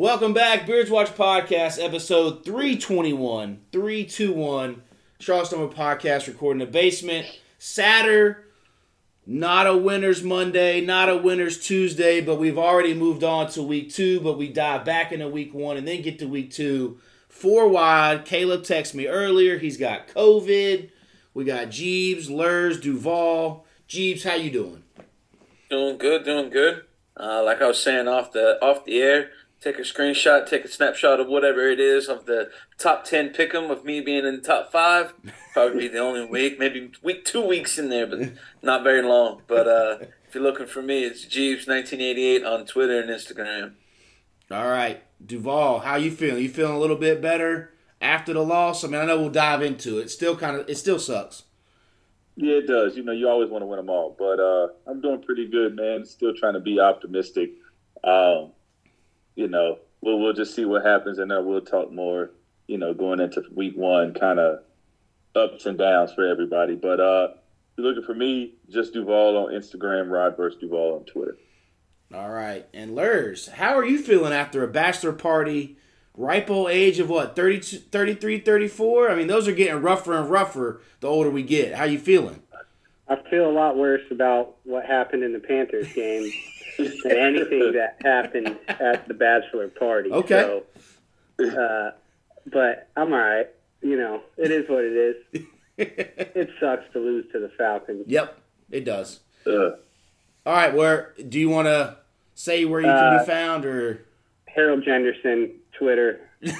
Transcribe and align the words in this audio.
Welcome 0.00 0.32
back, 0.32 0.66
Beards 0.66 0.88
Watch 0.88 1.14
Podcast, 1.14 1.78
episode 1.78 2.42
321. 2.42 3.60
321. 3.70 4.82
Charles 5.18 5.52
Number 5.52 5.68
Podcast, 5.68 6.26
recording 6.26 6.62
in 6.62 6.66
the 6.66 6.72
basement. 6.72 7.26
Saturday, 7.58 8.40
not 9.26 9.66
a 9.66 9.76
winner's 9.76 10.22
Monday, 10.22 10.80
not 10.80 11.10
a 11.10 11.18
winner's 11.18 11.60
Tuesday, 11.60 12.22
but 12.22 12.36
we've 12.36 12.56
already 12.56 12.94
moved 12.94 13.22
on 13.22 13.50
to 13.50 13.62
week 13.62 13.92
two, 13.92 14.20
but 14.20 14.38
we 14.38 14.48
dive 14.48 14.86
back 14.86 15.12
into 15.12 15.28
week 15.28 15.52
one 15.52 15.76
and 15.76 15.86
then 15.86 16.00
get 16.00 16.18
to 16.20 16.26
week 16.26 16.50
two. 16.50 16.98
Four 17.28 17.68
wide. 17.68 18.24
Caleb 18.24 18.62
texted 18.62 18.94
me 18.94 19.06
earlier. 19.06 19.58
He's 19.58 19.76
got 19.76 20.08
COVID. 20.08 20.88
We 21.34 21.44
got 21.44 21.68
Jeebs, 21.68 22.30
Luhrs, 22.30 22.80
Duvall. 22.80 23.66
Jeebs, 23.86 24.24
how 24.24 24.36
you 24.36 24.50
doing? 24.50 24.82
Doing 25.68 25.98
good, 25.98 26.24
doing 26.24 26.48
good. 26.48 26.84
Uh, 27.18 27.42
like 27.44 27.60
I 27.60 27.66
was 27.66 27.82
saying 27.82 28.08
off 28.08 28.32
the 28.32 28.58
off 28.64 28.86
the 28.86 28.98
air, 29.02 29.30
take 29.60 29.78
a 29.78 29.82
screenshot, 29.82 30.48
take 30.48 30.64
a 30.64 30.68
snapshot 30.68 31.20
of 31.20 31.28
whatever 31.28 31.68
it 31.68 31.78
is 31.78 32.08
of 32.08 32.26
the 32.26 32.50
top 32.78 33.04
ten 33.04 33.30
pick 33.30 33.54
'em 33.54 33.70
of 33.70 33.84
me 33.84 34.00
being 34.00 34.24
in 34.24 34.36
the 34.36 34.42
top 34.42 34.72
five. 34.72 35.14
Probably 35.52 35.80
be 35.80 35.88
the 35.88 35.98
only 35.98 36.24
week, 36.24 36.58
maybe 36.58 36.90
week 37.02 37.24
two 37.24 37.42
weeks 37.46 37.78
in 37.78 37.88
there, 37.88 38.06
but 38.06 38.32
not 38.62 38.82
very 38.82 39.02
long. 39.02 39.42
But 39.46 39.68
uh, 39.68 39.98
if 40.26 40.34
you're 40.34 40.42
looking 40.42 40.66
for 40.66 40.82
me, 40.82 41.04
it's 41.04 41.26
Jeebs 41.26 41.68
nineteen 41.68 42.00
eighty 42.00 42.24
eight 42.24 42.44
on 42.44 42.66
Twitter 42.66 43.00
and 43.00 43.10
Instagram. 43.10 43.74
All 44.50 44.68
right, 44.68 45.02
Duvall, 45.24 45.80
how 45.80 45.96
you 45.96 46.10
feeling? 46.10 46.42
You 46.42 46.48
feeling 46.48 46.74
a 46.74 46.80
little 46.80 46.96
bit 46.96 47.20
better 47.22 47.72
after 48.00 48.32
the 48.32 48.42
loss? 48.42 48.82
I 48.82 48.88
mean, 48.88 49.00
I 49.00 49.04
know 49.04 49.20
we'll 49.20 49.30
dive 49.30 49.62
into 49.62 49.98
it. 49.98 50.10
Still 50.10 50.36
kind 50.36 50.56
of, 50.56 50.68
it 50.68 50.76
still 50.76 50.98
sucks. 50.98 51.44
Yeah, 52.34 52.54
it 52.54 52.66
does. 52.66 52.96
You 52.96 53.04
know, 53.04 53.12
you 53.12 53.28
always 53.28 53.50
want 53.50 53.62
to 53.62 53.66
win 53.66 53.76
them 53.76 53.90
all, 53.90 54.16
but 54.18 54.40
uh, 54.40 54.68
I'm 54.86 55.00
doing 55.00 55.22
pretty 55.22 55.46
good, 55.48 55.76
man. 55.76 56.04
Still 56.04 56.34
trying 56.34 56.54
to 56.54 56.60
be 56.60 56.80
optimistic. 56.80 57.50
Um, 58.02 58.52
you 59.34 59.48
know, 59.48 59.78
we'll 60.00 60.18
we'll 60.18 60.32
just 60.32 60.54
see 60.54 60.64
what 60.64 60.84
happens, 60.84 61.18
and 61.18 61.30
then 61.30 61.46
we'll 61.46 61.60
talk 61.60 61.92
more. 61.92 62.30
You 62.66 62.78
know, 62.78 62.94
going 62.94 63.20
into 63.20 63.42
week 63.54 63.76
one, 63.76 64.14
kind 64.14 64.38
of 64.38 64.60
ups 65.34 65.66
and 65.66 65.76
downs 65.76 66.12
for 66.12 66.26
everybody. 66.26 66.76
But 66.76 67.00
uh, 67.00 67.28
if 67.32 67.78
you're 67.78 67.86
looking 67.86 68.04
for 68.04 68.14
me, 68.14 68.54
just 68.68 68.92
Duvall 68.92 69.36
on 69.36 69.52
Instagram, 69.52 70.10
Rod 70.10 70.36
versus 70.36 70.60
Duvall 70.60 70.96
on 70.96 71.04
Twitter. 71.04 71.36
All 72.14 72.30
right, 72.30 72.66
and 72.74 72.96
Luhrs, 72.96 73.48
how 73.48 73.76
are 73.76 73.84
you 73.84 73.98
feeling 74.02 74.32
after 74.32 74.62
a 74.64 74.68
bachelor 74.68 75.12
party? 75.12 75.76
Ripe 76.16 76.50
old 76.50 76.70
age 76.70 76.98
of 76.98 77.08
what, 77.08 77.36
32, 77.36 77.78
33, 77.78 78.40
34? 78.40 79.10
I 79.10 79.14
mean, 79.14 79.28
those 79.28 79.46
are 79.46 79.52
getting 79.52 79.80
rougher 79.80 80.14
and 80.14 80.28
rougher 80.28 80.80
the 80.98 81.06
older 81.06 81.30
we 81.30 81.44
get. 81.44 81.74
How 81.74 81.84
you 81.84 82.00
feeling? 82.00 82.42
I 83.08 83.16
feel 83.28 83.48
a 83.48 83.52
lot 83.52 83.76
worse 83.76 84.02
about 84.10 84.56
what 84.64 84.86
happened 84.86 85.24
in 85.24 85.32
the 85.32 85.40
Panthers 85.40 85.92
game 85.92 86.30
anything 87.06 87.72
that 87.72 87.96
happened 88.02 88.56
at 88.68 89.06
the 89.08 89.14
bachelor 89.14 89.68
party. 89.68 90.10
Okay. 90.10 90.60
So, 91.38 91.46
uh, 91.60 91.90
but 92.46 92.88
I'm 92.96 93.12
all 93.12 93.18
right. 93.18 93.48
You 93.82 93.96
know, 93.96 94.22
it 94.36 94.50
is 94.50 94.68
what 94.68 94.84
it 94.84 94.92
is. 95.32 95.46
it 95.78 96.50
sucks 96.60 96.84
to 96.92 96.98
lose 96.98 97.24
to 97.32 97.38
the 97.40 97.48
Falcons. 97.56 98.04
Yep, 98.06 98.38
it 98.70 98.84
does. 98.84 99.20
Uh, 99.46 99.70
All 100.46 100.54
right, 100.54 100.74
where 100.74 101.14
do 101.28 101.38
you 101.40 101.48
want 101.48 101.66
to 101.66 101.96
say 102.34 102.64
where 102.66 102.80
you 102.80 102.86
can 102.86 103.14
Uh, 103.14 103.18
be 103.20 103.24
found 103.24 103.64
or? 103.64 104.04
Harold 104.46 104.84
Jenderson, 104.84 105.52
Twitter. 105.78 106.20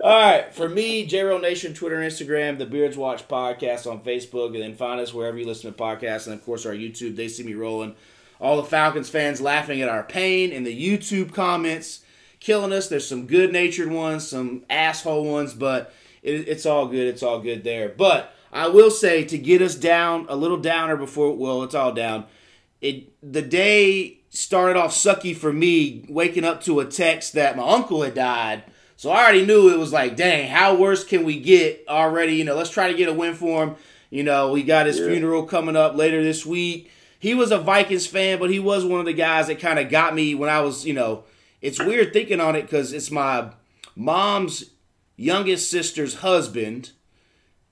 All 0.00 0.22
right, 0.22 0.46
for 0.52 0.68
me, 0.68 1.06
JRO 1.06 1.40
Nation, 1.40 1.74
Twitter, 1.74 1.98
Instagram, 1.98 2.58
the 2.58 2.64
Beards 2.64 2.96
Watch 2.96 3.28
podcast 3.28 3.90
on 3.90 4.00
Facebook, 4.00 4.54
and 4.54 4.62
then 4.62 4.74
find 4.74 5.00
us 5.00 5.12
wherever 5.12 5.36
you 5.36 5.46
listen 5.46 5.70
to 5.72 5.78
podcasts, 5.78 6.26
and 6.26 6.34
of 6.34 6.44
course 6.44 6.64
our 6.64 6.72
YouTube. 6.72 7.16
They 7.16 7.28
see 7.28 7.42
me 7.42 7.54
rolling. 7.54 7.94
All 8.40 8.56
the 8.56 8.64
Falcons 8.64 9.10
fans 9.10 9.40
laughing 9.40 9.82
at 9.82 9.88
our 9.88 10.02
pain 10.02 10.50
in 10.50 10.64
the 10.64 10.98
YouTube 10.98 11.34
comments, 11.34 12.00
killing 12.40 12.72
us. 12.72 12.88
There's 12.88 13.06
some 13.06 13.26
good 13.26 13.52
natured 13.52 13.90
ones, 13.90 14.26
some 14.26 14.64
asshole 14.70 15.30
ones, 15.30 15.52
but 15.52 15.92
it, 16.22 16.48
it's 16.48 16.64
all 16.64 16.86
good. 16.86 17.08
It's 17.08 17.22
all 17.22 17.40
good 17.40 17.64
there. 17.64 17.90
But 17.90 18.32
I 18.50 18.68
will 18.68 18.90
say 18.90 19.24
to 19.24 19.36
get 19.36 19.60
us 19.60 19.74
down 19.74 20.26
a 20.28 20.36
little 20.36 20.56
downer 20.56 20.96
before, 20.96 21.36
well, 21.36 21.62
it's 21.64 21.74
all 21.74 21.92
down. 21.92 22.24
It 22.80 23.12
the 23.22 23.42
day 23.42 24.17
started 24.30 24.78
off 24.78 24.92
sucky 24.92 25.34
for 25.36 25.52
me, 25.52 26.04
waking 26.08 26.44
up 26.44 26.62
to 26.64 26.80
a 26.80 26.84
text 26.84 27.32
that 27.34 27.56
my 27.56 27.66
uncle 27.66 28.02
had 28.02 28.14
died. 28.14 28.64
So 28.96 29.10
I 29.10 29.22
already 29.22 29.46
knew 29.46 29.72
it 29.72 29.78
was 29.78 29.92
like, 29.92 30.16
dang, 30.16 30.48
how 30.48 30.74
worse 30.74 31.04
can 31.04 31.24
we 31.24 31.38
get 31.38 31.84
already? 31.88 32.34
You 32.34 32.44
know, 32.44 32.56
let's 32.56 32.70
try 32.70 32.90
to 32.90 32.96
get 32.98 33.08
a 33.08 33.12
win 33.12 33.34
for 33.34 33.62
him. 33.64 33.76
You 34.10 34.24
know, 34.24 34.50
we 34.50 34.62
got 34.62 34.86
his 34.86 34.98
Yeah. 34.98 35.06
funeral 35.06 35.44
coming 35.44 35.76
up 35.76 35.94
later 35.96 36.22
this 36.22 36.44
week. 36.44 36.90
He 37.20 37.34
was 37.34 37.50
a 37.50 37.58
Vikings 37.58 38.06
fan, 38.06 38.38
but 38.38 38.50
he 38.50 38.58
was 38.58 38.84
one 38.84 39.00
of 39.00 39.06
the 39.06 39.12
guys 39.12 39.46
that 39.48 39.60
kind 39.60 39.78
of 39.78 39.88
got 39.88 40.14
me 40.14 40.34
when 40.34 40.48
I 40.50 40.60
was, 40.60 40.86
you 40.86 40.94
know, 40.94 41.24
it's 41.60 41.78
weird 41.78 42.12
thinking 42.12 42.40
on 42.40 42.54
it 42.56 42.62
because 42.62 42.92
it's 42.92 43.10
my 43.10 43.50
mom's 43.96 44.64
youngest 45.16 45.70
sister's 45.70 46.16
husband. 46.16 46.90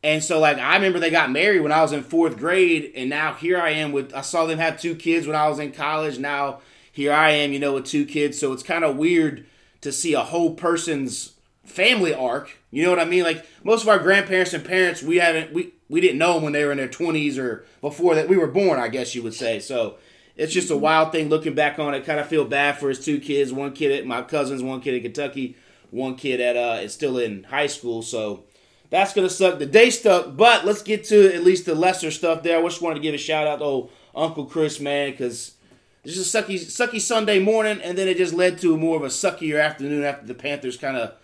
And 0.06 0.22
so, 0.22 0.39
like, 0.39 0.59
I 0.59 0.77
remember 0.77 1.00
they 1.00 1.11
got 1.11 1.33
married 1.33 1.62
when 1.62 1.72
I 1.72 1.83
was 1.83 1.91
in 1.91 2.05
fourth 2.05 2.39
grade, 2.39 2.93
and 2.94 3.11
now 3.11 3.34
here 3.34 3.59
I 3.61 3.71
am 3.71 3.91
with. 3.91 4.15
I 4.15 4.21
saw 4.21 4.47
them 4.47 4.61
have 4.61 4.81
two 4.81 4.94
kids 4.94 5.27
when 5.27 5.34
I 5.34 5.49
was 5.49 5.59
in 5.59 5.72
college. 5.72 6.17
Now 6.21 6.61
here 6.93 7.12
I 7.12 7.31
am, 7.31 7.53
you 7.53 7.59
know, 7.59 7.75
with 7.75 7.87
two 7.87 8.06
kids. 8.06 8.39
So 8.39 8.53
it's 8.53 8.62
kind 8.62 8.84
of 8.84 8.97
weird 8.97 9.47
to 9.81 9.91
see 9.91 10.15
a 10.15 10.22
whole 10.22 10.55
person's 10.55 11.33
family 11.65 12.15
arc. 12.15 12.56
You 12.71 12.84
know 12.84 12.91
what 12.91 13.00
I 13.00 13.05
mean? 13.05 13.25
Like 13.25 13.44
most 13.65 13.83
of 13.83 13.89
our 13.89 13.99
grandparents 13.99 14.55
and 14.55 14.65
parents, 14.65 15.03
we 15.03 15.17
haven't 15.17 15.53
we 15.53 15.72
we 15.89 16.00
didn't 16.00 16.19
know 16.19 16.34
them 16.34 16.44
when 16.44 16.53
they 16.53 16.65
were 16.65 16.71
in 16.71 16.78
their 16.78 16.87
twenties 16.87 17.37
or 17.37 17.67
before 17.81 18.15
that 18.15 18.28
we 18.28 18.37
were 18.37 18.47
born. 18.47 18.78
I 18.78 18.87
guess 18.87 19.12
you 19.17 19.25
would 19.25 19.34
say. 19.34 19.59
So 19.59 19.97
it's 20.37 20.55
just 20.55 20.71
a 20.71 20.77
wild 20.77 21.11
thing 21.11 21.28
looking 21.28 21.56
back 21.56 21.81
on 21.81 21.94
it. 21.94 22.06
Kind 22.06 22.21
of 22.21 22.28
feel 22.28 22.44
bad 22.44 22.78
for 22.78 22.91
his 22.91 23.05
two 23.05 23.19
kids. 23.19 23.53
One 23.53 23.73
kid 23.73 23.91
at 23.91 24.06
my 24.06 24.23
cousins, 24.23 24.62
one 24.62 24.81
kid 24.81 24.94
in 24.94 25.03
Kentucky, 25.03 25.56
one 25.91 26.15
kid 26.15 26.41
at 26.41 26.56
uh 26.56 26.81
is 26.81 26.94
still 26.94 27.19
in 27.19 27.43
high 27.43 27.67
school. 27.67 28.03
So 28.03 28.44
that's 28.91 29.12
gonna 29.12 29.30
suck. 29.30 29.58
The 29.58 29.66
day 29.66 29.91
stuck, 29.91 30.36
but 30.36 30.64
let's 30.64 30.82
get 30.82 31.04
to 31.04 31.34
at 31.34 31.44
least 31.44 31.66
the 31.66 31.74
lesser 31.74 32.10
stuff 32.10 32.42
there. 32.42 32.58
I 32.58 32.62
just 32.62 32.82
wanted 32.82 32.97
to 32.97 33.00
give 33.00 33.14
a 33.14 33.19
shout 33.19 33.47
out 33.47 33.58
to 33.58 33.64
old 33.64 33.91
Uncle 34.14 34.47
Chris, 34.47 34.80
man, 34.80 35.10
because 35.10 35.54
this 36.02 36.16
is 36.16 36.34
a 36.34 36.42
sucky, 36.42 36.54
sucky 36.54 37.00
Sunday 37.00 37.38
morning, 37.38 37.80
and 37.82 37.98
then 37.98 38.08
it 38.08 38.16
just 38.16 38.32
led 38.32 38.58
to 38.60 38.76
more 38.76 38.96
of 38.96 39.02
a 39.02 39.08
suckier 39.08 39.62
afternoon 39.62 40.04
after 40.04 40.26
the 40.26 40.34
Panthers 40.34 40.76
kind 40.76 40.96
of 40.96 41.14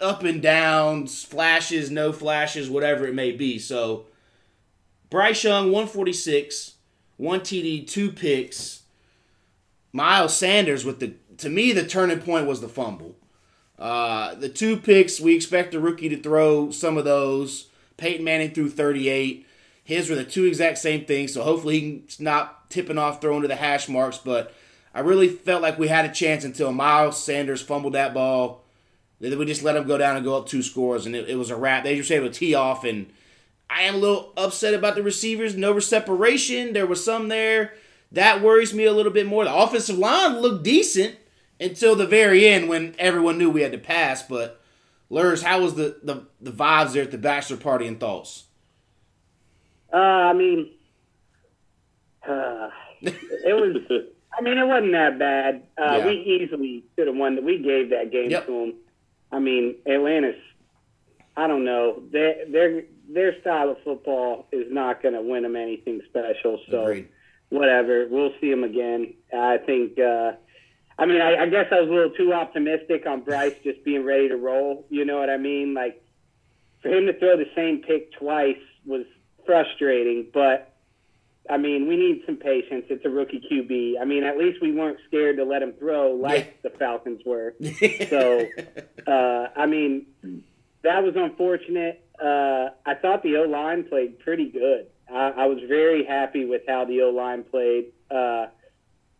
up 0.00 0.24
and 0.24 0.42
downs, 0.42 1.24
flashes, 1.24 1.90
no 1.90 2.12
flashes, 2.12 2.68
whatever 2.68 3.06
it 3.06 3.14
may 3.14 3.32
be. 3.32 3.58
So 3.58 4.06
Bryce 5.08 5.44
Young, 5.44 5.66
146, 5.66 6.74
one 7.16 7.40
TD, 7.40 7.86
two 7.86 8.12
picks. 8.12 8.82
Miles 9.92 10.36
Sanders 10.36 10.84
with 10.84 11.00
the 11.00 11.14
to 11.38 11.48
me 11.48 11.72
the 11.72 11.86
turning 11.86 12.20
point 12.20 12.46
was 12.46 12.60
the 12.60 12.68
fumble. 12.68 13.16
Uh, 13.78 14.34
the 14.34 14.48
two 14.48 14.76
picks, 14.76 15.20
we 15.20 15.34
expect 15.34 15.72
the 15.72 15.80
rookie 15.80 16.08
to 16.08 16.20
throw 16.20 16.70
some 16.70 16.96
of 16.96 17.04
those. 17.04 17.68
Peyton 17.96 18.24
Manning 18.24 18.52
threw 18.52 18.70
38. 18.70 19.46
His 19.84 20.10
were 20.10 20.16
the 20.16 20.24
two 20.24 20.44
exact 20.44 20.78
same 20.78 21.04
things, 21.04 21.32
so 21.32 21.42
hopefully 21.42 22.02
he's 22.04 22.18
not 22.18 22.70
tipping 22.70 22.98
off 22.98 23.20
throwing 23.20 23.42
to 23.42 23.48
the 23.48 23.56
hash 23.56 23.88
marks. 23.88 24.18
But 24.18 24.52
I 24.94 25.00
really 25.00 25.28
felt 25.28 25.62
like 25.62 25.78
we 25.78 25.88
had 25.88 26.04
a 26.04 26.12
chance 26.12 26.44
until 26.44 26.72
Miles 26.72 27.22
Sanders 27.22 27.62
fumbled 27.62 27.92
that 27.92 28.14
ball. 28.14 28.64
Then 29.20 29.38
we 29.38 29.46
just 29.46 29.62
let 29.62 29.76
him 29.76 29.86
go 29.86 29.96
down 29.96 30.16
and 30.16 30.24
go 30.24 30.36
up 30.36 30.46
two 30.46 30.62
scores, 30.62 31.06
and 31.06 31.14
it, 31.14 31.28
it 31.28 31.36
was 31.36 31.50
a 31.50 31.56
wrap. 31.56 31.84
They 31.84 31.96
just 31.96 32.10
able 32.10 32.28
to 32.28 32.34
tee 32.34 32.54
off, 32.54 32.84
and 32.84 33.12
I 33.70 33.82
am 33.82 33.94
a 33.94 33.98
little 33.98 34.32
upset 34.36 34.74
about 34.74 34.94
the 34.94 35.02
receivers. 35.02 35.56
No 35.56 35.78
separation. 35.78 36.72
There 36.72 36.86
was 36.86 37.04
some 37.04 37.28
there. 37.28 37.74
That 38.12 38.42
worries 38.42 38.74
me 38.74 38.84
a 38.84 38.92
little 38.92 39.12
bit 39.12 39.26
more. 39.26 39.44
The 39.44 39.54
offensive 39.54 39.98
line 39.98 40.38
looked 40.40 40.64
decent 40.64 41.16
until 41.60 41.96
the 41.96 42.06
very 42.06 42.46
end 42.46 42.68
when 42.68 42.94
everyone 42.98 43.38
knew 43.38 43.50
we 43.50 43.62
had 43.62 43.72
to 43.72 43.78
pass. 43.78 44.22
But 44.22 44.60
Luhrs, 45.10 45.42
how 45.42 45.60
was 45.60 45.74
the, 45.74 45.98
the, 46.02 46.26
the 46.40 46.50
vibes 46.52 46.92
there 46.92 47.02
at 47.04 47.10
the 47.10 47.18
bachelor 47.18 47.56
party 47.56 47.86
and 47.86 47.98
thoughts? 47.98 48.44
Uh, 49.92 49.96
I 49.96 50.32
mean, 50.32 50.70
uh, 52.28 52.68
it 53.00 53.54
was. 53.54 53.76
I 54.38 54.42
mean, 54.42 54.58
it 54.58 54.66
wasn't 54.66 54.92
that 54.92 55.18
bad. 55.18 55.62
Uh, 55.78 55.96
Yeah. 55.98 56.06
We 56.06 56.12
easily 56.12 56.84
should 56.94 57.06
have 57.06 57.16
won. 57.16 57.42
We 57.42 57.58
gave 57.58 57.88
that 57.90 58.10
game 58.12 58.30
Yep. 58.30 58.46
to 58.46 58.52
them. 58.52 58.74
I 59.32 59.38
mean, 59.38 59.76
Atlanta's. 59.86 60.34
I 61.38 61.46
don't 61.46 61.64
know. 61.64 62.02
Their 62.12 62.44
their 62.50 62.82
their 63.08 63.40
style 63.40 63.70
of 63.70 63.78
football 63.82 64.46
is 64.52 64.66
not 64.70 65.02
going 65.02 65.14
to 65.14 65.22
win 65.22 65.42
them 65.44 65.56
anything 65.56 66.02
special. 66.08 66.60
So 66.70 66.82
Agreed. 66.82 67.08
whatever. 67.48 68.08
We'll 68.10 68.32
see 68.40 68.50
them 68.50 68.64
again. 68.64 69.14
I 69.34 69.58
think. 69.58 69.98
Uh, 69.98 70.32
I 70.98 71.06
mean, 71.06 71.20
I, 71.20 71.42
I 71.42 71.48
guess 71.48 71.66
I 71.70 71.80
was 71.80 71.90
a 71.90 71.92
little 71.92 72.10
too 72.10 72.32
optimistic 72.32 73.06
on 73.06 73.20
Bryce 73.20 73.54
just 73.62 73.84
being 73.84 74.04
ready 74.04 74.28
to 74.28 74.36
roll. 74.36 74.86
You 74.88 75.04
know 75.04 75.18
what 75.18 75.28
I 75.28 75.36
mean? 75.36 75.74
Like 75.74 76.02
for 76.82 76.88
him 76.88 77.06
to 77.06 77.18
throw 77.18 77.36
the 77.36 77.50
same 77.54 77.82
pick 77.82 78.12
twice 78.12 78.56
was 78.86 79.04
frustrating, 79.44 80.28
but 80.32 80.74
I 81.48 81.58
mean, 81.58 81.86
we 81.86 81.96
need 81.96 82.22
some 82.26 82.36
patience. 82.36 82.86
It's 82.88 83.04
a 83.04 83.08
rookie 83.08 83.40
QB. 83.50 84.00
I 84.00 84.04
mean, 84.04 84.24
at 84.24 84.36
least 84.36 84.60
we 84.60 84.72
weren't 84.72 84.98
scared 85.06 85.36
to 85.36 85.44
let 85.44 85.62
him 85.62 85.74
throw 85.78 86.12
like 86.12 86.62
the 86.62 86.70
Falcons 86.70 87.20
were. 87.24 87.54
So, 88.08 88.46
uh, 89.06 89.48
I 89.56 89.66
mean, 89.66 90.06
that 90.82 91.02
was 91.02 91.14
unfortunate. 91.16 92.04
Uh, 92.20 92.70
I 92.84 92.94
thought 92.94 93.22
the 93.22 93.36
O 93.36 93.42
line 93.42 93.84
played 93.84 94.18
pretty 94.20 94.50
good. 94.50 94.86
I, 95.12 95.32
I 95.36 95.46
was 95.46 95.58
very 95.68 96.04
happy 96.04 96.44
with 96.44 96.62
how 96.66 96.84
the 96.84 97.02
O 97.02 97.10
line 97.10 97.44
played. 97.44 97.92
Uh, 98.10 98.46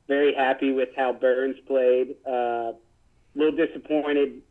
very 0.08 0.35
happy 0.35 0.73
with 0.73 0.91
how 0.97 1.12
Burns 1.12 1.56
played. 1.67 2.17
Uh, 2.26 2.73
a 2.73 2.75
little 3.35 3.56
disappointed 3.56 4.43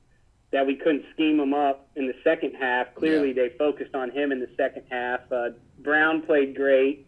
that 0.52 0.66
we 0.66 0.76
couldn't 0.76 1.04
scheme 1.14 1.40
him 1.40 1.54
up 1.54 1.90
in 1.96 2.08
the 2.08 2.14
second 2.24 2.54
half. 2.56 2.94
Clearly, 2.96 3.30
Yeah. 3.30 3.44
they 3.44 3.50
focused 3.58 3.96
on 3.96 4.12
him 4.12 4.32
in 4.32 4.40
the 4.40 4.50
second 4.58 4.84
half. 4.90 5.22
Uh, 5.32 5.50
Brown 5.80 6.22
played 6.22 6.56
great. 6.56 7.08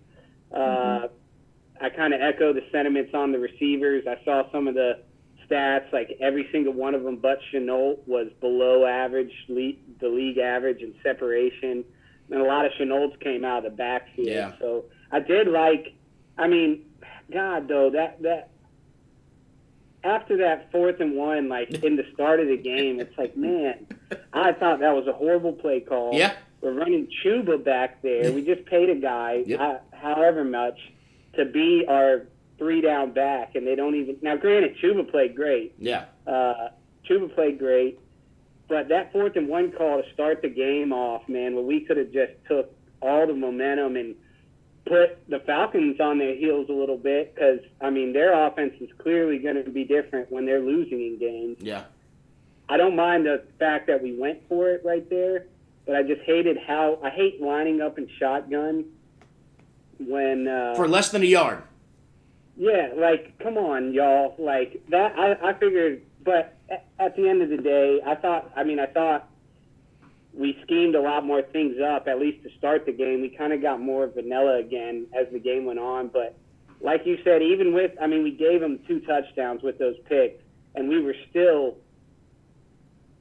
Uh, 0.52 1.08
I 1.80 1.90
kind 1.90 2.14
of 2.14 2.22
echo 2.22 2.54
the 2.54 2.64
sentiments 2.72 3.14
on 3.14 3.32
the 3.32 3.40
receivers. 3.40 4.06
I 4.08 4.18
saw 4.26 4.50
some 4.52 4.68
of 4.68 4.74
the 4.76 5.00
stats, 5.48 5.92
like 5.94 6.18
every 6.20 6.48
single 6.52 6.74
one 6.74 6.96
of 6.96 7.04
them, 7.04 7.18
but 7.18 7.40
Shenault 7.54 8.00
was 8.08 8.28
below 8.42 8.86
average, 8.86 9.32
le- 9.48 9.74
the 10.00 10.10
league 10.10 10.40
average 10.40 10.82
in 10.82 10.94
separation, 11.04 11.86
and 12.32 12.42
a 12.42 12.44
lot 12.44 12.66
of 12.66 12.72
Shenault's 12.74 13.16
came 13.22 13.46
out 13.46 13.60
of 13.66 13.72
the 13.72 13.78
backfield. 13.78 14.28
Yeah. 14.28 14.54
So 14.60 14.86
I 15.12 15.20
did 15.20 15.48
like. 15.48 15.94
I 16.38 16.48
mean, 16.48 16.86
God 17.32 17.68
though 17.68 17.90
that 17.92 18.22
that 18.24 18.50
after 20.04 20.38
that 20.38 20.72
fourth 20.72 21.00
and 21.00 21.16
one, 21.16 21.50
like 21.50 21.70
in 21.84 21.96
the 21.96 22.06
start 22.14 22.40
of 22.40 22.48
the 22.48 22.58
game, 22.58 23.00
it's 23.00 23.18
like, 23.18 23.36
man, 23.36 23.88
I 24.32 24.54
thought 24.54 24.80
that 24.80 24.96
was 24.96 25.08
a 25.08 25.12
horrible 25.14 25.54
play 25.54 25.82
call. 25.82 26.14
Yeah. 26.14 26.34
We're 26.62 26.74
running 26.74 27.08
Chuba 27.24 27.64
back 27.64 28.02
there. 28.02 28.32
We 28.32 28.44
just 28.44 28.66
paid 28.66 28.90
a 28.90 28.96
guy, 28.96 29.44
Yep. 29.46 29.60
uh, 29.60 29.78
however 29.96 30.44
much, 30.44 30.80
to 31.36 31.46
be 31.46 31.86
our 31.88 32.28
three 32.58 32.82
down 32.82 33.12
back, 33.12 33.56
and 33.56 33.68
they 33.68 33.76
don't 33.76 33.96
even. 33.96 34.18
Now, 34.22 34.38
granted, 34.38 34.78
Chuba 34.82 35.10
played 35.10 35.36
great. 35.36 35.74
Yeah. 35.78 36.06
Uh, 36.26 36.70
Chuba 37.10 37.34
played 37.36 37.60
great, 37.60 38.00
but 38.70 38.88
that 38.90 39.12
fourth 39.12 39.36
and 39.36 39.48
one 39.50 39.72
call 39.72 40.02
to 40.02 40.14
start 40.14 40.42
the 40.42 40.50
game 40.50 40.94
off, 40.94 41.28
man, 41.28 41.54
where 41.56 41.64
we 41.64 41.82
could 41.82 41.98
have 41.98 42.12
just 42.12 42.34
took 42.48 42.72
all 43.02 43.28
the 43.28 43.34
momentum 43.34 43.96
and 43.98 44.16
put 44.88 45.30
the 45.30 45.40
Falcons 45.46 46.00
on 46.00 46.18
their 46.18 46.36
heels 46.36 46.68
a 46.70 46.74
little 46.74 46.98
bit 46.98 47.34
because 47.36 47.60
I 47.82 47.90
mean 47.90 48.14
their 48.14 48.34
offense 48.48 48.74
is 48.80 48.90
clearly 49.00 49.38
going 49.40 49.64
to 49.64 49.70
be 49.70 49.84
different 49.84 50.32
when 50.32 50.46
they're 50.46 50.62
losing 50.62 51.00
in 51.00 51.18
games. 51.20 51.58
Yeah. 51.60 51.84
I 52.70 52.78
don't 52.78 52.96
mind 52.96 53.26
the 53.26 53.44
fact 53.60 53.88
that 53.88 54.02
we 54.04 54.18
went 54.18 54.40
for 54.50 54.70
it 54.70 54.82
right 54.84 55.10
there, 55.10 55.46
but 55.86 55.96
I 55.96 56.04
just 56.04 56.22
hated 56.22 56.58
how 56.68 57.00
I 57.04 57.10
hate 57.10 57.42
lining 57.42 57.82
up 57.82 57.98
in 57.98 58.10
shotgun 58.20 58.86
when 60.00 60.48
uh, 60.48 60.76
For 60.76 60.88
less 60.88 61.10
than 61.10 61.22
a 61.22 61.26
yard. 61.26 61.64
yeah, 62.58 62.90
like 62.96 63.38
come 63.40 63.58
on, 63.58 63.94
y'all, 63.94 64.36
like 64.38 64.82
that. 64.90 65.18
I 65.18 65.50
I 65.50 65.54
figured, 65.54 66.02
but 66.24 66.58
at 67.00 67.16
the 67.16 67.28
end 67.30 67.42
of 67.42 67.50
the 67.50 67.58
day, 67.58 68.00
I 68.06 68.16
thought. 68.16 68.52
I 68.56 68.64
mean, 68.64 68.80
I 68.80 68.86
thought 68.88 69.30
we 70.38 70.58
schemed 70.64 70.96
a 70.96 71.02
lot 71.02 71.26
more 71.26 71.42
things 71.42 71.78
up. 71.82 72.08
At 72.08 72.20
least 72.20 72.44
to 72.44 72.50
start 72.58 72.86
the 72.86 72.92
game, 72.92 73.22
we 73.22 73.30
kind 73.30 73.54
of 73.54 73.62
got 73.62 73.82
more 73.82 74.08
vanilla 74.08 74.60
again 74.60 75.08
as 75.18 75.28
the 75.32 75.40
game 75.40 75.66
went 75.66 75.80
on. 75.80 76.10
But 76.10 76.38
like 76.80 77.06
you 77.06 77.18
said, 77.24 77.42
even 77.42 77.74
with, 77.74 77.92
I 78.00 78.06
mean, 78.08 78.24
we 78.24 78.32
gave 78.32 78.62
them 78.62 78.80
two 78.88 79.00
touchdowns 79.02 79.64
with 79.64 79.80
those 79.80 79.96
picks, 80.08 80.42
and 80.76 80.88
we 80.90 81.02
were 81.02 81.16
still. 81.30 81.78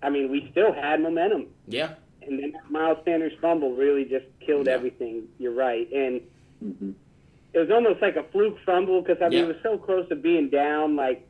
I 0.03 0.11
mean, 0.11 0.31
we 0.31 0.49
still 0.53 0.73
had 0.75 1.01
momentum 1.01 1.47
Yeah. 1.67 1.95
and 2.23 2.39
then 2.39 2.53
Miles 2.69 2.99
Sanders' 3.05 3.33
fumble 3.41 3.75
really 3.75 4.05
just 4.05 4.27
killed 4.41 4.67
Yeah. 4.67 4.75
everything. 4.75 5.27
You're 5.39 5.55
right, 5.55 5.91
and 5.91 6.21
mm-hmm. 6.63 6.91
it 7.55 7.59
was 7.59 7.71
almost 7.71 8.03
like 8.03 8.17
a 8.17 8.25
fluke 8.25 8.59
fumble 8.67 9.01
because 9.01 9.23
I 9.23 9.31
mean 9.31 9.39
Yeah. 9.39 9.45
it 9.45 9.49
was 9.49 9.63
so 9.63 9.79
close 9.79 10.07
to 10.11 10.15
being 10.15 10.51
down. 10.51 10.97
Like 10.97 11.27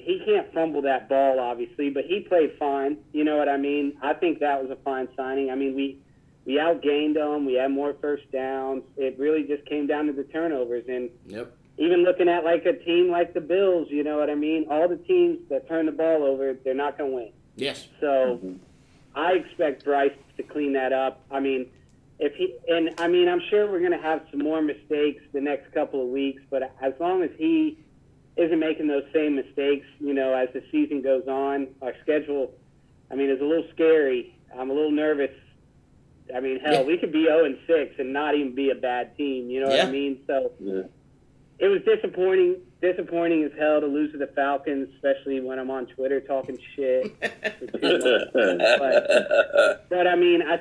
he 0.00 0.22
can't 0.24 0.52
fumble 0.52 0.82
that 0.82 1.08
ball, 1.08 1.38
obviously, 1.40 1.90
but 1.90 2.04
he 2.04 2.20
played 2.20 2.52
fine. 2.58 2.98
You 3.12 3.24
know 3.24 3.36
what 3.36 3.48
I 3.48 3.56
mean? 3.56 3.96
I 4.02 4.14
think 4.14 4.40
that 4.40 4.62
was 4.62 4.70
a 4.70 4.76
fine 4.82 5.08
signing. 5.16 5.50
I 5.50 5.54
mean 5.54 5.74
we 5.74 5.98
we 6.46 6.54
outgained 6.54 7.14
them. 7.14 7.44
We 7.44 7.54
had 7.54 7.70
more 7.70 7.94
first 8.00 8.30
downs. 8.32 8.82
It 8.96 9.18
really 9.18 9.42
just 9.44 9.64
came 9.66 9.86
down 9.86 10.06
to 10.06 10.12
the 10.12 10.24
turnovers 10.24 10.84
and 10.88 11.10
Yep. 11.26 11.54
even 11.78 12.02
looking 12.02 12.28
at 12.28 12.44
like 12.44 12.64
a 12.66 12.72
team 12.72 13.10
like 13.10 13.34
the 13.34 13.40
Bills, 13.42 13.88
you 13.90 14.02
know 14.02 14.18
what 14.18 14.30
I 14.30 14.34
mean? 14.34 14.66
All 14.70 14.88
the 14.88 14.96
teams 14.96 15.38
that 15.50 15.68
turn 15.68 15.86
the 15.86 15.92
ball 15.92 16.24
over, 16.24 16.54
they're 16.64 16.74
not 16.74 16.96
going 16.98 17.10
to 17.10 17.16
win. 17.16 17.32
Yes. 17.56 17.88
So 18.00 18.40
I 19.14 19.32
expect 19.32 19.84
Bryce 19.84 20.12
to 20.38 20.42
clean 20.42 20.72
that 20.72 20.92
up. 20.92 21.20
I 21.30 21.40
mean, 21.40 21.66
if 22.18 22.34
he 22.34 22.54
and 22.68 22.94
I 22.98 23.06
mean, 23.08 23.28
I'm 23.28 23.42
sure 23.50 23.70
we're 23.70 23.80
going 23.80 23.92
to 23.92 23.98
have 23.98 24.22
some 24.30 24.40
more 24.40 24.62
mistakes 24.62 25.22
the 25.32 25.40
next 25.40 25.72
couple 25.72 26.02
of 26.02 26.08
weeks, 26.08 26.42
but 26.50 26.62
as 26.82 26.94
long 27.00 27.22
as 27.22 27.30
he 27.38 27.78
isn't 28.40 28.58
making 28.58 28.86
those 28.88 29.04
same 29.12 29.36
mistakes, 29.36 29.86
you 30.00 30.14
know, 30.14 30.32
as 30.34 30.48
the 30.54 30.62
season 30.72 31.02
goes 31.02 31.26
on, 31.28 31.68
our 31.82 31.92
schedule, 32.02 32.52
I 33.10 33.14
mean, 33.14 33.30
is 33.30 33.40
a 33.40 33.44
little 33.44 33.66
scary. 33.74 34.34
I'm 34.56 34.70
a 34.70 34.72
little 34.72 34.90
nervous. 34.90 35.30
I 36.34 36.40
mean, 36.40 36.58
hell, 36.60 36.72
Yeah. 36.74 36.82
we 36.82 36.96
could 36.96 37.12
be 37.12 37.24
0 37.24 37.44
and 37.44 37.58
6 37.66 37.94
and 37.98 38.12
not 38.12 38.34
even 38.34 38.54
be 38.54 38.70
a 38.70 38.74
bad 38.74 39.16
team. 39.16 39.50
You 39.50 39.60
know 39.60 39.68
what 39.68 39.80
I 39.80 39.90
mean? 39.90 40.20
So 40.26 40.52
Yeah. 40.60 40.82
it 41.58 41.68
was 41.68 41.82
disappointing, 41.82 42.56
disappointing 42.80 43.44
as 43.44 43.52
hell 43.58 43.80
to 43.80 43.86
lose 43.86 44.12
to 44.12 44.18
the 44.18 44.28
Falcons, 44.28 44.88
especially 44.94 45.40
when 45.40 45.58
I'm 45.58 45.70
on 45.70 45.86
Twitter 45.86 46.20
talking 46.20 46.58
shit. 46.76 47.12
for 47.58 47.66
two 47.78 47.98
months. 47.98 48.30
but, 48.78 49.86
but 49.90 50.06
I 50.06 50.16
mean, 50.16 50.42
I, 50.42 50.60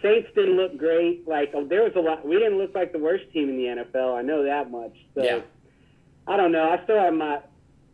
Saints 0.00 0.28
didn't 0.34 0.56
look 0.56 0.76
great. 0.76 1.26
Like 1.26 1.50
oh, 1.54 1.64
there 1.66 1.82
was 1.82 1.92
a 1.96 2.00
lot. 2.00 2.26
We 2.26 2.36
didn't 2.38 2.58
look 2.58 2.74
like 2.74 2.92
the 2.92 2.98
worst 2.98 3.24
team 3.32 3.48
in 3.48 3.56
the 3.56 3.82
NFL. 3.84 4.14
I 4.16 4.22
know 4.22 4.44
that 4.44 4.70
much. 4.70 4.94
So 5.14 5.22
Yeah. 5.22 5.40
I 6.26 6.36
don't 6.36 6.52
know. 6.52 6.70
I 6.70 6.82
still 6.84 6.98
have 6.98 7.14
my, 7.14 7.40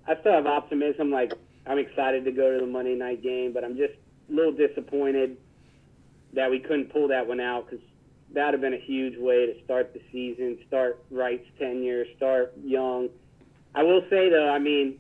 I 0.06 0.19
still 0.21 0.32
have 0.32 0.47
optimism. 0.47 1.11
Like 1.11 1.32
I'm 1.67 1.79
excited 1.79 2.25
to 2.25 2.32
go 2.32 2.53
to 2.53 2.61
the 2.65 2.71
Monday 2.71 2.94
night 2.94 3.23
game, 3.23 3.53
but 3.53 3.65
I'm 3.65 3.77
just 3.77 3.94
a 4.31 4.32
little 4.32 4.53
disappointed 4.53 5.37
that 6.32 6.50
we 6.50 6.61
couldn't 6.61 6.93
pull 6.93 7.09
that 7.09 7.27
one 7.27 7.41
out 7.41 7.69
because 7.69 7.85
that 8.32 8.47
would 8.47 8.55
have 8.55 8.61
been 8.61 8.75
a 8.75 8.85
huge 8.85 9.19
way 9.19 9.47
to 9.47 9.65
start 9.65 9.93
the 9.93 10.00
season, 10.12 10.59
start 10.69 11.03
Reich's 11.11 11.47
tenure, 11.59 12.05
start 12.17 12.53
young. 12.62 13.09
I 13.75 13.82
will 13.82 14.03
say 14.09 14.31
though, 14.31 14.49
I 14.49 14.59
mean, 14.59 14.99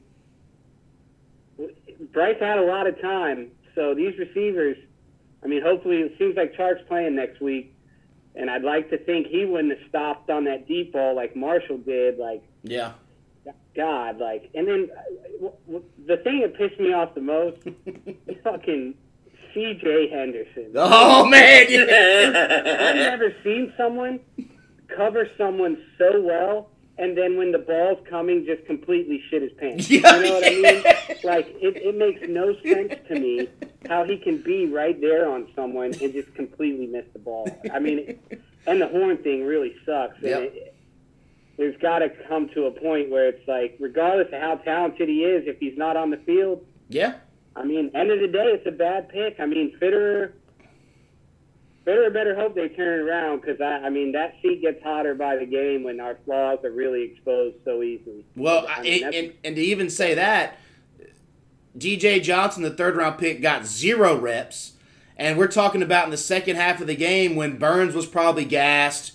Bryce 2.12 2.38
had 2.40 2.58
a 2.58 2.64
lot 2.64 2.86
of 2.86 3.00
time, 3.00 3.50
so 3.74 3.94
these 3.94 4.18
receivers. 4.18 4.76
I 5.42 5.46
mean, 5.46 5.62
hopefully, 5.62 5.98
it 5.98 6.14
seems 6.18 6.36
like 6.36 6.54
Chark's 6.54 6.82
playing 6.86 7.16
next 7.16 7.40
week, 7.40 7.74
and 8.34 8.50
I'd 8.50 8.62
like 8.62 8.90
to 8.90 8.98
think 8.98 9.26
he 9.26 9.44
wouldn't 9.44 9.78
have 9.78 9.88
stopped 9.88 10.30
on 10.30 10.44
that 10.44 10.68
deep 10.68 10.92
ball 10.92 11.14
like 11.14 11.34
Marshall 11.34 11.78
did. 11.78 12.18
Like, 12.18 12.42
Yeah. 12.62 12.92
God, 13.76 14.18
like, 14.18 14.50
and 14.54 14.66
then 14.66 14.88
uh, 14.96 15.02
w- 15.34 15.52
w- 15.66 15.84
the 16.06 16.16
thing 16.18 16.40
that 16.40 16.54
pissed 16.56 16.80
me 16.80 16.92
off 16.92 17.14
the 17.14 17.20
most, 17.20 17.58
fucking 18.44 18.94
C.J. 19.54 20.10
Henderson. 20.10 20.72
Oh 20.76 21.24
man. 21.26 21.66
I've 21.70 22.96
never 22.96 23.32
seen 23.44 23.72
someone 23.76 24.20
cover 24.88 25.28
someone 25.38 25.80
so 25.98 26.20
well, 26.20 26.70
and 26.98 27.16
then 27.16 27.36
when 27.36 27.52
the 27.52 27.58
ball's 27.58 28.04
coming, 28.08 28.44
just 28.44 28.64
completely 28.66 29.22
shit 29.30 29.42
his 29.42 29.52
pants. 29.52 29.88
Yeah, 29.88 30.16
you 30.16 30.22
know 30.24 30.34
what 30.34 30.46
I 30.46 30.50
mean? 30.50 30.82
Like 31.24 31.46
it, 31.60 31.76
it 31.76 31.96
makes 31.96 32.22
no 32.28 32.54
sense 32.62 32.94
to 33.08 33.14
me 33.18 33.48
how 33.88 34.04
he 34.04 34.16
can 34.18 34.42
be 34.42 34.66
right 34.66 35.00
there 35.00 35.28
on 35.30 35.46
someone 35.54 35.94
and 36.00 36.12
just 36.12 36.34
completely 36.34 36.86
miss 36.86 37.04
the 37.12 37.18
ball. 37.20 37.48
I 37.72 37.78
mean, 37.78 38.18
and 38.66 38.80
the 38.80 38.88
horn 38.88 39.16
thing 39.18 39.44
really 39.44 39.74
sucks. 39.86 40.16
And 40.18 40.26
it, 40.44 40.69
there's 41.60 41.76
got 41.76 41.98
to 41.98 42.08
come 42.26 42.48
to 42.54 42.64
a 42.64 42.70
point 42.70 43.10
where 43.10 43.28
it's 43.28 43.46
like, 43.46 43.76
regardless 43.78 44.28
of 44.32 44.40
how 44.40 44.54
talented 44.56 45.10
he 45.10 45.24
is, 45.24 45.46
if 45.46 45.58
he's 45.60 45.76
not 45.76 45.94
on 45.94 46.10
the 46.10 46.16
field, 46.16 46.64
Yeah. 46.88 47.16
I 47.54 47.64
mean, 47.64 47.90
end 47.94 48.10
of 48.10 48.20
the 48.20 48.28
day, 48.28 48.46
it's 48.54 48.66
a 48.66 48.70
bad 48.70 49.10
pick. 49.10 49.38
I 49.38 49.44
mean, 49.44 49.76
Fitterer, 49.78 50.32
Fitterer 51.86 52.12
better 52.12 52.34
hope 52.34 52.54
they 52.54 52.68
turn 52.68 53.00
it 53.00 53.02
around 53.02 53.40
because 53.42 53.60
I, 53.60 53.86
I 53.86 53.90
mean, 53.90 54.12
that 54.12 54.36
seat 54.40 54.62
gets 54.62 54.82
hotter 54.82 55.14
by 55.14 55.36
the 55.36 55.44
game 55.44 55.82
when 55.82 56.00
our 56.00 56.16
flaws 56.24 56.60
are 56.64 56.70
really 56.70 57.02
exposed 57.02 57.56
so 57.64 57.82
easily. 57.82 58.24
Well, 58.36 58.66
I 58.66 58.80
mean, 58.80 59.04
and, 59.04 59.14
and, 59.14 59.32
and 59.44 59.56
to 59.56 59.62
even 59.62 59.90
say 59.90 60.14
that, 60.14 60.56
DJ 61.76 62.22
Johnson, 62.22 62.62
the 62.62 62.70
third 62.70 62.96
round 62.96 63.18
pick, 63.18 63.42
got 63.42 63.66
zero 63.66 64.18
reps. 64.18 64.72
And 65.16 65.36
we're 65.36 65.48
talking 65.48 65.82
about 65.82 66.06
in 66.06 66.10
the 66.10 66.16
second 66.16 66.56
half 66.56 66.80
of 66.80 66.86
the 66.86 66.96
game 66.96 67.36
when 67.36 67.58
Burns 67.58 67.94
was 67.94 68.06
probably 68.06 68.46
gassed. 68.46 69.12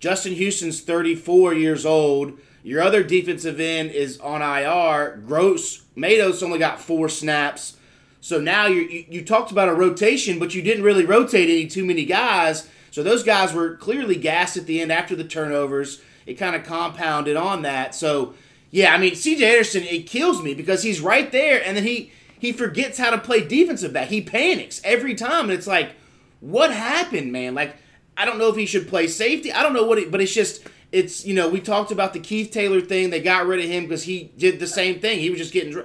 Justin 0.00 0.34
Houston's 0.34 0.80
34 0.80 1.54
years 1.54 1.84
old. 1.84 2.38
Your 2.62 2.82
other 2.82 3.02
defensive 3.02 3.60
end 3.60 3.90
is 3.90 4.18
on 4.20 4.42
IR. 4.42 5.22
Gross 5.26 5.84
Matos 5.96 6.42
only 6.42 6.58
got 6.58 6.80
four 6.80 7.08
snaps. 7.08 7.76
So 8.20 8.40
now 8.40 8.66
you 8.66 9.04
you 9.08 9.24
talked 9.24 9.52
about 9.52 9.68
a 9.68 9.74
rotation, 9.74 10.38
but 10.38 10.54
you 10.54 10.62
didn't 10.62 10.84
really 10.84 11.04
rotate 11.04 11.48
any 11.48 11.66
too 11.66 11.84
many 11.84 12.04
guys. 12.04 12.68
So 12.90 13.02
those 13.02 13.22
guys 13.22 13.52
were 13.52 13.76
clearly 13.76 14.16
gassed 14.16 14.56
at 14.56 14.66
the 14.66 14.80
end 14.80 14.90
after 14.90 15.14
the 15.14 15.24
turnovers. 15.24 16.02
It 16.26 16.34
kind 16.34 16.56
of 16.56 16.64
compounded 16.64 17.36
on 17.36 17.62
that. 17.62 17.94
So 17.94 18.34
yeah, 18.70 18.92
I 18.92 18.98
mean 18.98 19.12
CJ 19.12 19.42
Anderson, 19.42 19.84
it 19.84 20.06
kills 20.06 20.42
me 20.42 20.54
because 20.54 20.82
he's 20.82 21.00
right 21.00 21.30
there, 21.30 21.62
and 21.64 21.76
then 21.76 21.84
he 21.84 22.12
he 22.38 22.52
forgets 22.52 22.98
how 22.98 23.10
to 23.10 23.18
play 23.18 23.46
defensive 23.46 23.92
back. 23.92 24.08
He 24.08 24.20
panics 24.20 24.80
every 24.84 25.14
time, 25.14 25.44
and 25.44 25.52
it's 25.52 25.66
like, 25.66 25.92
what 26.40 26.72
happened, 26.72 27.32
man? 27.32 27.54
Like 27.54 27.76
I 28.18 28.24
don't 28.26 28.38
know 28.38 28.48
if 28.48 28.56
he 28.56 28.66
should 28.66 28.88
play 28.88 29.06
safety. 29.06 29.52
I 29.52 29.62
don't 29.62 29.72
know 29.72 29.84
what 29.84 29.98
it, 29.98 30.10
but 30.10 30.20
it's 30.20 30.34
just 30.34 30.62
it's 30.92 31.24
you 31.24 31.34
know 31.34 31.48
we 31.48 31.60
talked 31.60 31.92
about 31.92 32.12
the 32.12 32.20
Keith 32.20 32.50
Taylor 32.50 32.80
thing. 32.80 33.10
They 33.10 33.20
got 33.20 33.46
rid 33.46 33.60
of 33.64 33.70
him 33.70 33.84
because 33.84 34.02
he 34.02 34.32
did 34.36 34.58
the 34.58 34.66
same 34.66 34.98
thing. 35.00 35.20
He 35.20 35.30
was 35.30 35.38
just 35.38 35.52
getting. 35.52 35.80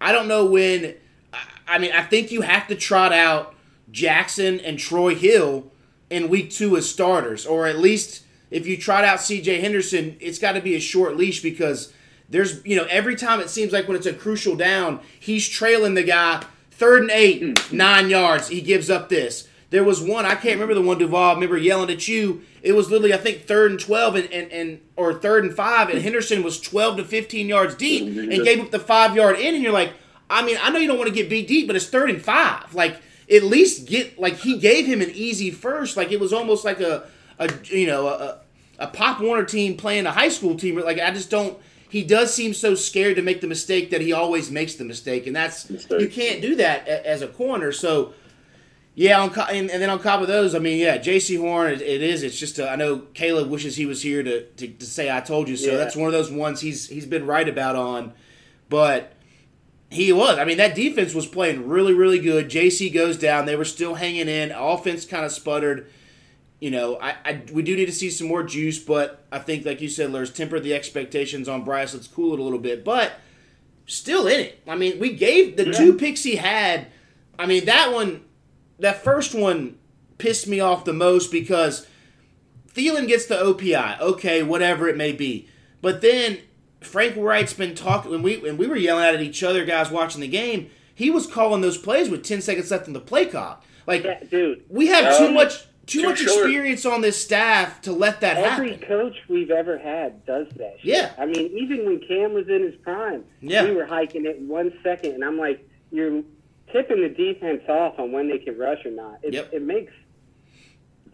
I 0.00 0.10
don't 0.12 0.26
know 0.28 0.46
when. 0.46 0.94
I- 1.68 1.78
mean, 1.78 1.92
I 1.92 2.02
think 2.02 2.30
you 2.32 2.42
have 2.42 2.66
to 2.68 2.74
trot 2.74 3.12
out 3.12 3.54
Jackson 3.90 4.60
and 4.60 4.78
Troy 4.78 5.14
Hill 5.14 5.70
in 6.10 6.28
week 6.28 6.50
two 6.50 6.76
as 6.76 6.88
starters, 6.88 7.46
or 7.46 7.66
at 7.66 7.78
least 7.78 8.22
if 8.50 8.66
you 8.66 8.76
trot 8.76 9.04
out 9.04 9.20
C.J. 9.20 9.60
Henderson, 9.60 10.16
it's 10.20 10.38
got 10.38 10.52
to 10.52 10.60
be 10.60 10.74
a 10.76 10.80
short 10.80 11.16
leash 11.16 11.42
because 11.42 11.92
there's 12.28 12.64
you 12.66 12.76
know 12.76 12.86
every 12.90 13.16
time 13.16 13.40
it 13.40 13.50
seems 13.50 13.72
like 13.72 13.88
when 13.88 13.96
it's 13.96 14.06
a 14.06 14.12
crucial 14.12 14.56
down, 14.56 15.00
he's 15.18 15.48
trailing 15.48 15.94
the 15.94 16.02
guy 16.02 16.42
third 16.70 17.02
and 17.02 17.10
eight, 17.10 17.42
Mm. 17.42 17.72
nine 17.72 18.10
yards. 18.10 18.48
He 18.48 18.60
gives 18.60 18.90
up 18.90 19.08
this. 19.08 19.48
There 19.74 19.82
was 19.82 20.00
one 20.00 20.24
I 20.24 20.36
can't 20.36 20.54
remember 20.54 20.74
the 20.74 20.82
one 20.82 20.98
Duvall. 20.98 21.30
I 21.30 21.34
remember 21.34 21.56
yelling 21.56 21.90
at 21.90 22.06
you. 22.06 22.42
It 22.62 22.76
was 22.76 22.92
literally 22.92 23.12
I 23.12 23.16
think 23.16 23.48
third 23.48 23.72
and 23.72 23.80
twelve 23.80 24.14
and, 24.14 24.32
and, 24.32 24.52
and 24.52 24.80
or 24.94 25.14
third 25.14 25.44
and 25.44 25.52
five, 25.52 25.88
and 25.88 26.00
Henderson 26.00 26.44
was 26.44 26.60
twelve 26.60 26.96
to 26.98 27.04
fifteen 27.04 27.48
yards 27.48 27.74
deep 27.74 28.06
and 28.06 28.44
gave 28.44 28.60
up 28.60 28.70
the 28.70 28.78
five 28.78 29.16
yard 29.16 29.36
in, 29.36 29.52
and 29.52 29.64
you're 29.64 29.72
like, 29.72 29.92
I 30.30 30.46
mean, 30.46 30.58
I 30.62 30.70
know 30.70 30.78
you 30.78 30.86
don't 30.86 30.96
want 30.96 31.08
to 31.08 31.14
get 31.14 31.28
beat 31.28 31.48
deep, 31.48 31.66
but 31.66 31.74
it's 31.74 31.88
third 31.88 32.08
and 32.08 32.22
five. 32.22 32.72
Like 32.72 33.00
at 33.28 33.42
least 33.42 33.88
get 33.88 34.16
like 34.16 34.36
he 34.36 34.60
gave 34.60 34.86
him 34.86 35.00
an 35.00 35.10
easy 35.10 35.50
first. 35.50 35.96
Like 35.96 36.12
it 36.12 36.20
was 36.20 36.32
almost 36.32 36.64
like 36.64 36.78
a 36.78 37.08
a 37.40 37.50
you 37.64 37.88
know 37.88 38.06
a, 38.06 38.38
a 38.78 38.86
Pop 38.86 39.20
Warner 39.20 39.44
team 39.44 39.76
playing 39.76 40.06
a 40.06 40.12
high 40.12 40.28
school 40.28 40.56
team. 40.56 40.78
Like 40.78 41.00
I 41.00 41.10
just 41.10 41.30
don't. 41.30 41.58
He 41.88 42.04
does 42.04 42.32
seem 42.32 42.54
so 42.54 42.76
scared 42.76 43.16
to 43.16 43.22
make 43.22 43.40
the 43.40 43.48
mistake 43.48 43.90
that 43.90 44.00
he 44.00 44.12
always 44.12 44.52
makes 44.52 44.76
the 44.76 44.84
mistake, 44.84 45.26
and 45.26 45.34
that's 45.34 45.68
Mistake. 45.68 46.00
you 46.00 46.08
can't 46.08 46.40
do 46.40 46.54
that 46.54 46.86
as 46.86 47.22
a 47.22 47.26
corner. 47.26 47.72
So. 47.72 48.14
Yeah, 48.96 49.20
on, 49.20 49.30
co- 49.30 49.42
and, 49.42 49.70
and 49.70 49.82
then 49.82 49.90
on 49.90 50.00
top 50.00 50.20
of 50.20 50.28
those, 50.28 50.54
I 50.54 50.60
mean, 50.60 50.78
yeah, 50.78 50.98
Jaycee 50.98 51.38
Horn, 51.38 51.72
it, 51.72 51.82
it 51.82 52.00
is. 52.00 52.22
It's 52.22 52.38
just, 52.38 52.60
a, 52.60 52.70
I 52.70 52.76
know 52.76 52.98
Caleb 53.12 53.50
wishes 53.50 53.74
he 53.74 53.86
was 53.86 54.02
here 54.02 54.22
to, 54.22 54.44
to, 54.44 54.68
to 54.68 54.86
say 54.86 55.10
I 55.10 55.20
told 55.20 55.48
you 55.48 55.56
so. 55.56 55.72
Yeah. 55.72 55.78
That's 55.78 55.96
one 55.96 56.06
of 56.06 56.12
those 56.12 56.30
ones 56.30 56.60
he's 56.60 56.88
he's 56.88 57.06
been 57.06 57.26
right 57.26 57.48
about 57.48 57.74
on, 57.74 58.12
but 58.68 59.14
he 59.90 60.12
was. 60.12 60.38
I 60.38 60.44
mean, 60.44 60.58
that 60.58 60.76
defense 60.76 61.12
was 61.12 61.26
playing 61.26 61.68
really, 61.68 61.92
really 61.92 62.20
good. 62.20 62.48
Jaycee 62.48 62.92
goes 62.92 63.16
down. 63.16 63.46
They 63.46 63.56
were 63.56 63.64
still 63.64 63.96
hanging 63.96 64.28
in. 64.28 64.52
Offense 64.52 65.04
kind 65.04 65.24
of 65.24 65.32
sputtered. 65.32 65.90
You 66.60 66.70
know, 66.70 66.96
I, 67.00 67.16
I 67.24 67.42
we 67.52 67.62
do 67.62 67.74
need 67.76 67.86
to 67.86 67.92
see 67.92 68.10
some 68.10 68.28
more 68.28 68.42
juice, 68.42 68.78
but 68.78 69.24
I 69.30 69.38
think, 69.40 69.66
like 69.66 69.80
you 69.80 69.88
said, 69.88 70.10
Luhrs, 70.10 70.34
temper 70.34 70.60
the 70.60 70.72
expectations 70.72 71.48
on 71.48 71.64
Bryce. 71.64 71.94
Let's 71.94 72.06
cool 72.06 72.32
it 72.32 72.38
a 72.38 72.42
little 72.42 72.60
bit, 72.60 72.84
but 72.84 73.12
still 73.86 74.26
in 74.26 74.40
it. 74.40 74.62
I 74.66 74.76
mean, 74.76 74.98
we 74.98 75.14
gave 75.14 75.56
the 75.56 75.72
two 75.72 75.94
picks 75.94 76.22
he 76.22 76.36
had. 76.36 76.86
I 77.38 77.46
mean, 77.46 77.64
that 77.66 77.92
one, 77.92 78.24
that 78.78 79.02
first 79.04 79.34
one 79.34 79.78
pissed 80.18 80.46
me 80.46 80.60
off 80.60 80.84
the 80.84 80.92
most 80.92 81.30
because 81.30 81.86
Thielen 82.74 83.06
gets 83.06 83.26
the 83.26 83.36
OPI. 83.36 84.00
Okay, 84.00 84.42
whatever 84.42 84.88
it 84.88 84.96
may 84.96 85.12
be. 85.12 85.48
But 85.80 86.00
then 86.00 86.38
Frank 86.80 87.16
Reich's 87.16 87.54
been 87.54 87.74
talking 87.74 88.10
when 88.10 88.22
we 88.22 88.36
when 88.38 88.56
we 88.56 88.66
were 88.66 88.76
yelling 88.76 89.04
at 89.04 89.20
each 89.20 89.42
other, 89.42 89.64
guys 89.64 89.90
watching 89.90 90.20
the 90.20 90.28
game. 90.28 90.70
He 90.94 91.10
was 91.10 91.26
calling 91.26 91.60
those 91.60 91.76
plays 91.78 92.08
with 92.08 92.22
ten 92.24 92.40
seconds 92.40 92.70
left 92.70 92.86
in 92.86 92.92
the 92.92 93.00
play 93.00 93.26
clock. 93.26 93.64
Like 93.86 94.04
Yeah, 94.04 94.22
dude. 94.30 94.64
we 94.68 94.86
have 94.86 95.18
too 95.18 95.26
Um, 95.26 95.34
much 95.34 95.64
too 95.86 96.00
too 96.00 96.08
much 96.08 96.18
short. 96.20 96.46
experience 96.46 96.86
on 96.86 97.00
this 97.02 97.20
staff 97.22 97.82
to 97.82 97.92
let 97.92 98.20
that 98.22 98.38
Every 98.38 98.70
happen. 98.70 98.84
Every 98.84 98.86
coach 98.86 99.16
we've 99.28 99.50
ever 99.50 99.76
had 99.76 100.24
does 100.24 100.46
that. 100.56 100.76
Shit. 100.80 100.84
Yeah. 100.86 101.12
I 101.18 101.26
mean, 101.26 101.50
even 101.58 101.84
when 101.84 102.00
Cam 102.00 102.32
was 102.32 102.48
in 102.48 102.62
his 102.62 102.74
prime, 102.76 103.24
Yeah. 103.42 103.64
we 103.64 103.72
were 103.72 103.84
hiking 103.84 104.24
it 104.24 104.40
one 104.40 104.72
second, 104.82 105.12
and 105.14 105.24
I'm 105.24 105.36
like, 105.38 105.68
you're 105.90 106.22
tipping 106.74 107.00
the 107.02 107.08
defense 107.08 107.62
off 107.68 107.98
on 107.98 108.12
when 108.12 108.28
they 108.28 108.38
can 108.38 108.58
rush 108.58 108.84
or 108.84 108.90
not. 108.90 109.20
It, 109.22 109.32
Yep. 109.34 109.50
it 109.54 109.62
makes 109.62 109.92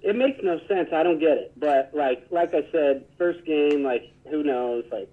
it 0.02 0.16
makes 0.16 0.40
no 0.42 0.58
sense. 0.66 0.88
I 0.94 1.02
don't 1.02 1.18
get 1.20 1.36
it. 1.36 1.52
But 1.58 1.90
like 1.94 2.26
like 2.30 2.54
I 2.54 2.66
said, 2.72 3.04
first 3.18 3.44
game, 3.44 3.82
like 3.84 4.10
who 4.30 4.42
knows? 4.42 4.84
Like 4.90 5.08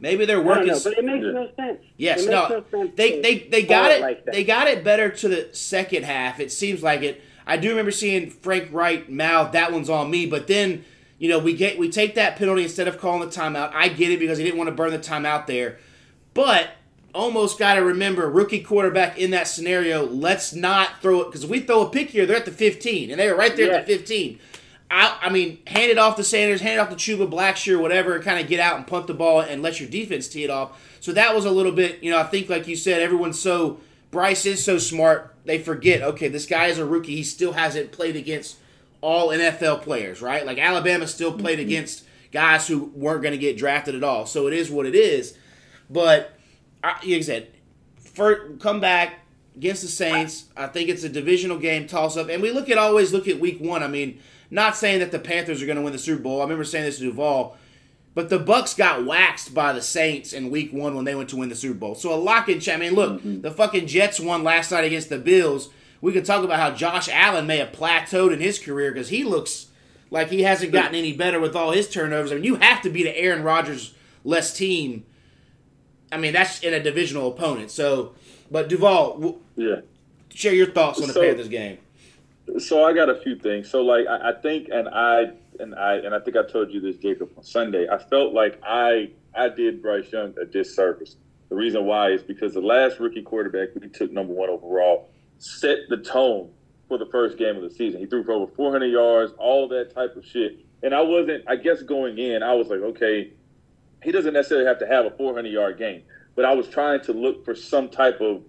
Maybe 0.00 0.24
they're 0.24 0.38
I 0.38 0.42
don't 0.42 0.46
working. 0.48 0.66
know, 0.68 0.80
but 0.82 0.98
it 0.98 1.04
makes 1.04 1.24
Yeah. 1.24 1.30
no 1.32 1.48
sense. 1.56 1.78
Yes, 1.96 2.24
it 2.24 2.30
no, 2.30 2.48
makes 2.48 2.72
no, 2.72 2.80
sense. 2.82 2.92
they 2.96 3.20
they 3.20 3.38
they 3.48 3.62
got 3.62 3.90
it. 3.92 4.00
like 4.00 4.24
they 4.26 4.42
got 4.44 4.66
it 4.68 4.82
better 4.84 5.08
to 5.08 5.28
the 5.28 5.48
second 5.52 6.04
half. 6.04 6.40
It 6.40 6.50
seems 6.52 6.82
like 6.82 7.02
it. 7.02 7.22
I 7.46 7.56
do 7.56 7.70
remember 7.70 7.90
seeing 7.92 8.30
Frank 8.30 8.68
Reich 8.72 9.08
mouth 9.08 9.52
that 9.52 9.72
one's 9.72 9.88
on 9.90 10.10
me, 10.10 10.26
but 10.26 10.46
then 10.48 10.84
you 11.18 11.28
know 11.28 11.38
we 11.38 11.54
get 11.54 11.78
we 11.78 11.88
take 11.88 12.14
that 12.16 12.34
penalty 12.36 12.64
instead 12.64 12.88
of 12.88 12.98
calling 12.98 13.20
the 13.28 13.34
timeout. 13.34 13.70
I 13.74 13.88
get 13.88 14.10
it 14.10 14.18
because 14.18 14.38
he 14.38 14.44
didn't 14.44 14.58
want 14.58 14.68
to 14.68 14.74
burn 14.74 14.90
the 14.90 14.98
timeout 14.98 15.46
there, 15.46 15.78
but 16.34 16.70
almost 17.14 17.58
got 17.58 17.74
to 17.74 17.84
remember 17.84 18.28
rookie 18.28 18.60
quarterback 18.60 19.18
in 19.18 19.30
that 19.30 19.48
scenario. 19.48 20.06
Let's 20.06 20.54
not 20.54 21.00
throw 21.00 21.22
it 21.22 21.26
because 21.26 21.44
if 21.44 21.50
we 21.50 21.60
throw 21.60 21.82
a 21.82 21.90
pick 21.90 22.10
here, 22.10 22.26
they're 22.26 22.36
at 22.36 22.44
the 22.44 22.50
15, 22.50 23.10
and 23.10 23.20
they 23.20 23.30
were 23.30 23.36
right 23.36 23.54
there 23.56 23.72
at 23.72 23.86
the 23.86 23.96
15. 23.96 24.38
I, 24.90 25.18
I 25.22 25.30
mean, 25.30 25.58
hand 25.66 25.90
it 25.90 25.96
off 25.96 26.16
to 26.16 26.24
Sanders, 26.24 26.60
hand 26.60 26.74
it 26.74 26.78
off 26.78 26.90
to 26.90 26.96
Chuba 26.96 27.30
Blackshear, 27.30 27.80
whatever, 27.80 28.14
and 28.14 28.22
kind 28.22 28.38
of 28.38 28.46
get 28.46 28.60
out 28.60 28.76
and 28.76 28.86
punt 28.86 29.06
the 29.06 29.14
ball 29.14 29.40
and 29.40 29.62
let 29.62 29.80
your 29.80 29.88
defense 29.88 30.28
tee 30.28 30.44
it 30.44 30.50
off. 30.50 30.78
So 31.00 31.12
that 31.12 31.34
was 31.34 31.46
a 31.46 31.50
little 31.50 31.72
bit, 31.72 32.02
you 32.02 32.10
know, 32.10 32.18
I 32.18 32.24
think, 32.24 32.50
like 32.50 32.68
you 32.68 32.76
said, 32.76 33.00
everyone's 33.00 33.40
so, 33.40 33.80
Bryce 34.10 34.44
is 34.44 34.62
so 34.62 34.76
smart, 34.76 35.34
they 35.46 35.58
forget, 35.58 36.02
okay, 36.02 36.28
this 36.28 36.44
guy 36.44 36.66
is 36.66 36.78
a 36.78 36.84
rookie. 36.84 37.16
He 37.16 37.22
still 37.22 37.52
hasn't 37.52 37.90
played 37.90 38.16
against 38.16 38.58
all 39.00 39.30
NFL 39.30 39.80
players, 39.80 40.20
right? 40.20 40.44
Like 40.44 40.58
Alabama 40.58 41.06
still 41.06 41.32
played 41.32 41.58
mm-hmm. 41.58 41.68
against 41.68 42.04
guys 42.30 42.68
who 42.68 42.92
weren't 42.94 43.22
going 43.22 43.32
to 43.32 43.38
get 43.38 43.56
drafted 43.56 43.94
at 43.94 44.04
all. 44.04 44.26
So 44.26 44.46
it 44.46 44.52
is 44.52 44.70
what 44.70 44.84
it 44.84 44.94
is. 44.94 45.36
But, 45.88 46.36
I, 46.82 46.94
like 46.94 47.04
I 47.04 47.20
said, 47.20 47.48
for, 47.96 48.50
come 48.58 48.80
back 48.80 49.20
against 49.56 49.82
the 49.82 49.88
Saints. 49.88 50.46
I 50.56 50.66
think 50.66 50.88
it's 50.88 51.04
a 51.04 51.08
divisional 51.08 51.58
game 51.58 51.86
toss 51.86 52.16
up, 52.16 52.28
and 52.28 52.42
we 52.42 52.50
look 52.50 52.70
at 52.70 52.78
always 52.78 53.12
look 53.12 53.28
at 53.28 53.40
week 53.40 53.60
one. 53.60 53.82
I 53.82 53.88
mean, 53.88 54.20
not 54.50 54.76
saying 54.76 55.00
that 55.00 55.10
the 55.10 55.18
Panthers 55.18 55.62
are 55.62 55.66
going 55.66 55.76
to 55.76 55.82
win 55.82 55.92
the 55.92 55.98
Super 55.98 56.22
Bowl. 56.22 56.40
I 56.40 56.44
remember 56.44 56.64
saying 56.64 56.84
this 56.84 56.98
to 56.98 57.04
Duvall, 57.04 57.56
but 58.14 58.28
the 58.28 58.38
Bucs 58.38 58.76
got 58.76 59.04
waxed 59.06 59.54
by 59.54 59.72
the 59.72 59.82
Saints 59.82 60.32
in 60.32 60.50
week 60.50 60.72
one 60.72 60.94
when 60.94 61.04
they 61.04 61.14
went 61.14 61.30
to 61.30 61.36
win 61.36 61.48
the 61.48 61.54
Super 61.54 61.78
Bowl. 61.78 61.94
So 61.94 62.12
a 62.12 62.16
lock 62.16 62.48
in. 62.48 62.60
I 62.70 62.76
mean, 62.76 62.94
look, 62.94 63.14
mm-hmm. 63.14 63.40
the 63.40 63.50
fucking 63.50 63.86
Jets 63.86 64.20
won 64.20 64.44
last 64.44 64.70
night 64.70 64.84
against 64.84 65.08
the 65.08 65.18
Bills. 65.18 65.70
We 66.00 66.12
could 66.12 66.24
talk 66.24 66.44
about 66.44 66.58
how 66.58 66.72
Josh 66.72 67.08
Allen 67.08 67.46
may 67.46 67.58
have 67.58 67.72
plateaued 67.72 68.32
in 68.32 68.40
his 68.40 68.58
career 68.58 68.90
because 68.90 69.08
he 69.08 69.24
looks 69.24 69.68
like 70.10 70.28
he 70.28 70.42
hasn't 70.42 70.72
gotten 70.72 70.94
any 70.94 71.12
better 71.12 71.40
with 71.40 71.56
all 71.56 71.70
his 71.70 71.88
turnovers. 71.88 72.32
I 72.32 72.34
mean, 72.34 72.44
you 72.44 72.56
have 72.56 72.82
to 72.82 72.90
beat 72.90 73.06
an 73.06 73.14
Aaron 73.16 73.42
Rodgers 73.42 73.94
less 74.24 74.54
team. 74.54 75.06
I 76.12 76.18
mean, 76.18 76.32
that's 76.32 76.60
in 76.60 76.74
a 76.74 76.80
divisional 76.80 77.28
opponent. 77.32 77.70
So, 77.70 78.14
but 78.50 78.68
Duvall, 78.68 79.14
w- 79.14 79.38
Yeah. 79.56 79.80
share 80.32 80.54
your 80.54 80.66
thoughts 80.66 81.00
on 81.00 81.08
the 81.08 81.14
So- 81.14 81.22
Panthers 81.22 81.48
game. 81.48 81.78
So 82.58 82.84
I 82.84 82.92
got 82.92 83.08
a 83.08 83.14
few 83.14 83.36
things. 83.36 83.70
So 83.70 83.82
like 83.82 84.06
I, 84.06 84.30
I 84.30 84.32
think, 84.32 84.68
and 84.70 84.88
I 84.88 85.30
and 85.60 85.74
I 85.74 85.94
and 85.96 86.14
I 86.14 86.18
think 86.20 86.36
I 86.36 86.42
told 86.44 86.70
you 86.72 86.80
this, 86.80 86.96
Jacob, 86.96 87.30
on 87.36 87.44
Sunday. 87.44 87.88
I 87.88 87.98
felt 87.98 88.34
like 88.34 88.58
I 88.62 89.10
I 89.34 89.48
did 89.48 89.80
Bryce 89.80 90.12
Young 90.12 90.34
a 90.40 90.44
disservice. 90.44 91.16
The 91.48 91.54
reason 91.54 91.84
why 91.86 92.10
is 92.10 92.22
because 92.22 92.52
the 92.54 92.60
last 92.60 92.98
rookie 92.98 93.22
quarterback 93.22 93.68
we 93.80 93.88
took 93.88 94.10
number 94.12 94.32
one 94.34 94.48
overall 94.50 95.08
set 95.38 95.78
the 95.88 95.98
tone 95.98 96.50
for 96.88 96.98
the 96.98 97.06
first 97.06 97.38
game 97.38 97.56
of 97.56 97.62
the 97.62 97.70
season. 97.70 98.00
He 98.00 98.06
threw 98.06 98.22
for 98.24 98.32
over 98.32 98.52
400 98.54 98.86
yards, 98.86 99.32
all 99.38 99.68
that 99.68 99.94
type 99.94 100.16
of 100.16 100.24
shit. 100.26 100.58
And 100.82 100.94
I 100.94 101.00
wasn't, 101.00 101.44
I 101.46 101.56
guess, 101.56 101.82
going 101.82 102.18
in, 102.18 102.42
I 102.42 102.54
was 102.54 102.68
like, 102.68 102.80
okay, 102.80 103.30
he 104.02 104.12
doesn't 104.12 104.34
necessarily 104.34 104.66
have 104.66 104.78
to 104.80 104.86
have 104.86 105.06
a 105.06 105.10
400 105.10 105.48
yard 105.48 105.78
game, 105.78 106.02
but 106.34 106.44
I 106.44 106.54
was 106.54 106.68
trying 106.68 107.00
to 107.02 107.12
look 107.12 107.44
for 107.44 107.54
some 107.54 107.88
type 107.88 108.20
of 108.20 108.42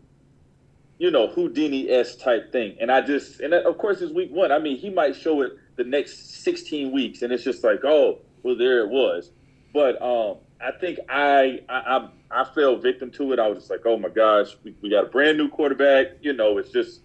you 1.00 1.12
know, 1.12 1.28
Houdini 1.28 1.90
s 1.90 2.16
type 2.16 2.52
thing. 2.52 2.78
And 2.80 2.92
I 2.92 3.02
just, 3.02 3.40
and 3.42 3.54
of 3.54 3.78
course, 3.78 4.02
it's 4.02 4.14
week 4.14 4.32
one. 4.32 4.52
I 4.52 4.60
mean, 4.60 4.78
he 4.78 4.90
might 4.90 5.16
show 5.16 5.42
it 5.42 5.54
the 5.76 5.84
next 5.84 6.44
16 6.44 6.92
weeks, 6.92 7.22
and 7.22 7.34
it's 7.34 7.44
just 7.44 7.64
like, 7.64 7.84
oh, 7.84 8.20
well, 8.44 8.56
there 8.56 8.82
it 8.82 8.90
was. 8.90 9.32
But 9.74 10.02
um, 10.02 10.38
I 10.62 10.72
think 10.80 11.00
I, 11.10 11.62
I 11.68 11.76
I 11.98 12.10
I 12.32 12.44
fell 12.46 12.78
victim 12.78 13.12
to 13.12 13.34
it. 13.34 13.40
I 13.40 13.48
was 13.48 13.60
just 13.60 13.70
like, 13.70 13.82
oh 13.86 13.98
my 13.98 14.10
gosh, 14.10 14.56
we, 14.64 14.76
we 14.82 14.90
got 14.90 15.06
a 15.06 15.08
brand 15.08 15.38
new 15.38 15.50
quarterback. 15.50 16.08
You 16.22 16.34
know, 16.34 16.58
it's 16.58 16.72
just 16.72 17.02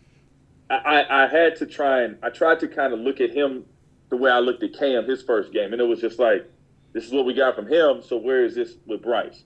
I, 0.68 0.76
I, 0.76 1.24
I 1.24 1.26
had 1.26 1.56
to 1.56 1.66
try 1.66 2.02
and 2.02 2.18
I 2.22 2.28
tried 2.28 2.60
to 2.60 2.68
kind 2.68 2.92
of 2.92 3.00
look 3.00 3.20
at 3.20 3.30
him 3.30 3.64
the 4.10 4.16
way 4.16 4.30
I 4.30 4.38
looked 4.38 4.62
at 4.62 4.74
Cam 4.74 5.06
his 5.06 5.22
first 5.22 5.52
game, 5.52 5.72
and 5.72 5.80
it 5.80 5.86
was 5.86 6.00
just 6.00 6.18
like, 6.18 6.48
this 6.92 7.04
is 7.04 7.12
what 7.12 7.25
we 7.26 7.35
got 7.35 7.54
from 7.54 7.66
him. 7.66 8.02
So 8.02 8.16
where 8.16 8.45
is 8.45 8.54
this 8.54 8.75
with 8.87 9.02
Bryce? 9.02 9.42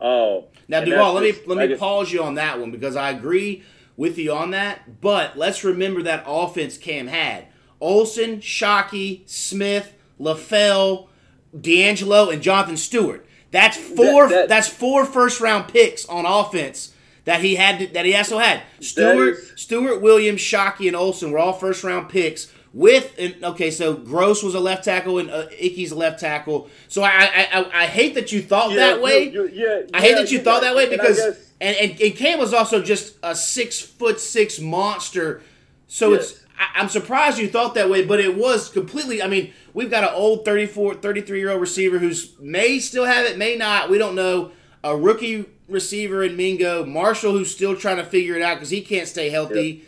Um, 0.00 0.42
Now, 0.68 0.80
Duvall, 0.84 1.14
let 1.14 1.22
me 1.22 1.32
just- 1.32 1.46
let 1.46 1.58
me 1.58 1.68
just- 1.68 1.80
pause 1.80 2.12
you 2.12 2.22
on 2.22 2.34
that 2.34 2.58
one 2.60 2.70
because 2.70 2.96
I 2.96 3.10
agree 3.10 3.62
with 3.96 4.18
you 4.18 4.32
on 4.32 4.50
that. 4.50 5.00
But 5.00 5.38
let's 5.38 5.64
remember 5.64 6.02
that 6.02 6.24
offense 6.26 6.76
Cam 6.76 7.06
had: 7.06 7.46
Olsen, 7.80 8.40
Shockey, 8.40 9.22
Smith, 9.26 9.92
LaFell, 10.20 11.08
DeAngelo, 11.56 12.32
and 12.32 12.42
Jonathan 12.42 12.76
Stewart. 12.76 13.24
That's 13.50 13.76
four. 13.76 14.28
That- 14.28 14.34
that- 14.34 14.48
that's 14.48 14.68
four 14.68 15.04
first 15.06 15.40
round 15.40 15.68
picks 15.68 16.04
on 16.06 16.26
offense 16.26 16.92
that 17.24 17.40
he 17.40 17.54
had. 17.54 17.78
To, 17.78 17.86
that 17.94 18.04
he 18.04 18.14
also 18.14 18.38
had. 18.38 18.62
Stewart, 18.80 19.34
is- 19.38 19.52
Stewart, 19.56 20.02
Williams, 20.02 20.40
Shockey, 20.40 20.86
and 20.88 20.96
Olsen 20.96 21.30
were 21.30 21.38
all 21.38 21.52
first 21.54 21.82
round 21.84 22.08
picks. 22.10 22.52
With 22.76 23.14
and 23.18 23.42
okay, 23.42 23.70
so 23.70 23.94
Gross 23.94 24.42
was 24.42 24.54
a 24.54 24.60
left 24.60 24.84
tackle 24.84 25.18
and 25.18 25.30
uh, 25.30 25.46
Ickey's 25.58 25.92
a 25.92 25.94
left 25.94 26.20
tackle. 26.20 26.68
So 26.88 27.02
I, 27.02 27.08
I 27.08 27.48
I 27.60 27.82
I 27.82 27.86
hate 27.86 28.14
that 28.16 28.32
you 28.32 28.42
thought 28.42 28.70
Yeah, 28.70 28.76
that 28.76 29.00
way. 29.02 29.30
you- 29.30 29.48
you- 29.48 29.66
yeah, 29.66 29.82
I 29.94 30.00
hate 30.02 30.10
yeah, 30.10 30.14
that 30.16 30.30
you 30.30 30.36
you're 30.36 30.44
thought 30.44 30.60
that 30.60 30.76
way 30.76 30.82
And 30.82 30.90
because 30.90 31.16
guess- 31.16 31.50
and, 31.58 31.74
and 31.74 31.98
and 31.98 32.14
Cam 32.14 32.38
was 32.38 32.52
also 32.52 32.82
just 32.82 33.14
a 33.22 33.34
six 33.34 33.80
foot 33.80 34.20
six 34.20 34.60
monster. 34.60 35.40
So 35.88 36.12
Yes. 36.12 36.32
it's 36.32 36.40
I, 36.58 36.80
I'm 36.82 36.90
surprised 36.90 37.38
you 37.38 37.48
thought 37.48 37.72
that 37.76 37.88
way, 37.88 38.04
but 38.04 38.20
it 38.20 38.36
was 38.36 38.68
completely. 38.68 39.22
I 39.22 39.26
mean, 39.26 39.54
we've 39.72 39.90
got 39.90 40.04
an 40.04 40.10
old 40.14 40.44
34, 40.44 40.96
33 40.96 41.38
year 41.38 41.50
old 41.52 41.62
receiver 41.62 41.98
who's 41.98 42.34
may 42.40 42.78
still 42.78 43.06
have 43.06 43.24
it, 43.24 43.38
may 43.38 43.56
not. 43.56 43.88
We 43.88 43.96
don't 43.96 44.14
know. 44.14 44.50
A 44.84 44.94
rookie 44.94 45.46
receiver 45.66 46.22
in 46.22 46.36
Mingo, 46.36 46.84
Marshall, 46.84 47.32
who's 47.32 47.50
still 47.50 47.74
trying 47.74 47.96
to 47.96 48.04
figure 48.04 48.36
it 48.36 48.42
out 48.42 48.56
because 48.56 48.68
he 48.70 48.82
can't 48.82 49.08
stay 49.08 49.30
healthy. 49.30 49.82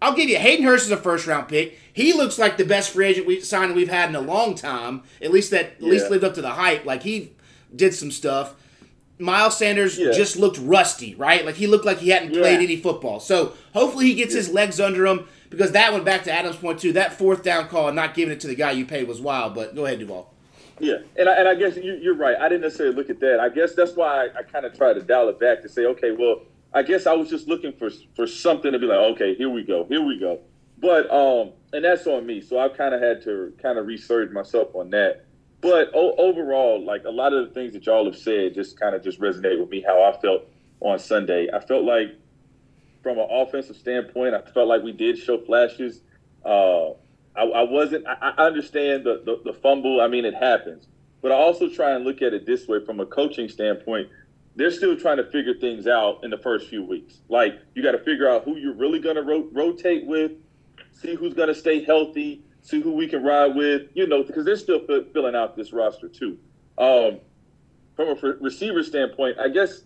I'll 0.00 0.14
give 0.14 0.28
you 0.28 0.38
Hayden 0.38 0.64
Hurst 0.64 0.86
is 0.86 0.90
a 0.92 0.96
first 0.96 1.26
round 1.26 1.48
pick. 1.48 1.78
He 1.92 2.12
looks 2.12 2.38
like 2.38 2.56
the 2.56 2.64
best 2.64 2.90
free 2.90 3.06
agent 3.06 3.26
we 3.26 3.40
signed 3.40 3.74
we've 3.74 3.88
had 3.88 4.08
in 4.08 4.14
a 4.14 4.20
long 4.20 4.54
time. 4.54 5.02
At 5.20 5.32
least 5.32 5.50
that 5.50 5.64
at 5.76 5.82
least 5.82 6.10
lived 6.10 6.24
up 6.24 6.34
to 6.34 6.42
the 6.42 6.50
hype. 6.50 6.84
Like 6.84 7.02
he 7.02 7.32
did 7.74 7.94
some 7.94 8.10
stuff. 8.10 8.54
Miles 9.18 9.56
Sanders 9.58 9.98
Yeah. 9.98 10.12
just 10.12 10.36
looked 10.36 10.58
rusty, 10.58 11.16
right? 11.16 11.44
Like 11.44 11.56
he 11.56 11.66
looked 11.66 11.84
like 11.84 11.98
he 11.98 12.10
hadn't 12.10 12.30
played 12.32 12.60
Yeah. 12.60 12.64
any 12.66 12.76
football. 12.76 13.18
So 13.18 13.54
hopefully 13.74 14.06
he 14.06 14.14
gets 14.14 14.32
his 14.32 14.48
legs 14.52 14.78
under 14.78 15.04
him 15.06 15.26
because 15.50 15.72
that 15.72 15.92
one, 15.92 16.04
back 16.04 16.22
to 16.24 16.30
Adam's 16.32 16.54
point 16.56 16.78
too, 16.78 16.92
that 16.92 17.14
fourth 17.18 17.42
down 17.42 17.66
call 17.66 17.88
and 17.88 17.96
not 17.96 18.14
giving 18.14 18.32
it 18.32 18.38
to 18.40 18.46
the 18.46 18.54
guy 18.54 18.70
you 18.70 18.84
paid 18.86 19.08
was 19.08 19.20
wild. 19.20 19.56
But 19.56 19.74
go 19.74 19.86
ahead, 19.86 19.98
Duvall. 19.98 20.32
Yeah, 20.78 20.98
and 21.16 21.28
I, 21.28 21.34
and 21.34 21.48
I 21.48 21.56
guess 21.56 21.74
you, 21.76 21.98
you're 22.00 22.14
right. 22.14 22.36
I 22.40 22.48
didn't 22.48 22.60
necessarily 22.60 22.94
look 22.94 23.10
at 23.10 23.18
that. 23.18 23.40
I 23.40 23.48
guess 23.48 23.74
that's 23.74 23.96
why 23.96 24.26
I, 24.26 24.38
I 24.38 24.42
kind 24.44 24.64
of 24.64 24.76
tried 24.76 24.92
to 24.92 25.00
dial 25.00 25.28
it 25.28 25.40
back 25.40 25.60
to 25.62 25.68
say, 25.68 25.86
okay, 25.86 26.12
well, 26.12 26.42
I 26.72 26.82
guess 26.82 27.06
I 27.06 27.14
was 27.14 27.30
just 27.30 27.48
looking 27.48 27.72
for 27.72 27.90
for 28.14 28.26
something 28.26 28.72
to 28.72 28.78
be 28.78 28.86
like, 28.86 28.98
okay, 29.12 29.34
here 29.34 29.50
we 29.50 29.62
go, 29.62 29.84
here 29.84 30.02
we 30.02 30.18
go. 30.18 30.40
But 30.78 31.10
um, 31.10 31.52
and 31.72 31.84
that's 31.84 32.06
on 32.06 32.26
me. 32.26 32.40
So 32.40 32.58
I 32.58 32.68
kind 32.68 32.94
of 32.94 33.00
had 33.00 33.22
to 33.24 33.52
kind 33.60 33.78
of 33.78 33.86
research 33.86 34.30
myself 34.30 34.74
on 34.74 34.90
that. 34.90 35.24
But 35.60 35.90
o- 35.94 36.14
overall, 36.16 36.84
like 36.84 37.04
a 37.04 37.10
lot 37.10 37.32
of 37.32 37.48
the 37.48 37.54
things 37.54 37.72
that 37.72 37.84
y'all 37.86 38.04
have 38.04 38.16
said, 38.16 38.54
just 38.54 38.78
kind 38.78 38.94
of 38.94 39.02
just 39.02 39.20
resonate 39.20 39.58
with 39.58 39.70
me 39.70 39.80
how 39.80 40.02
I 40.02 40.16
felt 40.20 40.42
on 40.80 40.98
Sunday. 40.98 41.48
I 41.52 41.60
felt 41.60 41.84
like 41.84 42.14
from 43.02 43.18
an 43.18 43.26
offensive 43.30 43.76
standpoint, 43.76 44.34
I 44.34 44.42
felt 44.52 44.68
like 44.68 44.82
we 44.82 44.92
did 44.92 45.18
show 45.18 45.38
flashes. 45.38 46.02
Uh, 46.44 46.90
I, 47.34 47.42
I 47.42 47.62
wasn't. 47.62 48.06
I, 48.06 48.34
I 48.36 48.46
understand 48.46 49.04
the, 49.04 49.22
the 49.24 49.52
the 49.52 49.58
fumble. 49.58 50.00
I 50.00 50.08
mean, 50.08 50.24
it 50.24 50.34
happens, 50.34 50.86
but 51.22 51.32
I 51.32 51.34
also 51.34 51.68
try 51.68 51.92
and 51.92 52.04
look 52.04 52.22
at 52.22 52.34
it 52.34 52.46
this 52.46 52.68
way 52.68 52.84
from 52.84 53.00
a 53.00 53.06
coaching 53.06 53.48
standpoint. 53.48 54.08
They're 54.58 54.72
still 54.72 54.96
trying 54.96 55.18
to 55.18 55.30
figure 55.30 55.54
things 55.54 55.86
out 55.86 56.24
in 56.24 56.30
the 56.30 56.36
first 56.38 56.68
few 56.68 56.82
weeks. 56.84 57.20
Like 57.28 57.60
you 57.74 57.82
got 57.82 57.92
to 57.92 58.00
figure 58.00 58.28
out 58.28 58.42
who 58.44 58.56
you're 58.56 58.74
really 58.74 58.98
going 58.98 59.14
to 59.14 59.22
ro- 59.22 59.48
rotate 59.52 60.04
with, 60.04 60.32
see 60.92 61.14
who's 61.14 61.32
going 61.32 61.46
to 61.46 61.54
stay 61.54 61.84
healthy, 61.84 62.42
see 62.60 62.80
who 62.80 62.92
we 62.92 63.06
can 63.06 63.22
ride 63.22 63.54
with. 63.54 63.82
You 63.94 64.08
know, 64.08 64.24
because 64.24 64.44
they're 64.44 64.56
still 64.56 64.84
fi- 64.84 65.04
filling 65.12 65.36
out 65.36 65.56
this 65.56 65.72
roster 65.72 66.08
too. 66.08 66.38
Um, 66.76 67.20
from 67.94 68.08
a 68.08 68.12
f- 68.12 68.36
receiver 68.40 68.82
standpoint, 68.82 69.38
I 69.38 69.48
guess 69.48 69.82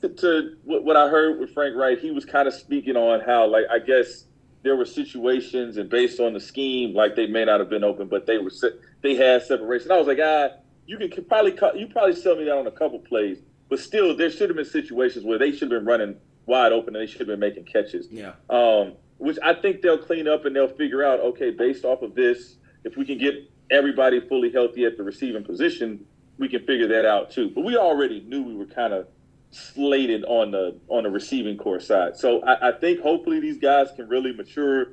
to, 0.00 0.08
to 0.08 0.56
what, 0.64 0.84
what 0.84 0.96
I 0.96 1.08
heard 1.08 1.38
with 1.38 1.54
Frank 1.54 1.76
Reich, 1.76 2.00
he 2.00 2.10
was 2.10 2.24
kind 2.24 2.48
of 2.48 2.54
speaking 2.54 2.96
on 2.96 3.20
how, 3.20 3.46
like, 3.46 3.66
I 3.70 3.78
guess 3.78 4.24
there 4.64 4.74
were 4.74 4.84
situations 4.84 5.76
and 5.76 5.88
based 5.88 6.18
on 6.18 6.32
the 6.32 6.40
scheme, 6.40 6.92
like 6.92 7.14
they 7.14 7.28
may 7.28 7.44
not 7.44 7.60
have 7.60 7.70
been 7.70 7.84
open, 7.84 8.08
but 8.08 8.26
they 8.26 8.38
were 8.38 8.50
se- 8.50 8.78
they 9.00 9.14
had 9.14 9.42
separation. 9.42 9.92
I 9.92 9.96
was 9.96 10.08
like, 10.08 10.18
ah, 10.20 10.48
you 10.86 10.98
can 10.98 11.08
could 11.08 11.28
probably 11.28 11.52
cut, 11.52 11.78
you 11.78 11.86
probably 11.86 12.16
sell 12.16 12.34
me 12.34 12.44
that 12.44 12.56
on 12.56 12.66
a 12.66 12.72
couple 12.72 12.98
plays, 12.98 13.38
but 13.68 13.78
still, 13.78 14.16
there 14.16 14.30
should 14.30 14.48
have 14.50 14.56
been 14.56 14.64
situations 14.64 15.24
where 15.24 15.38
they 15.38 15.52
should 15.52 15.70
have 15.70 15.80
been 15.80 15.84
running 15.84 16.16
wide 16.46 16.72
open 16.72 16.96
and 16.96 17.02
they 17.02 17.10
should 17.10 17.20
have 17.20 17.28
been 17.28 17.40
making 17.40 17.64
catches. 17.64 18.08
Yeah. 18.10 18.32
Um, 18.48 18.94
which 19.18 19.38
I 19.42 19.54
think 19.54 19.82
they'll 19.82 19.98
clean 19.98 20.28
up 20.28 20.44
and 20.44 20.54
they'll 20.54 20.68
figure 20.68 21.04
out, 21.04 21.20
okay, 21.20 21.50
based 21.50 21.84
off 21.84 22.02
of 22.02 22.14
this, 22.14 22.56
if 22.84 22.96
we 22.96 23.04
can 23.04 23.18
get 23.18 23.34
everybody 23.70 24.20
fully 24.20 24.50
healthy 24.50 24.84
at 24.84 24.96
the 24.96 25.02
receiving 25.02 25.44
position, 25.44 26.04
we 26.38 26.48
can 26.48 26.64
figure 26.64 26.88
that 26.88 27.04
out 27.04 27.30
too. 27.30 27.50
But 27.50 27.64
we 27.64 27.76
already 27.76 28.20
knew 28.20 28.42
we 28.42 28.54
were 28.54 28.66
kind 28.66 28.92
of 28.92 29.08
slated 29.50 30.24
on 30.24 30.50
the 30.50 30.78
on 30.88 31.04
the 31.04 31.10
receiving 31.10 31.56
core 31.56 31.80
side. 31.80 32.16
So 32.16 32.42
I, 32.42 32.68
I 32.68 32.72
think 32.72 33.00
hopefully 33.00 33.40
these 33.40 33.58
guys 33.58 33.88
can 33.96 34.08
really 34.08 34.32
mature 34.32 34.88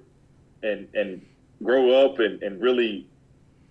and 0.63 0.87
and 0.93 1.25
grow 1.63 2.05
up 2.05 2.19
and, 2.19 2.41
and 2.41 2.61
really 2.61 3.07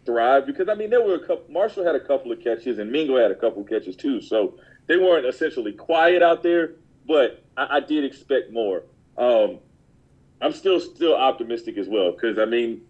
thrive 0.07 0.47
because 0.47 0.69
I 0.69 0.75
mean 0.75 0.91
there 0.91 1.03
were 1.03 1.15
a 1.15 1.27
couple 1.27 1.45
Marshall 1.49 1.85
had 1.85 1.95
a 1.95 2.07
couple 2.07 2.31
of 2.31 2.41
catches 2.41 2.79
and 2.79 2.93
Mingo 2.93 3.17
had 3.17 3.31
a 3.31 3.35
couple 3.35 3.63
of 3.63 3.69
catches 3.69 3.97
too. 3.97 4.21
So 4.21 4.59
they 4.87 4.97
weren't 4.97 5.27
essentially 5.27 5.73
quiet 5.73 6.23
out 6.23 6.43
there, 6.43 6.73
but 7.07 7.43
I, 7.57 7.77
I 7.77 7.81
did 7.81 8.05
expect 8.05 8.53
more. 8.53 8.83
Um, 9.17 9.59
I'm 10.41 10.53
still 10.53 10.81
still 10.81 11.15
optimistic 11.15 11.79
as 11.79 11.89
well 11.89 12.13
because 12.13 12.39
I 12.39 12.45
mean 12.45 12.83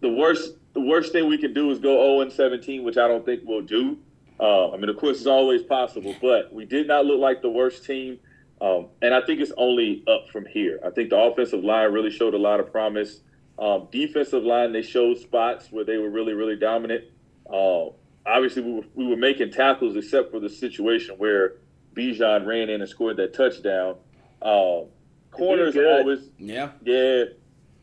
the 0.00 0.08
worst 0.08 0.54
the 0.74 0.80
worst 0.80 1.12
thing 1.12 1.28
we 1.28 1.38
can 1.38 1.54
do 1.54 1.70
is 1.70 1.78
go 1.78 2.02
0 2.16 2.20
and 2.22 2.32
17, 2.32 2.82
which 2.82 2.96
I 2.96 3.06
don't 3.06 3.24
think 3.24 3.42
we'll 3.44 3.62
do. 3.62 3.98
Uh, 4.40 4.72
I 4.72 4.76
mean, 4.76 4.88
of 4.88 4.96
course, 4.96 5.18
it's 5.18 5.26
always 5.26 5.62
possible, 5.62 6.16
but 6.20 6.52
we 6.52 6.64
did 6.64 6.88
not 6.88 7.04
look 7.04 7.20
like 7.20 7.42
the 7.42 7.50
worst 7.50 7.84
team, 7.84 8.18
um, 8.60 8.86
and 9.02 9.14
I 9.14 9.20
think 9.20 9.40
it's 9.40 9.52
only 9.56 10.02
up 10.08 10.28
from 10.30 10.46
here. 10.46 10.80
I 10.84 10.90
think 10.90 11.10
the 11.10 11.18
offensive 11.18 11.62
line 11.62 11.92
really 11.92 12.10
showed 12.10 12.34
a 12.34 12.38
lot 12.38 12.58
of 12.58 12.72
promise. 12.72 13.20
Um, 13.58 13.88
defensive 13.92 14.42
line, 14.42 14.72
they 14.72 14.82
showed 14.82 15.18
spots 15.18 15.70
where 15.70 15.84
they 15.84 15.98
were 15.98 16.10
really, 16.10 16.32
really 16.32 16.56
dominant. 16.56 17.04
Uh, 17.48 17.90
obviously, 18.26 18.62
we 18.62 18.72
were, 18.72 18.84
we 18.94 19.06
were 19.06 19.16
making 19.16 19.50
tackles 19.50 19.96
except 19.96 20.30
for 20.30 20.40
the 20.40 20.48
situation 20.48 21.16
where 21.18 21.54
Bijan 21.94 22.46
ran 22.46 22.68
in 22.68 22.80
and 22.80 22.88
scored 22.88 23.16
that 23.18 23.34
touchdown. 23.34 23.96
Uh, 24.40 24.82
corners 25.30 25.74
good. 25.74 26.00
always 26.00 26.20
Yeah. 26.38 26.70
yeah, 26.82 27.24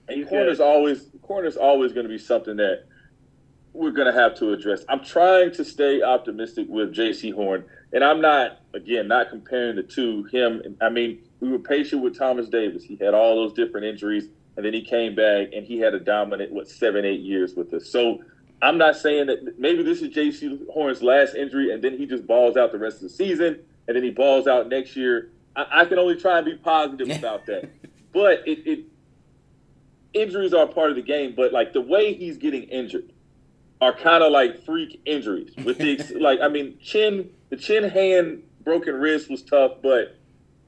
and 0.08 0.18
He's 0.18 0.28
corners 0.28 0.58
good. 0.58 0.68
always 0.68 1.08
corners 1.22 1.58
always 1.58 1.94
going 1.94 2.06
to 2.06 2.10
be 2.10 2.18
something 2.18 2.58
that 2.58 2.86
we're 3.74 3.92
going 3.92 4.12
to 4.12 4.20
have 4.20 4.36
to 4.40 4.52
address. 4.52 4.84
I'm 4.90 5.04
trying 5.04 5.54
to 5.54 5.64
stay 5.64 6.02
optimistic 6.02 6.68
with 6.70 6.94
Jaycee 6.94 7.34
Horn, 7.34 7.66
and 7.94 8.04
I'm 8.04 8.20
not 8.20 8.60
again 8.74 9.08
not 9.08 9.30
comparing 9.30 9.76
the 9.76 9.84
two. 9.84 10.24
Him, 10.26 10.62
and, 10.66 10.76
I 10.82 10.90
mean, 10.90 11.20
we 11.40 11.50
were 11.50 11.60
patient 11.60 12.02
with 12.02 12.18
Thomas 12.18 12.50
Davis. 12.50 12.84
He 12.84 12.98
had 12.98 13.14
all 13.14 13.36
those 13.36 13.54
different 13.54 13.86
injuries, 13.86 14.28
and 14.58 14.66
then 14.66 14.74
he 14.74 14.82
came 14.82 15.16
back 15.16 15.50
and 15.54 15.66
he 15.66 15.80
had 15.80 15.94
a 15.94 16.00
dominant 16.00 16.52
what 16.52 16.68
seven 16.68 17.06
eight 17.06 17.22
years 17.22 17.56
with 17.56 17.74
us. 17.74 17.90
So. 17.90 18.22
I'm 18.62 18.78
not 18.78 18.98
saying 18.98 19.28
that 19.28 19.60
maybe 19.60 19.84
this 19.84 20.02
is 20.02 20.10
Jaycee 20.10 20.68
Horn's 20.70 21.02
last 21.02 21.36
injury, 21.36 21.72
and 21.72 21.84
then 21.84 21.98
he 21.98 22.06
just 22.06 22.28
balls 22.28 22.58
out 22.58 22.72
the 22.72 22.78
rest 22.78 22.98
of 22.98 23.04
the 23.04 23.10
season, 23.10 23.60
and 23.88 23.96
then 23.96 24.04
he 24.04 24.10
balls 24.10 24.48
out 24.48 24.68
next 24.68 24.96
year. 24.96 25.32
I, 25.56 25.82
I 25.82 25.86
can 25.86 25.98
only 25.98 26.16
try 26.16 26.38
and 26.38 26.46
be 26.46 26.56
positive 26.56 27.10
about 27.18 27.46
that, 27.46 27.70
but 28.14 28.48
it, 28.48 28.68
it 28.68 28.86
injuries 30.14 30.54
are 30.54 30.68
part 30.68 30.90
of 30.90 30.96
the 30.96 31.02
game, 31.02 31.34
but 31.36 31.54
like 31.54 31.74
the 31.74 31.82
way 31.82 32.14
he's 32.14 32.38
getting 32.38 32.64
injured 32.64 33.12
are 33.82 33.94
kind 33.94 34.24
of 34.24 34.32
like 34.32 34.66
freak 34.66 35.02
injuries. 35.06 35.54
With 35.64 35.78
the 35.78 35.98
like, 36.20 36.40
I 36.42 36.50
mean, 36.50 36.78
chin 36.82 37.30
the 37.50 37.58
chin 37.58 37.84
hand 37.84 38.44
broken 38.64 38.96
wrist 38.96 39.30
was 39.30 39.42
tough, 39.42 39.74
but 39.82 40.18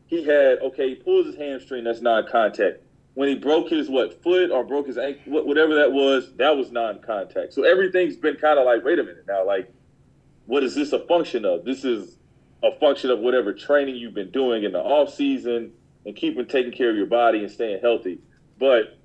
he 0.08 0.24
had 0.24 0.60
okay. 0.60 0.90
He 0.90 0.96
pulls 0.96 1.26
his 1.28 1.36
hamstring. 1.36 1.84
That's 1.84 2.02
non-contact. 2.02 2.84
When 3.14 3.28
he 3.28 3.36
broke 3.36 3.70
his 3.70 3.90
what 3.90 4.24
foot 4.24 4.52
or 4.52 4.64
broke 4.64 4.88
his 4.88 4.98
ankle, 4.98 5.46
whatever 5.46 5.76
that 5.76 5.92
was, 5.92 6.32
that 6.38 6.56
was 6.56 6.72
non-contact. 6.72 7.54
So 7.54 7.64
everything's 7.64 8.16
been 8.16 8.36
kind 8.36 8.58
of 8.58 8.66
like, 8.66 8.86
wait 8.86 9.00
a 9.00 9.04
minute 9.04 9.26
now, 9.28 9.46
like, 9.46 9.72
what 10.46 10.64
is 10.64 10.76
this 10.76 10.94
a 10.94 11.00
function 11.00 11.44
of? 11.46 11.66
This 11.66 11.84
is 11.84 12.18
a 12.64 12.78
function 12.80 13.10
of 13.10 13.20
whatever 13.20 13.54
training 13.54 13.96
you've 13.96 14.14
been 14.14 14.32
doing 14.32 14.64
in 14.64 14.72
the 14.72 14.80
off 14.80 15.14
season 15.14 15.74
and 16.06 16.16
keeping 16.16 16.46
taking 16.46 16.72
care 16.72 16.90
of 16.90 16.96
your 16.96 17.06
body 17.06 17.40
and 17.40 17.52
staying 17.52 17.82
healthy. 17.82 18.20
But 18.60 18.98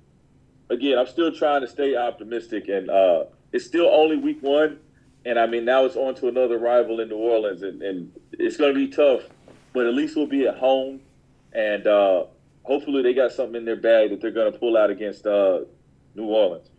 again, 0.69 0.97
I'm 0.97 1.07
still 1.07 1.31
trying 1.31 1.61
to 1.61 1.67
stay 1.67 1.95
optimistic, 1.95 2.67
and 2.69 2.89
uh, 2.89 3.25
it's 3.51 3.65
still 3.65 3.87
only 3.87 4.17
week 4.17 4.41
one, 4.41 4.79
and 5.25 5.39
I 5.39 5.47
mean 5.47 5.65
now 5.65 5.85
it's 5.85 5.95
on 5.95 6.15
to 6.15 6.27
another 6.27 6.57
rival 6.57 6.99
in 6.99 7.09
New 7.09 7.17
Orleans, 7.17 7.61
and, 7.61 7.81
and 7.81 8.11
it's 8.33 8.57
going 8.57 8.73
to 8.73 8.79
be 8.79 8.87
tough, 8.87 9.23
but 9.73 9.85
at 9.85 9.93
least 9.93 10.15
we'll 10.15 10.27
be 10.27 10.47
at 10.47 10.57
home, 10.57 11.01
and 11.53 11.87
uh, 11.87 12.25
hopefully 12.67 13.01
they 13.01 13.13
got 13.13 13.31
something 13.31 13.55
in 13.55 13.65
their 13.65 13.77
bag 13.77 14.09
that 14.09 14.19
they're 14.21 14.29
going 14.31 14.51
to 14.51 14.59
pull 14.59 14.77
out 14.77 14.89
against 14.89 15.25
uh, 15.25 15.61
New 16.15 16.25
Orleans. 16.25 16.69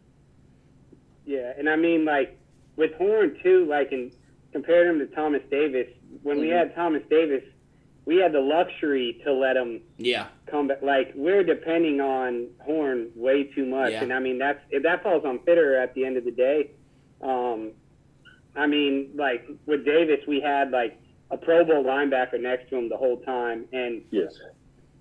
Yeah, 1.24 1.52
and 1.58 1.68
I 1.68 1.76
mean, 1.76 2.04
like 2.04 2.38
with 2.76 2.92
Horn 2.94 3.36
too, 3.42 3.64
like 3.66 3.90
and 3.92 4.12
compared 4.52 4.86
him 4.88 4.98
to 5.00 5.06
Thomas 5.14 5.42
Davis. 5.50 5.88
When 6.22 6.40
we 6.40 6.46
Mhm. 6.48 6.58
had 6.58 6.74
Thomas 6.74 7.02
Davis, 7.10 7.42
we 8.06 8.16
had 8.16 8.32
the 8.32 8.40
luxury 8.40 9.20
to 9.24 9.32
let 9.32 9.56
him 9.56 9.80
Yeah. 9.98 10.28
come 10.46 10.68
back. 10.68 10.82
Like 10.82 11.12
we're 11.14 11.42
depending 11.44 12.00
on 12.00 12.48
Horn 12.60 13.10
way 13.14 13.44
too 13.44 13.66
much, 13.66 13.92
Yeah. 13.92 14.02
and 14.02 14.12
I 14.12 14.20
mean 14.20 14.38
that's 14.38 14.60
if 14.70 14.82
that 14.84 15.02
falls 15.02 15.24
on 15.24 15.38
Fitter 15.40 15.76
at 15.76 15.94
the 15.94 16.04
end 16.04 16.16
of 16.16 16.24
the 16.24 16.30
day. 16.30 16.70
Um, 17.20 17.72
I 18.56 18.66
mean, 18.66 19.10
like 19.14 19.46
with 19.66 19.84
Davis, 19.84 20.26
we 20.26 20.40
had 20.40 20.70
like 20.70 20.98
a 21.30 21.36
Pro 21.36 21.64
Bowl 21.64 21.84
linebacker 21.84 22.40
next 22.40 22.70
to 22.70 22.76
him 22.76 22.88
the 22.88 22.96
whole 22.96 23.18
time, 23.18 23.66
and 23.72 24.02
Yes. 24.10 24.38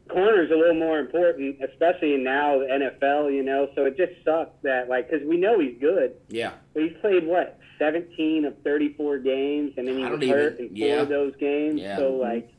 Corner's 0.08 0.52
a 0.52 0.56
little 0.56 0.76
more 0.76 1.00
important, 1.00 1.58
especially 1.64 2.18
now 2.18 2.60
the 2.60 2.66
NFL. 2.66 3.34
You 3.34 3.44
know, 3.44 3.70
so 3.76 3.86
it 3.86 3.98
just 3.98 4.14
sucks 4.26 4.52
that 4.64 4.90
like 4.90 5.10
because 5.10 5.26
we 5.28 5.38
know 5.38 5.60
he's 5.60 5.78
good. 5.80 6.14
Yeah. 6.30 6.54
But 6.74 6.84
he's 6.84 6.94
played 7.02 7.26
what 7.26 7.60
17 7.80 8.46
of 8.46 8.56
34 8.64 9.20
games, 9.20 9.74
and 9.78 9.88
then 9.88 9.98
he 9.98 10.04
was 10.04 10.24
hurt 10.28 10.54
even- 10.60 10.66
in 10.66 10.70
four 10.70 10.88
yeah. 10.88 11.02
of 11.02 11.10
those 11.10 11.36
games. 11.38 11.80
Yeah. 11.82 11.98
So 11.98 12.12
like, 12.16 12.50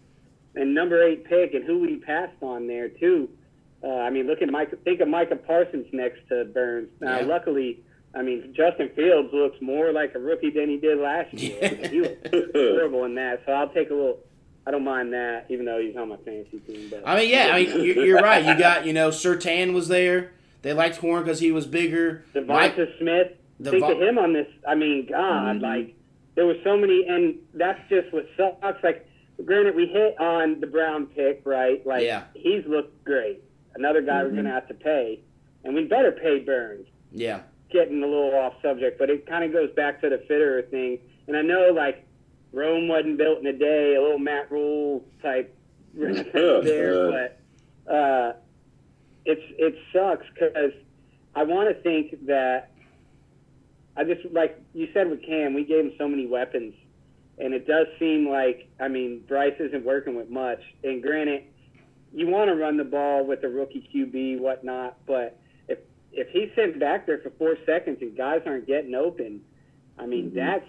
and 0.55 0.75
number 0.75 1.03
eight 1.03 1.25
pick, 1.25 1.55
and 1.55 1.65
who 1.65 1.85
he 1.85 1.97
passed 1.97 2.41
on 2.43 2.67
there 2.67 2.89
too. 2.89 3.29
Uh, 3.83 3.89
I 3.89 4.11
mean, 4.11 4.27
look 4.27 4.43
at 4.43 4.49
Mike. 4.49 4.71
Think 4.85 5.01
of 5.01 5.09
Micah 5.09 5.37
Parsons 5.37 5.87
next 5.93 6.19
to 6.31 6.45
Burns. 6.47 6.89
Now, 7.01 7.21
Yeah. 7.21 7.27
luckily, 7.27 7.81
I 8.15 8.23
mean 8.23 8.53
Justin 8.57 8.89
Fields 8.97 9.29
looks 9.33 9.61
more 9.61 9.93
like 9.93 10.15
a 10.15 10.19
rookie 10.19 10.51
than 10.51 10.69
he 10.69 10.79
did 10.79 10.99
last 10.99 11.33
year. 11.35 11.59
Yeah. 11.63 11.89
he 11.91 12.01
looked 12.01 12.29
horrible 12.57 13.05
in 13.05 13.15
that. 13.17 13.43
So 13.47 13.53
I'll 13.53 13.69
take 13.69 13.91
a 13.91 13.95
little. 13.95 14.19
I 14.69 14.71
don't 14.71 14.85
mind 14.85 15.15
that, 15.15 15.47
even 15.49 15.65
though 15.65 15.81
he's 15.81 15.97
on 15.97 16.11
my 16.11 16.19
fantasy 16.19 16.59
team. 16.59 16.91
But 16.91 17.03
I 17.07 17.17
mean, 17.17 17.31
yeah. 17.31 17.53
I 17.55 17.65
mean, 17.65 17.85
you're, 17.87 18.05
you're 18.05 18.21
right. 18.21 18.45
You 18.45 18.57
got 18.59 18.85
you 18.85 18.93
know, 18.93 19.09
Surtain 19.09 19.73
was 19.73 19.89
there. 19.89 20.33
They 20.61 20.75
liked 20.75 20.97
Horn 20.99 21.23
because 21.23 21.41
he 21.41 21.53
was 21.53 21.67
bigger. 21.67 22.25
Mike, 22.35 22.77
Devonta 22.77 22.99
Smith. 22.99 23.33
the 23.61 23.71
think 23.71 23.85
of 23.87 23.99
him 24.03 24.19
on 24.19 24.35
this. 24.35 24.47
I 24.69 24.75
mean, 24.75 25.07
God, 25.09 25.57
Mhm. 25.57 25.63
like 25.63 25.95
there 26.35 26.45
were 26.45 26.57
so 26.65 26.77
many, 26.77 27.07
and 27.09 27.37
that's 27.55 27.81
just 27.89 28.13
what 28.13 28.27
sucks. 28.37 28.85
Like, 28.85 29.09
granted, 29.43 29.75
we 29.75 29.87
hit 29.87 30.21
on 30.21 30.61
the 30.61 30.67
Brown 30.67 31.07
pick, 31.07 31.41
right? 31.47 31.85
Like, 31.87 32.05
Yeah. 32.05 32.25
he's 32.35 32.67
looked 32.67 33.03
great. 33.05 33.43
Another 33.75 34.03
guy 34.03 34.23
we're 34.23 34.31
Mhm. 34.33 34.37
gonna 34.37 34.51
have 34.51 34.69
to 34.69 34.75
pay, 34.75 35.21
and 35.65 35.75
we 35.75 35.85
better 35.85 36.13
pay 36.13 36.41
Burns. 36.41 36.87
yeah. 37.11 37.41
Getting 37.71 38.03
a 38.03 38.07
little 38.07 38.35
off 38.35 38.55
subject, 38.63 38.99
but 38.99 39.09
it 39.11 39.27
kind 39.27 39.45
of 39.45 39.53
goes 39.53 39.71
back 39.73 40.01
to 40.03 40.09
the 40.11 40.19
fitter 40.19 40.61
thing. 40.63 40.99
And 41.27 41.37
I 41.37 41.43
know, 41.43 41.71
like, 41.75 42.05
Rome 42.53 42.89
wasn't 42.89 43.19
built 43.19 43.41
in 43.41 43.47
a 43.47 43.53
day. 43.53 43.95
A 43.97 44.01
little 44.01 44.19
Matt 44.19 44.51
Rhule 44.51 45.05
type 45.23 45.55
there, 45.95 47.11
but 47.11 47.93
uh, 47.93 48.33
it's 49.25 49.43
it 49.59 49.75
sucks 49.93 50.27
because 50.33 50.73
I 51.35 51.43
want 51.45 51.69
to 51.69 51.83
think 51.83 52.27
that 52.27 52.73
I 53.97 54.05
just 54.05 54.33
like 54.33 54.61
you 54.75 54.89
said 54.95 55.11
with 55.11 55.25
Cam, 55.25 55.55
we 55.55 55.65
gave 55.65 55.85
him 55.85 55.93
so 55.99 56.09
many 56.09 56.27
weapons, 56.27 56.75
and 57.39 57.53
it 57.53 57.67
does 57.67 57.87
seem 57.99 58.29
like 58.29 58.69
I 58.81 58.89
mean 58.89 59.25
Bryce 59.27 59.57
isn't 59.59 59.85
working 59.85 60.15
with 60.15 60.31
much. 60.31 60.61
And 60.85 61.03
granted, 61.03 61.45
you 62.15 62.29
want 62.29 62.49
to 62.49 62.55
run 62.55 62.77
the 62.77 62.85
ball 62.85 63.27
with 63.27 63.45
a 63.45 63.49
rookie 63.49 63.89
QB, 63.95 64.41
whatnot, 64.41 64.97
but 65.07 65.39
if 65.69 65.79
if 66.13 66.29
he's 66.29 66.51
sitting 66.55 66.79
back 66.79 67.07
there 67.07 67.19
for 67.19 67.31
four 67.31 67.57
seconds 67.67 67.99
and 68.01 68.17
guys 68.17 68.43
aren't 68.47 68.67
getting 68.67 68.95
open, 68.95 69.43
I 69.99 70.07
mean 70.07 70.31
mm-hmm. 70.31 70.37
that's 70.37 70.69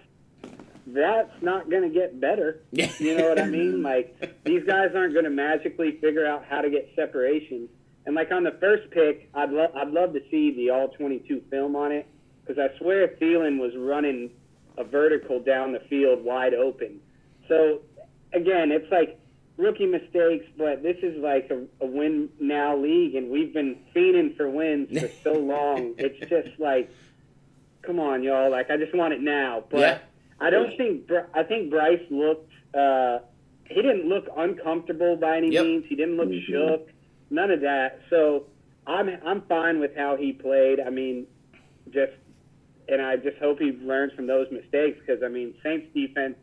that's 0.93 1.41
not 1.41 1.69
going 1.69 1.83
to 1.83 1.89
get 1.89 2.19
better. 2.19 2.61
You 2.99 3.17
know 3.17 3.29
what 3.29 3.39
I 3.39 3.45
mean? 3.45 3.81
Like 3.81 4.43
these 4.43 4.63
guys 4.63 4.89
aren't 4.95 5.13
going 5.13 5.25
to 5.25 5.31
magically 5.31 5.97
figure 6.01 6.25
out 6.25 6.45
how 6.45 6.61
to 6.61 6.69
get 6.69 6.91
separation. 6.95 7.69
And 8.05 8.15
like 8.15 8.31
on 8.31 8.43
the 8.43 8.57
first 8.59 8.89
pick, 8.91 9.29
I'd 9.33 9.51
love 9.51 9.75
I'd 9.75 9.91
love 9.91 10.13
to 10.13 10.21
see 10.31 10.51
the 10.55 10.71
all 10.71 10.89
22 10.89 11.43
film 11.49 11.75
on 11.75 11.91
it 11.91 12.07
because 12.45 12.59
I 12.59 12.77
swear 12.77 13.07
Thielen 13.07 13.59
was 13.59 13.75
running 13.75 14.31
a 14.77 14.83
vertical 14.83 15.39
down 15.39 15.73
the 15.73 15.79
field 15.89 16.23
wide 16.23 16.53
open. 16.53 16.99
So 17.47 17.81
again, 18.33 18.71
it's 18.71 18.91
like 18.91 19.19
rookie 19.57 19.85
mistakes, 19.85 20.45
but 20.57 20.81
this 20.81 20.97
is 21.03 21.17
like 21.17 21.51
a, 21.51 21.65
a 21.83 21.85
win 21.85 22.29
now 22.39 22.75
league, 22.77 23.15
and 23.15 23.29
we've 23.29 23.53
been 23.53 23.77
fiending 23.95 24.35
for 24.35 24.49
wins 24.49 24.97
for 24.97 25.09
so 25.23 25.33
long. 25.39 25.93
It's 25.97 26.19
just 26.29 26.59
like, 26.59 26.89
come 27.81 27.99
on, 27.99 28.23
y'all! 28.23 28.49
Like 28.49 28.71
I 28.71 28.77
just 28.77 28.95
want 28.95 29.13
it 29.13 29.21
now. 29.21 29.63
But 29.69 29.79
yeah. 29.79 29.97
I 30.41 30.49
don't 30.49 30.75
think 30.77 31.09
I 31.33 31.43
think 31.43 31.69
Bryce 31.69 32.03
looked. 32.09 32.51
Uh, 32.73 33.19
he 33.65 33.75
didn't 33.75 34.07
look 34.07 34.25
uncomfortable 34.35 35.15
by 35.15 35.37
any 35.37 35.51
yep. 35.51 35.65
means. 35.65 35.85
He 35.87 35.95
didn't 35.95 36.17
look 36.17 36.29
mm-hmm. 36.29 36.51
shook. 36.51 36.89
None 37.29 37.51
of 37.51 37.61
that. 37.61 38.01
So 38.09 38.45
I'm 38.87 39.09
I'm 39.25 39.41
fine 39.43 39.79
with 39.79 39.95
how 39.95 40.15
he 40.15 40.33
played. 40.33 40.79
I 40.79 40.89
mean, 40.89 41.27
just 41.91 42.13
and 42.87 43.01
I 43.01 43.17
just 43.17 43.37
hope 43.37 43.59
he 43.59 43.71
learns 43.71 44.13
from 44.13 44.27
those 44.27 44.47
mistakes 44.51 44.99
because 44.99 45.21
I 45.23 45.27
mean 45.27 45.53
Saints 45.63 45.87
defense 45.93 46.35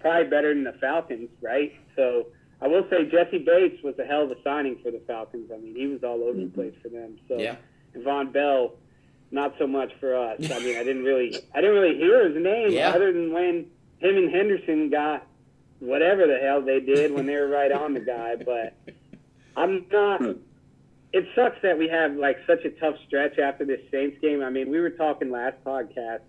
probably 0.00 0.28
better 0.28 0.52
than 0.52 0.64
the 0.64 0.74
Falcons, 0.80 1.30
right? 1.40 1.72
So 1.96 2.26
I 2.60 2.66
will 2.66 2.86
say 2.90 3.08
Jessie 3.10 3.38
Bates 3.38 3.82
was 3.82 3.94
a 3.98 4.04
hell 4.04 4.24
of 4.24 4.30
a 4.30 4.42
signing 4.42 4.78
for 4.82 4.90
the 4.90 5.00
Falcons. 5.06 5.50
I 5.54 5.58
mean 5.58 5.76
he 5.76 5.86
was 5.86 6.02
all 6.02 6.22
over 6.22 6.32
mm-hmm. 6.32 6.44
the 6.44 6.50
place 6.50 6.74
for 6.82 6.88
them. 6.88 7.18
So 7.28 7.38
yeah. 7.38 7.56
and 7.94 8.04
Vonn 8.04 8.32
Bell, 8.32 8.74
not 9.30 9.54
so 9.58 9.66
much 9.66 9.92
for 10.00 10.16
us. 10.16 10.50
I 10.50 10.58
mean 10.60 10.76
I 10.76 10.84
didn't 10.84 11.04
really 11.10 11.36
I 11.54 11.60
didn't 11.60 11.76
really 11.76 11.96
hear 11.96 12.28
his 12.28 12.42
name 12.42 12.72
yeah. 12.72 12.90
other 12.90 13.12
than 13.12 13.32
when 13.32 13.66
him 13.98 14.16
and 14.16 14.30
Henderson 14.30 14.90
got 14.90 15.26
whatever 15.80 16.26
the 16.26 16.38
hell 16.38 16.62
they 16.62 16.80
did 16.80 17.12
when 17.12 17.26
they 17.26 17.34
were 17.34 17.48
right 17.48 17.72
on 17.72 17.94
the 17.94 18.00
guy, 18.00 18.36
but 18.44 18.74
I'm 19.56 19.86
not 19.90 20.20
hmm 20.20 20.32
it 21.14 21.28
sucks 21.36 21.56
that 21.62 21.78
we 21.78 21.88
have 21.88 22.16
like 22.16 22.38
such 22.44 22.64
a 22.64 22.70
tough 22.70 22.96
stretch 23.06 23.38
after 23.38 23.64
this 23.64 23.80
Saints 23.92 24.18
game. 24.20 24.42
I 24.42 24.50
mean, 24.50 24.68
we 24.68 24.80
were 24.80 24.90
talking 24.90 25.30
last 25.30 25.54
podcast. 25.64 26.22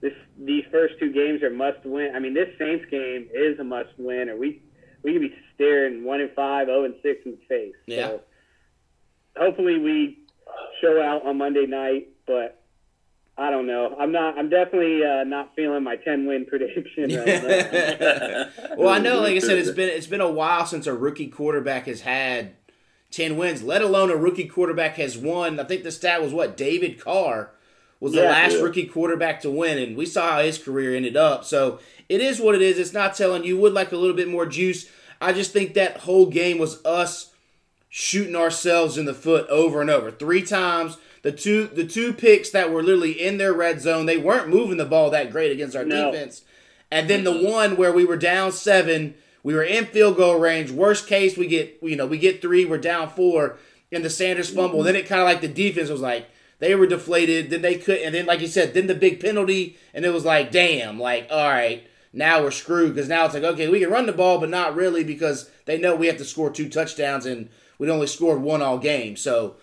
This 0.00 0.12
these 0.38 0.62
first 0.70 0.94
two 1.00 1.12
games 1.12 1.42
are 1.42 1.50
must 1.50 1.84
win. 1.84 2.12
I 2.14 2.20
mean, 2.20 2.32
this 2.32 2.48
Saints 2.56 2.84
game 2.88 3.28
is 3.34 3.58
a 3.58 3.64
must 3.64 3.90
win, 3.98 4.28
or 4.28 4.36
we 4.36 4.62
we 5.02 5.14
could 5.14 5.20
be 5.20 5.34
staring 5.56 6.04
one 6.04 6.20
and 6.20 6.30
five, 6.30 6.68
zero 6.68 6.82
oh 6.82 6.84
and 6.84 6.94
six 7.02 7.26
in 7.26 7.32
the 7.32 7.40
face. 7.48 7.74
Yeah. 7.86 8.06
So 8.06 8.20
hopefully 9.36 9.80
we 9.80 10.20
show 10.80 11.02
out 11.02 11.26
on 11.26 11.36
Monday 11.38 11.66
night, 11.66 12.06
but 12.26 12.60
I 13.36 13.50
don't 13.50 13.66
know. 13.66 13.96
I'm 13.98 14.12
not. 14.12 14.38
I'm 14.38 14.48
definitely 14.48 15.04
uh, 15.04 15.24
not 15.24 15.54
feeling 15.56 15.82
my 15.82 15.96
10 15.96 16.26
win 16.26 16.46
prediction. 16.48 17.04
Right 17.04 18.48
well, 18.78 18.88
I 18.88 18.98
know, 18.98 19.20
like 19.20 19.34
I 19.34 19.40
said, 19.40 19.58
it's 19.58 19.70
been 19.70 19.88
it's 19.88 20.06
been 20.06 20.20
a 20.20 20.30
while 20.30 20.66
since 20.66 20.86
a 20.86 20.94
rookie 20.94 21.28
quarterback 21.28 21.86
has 21.86 22.02
had 22.02 22.54
10 23.10 23.36
wins, 23.36 23.62
let 23.62 23.82
alone 23.82 24.10
a 24.10 24.16
rookie 24.16 24.46
quarterback 24.48 24.96
has 24.96 25.18
won. 25.18 25.58
I 25.58 25.64
think 25.64 25.82
the 25.82 25.90
stat 25.90 26.22
was 26.22 26.32
what? 26.32 26.56
David 26.56 27.00
Carr 27.00 27.50
was 28.00 28.12
the 28.12 28.22
yeah, 28.22 28.30
last 28.30 28.56
yeah. 28.56 28.62
rookie 28.62 28.86
quarterback 28.86 29.40
to 29.40 29.50
win, 29.50 29.78
and 29.78 29.96
we 29.96 30.06
saw 30.06 30.32
how 30.32 30.42
his 30.42 30.58
career 30.58 30.94
ended 30.94 31.16
up. 31.16 31.44
So 31.44 31.80
it 32.08 32.20
is 32.20 32.40
what 32.40 32.54
it 32.54 32.62
is. 32.62 32.78
It's 32.78 32.92
not 32.92 33.14
telling 33.14 33.44
you 33.44 33.56
would 33.58 33.72
like 33.72 33.92
a 33.92 33.96
little 33.96 34.16
bit 34.16 34.28
more 34.28 34.46
juice. 34.46 34.90
I 35.20 35.32
just 35.32 35.52
think 35.52 35.74
that 35.74 35.98
whole 35.98 36.26
game 36.26 36.58
was 36.58 36.84
us 36.84 37.32
shooting 37.88 38.36
ourselves 38.36 38.98
in 38.98 39.06
the 39.06 39.14
foot 39.14 39.48
over 39.48 39.80
and 39.80 39.90
over. 39.90 40.10
Three 40.10 40.42
times. 40.42 40.98
The 41.24 41.32
two 41.32 41.66
the 41.66 41.86
two 41.86 42.12
picks 42.12 42.50
that 42.50 42.70
were 42.70 42.82
literally 42.82 43.12
in 43.12 43.38
their 43.38 43.52
red 43.52 43.80
zone, 43.80 44.06
they 44.06 44.18
weren't 44.18 44.48
moving 44.48 44.76
the 44.76 44.84
ball 44.84 45.10
that 45.10 45.32
great 45.32 45.50
against 45.50 45.74
our 45.74 45.84
no. 45.84 46.12
defense. 46.12 46.42
And 46.90 47.10
then 47.10 47.24
the 47.24 47.36
one 47.36 47.76
where 47.76 47.92
we 47.92 48.04
were 48.04 48.16
down 48.16 48.52
seven 48.52 49.14
we 49.44 49.54
were 49.54 49.62
in 49.62 49.84
field 49.84 50.16
goal 50.16 50.38
range. 50.38 50.72
Worst 50.72 51.06
case, 51.06 51.36
we 51.36 51.46
get 51.46 51.78
you 51.80 51.94
know 51.94 52.06
we 52.06 52.18
get 52.18 52.42
three. 52.42 52.64
We're 52.64 52.78
down 52.78 53.10
four 53.10 53.58
in 53.92 54.02
the 54.02 54.10
Sanders 54.10 54.50
fumble. 54.50 54.80
Mm-hmm. 54.80 54.86
Then 54.86 54.96
it 54.96 55.06
kind 55.06 55.20
of 55.20 55.26
like 55.26 55.42
the 55.42 55.48
defense 55.48 55.90
was 55.90 56.00
like 56.00 56.28
they 56.58 56.74
were 56.74 56.86
deflated. 56.86 57.50
Then 57.50 57.62
they 57.62 57.76
could, 57.76 57.98
and 57.98 58.14
then 58.14 58.26
like 58.26 58.40
you 58.40 58.48
said, 58.48 58.74
then 58.74 58.86
the 58.86 58.94
big 58.94 59.20
penalty, 59.20 59.76
and 59.92 60.04
it 60.04 60.12
was 60.12 60.24
like 60.24 60.50
damn, 60.50 60.98
like 60.98 61.28
all 61.30 61.48
right, 61.48 61.86
now 62.12 62.42
we're 62.42 62.50
screwed 62.50 62.94
because 62.94 63.08
now 63.08 63.26
it's 63.26 63.34
like 63.34 63.44
okay, 63.44 63.68
we 63.68 63.80
can 63.80 63.90
run 63.90 64.06
the 64.06 64.12
ball, 64.12 64.40
but 64.40 64.48
not 64.48 64.74
really 64.74 65.04
because 65.04 65.50
they 65.66 65.78
know 65.78 65.94
we 65.94 66.06
have 66.06 66.18
to 66.18 66.24
score 66.24 66.50
two 66.50 66.70
touchdowns 66.70 67.26
and 67.26 67.50
we'd 67.78 67.90
only 67.90 68.06
scored 68.06 68.40
one 68.40 68.62
all 68.62 68.78
game. 68.78 69.14
So 69.14 69.56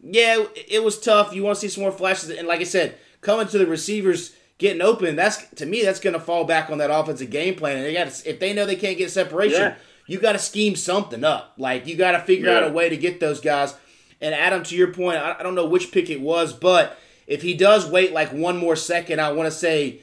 yeah, 0.00 0.44
it 0.54 0.82
was 0.82 1.00
tough. 1.00 1.34
You 1.34 1.42
want 1.42 1.56
to 1.56 1.60
see 1.60 1.68
some 1.68 1.82
more 1.82 1.92
flashes, 1.92 2.30
and 2.30 2.46
like 2.48 2.60
I 2.60 2.64
said, 2.64 2.96
coming 3.20 3.48
to 3.48 3.58
the 3.58 3.66
receivers 3.66 4.34
getting 4.58 4.82
open, 4.82 5.16
that's 5.16 5.48
to 5.50 5.66
me 5.66 5.82
that's 5.82 6.00
going 6.00 6.14
to 6.14 6.20
fall 6.20 6.44
back 6.44 6.70
on 6.70 6.78
that 6.78 6.90
offensive 6.90 7.30
game 7.30 7.54
plan. 7.54 7.76
And 7.76 7.86
they 7.86 7.94
got 7.94 8.06
if 8.26 8.38
they 8.38 8.52
know 8.52 8.66
they 8.66 8.76
can't 8.76 8.98
get 8.98 9.10
separation, 9.10 9.60
yeah. 9.60 9.76
you 10.06 10.18
got 10.18 10.32
to 10.32 10.38
scheme 10.38 10.76
something 10.76 11.24
up. 11.24 11.54
Like 11.58 11.86
you 11.86 11.96
got 11.96 12.12
to 12.12 12.20
figure 12.20 12.48
yeah. 12.48 12.58
out 12.58 12.70
a 12.70 12.72
way 12.72 12.88
to 12.88 12.96
get 12.96 13.20
those 13.20 13.40
guys. 13.40 13.74
And 14.20 14.34
Adam, 14.34 14.64
to 14.64 14.76
your 14.76 14.92
point, 14.92 15.18
I, 15.18 15.36
I 15.38 15.42
don't 15.42 15.54
know 15.54 15.66
which 15.66 15.92
pick 15.92 16.10
it 16.10 16.20
was, 16.20 16.52
but 16.52 16.98
if 17.26 17.42
he 17.42 17.54
does 17.54 17.88
wait 17.88 18.12
like 18.12 18.32
one 18.32 18.56
more 18.56 18.76
second, 18.76 19.20
I 19.20 19.32
want 19.32 19.46
to 19.46 19.56
say 19.56 20.00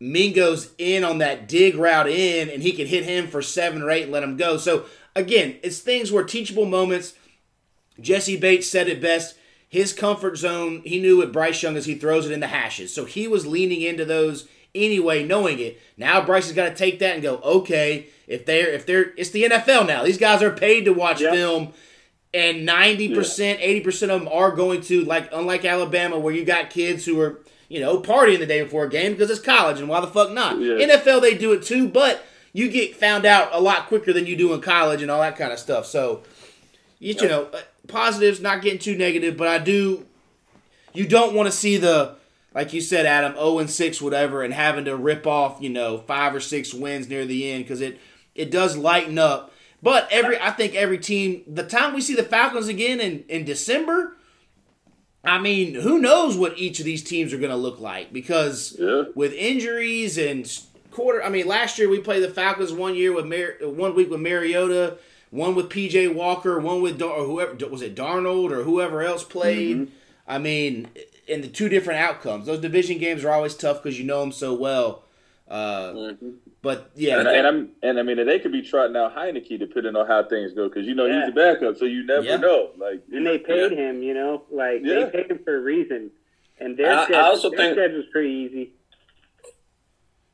Mingo's 0.00 0.72
in 0.78 1.04
on 1.04 1.18
that 1.18 1.48
dig 1.48 1.74
route 1.74 2.08
in, 2.08 2.48
and 2.48 2.62
he 2.62 2.72
can 2.72 2.86
hit 2.86 3.04
him 3.04 3.26
for 3.26 3.42
seven 3.42 3.82
or 3.82 3.90
eight 3.90 4.04
and 4.04 4.12
let 4.12 4.22
him 4.22 4.36
go. 4.36 4.56
So 4.56 4.86
again, 5.14 5.56
it's 5.62 5.80
things 5.80 6.12
where 6.12 6.24
teachable 6.24 6.66
moments. 6.66 7.14
Jessie 8.00 8.36
Bates 8.36 8.68
said 8.68 8.88
it 8.88 9.00
best 9.00 9.34
his 9.68 9.92
comfort 9.92 10.36
zone, 10.36 10.82
he 10.84 10.98
knew 10.98 11.18
with 11.18 11.32
Bryce 11.32 11.62
Young 11.62 11.76
as 11.76 11.86
he 11.86 11.94
throws 11.94 12.26
it 12.26 12.32
in 12.32 12.40
the 12.40 12.46
hashes. 12.46 12.94
So 12.94 13.04
he 13.04 13.28
was 13.28 13.46
leaning 13.46 13.82
into 13.82 14.04
those 14.04 14.48
anyway, 14.74 15.24
knowing 15.24 15.58
it. 15.58 15.78
Now 15.96 16.24
Bryce 16.24 16.46
has 16.46 16.56
got 16.56 16.70
to 16.70 16.74
take 16.74 16.98
that 17.00 17.14
and 17.14 17.22
go, 17.22 17.36
okay, 17.36 18.06
if 18.26 18.46
they're 18.46 18.68
if 18.68 18.86
they're 18.86 19.12
it's 19.16 19.30
the 19.30 19.44
NFL 19.44 19.86
now. 19.86 20.04
These 20.04 20.18
guys 20.18 20.42
are 20.42 20.50
paid 20.50 20.84
to 20.86 20.92
watch 20.92 21.20
yep. 21.20 21.34
film. 21.34 21.72
And 22.34 22.68
90%, 22.68 23.14
80% 23.14 24.02
of 24.02 24.08
them 24.20 24.28
are 24.30 24.52
going 24.52 24.82
to, 24.82 25.02
like, 25.02 25.30
unlike 25.32 25.64
Alabama, 25.64 26.18
where 26.18 26.34
you 26.34 26.44
got 26.44 26.68
kids 26.68 27.06
who 27.06 27.18
are, 27.18 27.40
you 27.70 27.80
know, 27.80 28.02
partying 28.02 28.38
the 28.38 28.44
day 28.44 28.62
before 28.62 28.84
a 28.84 28.90
game 28.90 29.12
because 29.12 29.30
it's 29.30 29.40
college, 29.40 29.80
and 29.80 29.88
why 29.88 30.00
the 30.02 30.08
fuck 30.08 30.32
not? 30.32 30.60
Yeah. 30.60 30.74
NFL, 30.74 31.22
they 31.22 31.38
do 31.38 31.54
it 31.54 31.62
too, 31.62 31.88
but 31.88 32.22
you 32.52 32.68
get 32.68 32.94
found 32.94 33.24
out 33.24 33.48
a 33.52 33.60
lot 33.62 33.86
quicker 33.86 34.12
than 34.12 34.26
you 34.26 34.36
do 34.36 34.52
in 34.52 34.60
college 34.60 35.00
and 35.00 35.10
all 35.10 35.22
that 35.22 35.38
kind 35.38 35.54
of 35.54 35.58
stuff. 35.58 35.86
So, 35.86 36.22
you, 36.98 37.14
yep. 37.14 37.22
you 37.22 37.28
know, 37.28 37.48
positives, 37.88 38.40
not 38.40 38.62
getting 38.62 38.78
too 38.78 38.96
negative, 38.96 39.36
but 39.36 39.48
I 39.48 39.58
do. 39.58 40.06
You 40.92 41.06
don't 41.06 41.34
want 41.34 41.46
to 41.46 41.52
see 41.52 41.76
the, 41.76 42.16
like 42.54 42.72
you 42.72 42.80
said, 42.80 43.06
Adam, 43.06 43.34
0 43.34 43.58
and 43.58 43.70
6, 43.70 44.00
whatever, 44.00 44.42
and 44.42 44.54
having 44.54 44.84
to 44.84 44.96
rip 44.96 45.26
off, 45.26 45.58
you 45.60 45.70
know, 45.70 45.98
five 45.98 46.34
or 46.34 46.40
six 46.40 46.72
wins 46.72 47.08
near 47.08 47.24
the 47.24 47.50
end 47.50 47.64
because 47.64 47.80
it 47.80 47.98
it 48.34 48.50
does 48.50 48.76
lighten 48.76 49.18
up. 49.18 49.52
But 49.82 50.08
every, 50.10 50.40
I 50.40 50.50
think 50.50 50.74
every 50.74 50.98
team, 50.98 51.42
the 51.46 51.64
time 51.64 51.94
we 51.94 52.00
see 52.00 52.14
the 52.14 52.22
Falcons 52.22 52.68
again 52.68 53.00
in 53.00 53.24
in 53.28 53.44
December, 53.44 54.16
I 55.24 55.38
mean, 55.38 55.74
who 55.74 55.98
knows 55.98 56.36
what 56.36 56.58
each 56.58 56.78
of 56.78 56.84
these 56.84 57.02
teams 57.02 57.32
are 57.32 57.38
going 57.38 57.50
to 57.50 57.56
look 57.56 57.80
like 57.80 58.12
because 58.12 58.76
yeah. 58.78 59.04
with 59.14 59.32
injuries 59.32 60.16
and 60.16 60.50
quarter. 60.90 61.22
I 61.22 61.28
mean, 61.28 61.46
last 61.46 61.78
year 61.78 61.88
we 61.88 62.00
played 62.00 62.22
the 62.22 62.30
Falcons 62.30 62.72
one 62.72 62.94
year 62.94 63.12
with 63.12 63.26
Mar- 63.26 63.68
one 63.68 63.94
week 63.94 64.10
with 64.10 64.20
Mariota 64.20 64.98
one 65.30 65.54
with 65.54 65.68
PJ 65.68 66.14
Walker, 66.14 66.58
one 66.58 66.82
with 66.82 66.98
Dar- 66.98 67.10
or 67.10 67.24
whoever 67.24 67.54
was 67.68 67.82
it 67.82 67.94
Darnold 67.94 68.50
or 68.50 68.62
whoever 68.62 69.02
else 69.02 69.24
played. 69.24 69.76
Mm-hmm. 69.76 69.94
I 70.26 70.38
mean, 70.38 70.88
in 71.26 71.42
the 71.42 71.48
two 71.48 71.68
different 71.68 72.00
outcomes, 72.00 72.46
those 72.46 72.60
division 72.60 72.98
games 72.98 73.24
are 73.24 73.30
always 73.30 73.54
tough 73.54 73.82
because 73.82 73.98
you 73.98 74.04
know 74.04 74.20
them 74.20 74.32
so 74.32 74.54
well. 74.54 75.04
Uh, 75.48 75.92
mm-hmm. 75.92 76.30
But 76.60 76.90
yeah, 76.94 77.20
and, 77.20 77.28
and, 77.28 77.46
I'm 77.46 77.68
and 77.82 77.98
I 77.98 78.02
mean 78.02 78.24
they 78.26 78.38
could 78.38 78.52
be 78.52 78.62
trotting 78.62 78.96
out 78.96 79.16
Heinicke 79.16 79.58
depending 79.58 79.96
on 79.96 80.06
how 80.06 80.24
things 80.24 80.52
go 80.52 80.68
because 80.68 80.86
you 80.86 80.94
know 80.94 81.06
yeah. 81.06 81.20
he's 81.20 81.30
a 81.30 81.32
backup, 81.32 81.76
so 81.78 81.84
you 81.84 82.04
never 82.04 82.24
yeah. 82.24 82.36
know. 82.36 82.70
Like 82.76 83.02
and 83.12 83.26
they 83.26 83.38
paid 83.38 83.72
yeah. 83.72 83.78
him, 83.78 84.02
you 84.02 84.12
know, 84.12 84.42
like 84.50 84.82
they 84.82 85.08
paid 85.10 85.30
him 85.30 85.40
for 85.44 85.56
a 85.56 85.60
reason. 85.60 86.10
And 86.60 86.76
their 86.76 86.92
I, 86.92 87.04
schedule, 87.04 87.22
I 87.22 87.28
also 87.28 87.50
their 87.50 87.74
think 87.74 87.94
was 87.94 88.06
pretty 88.10 88.30
easy. 88.30 88.72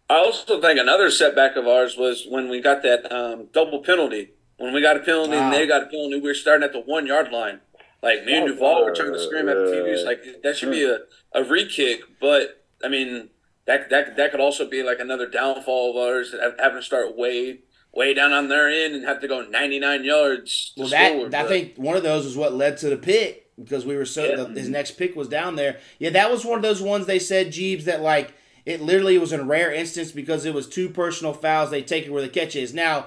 I 0.08 0.16
also 0.16 0.60
think 0.60 0.80
another 0.80 1.10
setback 1.10 1.56
of 1.56 1.66
ours 1.66 1.96
was 1.96 2.26
when 2.28 2.48
we 2.48 2.60
got 2.60 2.82
that 2.82 3.12
um, 3.12 3.48
double 3.52 3.80
penalty 3.80 4.30
when 4.58 4.72
we 4.72 4.80
got 4.80 4.96
a 4.96 5.00
penalty 5.00 5.32
wow. 5.32 5.44
and 5.44 5.54
they 5.54 5.66
got 5.66 5.82
a 5.82 5.86
penalty, 5.86 6.16
we 6.16 6.28
were 6.28 6.34
starting 6.34 6.64
at 6.64 6.72
the 6.72 6.80
one 6.80 7.06
yard 7.06 7.32
line. 7.32 7.60
Like 8.02 8.24
me 8.24 8.34
and 8.36 8.44
oh, 8.44 8.48
Duvall 8.48 8.84
were 8.84 8.94
trying 8.94 9.12
to 9.12 9.18
scream 9.18 9.48
at 9.48 9.56
the 9.56 9.62
TV. 9.62 9.94
It's 9.94 10.04
like 10.04 10.42
that 10.42 10.56
should 10.56 10.70
be 10.70 10.84
hmm. 10.84 10.96
a, 11.34 11.40
a 11.40 11.44
re 11.44 11.66
kick. 11.66 12.02
But 12.20 12.62
I 12.84 12.88
mean, 12.88 13.30
that 13.66 13.88
that 13.90 14.16
that 14.16 14.30
could 14.30 14.40
also 14.40 14.68
be 14.68 14.82
like 14.82 15.00
another 15.00 15.28
downfall 15.28 15.90
of 15.90 15.96
ours 15.96 16.34
having 16.58 16.78
to 16.78 16.82
start 16.82 17.16
way 17.16 17.60
way 17.94 18.12
down 18.12 18.32
on 18.32 18.48
their 18.48 18.68
end 18.68 18.94
and 18.94 19.04
have 19.04 19.20
to 19.20 19.28
go 19.28 19.42
99 19.42 20.04
yards. 20.04 20.72
well, 20.76 20.88
that 20.88 21.34
I 21.34 21.48
think 21.48 21.76
one 21.76 21.96
of 21.96 22.02
those 22.02 22.26
is 22.26 22.36
what 22.36 22.52
led 22.52 22.76
to 22.78 22.90
the 22.90 22.96
pick 22.96 23.44
because 23.56 23.86
we 23.86 23.96
were 23.96 24.04
so 24.04 24.24
yeah. 24.24 24.36
the, 24.36 24.48
his 24.48 24.68
next 24.68 24.92
pick 24.92 25.16
was 25.16 25.28
down 25.28 25.56
there. 25.56 25.78
Yeah, 25.98 26.10
that 26.10 26.30
was 26.30 26.44
one 26.44 26.58
of 26.58 26.62
those 26.62 26.82
ones 26.82 27.06
they 27.06 27.18
said 27.18 27.48
Jeebs 27.48 27.84
that 27.84 28.02
like 28.02 28.34
it 28.66 28.80
literally 28.80 29.18
was 29.18 29.32
a 29.32 29.42
rare 29.42 29.72
instance 29.72 30.12
because 30.12 30.44
it 30.44 30.54
was 30.54 30.68
two 30.68 30.88
personal 30.88 31.32
fouls. 31.32 31.70
They 31.70 31.82
take 31.82 32.06
it 32.06 32.12
where 32.12 32.22
the 32.22 32.28
catch 32.28 32.56
is. 32.56 32.74
Now, 32.74 33.06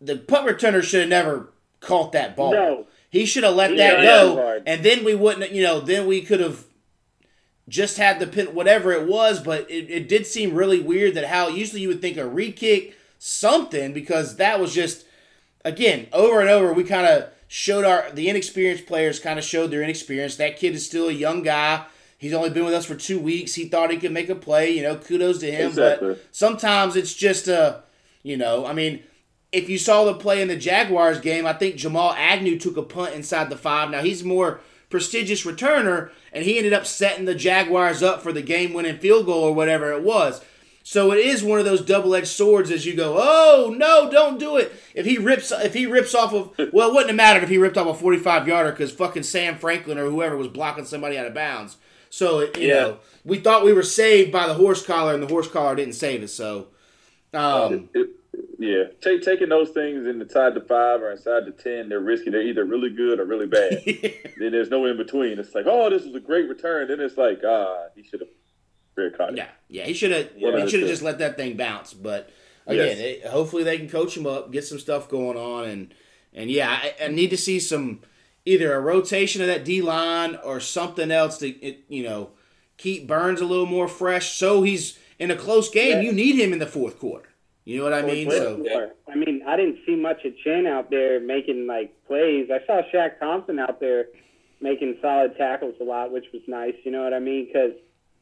the 0.00 0.16
punt 0.16 0.46
returner 0.46 0.82
should 0.82 1.00
have 1.00 1.08
never 1.08 1.52
caught 1.80 2.12
that 2.12 2.36
ball. 2.36 2.52
No. 2.52 2.86
He 3.10 3.24
should 3.24 3.44
have 3.44 3.54
let 3.54 3.74
yeah, 3.74 3.94
that 3.94 4.02
go, 4.02 4.60
and 4.66 4.84
then 4.84 5.04
we 5.04 5.14
wouldn't. 5.14 5.52
You 5.52 5.62
know, 5.62 5.80
then 5.80 6.06
we 6.06 6.22
could 6.22 6.40
have 6.40 6.64
just 7.68 7.96
had 7.96 8.18
the 8.18 8.26
pin, 8.26 8.48
whatever 8.48 8.92
it 8.92 9.06
was. 9.06 9.40
But 9.40 9.70
it, 9.70 9.90
it 9.90 10.08
did 10.08 10.26
seem 10.26 10.54
really 10.54 10.80
weird 10.80 11.14
that 11.14 11.26
how 11.26 11.48
usually 11.48 11.82
you 11.82 11.88
would 11.88 12.00
think 12.00 12.16
a 12.16 12.26
re 12.26 12.52
kick 12.52 12.96
something 13.18 13.92
because 13.92 14.36
that 14.36 14.60
was 14.60 14.74
just 14.74 15.06
again 15.64 16.08
over 16.12 16.40
and 16.40 16.50
over. 16.50 16.72
We 16.72 16.84
kind 16.84 17.06
of 17.06 17.30
showed 17.48 17.84
our 17.84 18.10
the 18.12 18.28
inexperienced 18.28 18.86
players 18.86 19.18
kind 19.20 19.38
of 19.38 19.44
showed 19.44 19.70
their 19.70 19.82
inexperience. 19.82 20.36
That 20.36 20.58
kid 20.58 20.74
is 20.74 20.84
still 20.84 21.08
a 21.08 21.12
young 21.12 21.42
guy. 21.42 21.86
He's 22.18 22.32
only 22.32 22.50
been 22.50 22.64
with 22.64 22.74
us 22.74 22.86
for 22.86 22.94
two 22.94 23.18
weeks. 23.20 23.54
He 23.54 23.68
thought 23.68 23.90
he 23.90 23.98
could 23.98 24.12
make 24.12 24.28
a 24.28 24.34
play. 24.34 24.72
You 24.72 24.82
know, 24.82 24.96
kudos 24.96 25.38
to 25.38 25.50
him. 25.50 25.68
Exactly. 25.68 26.08
But 26.08 26.24
sometimes 26.32 26.96
it's 26.96 27.14
just 27.14 27.46
a, 27.46 27.82
you 28.22 28.36
know, 28.36 28.66
I 28.66 28.72
mean, 28.72 29.02
if 29.52 29.68
you 29.68 29.78
saw 29.78 30.04
the 30.04 30.14
play 30.14 30.42
in 30.42 30.48
the 30.48 30.56
Jaguars 30.56 31.20
game, 31.20 31.46
I 31.46 31.52
think 31.52 31.76
Jamal 31.76 32.12
Agnew 32.12 32.58
took 32.58 32.76
a 32.76 32.82
punt 32.82 33.14
inside 33.14 33.50
the 33.50 33.56
five. 33.56 33.90
Now 33.90 34.02
he's 34.02 34.24
more 34.24 34.60
prestigious 34.90 35.44
returner, 35.44 36.10
and 36.32 36.44
he 36.44 36.58
ended 36.58 36.72
up 36.72 36.86
setting 36.86 37.24
the 37.24 37.34
Jaguars 37.34 38.02
up 38.02 38.22
for 38.22 38.32
the 38.32 38.42
game-winning 38.42 38.98
field 38.98 39.26
goal 39.26 39.42
or 39.42 39.54
whatever 39.54 39.92
it 39.92 40.02
was. 40.02 40.42
So 40.82 41.10
it 41.10 41.18
is 41.18 41.42
one 41.42 41.58
of 41.58 41.64
those 41.64 41.80
double-edged 41.80 42.28
swords 42.28 42.70
as 42.70 42.86
you 42.86 42.94
go, 42.94 43.16
oh 43.18 43.74
no, 43.76 44.08
don't 44.08 44.38
do 44.38 44.56
it. 44.56 44.72
If 44.94 45.04
he 45.04 45.18
rips, 45.18 45.50
if 45.50 45.74
he 45.74 45.84
rips 45.84 46.14
off 46.14 46.32
of, 46.32 46.52
well, 46.72 46.90
it 46.90 46.92
wouldn't 46.92 47.10
have 47.10 47.16
mattered 47.16 47.42
if 47.42 47.48
he 47.48 47.58
ripped 47.58 47.76
off 47.76 47.88
a 47.88 47.94
45 47.94 48.46
yarder 48.46 48.70
because 48.70 48.92
fucking 48.92 49.24
Sam 49.24 49.58
Franklin 49.58 49.98
or 49.98 50.08
whoever 50.08 50.36
was 50.36 50.46
blocking 50.46 50.84
somebody 50.84 51.18
out 51.18 51.26
of 51.26 51.34
bounds. 51.34 51.76
So 52.08 52.42
you 52.42 52.50
yeah. 52.56 52.74
know, 52.74 52.98
we 53.24 53.38
thought 53.38 53.64
we 53.64 53.72
were 53.72 53.82
saved 53.82 54.30
by 54.30 54.46
the 54.46 54.54
horse 54.54 54.86
collar, 54.86 55.12
and 55.12 55.22
the 55.22 55.26
horse 55.26 55.48
collar 55.48 55.74
didn't 55.74 55.94
save 55.94 56.22
us. 56.22 56.32
So, 56.32 56.68
um, 57.34 57.90
it, 57.92 58.00
it, 58.00 58.10
yeah, 58.58 58.84
Take, 59.00 59.22
taking 59.22 59.48
those 59.48 59.70
things 59.70 60.06
inside 60.06 60.54
the 60.54 60.60
five 60.60 61.02
or 61.02 61.10
inside 61.10 61.44
the 61.46 61.52
ten, 61.52 61.88
they're 61.88 62.00
risky. 62.00 62.30
They're 62.30 62.42
either 62.42 62.64
really 62.64 62.90
good 62.90 63.20
or 63.20 63.24
really 63.24 63.46
bad. 63.46 63.82
then 64.38 64.52
there's 64.52 64.70
no 64.70 64.86
in 64.86 64.96
between. 64.96 65.38
It's 65.38 65.54
like, 65.54 65.66
oh, 65.66 65.90
this 65.90 66.04
is 66.04 66.14
a 66.14 66.20
great 66.20 66.48
return. 66.48 66.88
Then 66.88 67.00
it's 67.00 67.16
like, 67.18 67.40
ah, 67.46 67.86
he 67.94 68.02
should 68.02 68.20
have 68.20 69.12
caught 69.16 69.30
it. 69.30 69.36
Yeah, 69.36 69.48
yeah, 69.68 69.84
he 69.84 69.92
should 69.92 70.10
have. 70.10 70.30
Yeah, 70.36 70.58
he 70.58 70.68
should 70.68 70.80
have 70.80 70.88
just 70.88 71.02
let 71.02 71.18
that 71.18 71.36
thing 71.36 71.56
bounce. 71.56 71.92
But 71.92 72.30
again, 72.66 72.96
yes. 72.96 72.98
it, 72.98 73.26
hopefully 73.26 73.62
they 73.62 73.78
can 73.78 73.88
coach 73.88 74.16
him 74.16 74.26
up, 74.26 74.50
get 74.52 74.64
some 74.64 74.78
stuff 74.78 75.08
going 75.08 75.36
on, 75.36 75.64
and 75.68 75.94
and 76.32 76.50
yeah, 76.50 76.70
I, 76.70 76.94
I 77.04 77.08
need 77.08 77.30
to 77.30 77.36
see 77.36 77.60
some 77.60 78.00
either 78.44 78.72
a 78.72 78.80
rotation 78.80 79.42
of 79.42 79.48
that 79.48 79.64
D 79.64 79.82
line 79.82 80.36
or 80.36 80.60
something 80.60 81.10
else 81.10 81.38
to 81.38 81.48
you 81.88 82.04
know 82.04 82.30
keep 82.78 83.06
Burns 83.06 83.40
a 83.40 83.46
little 83.46 83.66
more 83.66 83.88
fresh. 83.88 84.32
So 84.32 84.62
he's 84.62 84.98
in 85.18 85.30
a 85.30 85.36
close 85.36 85.68
game. 85.68 85.98
Yeah. 85.98 86.02
You 86.02 86.12
need 86.12 86.36
him 86.36 86.52
in 86.52 86.58
the 86.58 86.66
fourth 86.66 86.98
quarter. 86.98 87.28
You 87.66 87.78
know 87.78 87.84
what 87.84 87.94
I 87.94 88.02
mean? 88.02 88.30
So 88.30 88.62
I 89.10 89.16
mean, 89.16 89.42
I 89.44 89.56
didn't 89.56 89.80
see 89.84 89.96
much 89.96 90.24
of 90.24 90.38
Chinn 90.38 90.68
out 90.68 90.88
there 90.88 91.18
making 91.18 91.66
like 91.66 91.92
plays. 92.06 92.48
I 92.48 92.64
saw 92.64 92.80
Shaq 92.94 93.18
Thompson 93.18 93.58
out 93.58 93.80
there 93.80 94.06
making 94.60 94.96
solid 95.02 95.36
tackles 95.36 95.74
a 95.80 95.84
lot, 95.84 96.12
which 96.12 96.26
was 96.32 96.42
nice. 96.46 96.74
You 96.84 96.92
know 96.92 97.02
what 97.02 97.12
I 97.12 97.18
mean? 97.18 97.46
Because 97.46 97.72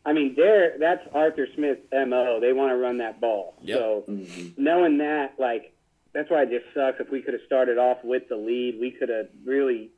I 0.06 0.14
mean, 0.14 0.32
there 0.34 0.78
that's 0.78 1.02
Arthur 1.12 1.46
Smith's 1.54 1.82
mo. 1.92 2.38
They 2.40 2.54
want 2.54 2.70
to 2.70 2.76
run 2.76 2.96
that 2.98 3.20
ball. 3.20 3.54
Yep. 3.60 3.78
So 3.78 4.04
mm-hmm. 4.08 4.62
knowing 4.62 4.96
that, 4.98 5.34
like, 5.38 5.74
that's 6.14 6.30
why 6.30 6.44
it 6.44 6.50
just 6.50 6.64
sucks. 6.72 6.98
If 6.98 7.10
we 7.10 7.20
could 7.20 7.34
have 7.34 7.42
started 7.44 7.76
off 7.76 7.98
with 8.02 8.22
the 8.30 8.36
lead, 8.36 8.78
we 8.80 8.92
could 8.92 9.10
have 9.10 9.26
really 9.44 9.90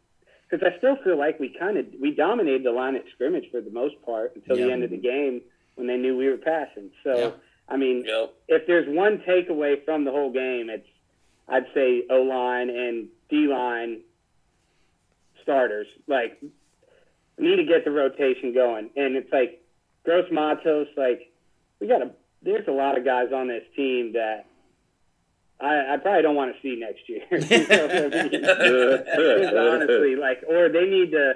because 0.51 0.67
I 0.67 0.77
still 0.79 0.97
feel 1.05 1.17
like 1.17 1.39
we 1.39 1.55
kind 1.57 1.77
of 1.77 1.87
we 2.01 2.11
dominated 2.13 2.65
the 2.65 2.73
line 2.73 2.97
of 2.97 3.03
scrimmage 3.15 3.45
for 3.53 3.61
the 3.61 3.71
most 3.71 3.95
part 4.05 4.35
until 4.35 4.57
the 4.57 4.73
end 4.73 4.83
of 4.83 4.91
the 4.91 4.97
game 4.97 5.43
when 5.77 5.87
they 5.87 5.97
knew 5.97 6.17
we 6.17 6.29
were 6.29 6.37
passing. 6.37 6.91
So 7.05 7.35
I 7.69 7.77
mean, 7.77 8.05
yep. 8.07 8.33
if 8.49 8.67
there's 8.67 8.87
one 8.89 9.23
takeaway 9.27 9.85
from 9.85 10.05
the 10.05 10.11
whole 10.11 10.33
game, 10.33 10.71
it's 10.71 10.87
I'd 11.49 11.67
say 11.75 12.05
O 12.11 12.23
line 12.23 12.71
and 12.71 13.09
D 13.29 13.49
line 13.49 14.01
starters 15.43 15.87
like 16.07 16.41
need 17.39 17.57
to 17.57 17.65
get 17.65 17.85
the 17.85 17.91
rotation 17.91 18.55
going, 18.55 18.91
and 18.97 19.17
it's 19.17 19.33
like 19.33 19.63
Gross 20.05 20.27
Matos 20.31 20.87
like 20.97 21.33
we 21.81 21.89
got 21.89 22.03
a 22.03 22.11
there's 22.43 22.69
a 22.69 22.73
lot 22.73 22.97
of 22.97 23.05
guys 23.05 23.33
on 23.35 23.49
this 23.49 23.65
team 23.75 24.13
that 24.13 24.47
I, 25.61 25.95
I 25.95 25.97
probably 25.97 26.23
don't 26.23 26.37
want 26.37 26.55
to 26.55 26.63
see 26.63 26.77
next 26.79 27.09
year. 27.09 27.23
honestly, 29.59 30.15
like, 30.17 30.45
or 30.49 30.69
they 30.69 30.85
need 30.85 31.11
to. 31.13 31.35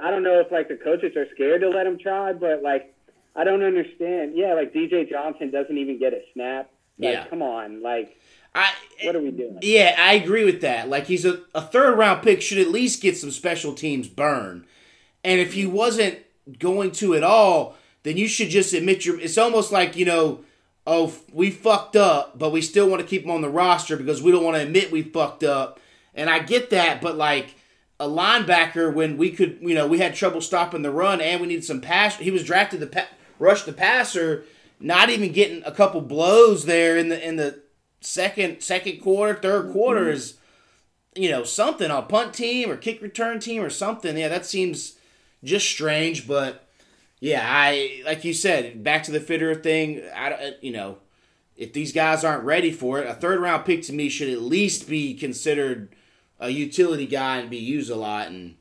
I 0.00 0.10
don't 0.10 0.22
know 0.22 0.40
if 0.40 0.52
like 0.52 0.68
the 0.68 0.76
coaches 0.76 1.16
are 1.16 1.26
scared 1.34 1.62
to 1.62 1.70
let 1.70 1.84
them 1.84 1.98
try, 1.98 2.32
but 2.32 2.62
like, 2.62 2.94
I 3.34 3.44
don't 3.44 3.62
understand. 3.62 4.32
Yeah, 4.34 4.54
like 4.54 4.74
DJ 4.74 5.08
Johnson 5.08 5.50
doesn't 5.50 5.76
even 5.76 5.98
get 5.98 6.12
a 6.12 6.20
snap. 6.34 6.70
Like, 6.98 7.14
yeah, 7.14 7.26
come 7.26 7.42
on, 7.42 7.82
like. 7.82 8.18
I, 8.54 8.70
what 9.04 9.16
are 9.16 9.22
we 9.22 9.30
doing? 9.30 9.58
Yeah, 9.62 9.96
I 9.98 10.12
agree 10.12 10.44
with 10.44 10.60
that. 10.60 10.90
Like 10.90 11.06
he's 11.06 11.24
a, 11.24 11.40
a 11.54 11.62
third 11.62 11.96
round 11.96 12.22
pick 12.22 12.42
should 12.42 12.58
at 12.58 12.68
least 12.68 13.00
get 13.00 13.16
some 13.16 13.30
special 13.30 13.72
teams 13.72 14.08
burn. 14.08 14.66
And 15.24 15.40
if 15.40 15.54
he 15.54 15.64
wasn't 15.64 16.18
going 16.58 16.90
to 16.92 17.14
at 17.14 17.22
all, 17.22 17.76
then 18.02 18.18
you 18.18 18.28
should 18.28 18.50
just 18.50 18.74
admit 18.74 19.06
your 19.06 19.18
it's 19.18 19.38
almost 19.38 19.72
like, 19.72 19.96
you 19.96 20.04
know, 20.04 20.44
oh, 20.86 21.14
we 21.32 21.50
fucked 21.50 21.96
up, 21.96 22.38
but 22.38 22.52
we 22.52 22.60
still 22.60 22.88
want 22.88 23.00
to 23.00 23.06
keep 23.06 23.24
him 23.24 23.30
on 23.30 23.40
the 23.40 23.48
roster 23.48 23.96
because 23.96 24.22
we 24.22 24.32
don't 24.32 24.44
want 24.44 24.56
to 24.56 24.62
admit 24.62 24.92
we 24.92 25.02
fucked 25.02 25.44
up. 25.44 25.80
And 26.14 26.28
I 26.28 26.40
get 26.40 26.70
that, 26.70 27.00
but 27.00 27.16
like 27.16 27.54
a 27.98 28.06
linebacker, 28.06 28.92
when 28.92 29.16
we 29.16 29.30
could, 29.30 29.58
you 29.60 29.74
know, 29.74 29.86
we 29.86 29.98
had 29.98 30.14
trouble 30.14 30.40
stopping 30.40 30.82
the 30.82 30.90
run 30.90 31.20
and 31.20 31.40
we 31.40 31.46
needed 31.46 31.64
some 31.64 31.80
pass. 31.80 32.16
He 32.16 32.30
was 32.30 32.44
drafted 32.44 32.80
the 32.80 32.88
pa- 32.88 33.08
rush 33.42 33.62
the 33.62 33.72
passer, 33.72 34.44
not 34.80 35.10
even 35.10 35.32
getting 35.32 35.62
a 35.64 35.72
couple 35.72 36.00
blows 36.00 36.64
there 36.64 36.96
in 36.96 37.08
the 37.08 37.26
in 37.26 37.36
the 37.36 37.60
second 38.00 38.62
second 38.62 39.00
quarter, 39.00 39.38
third 39.38 39.72
quarter 39.72 40.02
mm-hmm. 40.02 40.10
is, 40.10 40.38
you 41.14 41.30
know, 41.30 41.44
something 41.44 41.90
on 41.90 42.06
punt 42.06 42.32
team 42.32 42.70
or 42.70 42.76
kick 42.76 43.02
return 43.02 43.40
team 43.40 43.62
or 43.62 43.70
something. 43.70 44.16
Yeah, 44.16 44.28
that 44.28 44.46
seems 44.46 44.96
just 45.44 45.68
strange, 45.68 46.26
but 46.26 46.68
yeah, 47.20 47.44
I 47.44 48.02
like 48.04 48.24
you 48.24 48.32
said, 48.32 48.82
back 48.82 49.02
to 49.04 49.12
the 49.12 49.20
fitter 49.20 49.54
thing. 49.54 50.02
I 50.14 50.54
you 50.60 50.72
know, 50.72 50.98
if 51.56 51.72
these 51.72 51.92
guys 51.92 52.24
aren't 52.24 52.44
ready 52.44 52.70
for 52.70 53.00
it, 53.00 53.06
a 53.06 53.14
third 53.14 53.40
round 53.40 53.64
pick 53.64 53.82
to 53.84 53.92
me 53.92 54.08
should 54.08 54.30
at 54.30 54.42
least 54.42 54.88
be 54.88 55.14
considered 55.14 55.94
a 56.38 56.48
utility 56.48 57.06
guy 57.06 57.38
and 57.38 57.50
be 57.50 57.58
used 57.58 57.90
a 57.90 57.96
lot, 57.96 58.28
and 58.28 58.56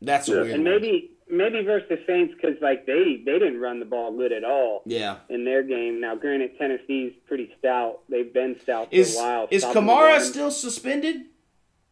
that's 0.00 0.28
yeah. 0.28 0.36
a 0.36 0.40
weird. 0.42 0.54
And 0.54 0.64
maybe. 0.64 1.15
Maybe 1.30 1.62
versus 1.62 1.88
the 1.88 1.98
Saints 2.06 2.34
because 2.34 2.56
like 2.60 2.86
they 2.86 3.22
they 3.24 3.38
didn't 3.38 3.60
run 3.60 3.80
the 3.80 3.86
ball 3.86 4.16
good 4.16 4.32
at 4.32 4.44
all. 4.44 4.82
Yeah. 4.86 5.18
In 5.28 5.44
their 5.44 5.62
game 5.62 6.00
now, 6.00 6.14
granted 6.14 6.58
Tennessee's 6.58 7.12
pretty 7.26 7.52
stout. 7.58 8.00
They've 8.08 8.32
been 8.32 8.56
stout 8.60 8.90
for 8.90 8.96
is, 8.96 9.16
a 9.16 9.18
while. 9.18 9.48
Is 9.50 9.64
Kamara 9.64 10.20
still 10.20 10.50
suspended? 10.50 11.22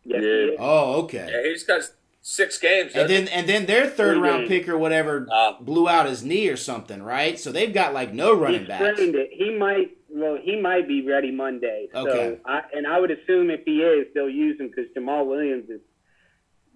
Yes, 0.04 0.22
yeah. 0.22 0.56
Oh, 0.58 1.02
okay. 1.02 1.28
Yeah, 1.30 1.50
he's 1.50 1.64
got 1.64 1.82
six 2.20 2.58
games. 2.58 2.92
And 2.94 3.08
then 3.08 3.28
and 3.28 3.48
then 3.48 3.66
their 3.66 3.86
third 3.86 4.18
round 4.18 4.48
pick 4.48 4.68
or 4.68 4.78
whatever 4.78 5.26
uh, 5.32 5.54
blew 5.60 5.88
out 5.88 6.06
his 6.06 6.22
knee 6.22 6.48
or 6.48 6.56
something, 6.56 7.02
right? 7.02 7.38
So 7.38 7.52
they've 7.52 7.72
got 7.72 7.94
like 7.94 8.12
no 8.12 8.34
running 8.34 8.66
back. 8.66 8.98
He 8.98 9.56
might 9.58 9.96
well 10.10 10.38
he 10.42 10.60
might 10.60 10.86
be 10.86 11.06
ready 11.06 11.30
Monday. 11.30 11.88
Okay. 11.94 12.38
So 12.44 12.50
I, 12.50 12.62
and 12.72 12.86
I 12.86 13.00
would 13.00 13.10
assume 13.10 13.50
if 13.50 13.60
he 13.64 13.82
is, 13.82 14.08
they'll 14.14 14.28
use 14.28 14.60
him 14.60 14.68
because 14.68 14.86
Jamaal 14.96 15.26
Williams 15.26 15.68
is 15.70 15.80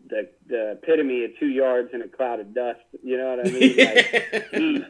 the 0.09 0.29
the 0.47 0.73
epitome 0.73 1.25
of 1.25 1.31
two 1.39 1.49
yards 1.49 1.91
in 1.93 2.03
a 2.03 2.09
cloud 2.09 2.41
of 2.41 2.55
dust. 2.55 2.81
You 3.03 3.17
know 3.17 3.37
what 3.37 3.47
I 3.47 3.51
mean? 3.51 3.77
Like, 3.79 4.49
he, 4.53 4.85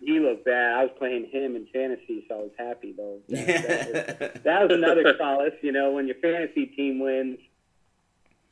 he 0.00 0.20
looked 0.20 0.44
bad. 0.44 0.74
I 0.74 0.82
was 0.82 0.92
playing 0.98 1.30
him 1.30 1.56
in 1.56 1.66
fantasy, 1.72 2.26
so 2.28 2.34
I 2.34 2.38
was 2.38 2.50
happy 2.58 2.94
though. 2.96 3.20
That, 3.28 3.46
that, 3.46 3.92
was, 3.92 4.42
that 4.44 4.62
was 4.62 4.70
another 4.72 5.14
solace, 5.18 5.54
you 5.62 5.72
know, 5.72 5.92
when 5.92 6.06
your 6.06 6.16
fantasy 6.16 6.66
team 6.66 6.98
wins 6.98 7.38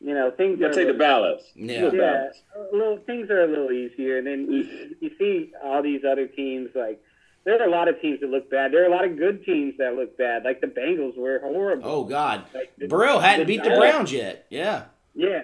you 0.03 0.15
know, 0.15 0.33
things 0.33 0.61
are. 0.61 0.73
take 0.73 0.89
the 0.89 0.95
balance. 0.95 1.43
Yeah, 1.55 1.91
yeah 1.93 2.31
a 2.57 2.77
little 2.77 2.99
things 3.07 3.31
are 3.31 3.43
a 3.43 3.47
little 3.47 3.71
easier, 3.71 4.19
and 4.19 4.27
then 4.27 4.51
you, 4.51 4.97
you 5.01 5.11
see 5.17 5.53
all 5.63 5.83
these 5.83 6.03
other 6.11 6.27
teams 6.27 6.71
like. 6.75 7.01
There 7.45 7.61
are 7.61 7.67
a 7.67 7.71
lot 7.71 7.89
of 7.89 8.01
teams 8.01 8.21
that 8.21 8.31
look 8.31 8.49
bad. 8.53 8.73
There 8.73 8.85
are 8.85 8.87
a 8.87 8.95
lot 8.95 9.05
of 9.05 9.19
good 9.19 9.45
teams 9.45 9.75
that 9.79 9.97
look 9.97 10.17
bad. 10.17 10.45
Like 10.45 10.61
the 10.61 10.69
Bengals 10.69 11.19
were 11.19 11.41
horrible. 11.41 11.83
Oh 11.85 12.05
God, 12.05 12.45
like 12.55 12.73
the, 12.79 12.87
Burrow 12.87 13.19
hadn't 13.19 13.49
the 13.49 13.57
beat 13.57 13.65
the 13.65 13.71
Browns 13.71 14.13
yet. 14.13 14.47
Yeah. 14.49 14.85
Yeah, 15.15 15.43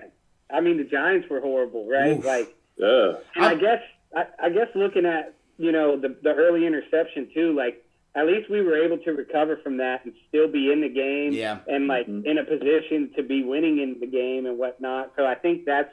I 0.52 0.60
mean 0.60 0.78
the 0.78 0.84
Giants 0.84 1.28
were 1.28 1.40
horrible, 1.40 1.88
right? 1.88 2.18
Oof. 2.18 2.24
Like, 2.24 2.56
yeah. 2.76 3.14
And 3.36 3.44
I, 3.44 3.50
I 3.50 3.54
guess 3.54 3.82
I, 4.16 4.24
I 4.44 4.50
guess 4.50 4.68
looking 4.74 5.06
at 5.06 5.34
you 5.58 5.72
know 5.72 5.98
the 5.98 6.16
the 6.22 6.34
early 6.34 6.66
interception 6.66 7.28
too, 7.34 7.54
like 7.54 7.84
at 8.14 8.26
least 8.26 8.50
we 8.50 8.62
were 8.62 8.76
able 8.76 8.98
to 8.98 9.12
recover 9.12 9.58
from 9.62 9.76
that 9.76 10.04
and 10.04 10.12
still 10.28 10.50
be 10.50 10.72
in 10.72 10.80
the 10.80 10.88
game 10.88 11.32
yeah. 11.32 11.58
and 11.68 11.86
like 11.86 12.06
mm-hmm. 12.06 12.26
in 12.26 12.38
a 12.38 12.44
position 12.44 13.10
to 13.16 13.22
be 13.22 13.44
winning 13.44 13.78
in 13.78 14.00
the 14.00 14.06
game 14.06 14.46
and 14.46 14.58
whatnot. 14.58 15.12
So 15.16 15.24
I 15.24 15.34
think 15.34 15.64
that's 15.66 15.92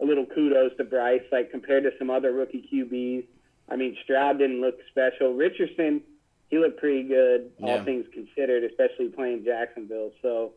a 0.00 0.04
little 0.04 0.24
kudos 0.24 0.76
to 0.78 0.84
Bryce, 0.84 1.22
like 1.32 1.50
compared 1.50 1.82
to 1.82 1.90
some 1.98 2.10
other 2.10 2.32
rookie 2.32 2.68
QBs. 2.72 3.24
I 3.70 3.76
mean, 3.76 3.96
Stroud 4.04 4.38
didn't 4.38 4.60
look 4.60 4.76
special. 4.90 5.34
Richardson, 5.34 6.00
he 6.48 6.58
looked 6.58 6.78
pretty 6.78 7.02
good, 7.02 7.50
Yeah. 7.58 7.66
all 7.66 7.84
things 7.84 8.06
considered, 8.14 8.64
especially 8.64 9.08
playing 9.08 9.44
Jacksonville. 9.44 10.12
So 10.22 10.52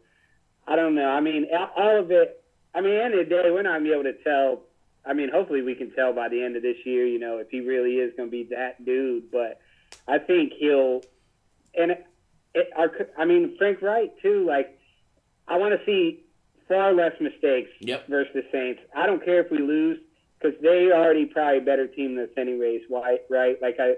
I 0.67 0.75
don't 0.75 0.95
know. 0.95 1.09
I 1.09 1.19
mean, 1.19 1.47
all- 1.51 1.71
all 1.75 1.99
of 1.99 2.11
it. 2.11 2.40
I 2.73 2.81
mean, 2.81 2.93
at 2.93 2.97
the 2.97 3.03
end 3.05 3.13
of 3.13 3.29
the 3.29 3.35
day, 3.35 3.51
we're 3.51 3.61
not 3.63 3.73
gonna 3.79 3.83
be 3.85 3.91
able 3.93 4.03
to 4.03 4.23
tell. 4.23 4.61
I 5.05 5.13
mean, 5.13 5.29
hopefully 5.33 5.61
we 5.61 5.75
can 5.75 5.91
tell 5.91 6.13
by 6.13 6.29
the 6.29 6.43
end 6.43 6.55
of 6.55 6.61
this 6.61 6.77
year, 6.85 7.05
you 7.07 7.19
know, 7.19 7.37
if 7.39 7.49
he 7.49 7.61
really 7.61 7.95
is 7.95 8.13
going 8.15 8.29
to 8.29 8.31
be 8.31 8.43
that 8.55 8.85
dude. 8.85 9.31
But 9.31 9.59
I 10.07 10.19
think 10.19 10.53
he'll, 10.59 11.01
and 11.73 11.89
it, 11.91 12.05
it, 12.53 12.69
our, 12.77 12.91
I 13.17 13.25
mean, 13.25 13.55
Frank 13.57 13.81
Reich 13.81 14.21
too. 14.21 14.45
Like, 14.47 14.77
I 15.47 15.57
want 15.57 15.73
to 15.73 15.83
see 15.87 16.23
far 16.67 16.93
less 16.93 17.13
mistakes 17.19 17.71
Yep. 17.79 18.07
versus 18.09 18.31
the 18.35 18.43
Saints. 18.51 18.81
I 18.95 19.07
don't 19.07 19.25
care 19.25 19.41
if 19.41 19.51
we 19.51 19.57
lose 19.57 19.97
because 20.39 20.55
they 20.61 20.91
already 20.93 21.25
probably 21.25 21.57
a 21.57 21.61
better 21.61 21.87
team 21.87 22.15
than 22.15 22.25
us 22.25 22.31
anyways. 22.37 22.81
Why, 22.87 23.17
right? 23.29 23.59
Like 23.59 23.77
I, 23.79 23.95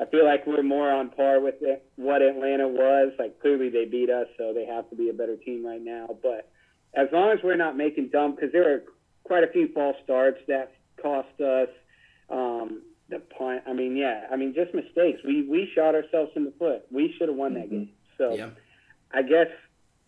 I 0.00 0.06
feel 0.06 0.24
like 0.24 0.46
we're 0.46 0.62
more 0.62 0.90
on 0.90 1.10
par 1.10 1.40
with 1.40 1.56
it, 1.60 1.84
what 1.96 2.22
Atlanta 2.22 2.68
was. 2.68 3.12
Like 3.18 3.38
clearly 3.40 3.68
they 3.68 3.84
beat 3.84 4.10
us, 4.10 4.28
so 4.38 4.52
they 4.54 4.64
have 4.64 4.88
to 4.90 4.96
be 4.96 5.10
a 5.10 5.12
better 5.12 5.36
team 5.36 5.64
right 5.64 5.82
now. 5.82 6.16
But 6.22 6.50
as 6.94 7.08
long 7.12 7.30
as 7.30 7.38
we're 7.42 7.56
not 7.56 7.76
making 7.76 8.08
dumb, 8.08 8.34
because 8.34 8.52
there 8.52 8.74
are 8.74 8.82
quite 9.24 9.44
a 9.44 9.48
few 9.48 9.68
false 9.68 9.96
starts 10.04 10.40
that 10.48 10.72
cost 11.00 11.40
us. 11.40 11.68
Um, 12.30 12.82
the 13.08 13.20
punt. 13.20 13.62
I 13.66 13.72
mean, 13.72 13.96
yeah. 13.96 14.26
I 14.30 14.36
mean, 14.36 14.54
just 14.54 14.74
mistakes. 14.74 15.20
We 15.24 15.42
we 15.48 15.70
shot 15.74 15.94
ourselves 15.94 16.32
in 16.36 16.44
the 16.44 16.52
foot. 16.58 16.84
We 16.90 17.14
should 17.16 17.28
have 17.28 17.36
won 17.36 17.54
that 17.54 17.70
game. 17.70 17.90
So 18.18 18.34
Yeah. 18.34 18.50
I 19.12 19.22
guess 19.22 19.48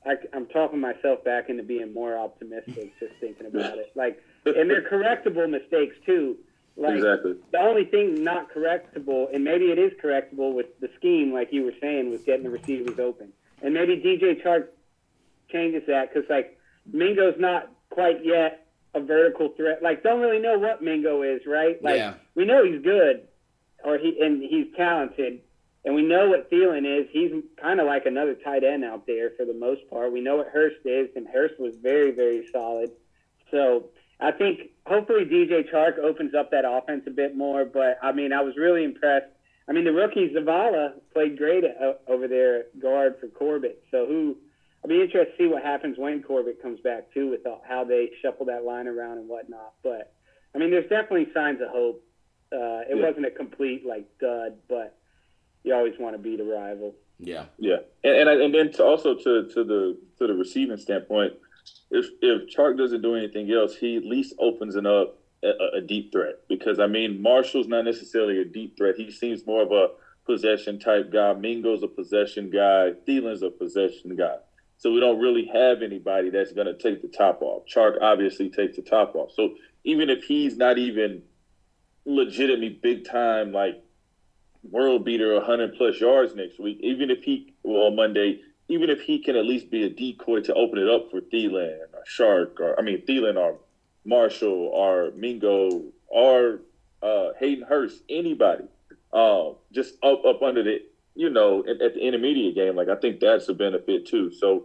I, 0.05 0.15
I'm 0.33 0.47
talking 0.47 0.81
myself 0.81 1.25
back 1.25 1.49
into 1.49 1.63
being 1.63 1.93
more 1.93 2.17
optimistic, 2.19 2.99
just 2.99 3.13
thinking 3.21 3.47
about 3.47 3.79
it. 3.79 3.93
Like, 3.95 4.23
and 4.47 4.69
they're 4.71 4.89
correctable 4.89 5.49
mistakes 5.49 5.97
too. 6.07 6.37
Like 6.77 6.97
exactly. 6.97 7.35
the 7.53 7.59
only 7.59 7.85
thing 7.85 8.23
not 8.23 8.53
correctable, 8.53 9.35
and 9.35 9.45
maybe 9.45 9.67
it 9.67 9.79
is 9.79 9.93
correctable 10.03 10.55
with 10.55 10.67
the 10.81 10.89
scheme, 10.97 11.33
like 11.33 11.53
you 11.53 11.65
were 11.65 11.75
saying, 11.81 12.11
was 12.11 12.23
getting 12.23 12.45
the 12.45 12.51
receivers 12.51 12.99
open, 12.99 13.33
and 13.63 13.75
maybe 13.75 13.97
DJ 13.97 14.43
Chark 14.43 14.69
changes 15.51 15.83
that 15.89 16.13
because 16.13 16.29
like 16.31 16.57
Mingo's 16.93 17.35
not 17.39 17.71
quite 17.91 18.25
yet 18.25 18.67
a 18.95 19.01
vertical 19.01 19.51
threat. 19.57 19.83
Like, 19.83 20.03
don't 20.03 20.21
really 20.21 20.41
know 20.41 20.59
what 20.59 20.83
Mingo 20.83 21.23
is, 21.23 21.43
right? 21.47 21.83
Like, 21.83 21.97
Yeah. 21.97 22.15
we 22.35 22.45
know 22.45 22.65
he's 22.65 22.83
good, 22.83 23.27
or 23.85 23.99
he 23.99 24.21
and 24.21 24.43
he's 24.43 24.67
talented, 24.77 25.41
and 25.85 25.95
we 25.95 26.03
know 26.03 26.29
what 26.29 26.51
Thielen 26.51 26.85
is. 26.85 27.09
He's 27.11 27.33
kind 27.57 27.81
of 27.81 27.87
like 27.87 28.07
another 28.07 28.35
tight 28.35 28.65
end 28.65 28.85
out 28.85 29.07
there 29.07 29.31
for 29.31 29.45
the 29.45 29.55
most 29.55 29.89
part. 29.89 30.13
We 30.13 30.21
know 30.21 30.37
what 30.37 30.49
Hurst 30.49 30.85
is, 30.85 31.09
and 31.17 31.27
Hurst 31.29 31.59
was 31.61 31.77
very, 31.77 32.11
very 32.11 32.47
solid. 32.53 32.91
So 33.51 33.91
I 34.19 34.33
think 34.33 34.71
hopefully 34.87 35.25
DJ 35.25 35.63
Chark 35.73 35.99
opens 35.99 36.35
up 36.35 36.51
that 36.51 36.65
offense 36.67 37.05
a 37.07 37.11
bit 37.11 37.37
more. 37.37 37.65
But 37.65 37.99
I 38.03 38.13
mean, 38.13 38.33
I 38.33 38.43
was 38.43 38.57
really 38.57 38.85
impressed. 38.85 39.27
I 39.69 39.73
mean, 39.73 39.85
the 39.85 39.93
rookie 39.93 40.29
Zavala 40.35 40.95
played 41.13 41.39
great 41.39 41.65
uh, 41.65 41.93
over 42.09 42.27
there 42.27 42.65
guard 42.81 43.17
for 43.21 43.29
Corbett. 43.29 43.83
So 43.91 44.05
who? 44.07 44.37
I'll 44.83 44.89
be 44.89 45.03
interested 45.03 45.37
to 45.37 45.43
see 45.45 45.47
what 45.47 45.63
happens 45.63 45.99
when 45.99 46.23
Corbett 46.23 46.63
comes 46.63 46.81
back 46.81 47.13
too, 47.13 47.29
with 47.29 47.47
all- 47.47 47.63
how 47.67 47.85
they 47.85 48.11
shuffle 48.23 48.47
that 48.47 48.65
line 48.65 48.89
around 48.89 49.19
and 49.19 49.29
whatnot. 49.29 49.75
But 49.83 50.13
I 50.55 50.59
mean, 50.59 50.71
there's 50.71 50.89
definitely 50.89 51.33
signs 51.33 51.61
of 51.61 51.69
hope. 51.69 52.03
Uh, 52.53 52.83
it 52.89 52.97
Yeah. 52.97 53.07
wasn't 53.07 53.27
a 53.27 53.31
complete 53.31 53.85
like 53.87 54.07
dud, 54.19 54.59
but 54.69 54.97
you 55.63 55.75
always 55.75 55.99
want 55.99 56.15
to 56.17 56.19
beat 56.23 56.41
a 56.41 56.45
rival. 56.45 56.95
Yeah. 57.19 57.45
Yeah, 57.59 57.81
and 58.03 58.17
and, 58.17 58.31
I, 58.31 58.33
and 58.45 58.55
then 58.55 58.73
to 58.73 58.85
also 58.85 59.15
to 59.15 59.49
to 59.49 59.65
the 59.65 59.99
to 60.19 60.27
the 60.27 60.35
receiving 60.35 60.79
standpoint, 60.79 61.35
if 61.91 62.07
if 62.23 62.49
Chark 62.49 62.79
doesn't 62.79 63.03
do 63.03 63.15
anything 63.15 63.51
else, 63.53 63.77
he 63.77 63.97
at 63.97 64.05
least 64.05 64.35
opens 64.39 64.75
it 64.77 64.87
up 64.87 65.19
a, 65.43 65.53
a 65.75 65.81
deep 65.83 66.11
threat 66.13 66.37
because 66.49 66.81
I 66.81 66.87
mean 66.87 67.21
Marshall's 67.21 67.69
not 67.69 67.85
necessarily 67.85 68.41
a 68.41 68.45
deep 68.45 68.77
threat. 68.79 68.97
He 68.97 69.11
seems 69.11 69.47
more 69.47 69.63
of 69.63 69.71
a 69.73 69.91
possession 70.25 70.79
type 70.79 71.11
guy. 71.11 71.35
Mingo's 71.35 71.83
a 71.83 71.89
possession 71.89 72.49
guy. 72.51 72.93
Thielen's 73.07 73.43
a 73.43 73.51
possession 73.51 74.17
guy. 74.17 74.37
So 74.81 74.91
we 74.91 74.99
don't 74.99 75.21
really 75.21 75.45
have 75.53 75.83
anybody 75.83 76.31
that's 76.31 76.53
going 76.53 76.67
to 76.67 76.75
take 76.75 77.03
the 77.03 77.09
top 77.09 77.43
off. 77.43 77.65
Chark 77.67 78.01
obviously 78.01 78.49
takes 78.49 78.77
the 78.77 78.83
top 78.83 79.15
off. 79.15 79.31
So 79.37 79.57
even 79.85 80.09
if 80.09 80.25
he's 80.25 80.57
not 80.57 80.79
even 80.79 81.23
legitimately 82.07 82.81
big 82.83 83.07
time 83.07 83.53
like 83.53 83.85
world 84.71 85.05
beater 85.05 85.35
100 85.35 85.75
plus 85.77 86.01
yards 86.01 86.35
next 86.35 86.59
week, 86.59 86.79
even 86.81 87.11
if 87.11 87.23
he, 87.23 87.53
well, 87.63 87.89
on 87.89 87.97
Monday, 87.97 88.41
even 88.69 88.89
if 88.89 89.03
he 89.03 89.19
can 89.19 89.37
at 89.37 89.45
least 89.45 89.71
be 89.71 89.85
a 89.85 89.91
decoy 89.91 90.41
to 90.41 90.55
open 90.55 90.79
it 90.79 90.89
up 90.89 91.11
for 91.11 91.21
Thielen 91.21 91.81
or 91.93 92.05
Chark, 92.09 92.59
or 92.59 92.81
I 92.81 92.83
mean, 92.83 93.05
Thielen 93.07 93.37
or 93.37 93.59
Marshall 94.07 94.71
or 94.73 95.11
Mingo 95.15 95.83
or 96.07 96.61
uh, 97.03 97.33
Hayden 97.39 97.67
Hurst, 97.69 98.03
anybody, 98.09 98.65
uh, 99.13 99.51
just 99.73 100.03
up, 100.03 100.25
up 100.25 100.41
under 100.41 100.63
the, 100.63 100.81
you 101.15 101.31
know, 101.31 101.61
at, 101.67 101.81
at 101.83 101.95
the 101.95 102.01
intermediate 102.01 102.55
game, 102.55 102.77
like 102.77 102.89
I 102.89 102.97
think 102.97 103.21
that's 103.21 103.49
a 103.49 103.55
benefit 103.55 104.07
too. 104.07 104.33
So 104.33 104.65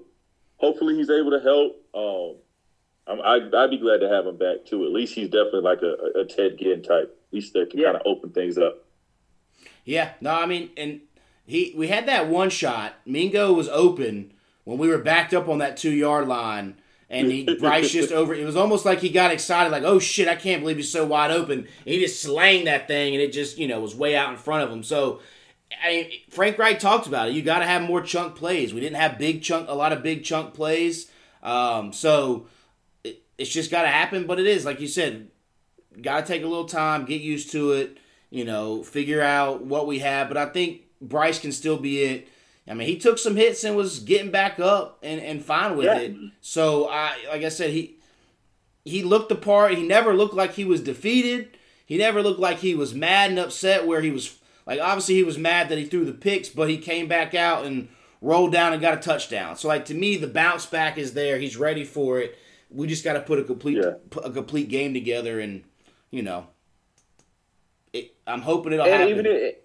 hopefully 0.57 0.95
he's 0.95 1.09
able 1.09 1.31
to 1.31 1.39
help. 1.39 1.81
Um, 1.93 2.35
I'm, 3.07 3.21
I, 3.21 3.63
I'd 3.63 3.69
be 3.69 3.77
glad 3.77 3.99
to 3.99 4.09
have 4.09 4.25
him 4.25 4.37
back 4.37 4.65
too. 4.65 4.83
At 4.85 4.91
least 4.91 5.13
he's 5.15 5.29
definitely 5.29 5.61
like 5.61 5.81
a, 5.81 6.19
a 6.19 6.25
Ted 6.25 6.57
Ginn 6.57 6.81
type. 6.83 7.15
At 7.29 7.33
least 7.33 7.53
that 7.53 7.69
can 7.69 7.79
Yeah. 7.79 7.87
kind 7.87 7.97
of 7.97 8.01
open 8.05 8.31
things 8.31 8.57
up. 8.57 8.83
Yeah, 9.83 10.13
no, 10.21 10.31
I 10.31 10.45
mean, 10.47 10.71
and 10.77 11.01
he 11.45 11.73
we 11.77 11.87
had 11.87 12.07
that 12.07 12.27
one 12.27 12.49
shot. 12.49 12.93
Mingo 13.05 13.53
was 13.53 13.69
open 13.69 14.33
when 14.63 14.77
we 14.79 14.87
were 14.87 14.97
backed 14.97 15.33
up 15.33 15.47
on 15.47 15.59
that 15.59 15.77
two 15.77 15.91
yard 15.91 16.27
line, 16.27 16.75
and 17.07 17.31
he 17.31 17.43
Bryce 17.59 17.91
just 17.91 18.11
over. 18.11 18.33
It 18.33 18.45
was 18.45 18.55
almost 18.55 18.83
like 18.85 18.99
he 18.99 19.09
got 19.09 19.29
excited, 19.31 19.71
like, 19.71 19.83
"Oh 19.83 19.99
shit, 19.99 20.27
I 20.27 20.35
can't 20.35 20.61
believe 20.61 20.77
he's 20.77 20.91
so 20.91 21.05
wide 21.05 21.29
open." 21.29 21.59
And 21.59 21.67
he 21.85 21.99
just 21.99 22.19
slang 22.23 22.65
that 22.65 22.87
thing, 22.87 23.13
and 23.13 23.21
it 23.21 23.31
just 23.31 23.59
you 23.59 23.67
know 23.67 23.79
was 23.79 23.93
way 23.93 24.15
out 24.15 24.31
in 24.31 24.37
front 24.37 24.63
of 24.63 24.71
him. 24.71 24.83
So. 24.83 25.19
I 25.83 25.89
mean, 25.89 26.11
Frank 26.29 26.57
Reich 26.57 26.79
talked 26.79 27.07
about 27.07 27.29
it. 27.29 27.33
You 27.35 27.41
got 27.41 27.59
to 27.59 27.65
have 27.65 27.81
more 27.81 28.01
chunk 28.01 28.35
plays. 28.35 28.73
We 28.73 28.81
didn't 28.81 28.97
have 28.97 29.17
big 29.17 29.41
chunk, 29.41 29.69
a 29.69 29.73
lot 29.75 29.91
of 29.93 30.03
big 30.03 30.23
chunk 30.23 30.53
plays. 30.53 31.09
Um, 31.43 31.93
so 31.93 32.47
it, 33.03 33.21
it's 33.37 33.49
just 33.49 33.71
got 33.71 33.83
to 33.83 33.87
happen. 33.87 34.25
But 34.27 34.39
it 34.39 34.47
is 34.47 34.65
like 34.65 34.79
you 34.79 34.87
said, 34.87 35.29
got 36.01 36.21
to 36.21 36.27
take 36.27 36.43
a 36.43 36.47
little 36.47 36.65
time, 36.65 37.05
get 37.05 37.21
used 37.21 37.51
to 37.51 37.71
it, 37.73 37.97
you 38.29 38.45
know, 38.45 38.83
figure 38.83 39.21
out 39.21 39.63
what 39.63 39.87
we 39.87 39.99
have. 39.99 40.27
But 40.27 40.37
I 40.37 40.47
think 40.47 40.81
Bryce 41.01 41.39
can 41.39 41.51
still 41.51 41.77
be 41.77 42.03
it. 42.03 42.27
I 42.67 42.73
mean, 42.73 42.87
he 42.87 42.97
took 42.97 43.19
some 43.19 43.35
hits 43.35 43.63
and 43.63 43.75
was 43.75 43.99
getting 43.99 44.31
back 44.31 44.59
up 44.59 44.97
and, 45.03 45.21
and 45.21 45.43
fine 45.45 45.77
with 45.77 45.85
Yeah. 45.85 45.99
it. 45.99 46.15
So 46.41 46.89
I 46.89 47.15
like 47.29 47.43
I 47.43 47.49
said, 47.49 47.69
he 47.71 47.97
he 48.83 49.03
looked 49.03 49.29
the 49.29 49.35
part. 49.35 49.75
He 49.75 49.83
never 49.83 50.13
looked 50.15 50.33
like 50.33 50.53
he 50.53 50.65
was 50.65 50.81
defeated. 50.81 51.57
He 51.85 51.97
never 51.99 52.23
looked 52.23 52.39
like 52.39 52.57
he 52.59 52.73
was 52.73 52.95
mad 52.95 53.29
and 53.29 53.37
upset 53.37 53.85
where 53.85 54.01
he 54.01 54.09
was 54.09 54.39
like 54.65 54.79
obviously 54.79 55.15
he 55.15 55.23
was 55.23 55.37
mad 55.37 55.69
that 55.69 55.77
he 55.77 55.85
threw 55.85 56.05
the 56.05 56.13
picks, 56.13 56.49
but 56.49 56.69
he 56.69 56.77
came 56.77 57.07
back 57.07 57.33
out 57.35 57.65
and 57.65 57.89
rolled 58.21 58.51
down 58.51 58.73
and 58.73 58.81
got 58.81 58.97
a 58.97 59.01
touchdown. 59.01 59.55
So 59.55 59.67
like 59.67 59.85
to 59.85 59.93
me 59.93 60.17
the 60.17 60.27
bounce 60.27 60.65
back 60.65 60.97
is 60.97 61.13
there. 61.13 61.37
He's 61.37 61.57
ready 61.57 61.83
for 61.83 62.19
it. 62.19 62.37
We 62.69 62.87
just 62.87 63.03
got 63.03 63.13
to 63.13 63.21
put 63.21 63.39
a 63.39 63.43
complete 63.43 63.77
Yeah. 63.77 63.93
a 64.23 64.31
complete 64.31 64.69
game 64.69 64.93
together 64.93 65.39
and 65.39 65.63
you 66.11 66.21
know 66.23 66.47
it, 67.93 68.15
I'm 68.27 68.41
hoping 68.41 68.73
it'll 68.73 68.85
and 68.85 68.93
happen. 68.93 69.09
even 69.09 69.25
if, 69.25 69.55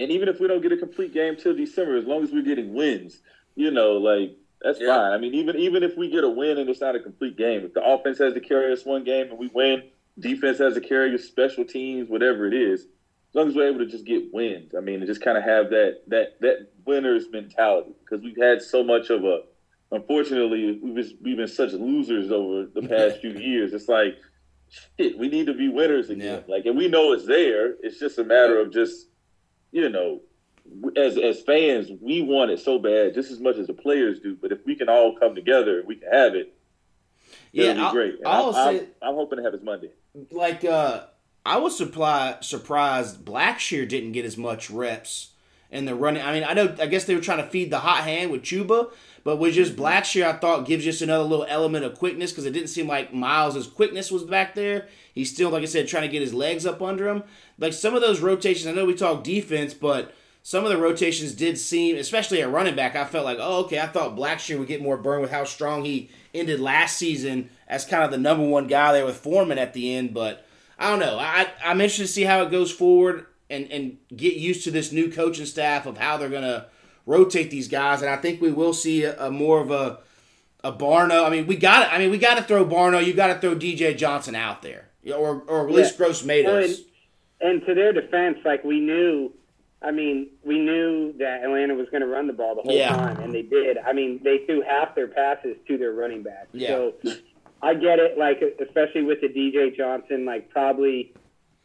and 0.00 0.10
even 0.10 0.28
if 0.28 0.40
we 0.40 0.48
don't 0.48 0.60
get 0.62 0.72
a 0.72 0.76
complete 0.76 1.12
game 1.12 1.36
till 1.36 1.54
December, 1.56 1.96
as 1.96 2.04
long 2.04 2.22
as 2.22 2.32
we're 2.32 2.42
getting 2.42 2.74
wins, 2.74 3.20
you 3.54 3.70
know, 3.70 3.92
like 3.94 4.36
that's 4.62 4.80
Yeah. 4.80 4.88
fine. 4.96 5.12
I 5.12 5.18
mean, 5.18 5.34
even 5.34 5.56
even 5.56 5.82
if 5.82 5.96
we 5.96 6.08
get 6.10 6.24
a 6.24 6.28
win 6.28 6.58
and 6.58 6.68
it's 6.68 6.80
not 6.80 6.94
a 6.96 7.00
complete 7.00 7.36
game, 7.36 7.64
if 7.64 7.72
the 7.74 7.84
offense 7.84 8.18
has 8.18 8.34
to 8.34 8.40
carry 8.40 8.72
us 8.72 8.84
one 8.84 9.04
game 9.04 9.28
and 9.30 9.38
we 9.38 9.48
win, 9.48 9.84
defense 10.18 10.58
has 10.58 10.74
to 10.74 10.80
carry 10.80 11.14
us 11.14 11.24
special 11.24 11.64
teams, 11.64 12.08
whatever 12.08 12.46
it 12.46 12.54
is, 12.54 12.86
long 13.36 13.48
as 13.48 13.54
we're 13.54 13.68
able 13.68 13.80
to 13.80 13.86
just 13.86 14.04
get 14.04 14.32
wins. 14.32 14.74
I 14.76 14.80
mean, 14.80 14.96
and 14.96 15.06
just 15.06 15.20
kind 15.20 15.38
of 15.38 15.44
have 15.44 15.70
that 15.70 16.02
that 16.08 16.40
that 16.40 16.70
winners 16.84 17.26
mentality 17.30 17.92
because 18.00 18.24
we've 18.24 18.40
had 18.40 18.62
so 18.62 18.82
much 18.82 19.10
of 19.10 19.24
a. 19.24 19.40
Unfortunately, 19.92 20.80
we've 20.82 20.94
been, 20.96 21.18
we've 21.22 21.36
been 21.36 21.46
such 21.46 21.72
losers 21.72 22.32
over 22.32 22.66
the 22.74 22.88
past 22.88 23.20
few 23.20 23.30
years. 23.30 23.72
It's 23.72 23.88
like, 23.88 24.16
shit, 24.98 25.16
we 25.16 25.28
need 25.28 25.46
to 25.46 25.54
be 25.54 25.68
winners 25.68 26.10
again. 26.10 26.42
Yeah. 26.48 26.52
Like, 26.52 26.66
and 26.66 26.76
we 26.76 26.88
know 26.88 27.12
it's 27.12 27.24
there. 27.24 27.76
It's 27.82 28.00
just 28.00 28.18
a 28.18 28.24
matter 28.24 28.60
of 28.60 28.72
just, 28.72 29.06
you 29.70 29.88
know, 29.88 30.22
as 30.96 31.16
as 31.16 31.40
fans, 31.42 31.88
we 32.00 32.22
want 32.22 32.50
it 32.50 32.58
so 32.58 32.80
bad, 32.80 33.14
just 33.14 33.30
as 33.30 33.38
much 33.38 33.56
as 33.56 33.68
the 33.68 33.74
players 33.74 34.18
do. 34.18 34.34
But 34.34 34.50
if 34.50 34.58
we 34.66 34.74
can 34.74 34.88
all 34.88 35.16
come 35.16 35.36
together, 35.36 35.84
we 35.86 35.96
can 35.96 36.10
have 36.10 36.34
it. 36.34 36.52
yeah, 37.52 37.66
it'll 37.66 37.74
be 37.74 37.80
I'll, 37.82 37.92
great. 37.92 38.14
I'll 38.26 38.56
I'm, 38.56 38.76
say 38.76 38.86
I'm, 39.02 39.10
I'm 39.10 39.14
hoping 39.14 39.38
to 39.38 39.44
have 39.44 39.54
it 39.54 39.62
Monday. 39.62 39.90
like 40.32 40.64
uh 40.64 41.04
I 41.46 41.58
was 41.58 41.78
surprised 41.78 42.44
surprised 42.44 43.24
Blackshear 43.24 43.88
didn't 43.88 44.12
get 44.12 44.24
as 44.24 44.36
much 44.36 44.68
reps 44.68 45.30
in 45.70 45.84
the 45.84 45.94
running. 45.94 46.22
I 46.22 46.32
mean, 46.32 46.44
I 46.44 46.54
know 46.54 46.74
I 46.80 46.86
guess 46.86 47.04
they 47.04 47.14
were 47.14 47.20
trying 47.20 47.42
to 47.42 47.48
feed 47.48 47.70
the 47.70 47.78
hot 47.78 48.02
hand 48.02 48.32
with 48.32 48.42
Chuba, 48.42 48.90
but 49.22 49.36
with 49.36 49.54
just 49.54 49.76
Blackshear, 49.76 50.24
I 50.24 50.38
thought 50.38 50.66
gives 50.66 50.84
just 50.84 51.02
another 51.02 51.22
little 51.22 51.46
element 51.48 51.84
of 51.84 51.98
quickness 51.98 52.32
because 52.32 52.46
it 52.46 52.52
didn't 52.52 52.68
seem 52.68 52.88
like 52.88 53.14
Miles' 53.14 53.68
quickness 53.68 54.10
was 54.10 54.24
back 54.24 54.56
there. 54.56 54.88
He's 55.14 55.32
still, 55.32 55.50
like 55.50 55.62
I 55.62 55.66
said, 55.66 55.86
trying 55.86 56.02
to 56.02 56.08
get 56.08 56.20
his 56.20 56.34
legs 56.34 56.66
up 56.66 56.82
under 56.82 57.08
him. 57.08 57.22
Like 57.58 57.72
some 57.72 57.94
of 57.94 58.00
those 58.00 58.20
rotations, 58.20 58.66
I 58.66 58.72
know 58.72 58.84
we 58.84 58.94
talk 58.94 59.22
defense, 59.22 59.72
but 59.72 60.14
some 60.42 60.64
of 60.64 60.70
the 60.70 60.78
rotations 60.78 61.32
did 61.32 61.58
seem, 61.58 61.96
especially 61.96 62.42
at 62.42 62.50
running 62.50 62.76
back, 62.76 62.96
I 62.96 63.04
felt 63.04 63.24
like, 63.24 63.38
oh, 63.40 63.64
okay, 63.64 63.80
I 63.80 63.86
thought 63.86 64.16
Blackshear 64.16 64.58
would 64.58 64.68
get 64.68 64.82
more 64.82 64.96
burn 64.96 65.20
with 65.20 65.30
how 65.30 65.44
strong 65.44 65.84
he 65.84 66.10
ended 66.34 66.60
last 66.60 66.96
season 66.96 67.50
as 67.68 67.84
kind 67.84 68.04
of 68.04 68.10
the 68.10 68.18
number 68.18 68.46
one 68.46 68.66
guy 68.66 68.92
there 68.92 69.04
with 69.04 69.16
Foreman 69.16 69.58
at 69.58 69.72
the 69.72 69.94
end, 69.94 70.14
but 70.14 70.45
I 70.78 70.90
don't 70.90 71.00
know. 71.00 71.18
I 71.18 71.48
I'm 71.64 71.80
interested 71.80 72.02
to 72.06 72.08
see 72.12 72.24
how 72.24 72.42
it 72.42 72.50
goes 72.50 72.70
forward 72.70 73.26
and 73.50 73.70
and 73.70 73.98
get 74.14 74.34
used 74.34 74.64
to 74.64 74.70
this 74.70 74.92
new 74.92 75.10
coaching 75.10 75.46
staff 75.46 75.86
of 75.86 75.98
how 75.98 76.16
they're 76.16 76.28
gonna 76.28 76.66
rotate 77.06 77.50
these 77.50 77.68
guys. 77.68 78.02
And 78.02 78.10
I 78.10 78.16
think 78.16 78.40
we 78.40 78.50
will 78.52 78.74
see 78.74 79.04
a, 79.04 79.18
a 79.26 79.30
more 79.30 79.60
of 79.60 79.70
a 79.70 80.00
a 80.64 80.72
Barno. 80.72 81.24
I 81.24 81.30
mean, 81.30 81.46
we 81.46 81.56
got 81.56 81.92
I 81.92 81.98
mean, 81.98 82.10
we 82.10 82.18
got 82.18 82.36
to 82.36 82.42
throw 82.42 82.64
Barno. 82.64 83.04
You 83.04 83.12
got 83.14 83.28
to 83.28 83.38
throw 83.38 83.54
DJ 83.54 83.96
Johnson 83.96 84.34
out 84.34 84.62
there, 84.62 84.88
or 85.14 85.42
or 85.46 85.68
at 85.68 85.72
least 85.74 85.92
Yeah. 85.92 85.98
Gross 85.98 86.24
Matos. 86.24 86.80
Well, 87.40 87.50
And 87.50 87.64
to 87.66 87.74
their 87.74 87.92
defense, 87.92 88.38
like 88.44 88.64
we 88.64 88.80
knew, 88.80 89.32
I 89.82 89.92
mean, 89.92 90.28
we 90.42 90.58
knew 90.58 91.12
that 91.18 91.44
Atlanta 91.44 91.74
was 91.74 91.88
going 91.90 92.00
to 92.00 92.06
run 92.08 92.26
the 92.26 92.32
ball 92.32 92.56
the 92.56 92.62
whole 92.62 92.76
Yeah. 92.76 92.96
time, 92.96 93.20
and 93.20 93.32
they 93.32 93.42
did. 93.42 93.78
I 93.78 93.92
mean, 93.92 94.20
they 94.24 94.38
threw 94.46 94.62
half 94.62 94.94
their 94.96 95.06
passes 95.08 95.56
to 95.68 95.78
their 95.78 95.92
running 95.92 96.22
back. 96.22 96.48
Yeah. 96.52 96.68
So 96.68 96.94
I 97.66 97.74
get 97.74 97.98
it, 97.98 98.16
like 98.16 98.40
especially 98.60 99.02
with 99.02 99.20
the 99.20 99.28
DJ 99.28 99.76
Johnson, 99.76 100.24
like 100.24 100.48
probably 100.50 101.12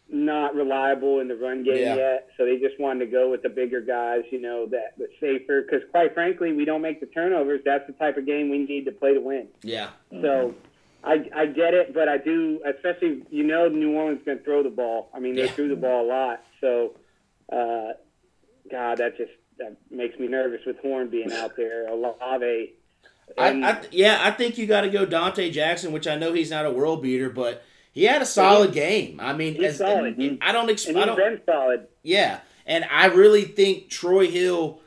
not 0.10 0.56
reliable 0.56 1.20
in 1.20 1.28
the 1.28 1.36
run 1.36 1.64
game 1.64 1.78
Yeah. 1.78 1.95
yet. 1.95 2.28
So 2.38 2.43
they 2.45 2.58
just 2.58 2.80
wanted 2.80 3.06
to 3.06 3.12
go 3.12 3.30
with 3.30 3.43
the 3.43 3.49
bigger 3.49 3.82
guys, 3.82 4.24
you 4.32 4.41
know, 4.41 4.66
that 4.68 4.97
the 4.97 5.08
safer. 5.20 5.62
Because 5.62 5.82
quite 5.91 6.14
frankly, 6.14 6.54
we 6.54 6.66
don't 6.66 6.82
make 6.82 6.99
the 6.99 7.06
turnovers. 7.06 7.62
That's 7.64 7.86
the 7.88 7.93
type 7.93 8.18
of 8.18 8.26
game 8.26 8.49
we 8.49 8.58
need 8.58 8.86
to 8.86 8.91
play 8.91 9.14
to 9.14 9.22
win. 9.22 9.47
yeah, 9.64 9.91
So 10.22 10.56
I, 11.04 11.30
I 11.36 11.45
get 11.45 11.74
it, 11.74 11.93
but 11.93 12.10
I 12.10 12.18
do, 12.18 12.62
especially, 12.66 13.24
you 13.30 13.43
know, 13.43 13.70
New 13.70 13.93
Orleans 13.95 14.22
going 14.26 14.39
to 14.39 14.43
throw 14.43 14.64
the 14.64 14.70
ball. 14.70 15.10
I 15.14 15.20
mean, 15.20 15.36
they 15.36 15.43
Yeah. 15.43 15.52
threw 15.52 15.70
the 15.70 15.76
ball 15.76 16.06
a 16.06 16.08
lot. 16.08 16.43
So, 16.62 16.95
uh, 17.52 17.93
God, 18.72 18.97
that 18.97 19.18
just 19.18 19.32
that 19.60 19.78
makes 19.91 20.18
me 20.20 20.28
nervous 20.28 20.62
with 20.66 20.78
Horn 20.80 21.10
being 21.10 21.32
out 21.32 21.56
there. 21.56 21.88
Olave. 21.88 22.74
And, 23.38 23.66
I, 23.66 23.72
I 23.72 23.84
yeah, 23.92 24.20
I 24.22 24.32
think 24.32 24.58
you 24.58 24.66
got 24.66 24.82
to 24.82 24.90
go 24.90 25.06
Dante 25.06 25.52
Jackson, 25.52 25.92
which 25.92 26.08
I 26.08 26.16
know 26.16 26.34
he's 26.34 26.52
not 26.52 26.66
a 26.66 26.72
world 26.72 27.02
beater, 27.02 27.30
but 27.30 27.64
he 27.92 28.04
had 28.04 28.22
a 28.22 28.26
solid 28.26 28.74
game. 28.74 29.20
I 29.20 29.34
mean, 29.34 29.62
as, 29.64 29.78
solid. 29.78 30.16
I 30.42 30.52
don't 30.52 30.70
expect. 30.70 30.96
he's 30.96 31.04
I 31.04 31.06
don't. 31.06 31.18
been 31.18 31.42
solid. 31.46 31.88
Yeah, 32.04 32.40
and 32.66 32.86
I 32.90 33.08
really 33.08 33.44
think 33.44 33.90
Troy 33.90 34.28
Hill, 34.30 34.80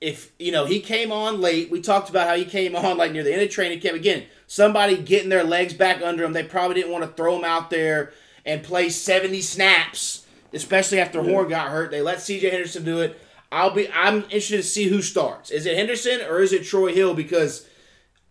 if 0.00 0.32
you 0.38 0.50
know, 0.52 0.64
he 0.64 0.80
came 0.80 1.12
on 1.12 1.40
late. 1.40 1.70
We 1.70 1.80
talked 1.80 2.08
about 2.08 2.26
how 2.26 2.36
he 2.36 2.44
came 2.44 2.74
on 2.76 2.96
like 2.96 3.12
near 3.12 3.22
the 3.22 3.32
end 3.32 3.42
of 3.42 3.50
training 3.50 3.80
camp. 3.80 3.96
Again, 3.96 4.24
somebody 4.46 4.96
getting 4.96 5.28
their 5.28 5.44
legs 5.44 5.74
back 5.74 6.02
under 6.02 6.24
him. 6.24 6.32
They 6.32 6.44
probably 6.44 6.76
didn't 6.76 6.92
want 6.92 7.04
to 7.04 7.10
throw 7.12 7.36
him 7.38 7.44
out 7.44 7.70
there 7.70 8.12
and 8.46 8.62
play 8.62 8.88
seventy 8.88 9.42
snaps, 9.42 10.26
especially 10.52 11.00
after 11.00 11.22
Horn 11.22 11.48
got 11.48 11.68
hurt. 11.68 11.90
They 11.90 12.02
let 12.02 12.20
C.J. 12.20 12.50
Henderson 12.50 12.84
do 12.84 13.00
it. 13.00 13.20
I'll 13.54 13.70
be. 13.70 13.88
I'm 13.92 14.22
interested 14.24 14.56
to 14.56 14.62
see 14.64 14.88
who 14.88 15.00
starts. 15.00 15.50
Is 15.50 15.64
it 15.66 15.76
Henderson 15.76 16.20
or 16.28 16.40
is 16.40 16.52
it 16.52 16.64
Troy 16.64 16.92
Hill? 16.92 17.14
Because 17.14 17.66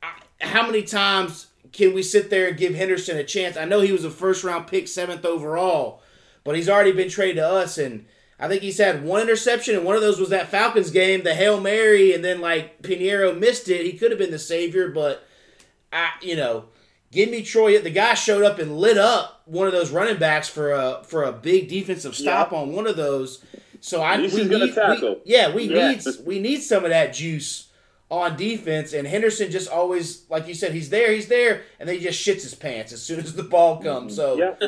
I, 0.01 0.11
how 0.45 0.65
many 0.65 0.83
times 0.83 1.47
can 1.71 1.93
we 1.93 2.03
sit 2.03 2.29
there 2.29 2.49
and 2.49 2.57
give 2.57 2.75
Henderson 2.75 3.17
a 3.17 3.23
chance? 3.23 3.55
I 3.55 3.63
know 3.65 3.79
he 3.79 3.91
was 3.93 4.03
a 4.03 4.11
first 4.11 4.43
round 4.43 4.67
pick, 4.67 4.87
seventh 4.87 5.23
overall, 5.25 6.01
but 6.43 6.55
he's 6.57 6.67
already 6.67 6.91
been 6.91 7.09
traded 7.09 7.37
to 7.37 7.47
us, 7.47 7.77
and 7.77 8.05
I 8.37 8.49
think 8.49 8.63
he's 8.63 8.77
had 8.79 9.05
one 9.05 9.21
interception, 9.21 9.75
and 9.75 9.85
one 9.85 9.95
of 9.95 10.01
those 10.01 10.19
was 10.19 10.29
that 10.29 10.49
Falcons 10.49 10.91
game, 10.91 11.23
the 11.23 11.35
hail 11.35 11.61
mary, 11.61 12.13
and 12.13 12.23
then 12.25 12.41
like 12.41 12.81
Pinheiro 12.81 13.37
missed 13.37 13.69
it. 13.69 13.85
He 13.85 13.93
could 13.93 14.11
have 14.11 14.19
been 14.19 14.31
the 14.31 14.39
savior, 14.39 14.89
but 14.89 15.25
I, 15.93 16.09
you 16.21 16.35
know, 16.35 16.65
give 17.11 17.29
me 17.29 17.43
Troy. 17.43 17.79
The 17.79 17.89
guy 17.89 18.13
showed 18.15 18.43
up 18.43 18.59
and 18.59 18.77
lit 18.77 18.97
up 18.97 19.41
one 19.45 19.67
of 19.67 19.73
those 19.73 19.91
running 19.91 20.17
backs 20.17 20.49
for 20.49 20.71
a 20.73 21.01
for 21.05 21.23
a 21.23 21.31
big 21.31 21.69
defensive 21.69 22.13
stop 22.15 22.51
Yeah. 22.51 22.57
on 22.57 22.73
one 22.73 22.87
of 22.87 22.97
those. 22.97 23.41
So 23.83 24.01
I 24.01 24.15
we 24.17 24.45
need, 24.45 24.73
tackle. 24.73 25.15
we, 25.15 25.21
yeah, 25.25 25.53
we 25.53 25.63
Yeah. 25.63 25.89
need 25.91 26.03
we 26.25 26.39
need 26.39 26.61
some 26.61 26.85
of 26.85 26.89
that 26.91 27.13
juice 27.13 27.67
on 28.09 28.37
defense. 28.37 28.93
And 28.93 29.05
Henderson 29.05 29.51
just 29.51 29.69
always, 29.69 30.23
like 30.29 30.47
you 30.47 30.53
said, 30.53 30.71
he's 30.71 30.89
there, 30.89 31.11
he's 31.11 31.27
there, 31.27 31.63
and 31.79 31.89
then 31.89 31.97
he 31.97 32.01
just 32.01 32.25
shits 32.25 32.43
his 32.43 32.55
pants 32.55 32.93
as 32.93 33.01
soon 33.03 33.19
as 33.25 33.33
the 33.35 33.43
ball 33.43 33.81
comes. 33.81 34.15
So 34.15 34.37
Yep. 34.37 34.61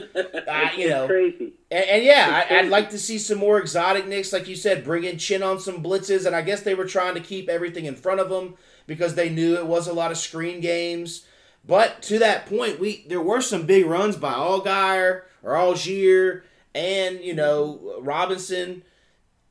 I, 0.50 0.74
you 0.78 0.90
know, 0.90 1.08
Crazy. 1.08 1.54
and, 1.72 1.86
and 1.86 2.04
yeah, 2.04 2.44
I, 2.50 2.58
I'd 2.60 2.68
like 2.70 2.90
to 2.90 3.00
see 3.00 3.18
some 3.18 3.38
more 3.38 3.58
exotic 3.58 4.06
nicks, 4.06 4.34
like 4.34 4.50
you 4.50 4.56
said, 4.58 4.84
bring 4.84 5.06
in 5.06 5.18
Chinn 5.18 5.44
on 5.44 5.60
some 5.62 5.82
blitzes, 5.82 6.26
and 6.26 6.36
I 6.36 6.42
guess 6.42 6.62
they 6.64 6.76
were 6.76 6.86
trying 6.86 7.14
to 7.14 7.22
keep 7.22 7.48
everything 7.48 7.86
in 7.86 7.96
front 7.96 8.20
of 8.20 8.30
them 8.30 8.56
because 8.86 9.16
they 9.16 9.30
knew 9.30 9.56
it 9.56 9.66
was 9.66 9.88
a 9.88 9.94
lot 9.94 10.12
of 10.12 10.18
screen 10.18 10.60
games. 10.60 11.26
But 11.66 12.02
to 12.04 12.20
that 12.20 12.48
point, 12.48 12.82
we 12.82 13.06
there 13.08 13.22
were 13.22 13.42
some 13.42 13.66
big 13.66 13.86
runs 13.86 14.18
by 14.18 14.34
Allgeier 14.34 15.22
or 15.42 15.56
Algier 15.56 16.44
and 16.76 17.22
you 17.22 17.34
know 17.34 17.96
Robinson. 18.02 18.84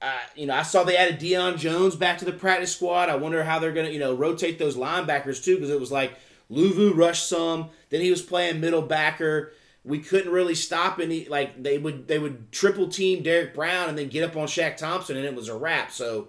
Uh, 0.04 0.18
you 0.36 0.46
know, 0.46 0.54
I 0.54 0.62
saw 0.62 0.84
they 0.84 0.96
added 0.96 1.18
Deion 1.18 1.56
Jones 1.56 1.96
back 1.96 2.18
to 2.18 2.24
the 2.24 2.32
practice 2.32 2.74
squad. 2.74 3.08
I 3.08 3.16
wonder 3.16 3.42
how 3.42 3.58
they're 3.58 3.72
gonna 3.72 3.88
you 3.88 3.98
know 3.98 4.14
rotate 4.14 4.58
those 4.58 4.76
linebackers 4.76 5.42
too, 5.42 5.54
because 5.54 5.70
it 5.70 5.80
was 5.80 5.90
like 5.90 6.14
Luvu 6.50 6.94
rushed 6.94 7.28
some, 7.28 7.70
then 7.90 8.00
he 8.00 8.10
was 8.10 8.22
playing 8.22 8.60
middle 8.60 8.82
backer 8.82 9.52
we 9.84 9.98
couldn't 9.98 10.32
really 10.32 10.54
stop 10.54 10.98
any 10.98 11.26
like 11.26 11.62
they 11.62 11.78
would 11.78 12.08
they 12.08 12.18
would 12.18 12.50
triple 12.50 12.88
team 12.88 13.22
Derrick 13.22 13.54
Brown 13.54 13.90
and 13.90 13.98
then 13.98 14.08
get 14.08 14.24
up 14.24 14.36
on 14.36 14.46
Shaq 14.46 14.76
Thompson 14.76 15.16
and 15.16 15.26
it 15.26 15.34
was 15.34 15.48
a 15.48 15.56
wrap. 15.56 15.92
So 15.92 16.28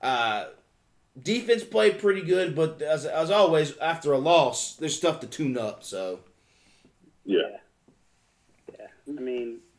uh 0.00 0.46
defense 1.20 1.64
played 1.64 1.98
pretty 1.98 2.22
good, 2.22 2.54
but 2.54 2.80
as, 2.80 3.04
as 3.04 3.30
always, 3.30 3.76
after 3.78 4.12
a 4.12 4.18
loss, 4.18 4.76
there's 4.76 4.96
stuff 4.96 5.20
to 5.20 5.26
tune 5.26 5.58
up. 5.58 5.82
So 5.82 6.20
Yeah. 7.24 7.58
Yeah. 8.78 8.86
I 9.08 9.20
mean, 9.20 9.58
I, 9.58 9.71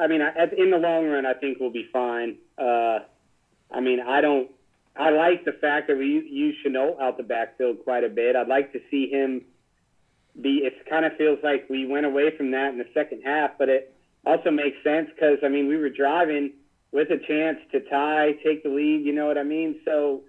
I 0.00 0.06
mean, 0.06 0.22
I, 0.22 0.30
in 0.56 0.70
the 0.70 0.78
long 0.78 1.06
run, 1.06 1.26
I 1.26 1.34
think 1.34 1.58
we'll 1.60 1.70
be 1.70 1.88
fine. 1.92 2.36
Uh, 2.58 3.00
I 3.70 3.80
mean, 3.80 4.00
I 4.00 4.20
don't. 4.20 4.50
I 4.96 5.10
like 5.10 5.44
the 5.44 5.52
fact 5.52 5.88
that 5.88 5.96
we 5.96 6.06
use 6.06 6.56
Shenault 6.64 7.00
out 7.00 7.16
the 7.16 7.22
backfield 7.22 7.78
quite 7.84 8.02
a 8.04 8.08
bit. 8.08 8.34
I'd 8.34 8.48
like 8.48 8.72
to 8.72 8.80
see 8.90 9.08
him 9.08 9.42
be. 10.40 10.62
It 10.64 10.74
kind 10.88 11.04
of 11.04 11.16
feels 11.16 11.38
like 11.42 11.68
we 11.70 11.86
went 11.86 12.06
away 12.06 12.36
from 12.36 12.50
that 12.52 12.70
in 12.72 12.78
the 12.78 12.88
second 12.92 13.22
half, 13.24 13.52
but 13.58 13.68
it 13.68 13.94
also 14.26 14.50
makes 14.50 14.76
sense 14.82 15.08
because 15.14 15.38
I 15.44 15.48
mean 15.48 15.68
we 15.68 15.76
were 15.76 15.90
driving 15.90 16.52
with 16.92 17.08
a 17.10 17.18
chance 17.18 17.58
to 17.72 17.80
tie, 17.88 18.32
take 18.44 18.62
the 18.62 18.68
lead. 18.68 19.04
You 19.04 19.12
know 19.12 19.26
what 19.26 19.38
I 19.38 19.44
mean? 19.44 19.80
So 19.84 20.22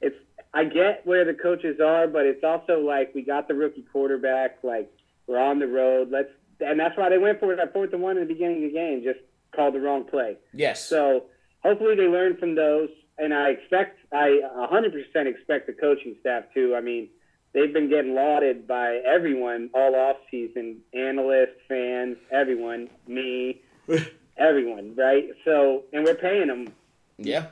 it's. 0.00 0.16
I 0.52 0.64
get 0.64 1.04
where 1.04 1.24
the 1.24 1.34
coaches 1.34 1.80
are, 1.80 2.06
but 2.06 2.26
it's 2.26 2.44
also 2.44 2.78
like 2.78 3.12
we 3.14 3.22
got 3.22 3.48
the 3.48 3.54
rookie 3.54 3.84
quarterback. 3.90 4.58
Like 4.62 4.92
we're 5.26 5.40
on 5.40 5.58
the 5.58 5.66
road. 5.66 6.10
Let's. 6.10 6.30
And 6.60 6.78
that's 6.78 6.96
why 6.96 7.08
they 7.08 7.18
went 7.18 7.40
for 7.40 7.54
that 7.54 7.72
fourth 7.72 7.92
and 7.92 8.02
one 8.02 8.16
in 8.16 8.26
the 8.26 8.32
beginning 8.32 8.64
of 8.64 8.72
the 8.72 8.78
game. 8.78 9.02
Just 9.02 9.20
called 9.54 9.74
the 9.74 9.80
wrong 9.80 10.04
play. 10.04 10.36
yes, 10.52 10.84
So 10.88 11.24
hopefully 11.62 11.94
they 11.94 12.08
learn 12.08 12.36
from 12.36 12.54
those, 12.54 12.88
and 13.18 13.32
I 13.32 13.50
expect, 13.50 13.98
I 14.12 14.40
100% 14.56 15.26
expect 15.26 15.66
the 15.66 15.72
coaching 15.72 16.16
staff 16.20 16.44
too. 16.52 16.74
I 16.76 16.80
mean, 16.80 17.08
they've 17.52 17.72
been 17.72 17.88
getting 17.88 18.14
lauded 18.14 18.66
by 18.66 19.00
everyone 19.06 19.70
all 19.72 19.94
off 19.94 20.16
season, 20.30 20.78
analysts, 20.92 21.60
fans, 21.68 22.16
everyone, 22.32 22.90
me, 23.06 23.62
everyone, 24.36 24.94
right? 24.96 25.28
So, 25.44 25.84
and 25.92 26.04
we're 26.04 26.16
paying 26.16 26.48
them, 26.48 26.72
yeah, 27.16 27.46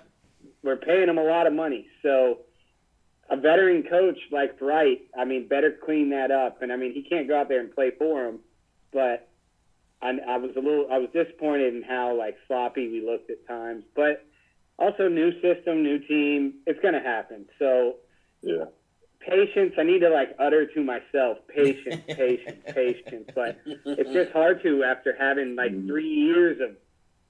we're 0.65 0.77
paying 0.77 1.07
them 1.07 1.19
a 1.19 1.25
lot 1.25 1.47
of 1.47 1.53
money. 1.53 1.87
So 2.03 2.39
a 3.31 3.37
veteran 3.37 3.85
coach 3.85 4.19
like 4.31 4.59
Bright, 4.59 5.03
I 5.17 5.25
mean, 5.25 5.47
better 5.47 5.71
clean 5.85 6.11
that 6.11 6.31
up. 6.31 6.63
And 6.63 6.73
I 6.73 6.77
mean, 6.77 6.93
he 6.93 7.03
can't 7.03 7.29
go 7.29 7.39
out 7.39 7.49
there 7.49 7.61
and 7.61 7.73
play 7.73 7.93
for 7.97 8.27
him, 8.27 8.41
but 8.93 9.29
I, 10.01 10.19
I 10.29 10.37
was 10.37 10.51
a 10.57 10.61
little, 10.61 10.89
I 10.91 10.99
was 10.99 11.09
disappointed 11.13 11.75
in 11.75 11.83
how 11.83 12.17
like 12.17 12.37
sloppy 12.47 12.89
we 12.89 13.01
looked 13.05 13.31
at 13.31 13.47
times. 13.47 13.85
But 13.95 14.25
also, 14.79 15.09
new 15.09 15.33
system, 15.41 15.83
new 15.83 15.99
team, 16.01 16.55
it's 16.67 16.81
going 16.81 16.95
to 16.95 17.01
happen. 17.01 17.47
So 17.59 17.97
Yeah. 18.43 18.65
patience, 19.21 19.75
I 19.79 19.85
need 19.85 20.01
to 20.01 20.09
like 20.11 20.35
utter 20.39 20.67
to 20.67 20.83
myself, 20.83 21.39
patience, 21.49 22.03
patience, 22.09 22.63
patience. 22.67 23.31
But 23.35 23.59
it's 23.65 24.11
just 24.13 24.33
hard 24.33 24.63
to 24.65 24.83
after 24.83 25.15
having 25.17 25.55
like 25.55 25.71
mm-hmm. 25.73 25.87
three 25.87 26.09
years 26.09 26.61
of 26.61 26.77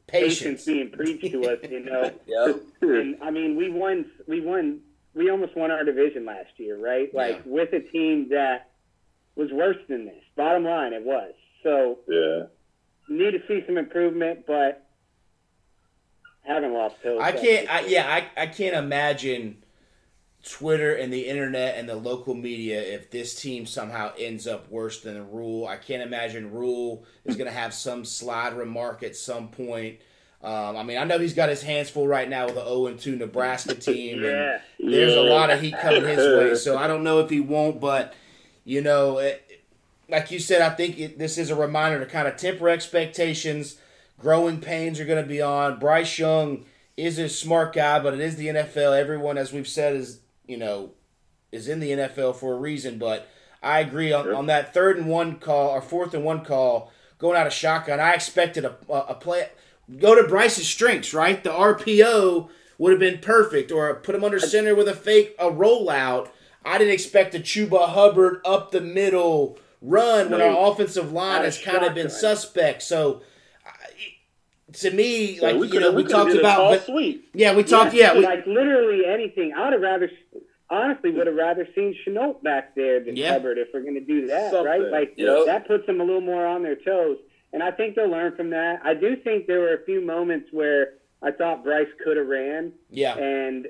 patience 0.06 0.64
patience. 0.64 0.64
being 0.64 0.90
preached 0.90 1.30
to 1.32 1.44
us, 1.46 1.58
you 1.70 1.80
know. 1.80 2.10
Yep. 2.26 2.62
And 2.80 3.16
I 3.22 3.30
mean, 3.30 3.56
we 3.56 3.70
won. 3.70 4.06
We 4.26 4.40
won. 4.40 4.80
We 5.14 5.30
almost 5.30 5.54
won 5.56 5.70
our 5.70 5.84
division 5.84 6.24
last 6.24 6.50
year, 6.56 6.78
right? 6.78 7.14
Like 7.14 7.36
Yeah. 7.36 7.52
with 7.52 7.72
a 7.74 7.80
team 7.80 8.28
that 8.30 8.70
was 9.36 9.50
worse 9.52 9.76
than 9.88 10.06
this. 10.06 10.22
Bottom 10.36 10.64
line, 10.64 10.92
it 10.94 11.04
was. 11.04 11.32
So 11.62 11.98
Yeah. 12.08 12.44
need 13.08 13.32
to 13.32 13.42
see 13.46 13.64
some 13.66 13.78
improvement, 13.78 14.46
but 14.46 14.86
haven't 16.42 16.72
lost 16.72 16.96
hope. 17.02 17.20
I 17.20 17.32
can't. 17.32 17.68
I, 17.70 17.80
yeah, 17.86 18.06
I, 18.08 18.42
I 18.42 18.46
can't 18.46 18.74
imagine 18.74 19.62
Twitter 20.44 20.94
and 20.94 21.12
the 21.12 21.26
internet 21.28 21.76
and 21.78 21.88
the 21.88 21.94
local 21.94 22.34
media 22.34 22.80
if 22.82 23.10
this 23.10 23.40
team 23.40 23.64
somehow 23.64 24.12
ends 24.18 24.46
up 24.48 24.68
worse 24.70 25.00
than 25.02 25.30
Rhule. 25.30 25.66
I 25.66 25.76
can't 25.76 26.02
imagine 26.02 26.50
Rhule 26.50 27.04
is 27.24 27.36
going 27.36 27.48
to 27.48 27.56
have 27.56 27.72
some 27.72 28.04
slide 28.04 28.54
remark 28.54 29.02
at 29.04 29.14
some 29.14 29.48
point. 29.48 30.00
Um, 30.42 30.76
I 30.76 30.82
mean, 30.82 30.98
I 30.98 31.04
know 31.04 31.20
he's 31.20 31.34
got 31.34 31.48
his 31.48 31.62
hands 31.62 31.88
full 31.90 32.08
right 32.08 32.28
now 32.28 32.46
with 32.46 32.56
the 32.56 32.64
0 32.64 32.94
2 32.94 33.14
Nebraska 33.16 33.74
team. 33.76 34.24
and 34.24 34.24
Yeah. 34.24 34.60
there's 34.80 35.14
a 35.14 35.20
lot 35.22 35.50
of 35.50 35.60
heat 35.60 35.78
coming 35.80 36.04
his 36.04 36.18
way. 36.36 36.56
So 36.56 36.76
I 36.76 36.88
don't 36.88 37.04
know 37.04 37.20
if 37.20 37.30
he 37.30 37.38
won't, 37.38 37.80
but 37.80 38.14
you 38.64 38.80
know, 38.80 39.18
it, 39.18 39.51
like 40.08 40.30
you 40.30 40.38
said, 40.38 40.60
I 40.62 40.70
think 40.70 40.98
it, 40.98 41.18
this 41.18 41.38
is 41.38 41.50
a 41.50 41.56
reminder 41.56 41.98
to 42.00 42.06
kind 42.06 42.28
of 42.28 42.36
temper 42.36 42.68
expectations. 42.68 43.76
Growing 44.18 44.60
pains 44.60 45.00
are 45.00 45.04
going 45.04 45.22
to 45.22 45.28
be 45.28 45.40
on. 45.42 45.78
Bryce 45.78 46.18
Young 46.18 46.64
is 46.96 47.18
a 47.18 47.28
smart 47.28 47.72
guy, 47.74 47.98
but 47.98 48.14
it 48.14 48.20
is 48.20 48.36
the 48.36 48.48
NFL. 48.48 48.98
Everyone, 48.98 49.38
as 49.38 49.52
we've 49.52 49.66
said, 49.68 49.96
is 49.96 50.20
you 50.46 50.56
know 50.56 50.92
is 51.50 51.68
in 51.68 51.80
the 51.80 51.90
NFL 51.90 52.36
for 52.36 52.54
a 52.54 52.58
reason. 52.58 52.98
But 52.98 53.28
I 53.62 53.80
agree 53.80 54.12
on, 54.12 54.24
Sure. 54.24 54.34
on 54.36 54.46
that 54.46 54.72
third 54.74 54.96
and 54.98 55.08
one 55.08 55.36
call 55.38 55.70
or 55.70 55.80
fourth 55.82 56.14
and 56.14 56.24
one 56.24 56.44
call. 56.44 56.92
going 57.18 57.36
out 57.36 57.46
of 57.46 57.52
shotgun. 57.52 58.00
I 58.00 58.14
expected 58.14 58.64
a, 58.64 58.76
a, 58.88 58.92
a 59.10 59.14
play. 59.14 59.48
Go 59.98 60.14
to 60.14 60.26
Bryce's 60.28 60.68
strengths, 60.68 61.12
right? 61.14 61.42
The 61.42 61.50
RPO 61.50 62.48
would 62.78 62.90
have 62.92 63.00
been 63.00 63.18
perfect, 63.18 63.70
or 63.72 63.94
put 63.96 64.14
him 64.14 64.24
under 64.24 64.38
center 64.40 64.74
with 64.74 64.88
a 64.88 64.94
fake 64.94 65.34
a 65.38 65.46
rollout. 65.46 66.28
I 66.64 66.78
didn't 66.78 66.94
expect 66.94 67.34
a 67.34 67.38
Chuba 67.40 67.88
Hubbard 67.88 68.40
up 68.44 68.70
the 68.70 68.80
middle 68.80 69.58
run 69.82 70.30
when 70.30 70.38
No. 70.40 70.56
our 70.58 70.70
offensive 70.72 71.12
line 71.12 71.42
has 71.42 71.58
kind 71.58 71.84
of 71.84 71.94
been 71.94 72.06
shotgun. 72.08 72.20
suspect. 72.36 72.82
So, 72.82 73.22
to 74.74 74.90
me, 74.90 75.34
Yeah, 75.34 75.42
like 75.42 75.56
we 75.56 75.68
you 75.68 75.80
know, 75.80 75.90
we 75.92 76.02
we 76.04 76.08
talked 76.08 76.32
about, 76.34 76.56
tall 76.56 76.70
but, 76.72 76.86
sweep. 76.86 77.28
yeah, 77.34 77.54
we 77.54 77.62
talked, 77.62 77.92
yeah, 77.94 78.14
we, 78.16 78.24
like 78.24 78.46
literally 78.46 79.04
anything. 79.04 79.52
I 79.54 79.64
would 79.64 79.72
have 79.74 79.82
rather, 79.82 80.10
honestly, 80.70 81.10
would 81.10 81.26
have 81.26 81.36
rather 81.36 81.68
seen 81.74 81.94
Shenault 82.06 82.42
back 82.42 82.74
there 82.74 83.00
than 83.00 83.16
Yeah. 83.16 83.32
Hubbard 83.34 83.58
if 83.58 83.68
we're 83.74 83.82
going 83.82 83.94
to 83.94 84.00
do 84.00 84.28
that, 84.28 84.50
Something. 84.50 84.66
right? 84.66 84.80
Like 84.90 85.14
You 85.16 85.26
know- 85.26 85.44
that 85.46 85.66
puts 85.66 85.86
them 85.86 86.00
a 86.00 86.04
little 86.04 86.22
more 86.22 86.46
on 86.46 86.62
their 86.62 86.76
toes, 86.76 87.18
and 87.52 87.62
I 87.62 87.70
think 87.70 87.96
they'll 87.96 88.08
learn 88.08 88.34
from 88.34 88.50
that. 88.50 88.80
I 88.82 88.94
do 88.94 89.16
think 89.16 89.46
there 89.46 89.60
were 89.60 89.74
a 89.74 89.84
few 89.84 90.00
moments 90.00 90.48
where 90.52 90.94
I 91.20 91.32
thought 91.32 91.62
Bryce 91.64 91.88
could 92.02 92.16
have 92.16 92.26
ran, 92.26 92.72
yeah, 92.88 93.16
and 93.18 93.68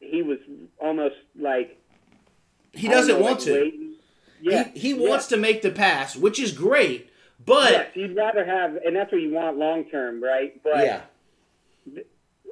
he 0.00 0.22
was 0.22 0.38
almost 0.80 1.14
like 1.38 1.78
he 2.72 2.88
doesn't 2.88 3.16
know, 3.18 3.20
want 3.22 3.36
like 3.36 3.44
to. 3.44 3.52
waiting. 3.52 3.89
Yeah, 4.42 4.68
he 4.74 4.80
he 4.80 4.94
wants 4.94 5.26
to 5.28 5.36
make 5.36 5.62
the 5.62 5.70
pass, 5.70 6.16
which 6.16 6.38
is 6.40 6.52
great, 6.52 7.10
but 7.44 7.70
yes, 7.72 7.86
you'd 7.94 8.16
rather 8.16 8.44
have, 8.44 8.76
and 8.84 8.94
that's 8.96 9.10
what 9.12 9.20
you 9.20 9.32
want 9.32 9.56
long 9.58 9.84
term, 9.90 10.22
right? 10.22 10.60
But 10.62 10.78
yeah, 10.84 11.00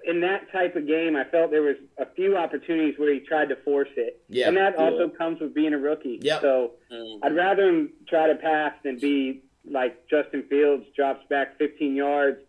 in 0.04 0.20
that 0.20 0.50
type 0.52 0.76
of 0.76 0.86
game, 0.86 1.16
I 1.16 1.24
felt 1.24 1.50
there 1.50 1.62
was 1.62 1.76
a 1.98 2.06
few 2.14 2.36
opportunities 2.36 2.94
where 2.98 3.12
he 3.12 3.20
tried 3.20 3.48
to 3.50 3.56
force 3.56 3.88
it, 3.96 4.22
Yeah. 4.28 4.48
and 4.48 4.56
that 4.56 4.76
also 4.76 5.08
comes 5.08 5.40
with 5.40 5.54
being 5.54 5.74
a 5.74 5.78
rookie. 5.78 6.18
Yep. 6.22 6.40
So 6.40 6.72
Mm. 6.90 7.18
I'd 7.22 7.34
rather 7.36 7.68
him 7.68 7.92
try 8.08 8.28
to 8.28 8.34
pass 8.36 8.72
than 8.82 8.96
be 8.98 9.42
like 9.68 10.06
Justin 10.08 10.44
Fields 10.44 10.86
drops 10.96 11.26
back 11.28 11.58
15 11.58 11.94
yards, 11.94 12.40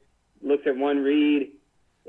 looks 0.42 0.66
at 0.68 0.78
one 0.78 1.00
read, 1.04 1.52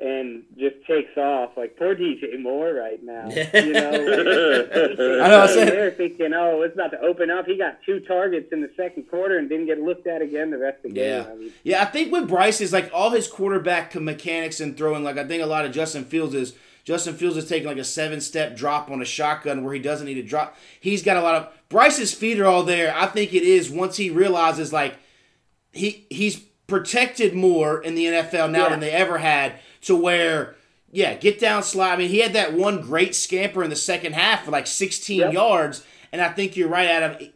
and 0.01 0.43
just 0.59 0.77
takes 0.87 1.17
off. 1.17 1.51
Like 1.57 1.77
poor 1.77 1.95
DJ 1.95 2.41
Moore 2.41 2.73
right 2.73 3.03
now. 3.03 3.29
You 3.31 3.73
know, 3.73 3.91
like, 3.91 4.71
I 5.21 5.29
know, 5.29 5.41
I 5.43 5.47
said- 5.47 5.69
they're 5.69 5.91
thinking, 5.91 6.33
oh, 6.35 6.63
it's 6.63 6.75
about 6.75 6.91
to 6.93 7.01
open 7.01 7.31
up. 7.31 7.47
He 7.47 7.57
got 7.59 7.79
two 7.85 8.01
targets 8.01 8.49
in 8.53 8.61
the 8.63 8.71
second 8.77 9.05
quarter 9.11 9.39
and 9.39 9.49
didn't 9.49 9.67
get 9.67 9.79
looked 9.81 10.07
at 10.07 10.23
again 10.23 10.51
the 10.51 10.59
rest 10.59 10.79
of 10.85 10.91
the 10.95 10.97
game. 11.01 11.23
Yeah. 11.25 11.31
I 11.31 11.35
mean, 11.35 11.53
Yeah, 11.65 11.83
I 11.83 11.85
think 11.87 12.11
with 12.13 12.29
Bryce 12.29 12.61
is 12.61 12.73
like 12.73 12.91
all 12.95 13.11
his 13.11 13.29
quarterback 13.29 13.95
mechanics 13.95 14.61
and 14.61 14.77
throwing. 14.77 15.05
Like 15.05 15.19
I 15.19 15.25
think 15.27 15.43
a 15.43 15.47
lot 15.47 15.65
of 15.67 15.73
Justin 15.73 16.05
Fields 16.05 16.35
is 16.35 16.55
Justin 16.85 17.15
Fields 17.15 17.37
is 17.37 17.47
taking 17.49 17.69
like 17.69 17.77
a 17.77 17.85
seven 17.85 18.21
step 18.21 18.57
drop 18.57 18.91
on 18.91 19.03
a 19.03 19.05
shotgun 19.05 19.63
where 19.65 19.75
he 19.75 19.81
doesn't 19.81 20.07
need 20.07 20.15
to 20.15 20.23
drop. 20.23 20.57
He's 20.81 21.03
got 21.03 21.19
a 21.19 21.21
lot 21.23 21.35
of 21.35 21.49
Bryce's 21.69 22.15
feet 22.15 22.41
are 22.41 22.47
all 22.47 22.63
there. 22.65 22.95
I 22.97 23.07
think 23.07 23.35
it 23.35 23.43
is 23.43 23.71
once 23.71 23.97
he 23.99 24.09
realizes 24.11 24.73
like 24.73 24.97
he 25.73 26.07
he's 26.11 26.39
protected 26.67 27.35
more 27.35 27.83
in 27.83 27.95
the 27.97 28.07
NFL 28.07 28.51
now 28.51 28.65
Yeah. 28.65 28.69
than 28.71 28.81
they 28.81 28.91
ever 28.93 29.19
had 29.19 29.55
to 29.83 29.97
where 29.97 30.57
yeah, 30.93 31.15
get 31.15 31.39
down 31.39 31.63
slide. 31.63 31.93
I 31.93 31.97
mean, 31.97 32.09
he 32.09 32.19
had 32.19 32.33
that 32.33 32.53
one 32.53 32.81
great 32.83 33.15
scamper 33.15 33.63
in 33.63 33.71
the 33.71 33.77
second 33.77 34.15
half 34.15 34.45
for 34.45 34.51
like 34.51 34.67
16 34.67 35.19
Yep. 35.21 35.33
yards, 35.33 35.85
and 36.13 36.21
I 36.21 36.29
think 36.31 36.57
you're 36.57 36.69
right, 36.69 36.89
Adam. 36.89 37.29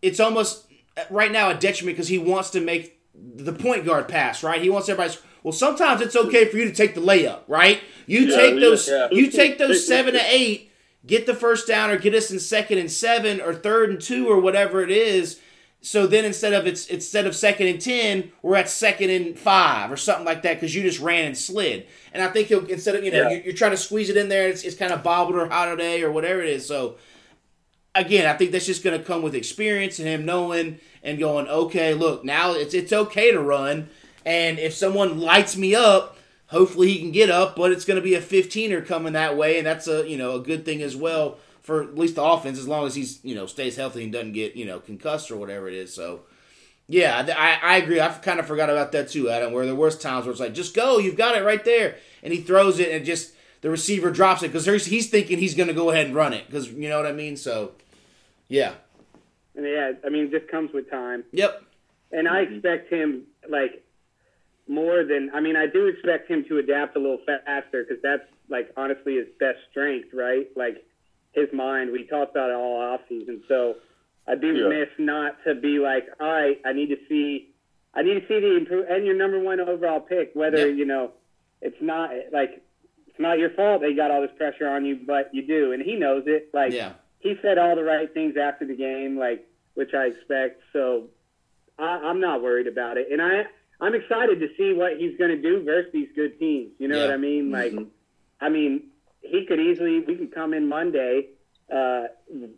It's 0.00 0.18
almost 0.20 0.64
right 1.10 1.30
now 1.30 1.50
a 1.50 1.54
detriment 1.54 1.96
because 1.96 2.08
he 2.08 2.16
wants 2.18 2.50
to 2.50 2.60
make 2.60 2.98
the 3.14 3.52
point 3.52 3.84
guard 3.84 4.08
pass, 4.08 4.42
right? 4.42 4.62
He 4.62 4.70
wants 4.70 4.88
everybody's. 4.88 5.20
Well, 5.42 5.52
sometimes 5.52 6.00
it's 6.00 6.16
okay 6.16 6.46
for 6.46 6.56
you 6.56 6.64
to 6.64 6.72
take 6.74 6.94
the 6.94 7.00
layup, 7.00 7.40
right? 7.48 7.80
You 8.06 8.20
Yeah, 8.22 8.36
take 8.36 8.60
those, 8.60 8.88
yeah. 8.88 9.08
you 9.12 9.30
take 9.30 9.58
those 9.58 9.86
seven 9.86 10.14
to 10.14 10.20
eight, 10.26 10.72
get 11.06 11.26
the 11.26 11.34
first 11.34 11.68
down, 11.68 11.90
or 11.90 11.98
get 11.98 12.14
us 12.14 12.30
in 12.30 12.40
second 12.40 12.78
and 12.78 12.90
seven, 12.90 13.40
or 13.40 13.54
third 13.54 13.90
and 13.90 14.00
two, 14.00 14.26
or 14.26 14.40
whatever 14.40 14.82
it 14.82 14.90
is. 14.90 15.38
So 15.86 16.08
then 16.08 16.24
instead 16.24 16.52
of 16.52 16.66
it's 16.66 16.88
instead 16.88 17.28
of 17.28 17.36
second 17.36 17.68
and 17.68 17.80
ten, 17.80 18.32
we're 18.42 18.56
at 18.56 18.68
second 18.68 19.10
and 19.10 19.38
five 19.38 19.92
or 19.92 19.96
something 19.96 20.24
like 20.24 20.42
that 20.42 20.54
because 20.54 20.74
you 20.74 20.82
just 20.82 20.98
ran 20.98 21.26
and 21.26 21.38
slid. 21.38 21.86
And 22.12 22.24
I 22.24 22.26
think 22.26 22.48
he'll 22.48 22.66
instead 22.66 22.96
of 22.96 23.04
you 23.04 23.12
know 23.12 23.30
Yeah. 23.30 23.40
you're, 23.44 23.54
trying 23.54 23.70
to 23.70 23.76
squeeze 23.76 24.10
it 24.10 24.16
in 24.16 24.28
there, 24.28 24.48
it's, 24.48 24.64
it's 24.64 24.74
kind 24.74 24.92
of 24.92 25.04
bobbled 25.04 25.36
or 25.36 25.48
hot 25.48 25.66
today 25.66 26.02
or 26.02 26.10
whatever 26.10 26.42
it 26.42 26.48
is. 26.48 26.66
So 26.66 26.96
again, 27.94 28.26
I 28.26 28.36
think 28.36 28.50
that's 28.50 28.66
just 28.66 28.82
going 28.82 28.98
to 28.98 29.04
come 29.06 29.22
with 29.22 29.36
experience 29.36 30.00
and 30.00 30.08
him 30.08 30.24
knowing 30.24 30.80
and 31.04 31.20
going, 31.20 31.46
okay, 31.46 31.94
look, 31.94 32.24
now 32.24 32.50
it's 32.54 32.74
it's 32.74 32.92
okay 32.92 33.30
to 33.30 33.40
run, 33.40 33.88
and 34.24 34.58
if 34.58 34.74
someone 34.74 35.20
lights 35.20 35.56
me 35.56 35.76
up, 35.76 36.18
hopefully 36.46 36.88
he 36.88 36.98
can 36.98 37.12
get 37.12 37.30
up, 37.30 37.54
but 37.54 37.70
it's 37.70 37.84
going 37.84 37.94
to 37.94 38.02
be 38.02 38.16
a 38.16 38.20
15er 38.20 38.84
coming 38.84 39.12
that 39.12 39.36
way, 39.36 39.56
and 39.58 39.64
that's 39.64 39.86
a 39.86 40.08
you 40.10 40.16
know 40.18 40.34
a 40.34 40.40
good 40.40 40.64
thing 40.64 40.82
as 40.82 40.96
well 40.96 41.38
for 41.66 41.82
at 41.82 41.98
least 41.98 42.14
the 42.14 42.22
offense 42.22 42.58
as 42.58 42.68
long 42.68 42.86
as 42.86 42.94
he's 42.94 43.18
you 43.24 43.34
know 43.34 43.46
stays 43.46 43.76
healthy 43.76 44.04
and 44.04 44.12
doesn't 44.12 44.32
get 44.32 44.54
you 44.54 44.64
know 44.64 44.78
concussed 44.78 45.30
or 45.30 45.36
whatever 45.36 45.68
it 45.68 45.74
is. 45.74 45.92
So. 45.92 46.20
Yeah, 46.88 47.26
I, 47.36 47.58
I 47.60 47.76
agree. 47.78 48.00
I 48.00 48.06
kind 48.10 48.38
of 48.38 48.46
forgot 48.46 48.70
about 48.70 48.92
that 48.92 49.08
too, 49.08 49.28
Adam. 49.28 49.52
Where 49.52 49.66
there 49.66 49.74
was 49.74 49.98
times 49.98 50.24
where 50.24 50.30
it's 50.30 50.38
like, 50.38 50.54
just 50.54 50.72
go, 50.72 50.98
you've 50.98 51.16
got 51.16 51.36
it 51.36 51.42
right 51.44 51.64
there, 51.64 51.96
and 52.22 52.32
he 52.32 52.40
throws 52.40 52.78
it, 52.78 52.92
and 52.92 53.04
just 53.04 53.32
the 53.60 53.68
receiver 53.70 54.12
drops 54.12 54.44
it 54.44 54.52
because 54.52 54.86
he's 54.86 55.10
thinking 55.10 55.38
he's 55.40 55.56
going 55.56 55.66
to 55.66 55.74
go 55.74 55.90
ahead 55.90 56.06
and 56.06 56.14
run 56.14 56.32
it 56.32 56.46
because 56.46 56.70
you 56.70 56.88
know 56.88 56.96
what 56.96 57.06
I 57.06 57.10
mean. 57.10 57.36
So, 57.36 57.72
yeah, 58.46 58.74
and 59.56 59.66
yeah, 59.66 59.92
I 60.04 60.10
mean, 60.10 60.26
it 60.26 60.30
just 60.30 60.48
comes 60.48 60.72
with 60.72 60.88
time. 60.88 61.24
yep, 61.32 61.64
And 62.12 62.28
I 62.28 62.42
expect 62.42 62.92
him 62.92 63.24
like 63.48 63.82
more 64.68 65.04
than 65.04 65.30
I 65.34 65.40
mean 65.40 65.56
I 65.56 65.66
do 65.66 65.86
expect 65.86 66.30
him 66.30 66.44
to 66.48 66.58
adapt 66.58 66.96
a 66.96 67.00
little 67.00 67.20
faster 67.26 67.84
because 67.84 68.02
that's 68.02 68.22
like 68.48 68.72
honestly 68.76 69.16
his 69.16 69.26
best 69.40 69.58
strength, 69.70 70.10
right? 70.12 70.46
Like 70.56 70.84
his 71.36 71.52
mind. 71.52 71.92
We 71.92 72.04
talked 72.06 72.32
about 72.32 72.50
it 72.50 72.54
all 72.54 72.80
off 72.80 73.00
season, 73.08 73.42
so 73.46 73.76
I'd 74.26 74.40
be 74.40 74.48
Yeah. 74.48 74.64
remiss 74.64 74.88
not 74.98 75.36
to 75.44 75.54
be 75.54 75.78
like, 75.78 76.08
all 76.18 76.32
right, 76.32 76.60
I 76.64 76.72
need 76.72 76.88
to 76.88 76.98
see, 77.08 77.50
I 77.94 78.02
need 78.02 78.14
to 78.20 78.26
see 78.26 78.40
the 78.40 78.56
improve 78.56 78.86
and 78.88 79.06
your 79.06 79.14
number 79.14 79.38
one 79.38 79.60
overall 79.60 80.00
pick. 80.00 80.32
Whether 80.34 80.66
Yep. 80.68 80.76
you 80.78 80.84
know 80.86 81.12
it's 81.62 81.80
not 81.80 82.10
like 82.32 82.62
it's 83.06 83.18
not 83.20 83.38
your 83.38 83.50
fault 83.50 83.80
they 83.82 83.94
got 83.94 84.10
all 84.10 84.22
this 84.22 84.32
pressure 84.36 84.68
on 84.68 84.84
you, 84.84 84.96
but 85.06 85.32
you 85.34 85.42
do, 85.42 85.72
and 85.72 85.82
he 85.82 85.94
knows 85.94 86.24
it. 86.26 86.48
Like 86.52 86.72
yeah, 86.72 86.94
he 87.20 87.36
said 87.42 87.58
all 87.58 87.76
the 87.76 87.84
right 87.84 88.12
things 88.12 88.36
after 88.36 88.64
the 88.66 88.74
game, 88.74 89.16
like 89.18 89.46
which 89.74 89.94
I 89.94 90.06
expect. 90.06 90.62
So 90.72 91.08
I, 91.78 91.84
I'm 92.08 92.20
not 92.20 92.42
worried 92.42 92.66
about 92.66 92.96
it, 92.96 93.08
and 93.12 93.20
I 93.22 93.44
I'm 93.80 93.94
excited 93.94 94.40
to 94.40 94.48
see 94.56 94.72
what 94.72 94.96
he's 94.98 95.16
going 95.18 95.30
to 95.30 95.40
do 95.40 95.62
versus 95.62 95.92
these 95.92 96.08
good 96.16 96.38
teams. 96.38 96.72
You 96.78 96.88
know 96.88 96.96
Yeah. 96.96 97.06
what 97.06 97.14
I 97.14 97.18
mean? 97.18 97.50
Like, 97.50 97.72
mm-hmm. 97.72 97.84
I 98.40 98.48
mean, 98.48 98.84
he 99.22 99.44
could 99.46 99.60
easily 99.60 100.00
we 100.00 100.16
could 100.16 100.34
come 100.34 100.54
in 100.54 100.68
Monday, 100.68 101.26
uh, 101.72 102.04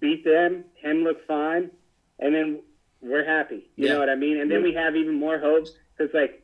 beat 0.01 0.25
them, 0.25 0.65
him 0.83 1.05
look 1.05 1.27
fine, 1.27 1.71
and 2.19 2.35
then 2.35 2.61
we're 3.01 3.25
happy. 3.25 3.71
You 3.77 3.87
Yeah. 3.87 3.93
know 3.95 3.99
what 4.01 4.09
I 4.11 4.17
mean? 4.17 4.41
And 4.41 4.51
then 4.51 4.63
we 4.63 4.75
have 4.75 4.97
even 4.97 5.15
more 5.15 5.39
hope 5.39 5.67
because 5.97 6.13
like 6.15 6.43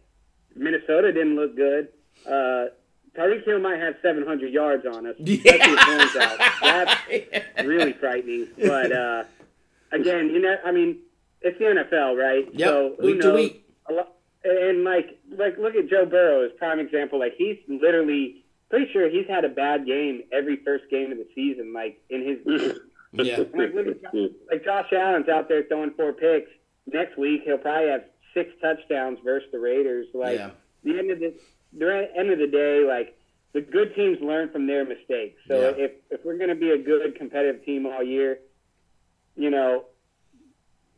Minnesota 0.54 1.12
didn't 1.12 1.36
look 1.36 1.56
good. 1.56 1.88
Uh, 2.26 2.66
Tyreek 3.16 3.44
Hill 3.44 3.60
might 3.60 3.78
have 3.80 3.94
700 4.02 4.52
yards 4.52 4.84
on 4.86 5.06
us. 5.06 5.14
especially 5.18 5.72
if 5.74 5.78
Horns 5.80 6.16
out. 6.16 6.38
That's 6.62 7.00
really 7.64 7.92
frightening. 7.92 8.48
But 8.58 8.90
uh, 8.92 9.24
again, 9.92 10.30
you 10.30 10.40
know, 10.40 10.56
I 10.64 10.72
mean, 10.72 10.98
it's 11.40 11.58
the 11.58 11.64
NFL, 11.66 12.16
right? 12.16 12.44
Yep, 12.52 12.68
So 12.68 12.96
who 12.98 13.06
week 13.06 13.20
to 13.20 13.26
knows? 13.28 13.34
week. 13.36 13.68
A 13.88 13.92
lot, 13.92 14.12
and 14.44 14.82
like, 14.84 15.18
like, 15.36 15.58
look 15.58 15.74
at 15.76 15.88
Joe 15.88 16.06
Burrow 16.06 16.44
as 16.44 16.52
prime 16.58 16.80
example. 16.80 17.18
Like, 17.18 17.34
he's 17.36 17.58
literally 17.68 18.43
pretty 18.74 18.92
sure 18.92 19.08
he's 19.08 19.28
had 19.28 19.44
a 19.44 19.48
bad 19.48 19.86
game 19.86 20.22
every 20.32 20.56
first 20.64 20.84
game 20.90 21.12
of 21.12 21.18
the 21.18 21.28
season. 21.32 21.72
Like 21.72 22.02
in 22.10 22.26
his, 22.26 22.76
yeah, 23.12 23.36
like, 23.54 23.72
look 23.72 23.86
at, 24.04 24.14
like 24.50 24.64
Josh 24.64 24.92
Allen's 24.92 25.28
out 25.28 25.48
there 25.48 25.62
throwing 25.64 25.92
four 25.92 26.12
picks. 26.12 26.50
Next 26.92 27.16
week 27.16 27.42
he'll 27.44 27.58
probably 27.58 27.90
have 27.90 28.04
six 28.34 28.50
touchdowns 28.60 29.20
versus 29.24 29.48
the 29.52 29.60
Raiders. 29.60 30.08
Like 30.12 30.38
yeah, 30.38 30.50
the 30.82 30.98
end 30.98 31.10
of 31.12 31.20
the 31.20 31.34
the 31.78 32.08
end 32.16 32.30
of 32.30 32.40
the 32.40 32.48
day, 32.48 32.84
like 32.84 33.16
the 33.52 33.60
good 33.60 33.94
teams 33.94 34.18
learn 34.20 34.50
from 34.50 34.66
their 34.66 34.84
mistakes. 34.84 35.40
So 35.46 35.60
Yeah. 35.60 35.84
if 35.84 35.92
if 36.10 36.24
we're 36.24 36.36
going 36.36 36.50
to 36.50 36.56
be 36.56 36.70
a 36.70 36.78
good 36.78 37.16
competitive 37.16 37.64
team 37.64 37.86
all 37.86 38.02
year, 38.02 38.40
you 39.36 39.50
know, 39.50 39.84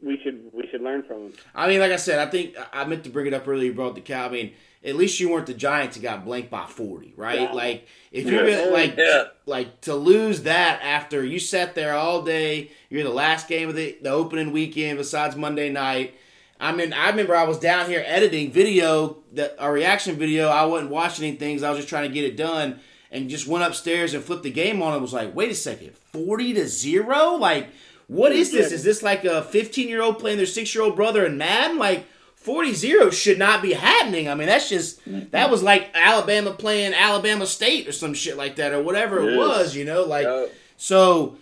we 0.02 0.18
should 0.24 0.50
we 0.54 0.66
should 0.70 0.80
learn 0.80 1.02
from 1.02 1.24
them. 1.24 1.32
I 1.54 1.68
mean, 1.68 1.80
like 1.80 1.92
I 1.92 1.96
said, 1.96 2.26
I 2.26 2.30
think 2.30 2.56
I 2.72 2.84
meant 2.86 3.04
to 3.04 3.10
bring 3.10 3.26
it 3.26 3.34
up 3.34 3.46
earlier. 3.46 3.66
You 3.66 3.74
brought 3.74 3.94
the 3.96 4.00
cow. 4.00 4.26
I 4.26 4.30
mean, 4.30 4.52
at 4.86 4.96
least 4.96 5.18
you 5.20 5.28
weren't 5.28 5.46
the 5.46 5.54
Giants 5.54 5.96
who 5.96 6.02
got 6.02 6.24
blanked 6.24 6.50
by 6.50 6.64
forty, 6.66 7.12
right? 7.16 7.40
Yeah. 7.40 7.52
Like 7.52 7.86
if 8.12 8.24
you're 8.26 8.48
Yeah. 8.48 8.66
like 8.70 8.94
Yeah. 8.96 9.24
like 9.44 9.80
to 9.82 9.94
lose 9.94 10.42
that 10.42 10.80
after 10.82 11.24
you 11.24 11.38
sat 11.38 11.74
there 11.74 11.92
all 11.94 12.22
day, 12.22 12.70
you're 12.88 13.02
the 13.02 13.10
last 13.10 13.48
game 13.48 13.68
of 13.68 13.74
the 13.74 13.96
the 14.00 14.10
opening 14.10 14.52
weekend 14.52 14.96
besides 14.98 15.36
Monday 15.36 15.68
night. 15.70 16.14
I 16.58 16.72
mean, 16.72 16.92
I 16.94 17.10
remember 17.10 17.36
I 17.36 17.44
was 17.44 17.58
down 17.58 17.90
here 17.90 18.02
editing 18.06 18.50
video 18.50 19.18
that 19.34 19.56
a 19.58 19.70
reaction 19.70 20.16
video. 20.16 20.48
I 20.48 20.64
wasn't 20.64 20.90
watching 20.90 21.26
anything. 21.26 21.56
'cause 21.56 21.62
I 21.64 21.70
was 21.70 21.78
just 21.78 21.88
trying 21.88 22.08
to 22.08 22.14
get 22.14 22.24
it 22.24 22.36
done, 22.36 22.80
and 23.10 23.28
just 23.28 23.46
went 23.46 23.64
upstairs 23.64 24.14
and 24.14 24.24
flipped 24.24 24.44
the 24.44 24.50
game 24.50 24.80
on. 24.82 24.92
and 24.94 25.02
was 25.02 25.12
like, 25.12 25.34
wait 25.34 25.50
a 25.50 25.54
second, 25.54 25.92
forty 26.12 26.54
to 26.54 26.66
zero, 26.68 27.32
like. 27.36 27.68
What 28.08 28.30
is 28.30 28.52
this? 28.52 28.70
Is 28.70 28.84
this 28.84 29.02
like 29.02 29.24
a 29.24 29.42
15 29.42 29.88
year 29.88 30.00
old 30.00 30.20
playing 30.20 30.36
their 30.36 30.46
six 30.46 30.72
year 30.72 30.84
old 30.84 30.94
brother 30.94 31.26
in 31.26 31.36
Madden? 31.38 31.76
Like 31.76 32.06
40 32.46 32.74
0 32.74 33.10
should 33.10 33.38
not 33.40 33.60
be 33.60 33.72
happening. 33.72 34.28
I 34.28 34.34
mean, 34.36 34.46
that's 34.46 34.68
just, 34.68 35.00
that 35.32 35.50
was 35.50 35.62
like 35.64 35.90
Alabama 35.94 36.52
playing 36.52 36.94
Alabama 36.94 37.44
State 37.44 37.88
or 37.88 37.92
some 37.92 38.14
shit 38.14 38.36
like 38.36 38.54
that 38.56 38.72
or 38.72 38.80
whatever 38.80 39.18
it 39.20 39.30
Yes. 39.34 39.38
was, 39.38 39.74
you 39.76 39.84
know? 39.84 40.04
Like, 40.04 40.26
Uh, 40.26 40.46
so 40.76 41.36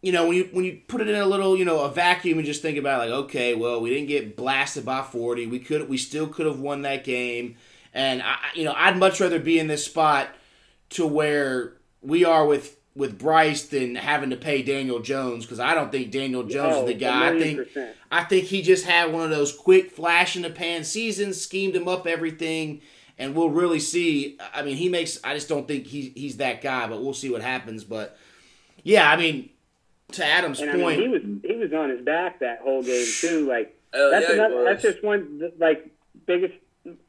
you 0.00 0.10
know, 0.12 0.26
when 0.28 0.36
you 0.36 0.48
when 0.52 0.64
you 0.64 0.80
put 0.88 1.00
it 1.00 1.08
in 1.08 1.14
a 1.16 1.26
little, 1.26 1.56
you 1.56 1.64
know, 1.64 1.80
a 1.80 1.88
vacuum 1.90 2.38
and 2.38 2.46
just 2.46 2.60
think 2.62 2.76
about 2.78 3.06
it, 3.06 3.10
like, 3.10 3.24
okay, 3.24 3.54
well, 3.54 3.80
we 3.80 3.90
didn't 3.90 4.08
get 4.08 4.36
blasted 4.36 4.84
by 4.84 5.02
forty. 5.02 5.46
We 5.46 5.58
could, 5.60 5.88
we 5.88 5.96
still 5.98 6.26
could 6.28 6.46
have 6.46 6.58
won 6.60 6.82
that 6.82 7.04
game. 7.04 7.54
And 7.94 8.20
I, 8.22 8.36
you 8.54 8.64
know, 8.64 8.74
I'd 8.76 8.96
much 8.96 9.20
rather 9.20 9.38
be 9.38 9.58
in 9.60 9.66
this 9.68 9.84
spot 9.84 10.28
to 10.90 11.06
where 11.06 11.74
we 12.00 12.24
are 12.24 12.44
with 12.46 12.78
with 12.94 13.18
Bryce 13.18 13.62
than 13.64 13.94
having 13.94 14.30
to 14.30 14.36
pay 14.36 14.62
Daniel 14.62 15.00
Jones 15.00 15.44
because 15.46 15.58
I 15.60 15.74
don't 15.74 15.90
think 15.90 16.10
Daniel 16.10 16.42
Jones 16.42 16.74
Oh, 16.76 16.80
is 16.82 16.86
the 16.88 16.94
guy. 16.94 17.26
a 17.26 17.30
I 17.30 17.32
million 17.32 17.56
think 17.56 17.68
percent. 17.68 17.96
I 18.10 18.24
think 18.24 18.44
he 18.44 18.60
just 18.62 18.84
had 18.84 19.12
one 19.12 19.24
of 19.24 19.30
those 19.30 19.56
quick 19.56 19.90
flash 19.90 20.36
in 20.36 20.42
the 20.42 20.50
pan 20.50 20.84
seasons, 20.84 21.40
schemed 21.40 21.74
him 21.74 21.88
up 21.88 22.06
everything, 22.06 22.82
and 23.18 23.34
we'll 23.34 23.48
really 23.50 23.80
see. 23.80 24.38
I 24.54 24.62
mean, 24.62 24.76
he 24.76 24.88
makes. 24.88 25.18
I 25.24 25.32
just 25.34 25.48
don't 25.48 25.66
think 25.66 25.86
he, 25.86 26.12
he's 26.14 26.36
that 26.36 26.60
guy, 26.60 26.86
but 26.86 27.02
we'll 27.02 27.14
see 27.14 27.30
what 27.30 27.40
happens. 27.42 27.82
But 27.84 28.16
yeah, 28.82 29.10
I 29.10 29.16
mean, 29.16 29.48
to 30.12 30.24
Adam's 30.24 30.60
And 30.60 30.70
I 30.70 30.74
point, 30.74 30.98
mean, 30.98 31.00
he 31.00 31.08
was 31.08 31.22
he 31.44 31.56
was 31.56 31.72
on 31.72 31.88
his 31.90 32.02
back 32.04 32.40
that 32.40 32.60
whole 32.60 32.82
game 32.82 33.06
too. 33.20 33.48
Like 33.48 33.74
Hell 33.94 34.02
oh, 34.06 34.10
that's 34.10 34.26
yeah, 34.28 34.34
another, 34.34 34.64
that's 34.64 34.82
just 34.82 35.02
one 35.02 35.50
like 35.58 35.86
biggest. 36.26 36.54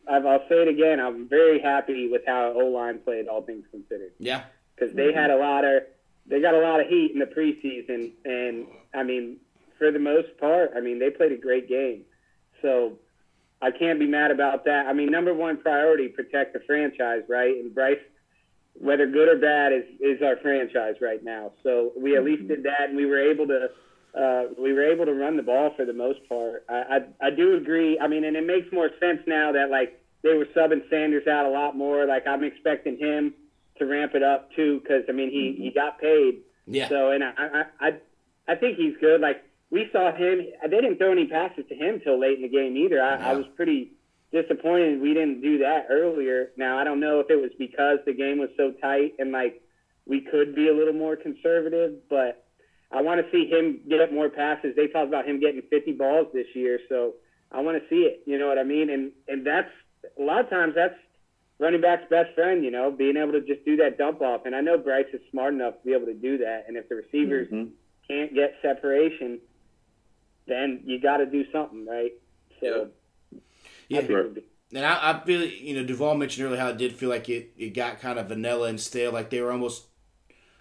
I've- 0.07 0.27
I'll 0.27 0.47
say 0.47 0.61
it 0.61 0.67
again. 0.67 0.99
I'm 0.99 1.27
very 1.27 1.59
happy 1.59 2.07
with 2.07 2.21
how 2.27 2.53
O 2.55 2.67
line 2.67 2.99
played, 2.99 3.27
all 3.27 3.41
things 3.41 3.65
considered, 3.71 4.11
yeah, 4.19 4.43
because 4.91 4.95
they 4.95 5.13
had 5.13 5.29
a 5.29 5.37
lot 5.37 5.65
of 5.65 5.83
they 6.25 6.41
got 6.41 6.53
a 6.53 6.59
lot 6.59 6.79
of 6.79 6.87
heat 6.87 7.11
in 7.13 7.19
the 7.19 7.25
preseason, 7.25 8.11
and 8.25 8.67
I 8.93 9.03
mean, 9.03 9.37
for 9.77 9.91
the 9.91 9.99
most 9.99 10.37
part, 10.39 10.71
I 10.75 10.79
mean, 10.79 10.99
they 10.99 11.09
played 11.09 11.31
a 11.31 11.37
great 11.37 11.67
game. 11.67 12.03
So 12.61 12.99
I 13.61 13.71
can't 13.71 13.99
be 13.99 14.07
mad 14.07 14.31
about 14.31 14.65
that. 14.65 14.87
I 14.87 14.93
mean, 14.93 15.11
number 15.11 15.33
one 15.33 15.57
priority, 15.57 16.07
protect 16.07 16.53
the 16.53 16.61
franchise, 16.65 17.23
right? 17.27 17.55
And 17.55 17.75
Bryce, 17.75 17.97
whether 18.73 19.05
good 19.05 19.27
or 19.27 19.37
bad, 19.37 19.73
is 19.73 19.83
is 19.99 20.21
our 20.21 20.37
franchise 20.37 20.95
right 21.01 21.23
now. 21.23 21.51
So 21.63 21.91
we 21.97 22.15
at 22.15 22.23
least 22.23 22.47
did 22.47 22.63
that, 22.63 22.89
and 22.89 22.95
we 22.95 23.05
were 23.05 23.19
able 23.19 23.47
to 23.47 23.69
uh, 24.17 24.43
we 24.57 24.73
were 24.73 24.83
able 24.83 25.05
to 25.05 25.13
run 25.13 25.35
the 25.35 25.43
ball 25.43 25.71
for 25.75 25.85
the 25.85 25.93
most 25.93 26.19
part. 26.29 26.65
I, 26.69 26.99
I 27.21 27.27
I 27.27 27.29
do 27.31 27.57
agree. 27.57 27.99
I 27.99 28.07
mean, 28.07 28.23
and 28.23 28.37
it 28.37 28.45
makes 28.45 28.71
more 28.71 28.89
sense 28.99 29.19
now 29.27 29.51
that 29.51 29.69
like 29.69 29.99
they 30.23 30.35
were 30.35 30.47
subbing 30.55 30.89
Sanders 30.89 31.27
out 31.27 31.45
a 31.45 31.49
lot 31.49 31.75
more. 31.75 32.05
Like 32.05 32.25
I'm 32.27 32.43
expecting 32.45 32.97
him 32.97 33.33
to 33.79 33.85
ramp 33.85 34.13
it 34.15 34.23
up 34.23 34.51
too, 34.55 34.79
because 34.81 35.03
I 35.09 35.11
mean 35.11 35.29
he 35.29 35.55
he 35.57 35.69
mm-hmm. 35.69 35.77
got 35.77 35.99
paid. 35.99 36.41
yeah, 36.67 36.89
So 36.89 37.11
and 37.11 37.23
I, 37.23 37.31
I 37.37 37.63
I 37.79 37.91
I 38.47 38.55
think 38.55 38.77
he's 38.77 38.95
good. 38.99 39.21
Like 39.21 39.43
we 39.69 39.89
saw 39.91 40.11
him. 40.15 40.41
They 40.61 40.69
didn't 40.69 40.97
throw 40.97 41.11
any 41.11 41.27
passes 41.27 41.65
to 41.69 41.75
him 41.75 42.01
till 42.03 42.19
late 42.19 42.37
in 42.37 42.43
the 42.43 42.49
game 42.49 42.77
either. 42.77 43.01
I, 43.01 43.31
I 43.31 43.33
was 43.33 43.45
pretty 43.55 43.93
disappointed 44.33 44.99
we 44.99 45.13
didn't 45.13 45.41
do 45.41 45.59
that 45.59 45.85
earlier. 45.89 46.49
Now 46.57 46.79
I 46.79 46.83
don't 46.83 46.99
know 46.99 47.19
if 47.19 47.29
it 47.29 47.39
was 47.39 47.51
because 47.57 47.99
the 48.05 48.13
game 48.13 48.39
was 48.39 48.49
so 48.57 48.73
tight 48.81 49.13
and 49.19 49.31
like 49.31 49.61
we 50.05 50.21
could 50.21 50.55
be 50.55 50.67
a 50.67 50.73
little 50.73 50.93
more 50.93 51.15
conservative, 51.15 51.93
but 52.09 52.45
I 52.91 53.01
want 53.01 53.21
to 53.23 53.31
see 53.31 53.49
him 53.49 53.79
get 53.87 54.13
more 54.13 54.29
passes. 54.29 54.75
They 54.75 54.87
talked 54.87 55.07
about 55.07 55.25
him 55.25 55.39
getting 55.39 55.61
50 55.69 55.93
balls 55.93 56.27
this 56.33 56.47
year, 56.53 56.79
so 56.89 57.13
I 57.51 57.61
want 57.61 57.81
to 57.81 57.87
see 57.89 58.03
it. 58.03 58.23
You 58.25 58.37
know 58.37 58.47
what 58.47 58.57
I 58.57 58.63
mean? 58.63 58.89
And 58.89 59.11
and 59.27 59.45
that's 59.45 59.71
a 60.19 60.21
lot 60.21 60.41
of 60.41 60.49
times 60.49 60.73
that's 60.75 60.97
running 61.63 61.81
back's 61.81 62.03
best 62.09 62.35
friend. 62.35 62.63
You 62.63 62.71
know, 62.71 62.91
being 62.91 63.15
able 63.17 63.31
to 63.31 63.41
just 63.41 63.63
do 63.65 63.77
that 63.77 63.97
dump 63.97 64.21
off. 64.21 64.41
And 64.45 64.53
I 64.55 64.61
know 64.61 64.77
Bryce 64.77 65.05
is 65.13 65.21
smart 65.31 65.53
enough 65.53 65.75
to 65.79 65.85
be 65.85 65.93
able 65.93 66.05
to 66.07 66.13
do 66.13 66.37
that. 66.39 66.65
And 66.67 66.75
if 66.77 66.89
the 66.89 66.95
receivers 66.95 67.47
Mhm. 67.49 67.69
can't 68.07 68.33
get 68.33 68.55
separation, 68.61 69.39
then 70.47 70.81
you 70.85 70.99
got 70.99 71.17
to 71.17 71.25
do 71.25 71.45
something, 71.51 71.85
right? 71.85 72.11
So 72.59 72.89
yeah. 73.87 73.99
I 73.99 74.01
think 74.01 74.09
it 74.11 74.23
would 74.23 74.33
be- 74.35 74.43
And 74.75 74.85
I, 74.85 75.11
I 75.11 75.19
feel, 75.25 75.43
you 75.45 75.75
know, 75.75 75.83
Duvall 75.85 76.15
mentioned 76.15 76.45
earlier 76.47 76.59
how 76.59 76.69
it 76.69 76.77
did 76.77 76.93
feel 76.93 77.09
like 77.09 77.29
it, 77.29 77.51
it 77.57 77.69
got 77.69 77.99
kind 78.01 78.19
of 78.19 78.27
vanilla 78.27 78.67
and 78.67 78.79
stale, 78.79 79.11
like 79.11 79.29
they 79.29 79.39
were 79.41 79.51
almost 79.51 79.85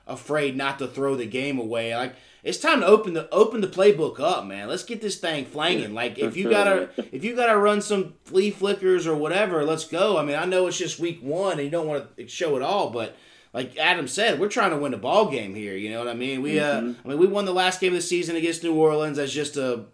afraid 0.06 0.56
not 0.56 0.78
to 0.78 0.86
throw 0.86 1.14
the 1.16 1.26
game 1.26 1.58
away. 1.58 1.94
Like 1.94 2.14
it's 2.42 2.58
time 2.58 2.80
to 2.80 2.86
open 2.86 3.14
the 3.14 3.28
open 3.30 3.60
the 3.60 3.68
playbook 3.68 4.18
up, 4.20 4.46
man. 4.46 4.68
Let's 4.68 4.84
get 4.84 5.00
this 5.00 5.16
thing 5.16 5.44
flanging. 5.44 5.94
Like 5.94 6.18
if 6.18 6.36
you 6.36 6.50
gotta 6.50 6.90
if 7.12 7.24
you 7.24 7.36
gotta 7.36 7.56
run 7.56 7.80
some 7.80 8.14
flea 8.24 8.50
flickers 8.50 9.06
or 9.06 9.14
whatever, 9.14 9.64
let's 9.64 9.84
go. 9.84 10.18
I 10.18 10.24
mean, 10.24 10.36
I 10.36 10.44
know 10.44 10.66
it's 10.66 10.78
just 10.78 10.98
week 10.98 11.20
one 11.22 11.52
and 11.54 11.62
you 11.62 11.70
don't 11.70 11.86
want 11.86 12.16
to 12.16 12.28
show 12.28 12.56
it 12.56 12.62
all, 12.62 12.90
but 12.90 13.16
like 13.52 13.76
Adam 13.76 14.08
said, 14.08 14.40
we're 14.40 14.48
trying 14.48 14.70
to 14.70 14.78
win 14.78 14.94
a 14.94 14.98
ball 14.98 15.30
game 15.30 15.54
here. 15.54 15.76
You 15.76 15.90
know 15.90 15.98
what 15.98 16.08
I 16.08 16.14
mean? 16.14 16.42
We 16.42 16.58
uh, 16.58 16.78
I 16.78 17.08
mean, 17.08 17.18
we 17.18 17.26
won 17.26 17.44
the 17.44 17.52
last 17.52 17.80
game 17.80 17.92
of 17.92 17.98
the 17.98 18.02
season 18.02 18.36
against 18.36 18.62
New 18.62 18.74
Orleans 18.74 19.18
as 19.18 19.32
just 19.32 19.56
a 19.56 19.84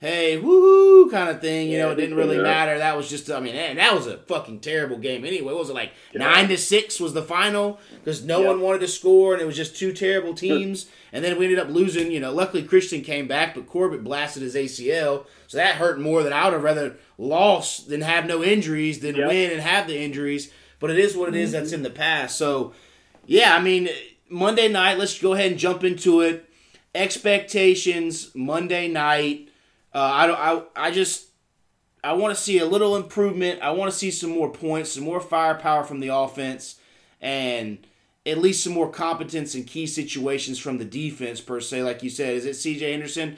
hey, 0.00 0.38
woohoo 0.38 1.10
kind 1.10 1.30
of 1.30 1.40
thing. 1.40 1.70
You 1.70 1.78
know, 1.78 1.90
it 1.92 1.94
didn't 1.94 2.16
really 2.16 2.36
Yeah. 2.36 2.42
matter. 2.42 2.76
That 2.78 2.94
was 2.96 3.08
just, 3.08 3.30
I 3.30 3.40
mean, 3.40 3.54
and 3.54 3.78
that 3.78 3.94
was 3.94 4.06
a 4.06 4.18
fucking 4.18 4.60
terrible 4.60 4.98
game 4.98 5.24
anyway. 5.24 5.46
What 5.52 5.58
was 5.58 5.70
it 5.70 5.74
like 5.74 5.92
nine 6.14 6.48
to 6.48 6.58
six 6.58 7.00
was 7.00 7.14
the 7.14 7.22
final 7.22 7.80
because 8.02 8.22
no 8.22 8.42
Yeah. 8.42 8.48
one 8.48 8.60
wanted 8.60 8.80
to 8.80 8.88
score 8.88 9.32
and 9.32 9.40
it 9.40 9.46
was 9.46 9.56
just 9.56 9.76
two 9.76 9.92
terrible 9.92 10.34
teams. 10.34 10.86
and 11.12 11.24
then 11.24 11.38
we 11.38 11.44
ended 11.44 11.60
up 11.60 11.68
losing. 11.70 12.10
You 12.10 12.18
know, 12.18 12.32
luckily 12.32 12.64
Christian 12.64 13.00
came 13.02 13.28
back, 13.28 13.54
but 13.54 13.68
Corbett 13.68 14.02
blasted 14.02 14.42
his 14.42 14.56
ACL, 14.56 15.26
so 15.46 15.56
that 15.56 15.76
hurt 15.76 16.00
more 16.00 16.24
than 16.24 16.32
I 16.32 16.44
would 16.46 16.54
have 16.54 16.62
rather 16.64 16.96
lost 17.18 17.88
than 17.88 18.00
have 18.00 18.26
no 18.26 18.42
injuries 18.42 18.98
than 18.98 19.16
win 19.16 19.52
and 19.52 19.60
have 19.60 19.86
the 19.86 19.96
injuries. 19.96 20.50
But 20.80 20.90
it 20.90 20.98
is 20.98 21.16
what 21.16 21.28
it 21.28 21.36
is. 21.36 21.52
That's 21.52 21.70
in 21.72 21.84
the 21.84 21.88
past. 21.90 22.36
So, 22.36 22.72
yeah, 23.26 23.54
I 23.54 23.60
mean, 23.62 23.88
Monday 24.28 24.66
night. 24.66 24.98
Let's 24.98 25.16
go 25.16 25.34
ahead 25.34 25.52
and 25.52 25.58
jump 25.60 25.84
into 25.84 26.20
it. 26.20 26.46
Expectations 26.96 28.30
Monday 28.34 28.88
night. 28.88 29.48
Uh, 29.94 30.00
I 30.12 30.26
don't. 30.26 30.38
I 30.38 30.62
I 30.88 30.90
just 30.90 31.28
I 32.02 32.14
want 32.14 32.34
to 32.36 32.40
see 32.42 32.58
a 32.58 32.66
little 32.66 32.96
improvement. 32.96 33.62
I 33.62 33.70
want 33.70 33.90
to 33.92 33.96
see 33.96 34.10
some 34.10 34.30
more 34.30 34.50
points, 34.50 34.92
some 34.92 35.04
more 35.04 35.20
firepower 35.20 35.84
from 35.84 36.00
the 36.00 36.08
offense, 36.08 36.80
and 37.20 37.86
at 38.26 38.38
least 38.38 38.64
some 38.64 38.72
more 38.72 38.90
competence 38.90 39.54
in 39.54 39.64
key 39.64 39.86
situations 39.86 40.58
from 40.58 40.78
the 40.78 40.84
defense 40.84 41.40
per 41.40 41.60
se. 41.60 41.82
Like 41.82 42.02
you 42.02 42.10
said, 42.10 42.34
is 42.34 42.44
it 42.46 42.54
C.J. 42.54 42.90
Henderson? 42.92 43.36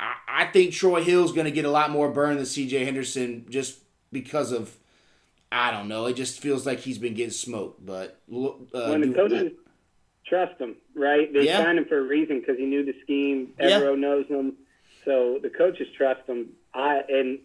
I, 0.00 0.14
I 0.28 0.44
think 0.46 0.72
Troy 0.72 1.02
Hill's 1.02 1.32
going 1.32 1.44
to 1.46 1.50
get 1.50 1.64
a 1.64 1.70
lot 1.70 1.90
more 1.90 2.08
burn 2.10 2.36
than 2.36 2.46
C.J. 2.46 2.84
Henderson 2.84 3.46
just 3.50 3.78
because 4.12 4.52
of 4.52 4.74
I 5.50 5.70
don't 5.70 5.88
know. 5.88 6.06
It 6.06 6.14
just 6.14 6.40
feels 6.40 6.64
like 6.66 6.78
he's 6.80 6.98
been 6.98 7.14
getting 7.14 7.30
smoked. 7.32 7.84
But 7.84 8.18
uh, 8.32 8.88
when 8.88 9.00
the 9.00 9.12
coaches 9.14 9.52
trust 10.26 10.60
him, 10.60 10.76
right? 10.94 11.32
They 11.32 11.46
Yeah. 11.46 11.58
signed 11.64 11.78
him 11.78 11.86
for 11.86 11.98
a 11.98 12.02
reason 12.02 12.40
because 12.40 12.58
he 12.58 12.66
knew 12.66 12.84
the 12.84 12.94
scheme. 13.02 13.54
Yeah. 13.58 13.80
Evero 13.80 13.98
knows 13.98 14.26
him, 14.28 14.54
so 15.08 15.38
the 15.42 15.48
coaches 15.48 15.88
trust 15.96 16.20
him. 16.28 16.50
I 16.74 17.00
and 17.08 17.38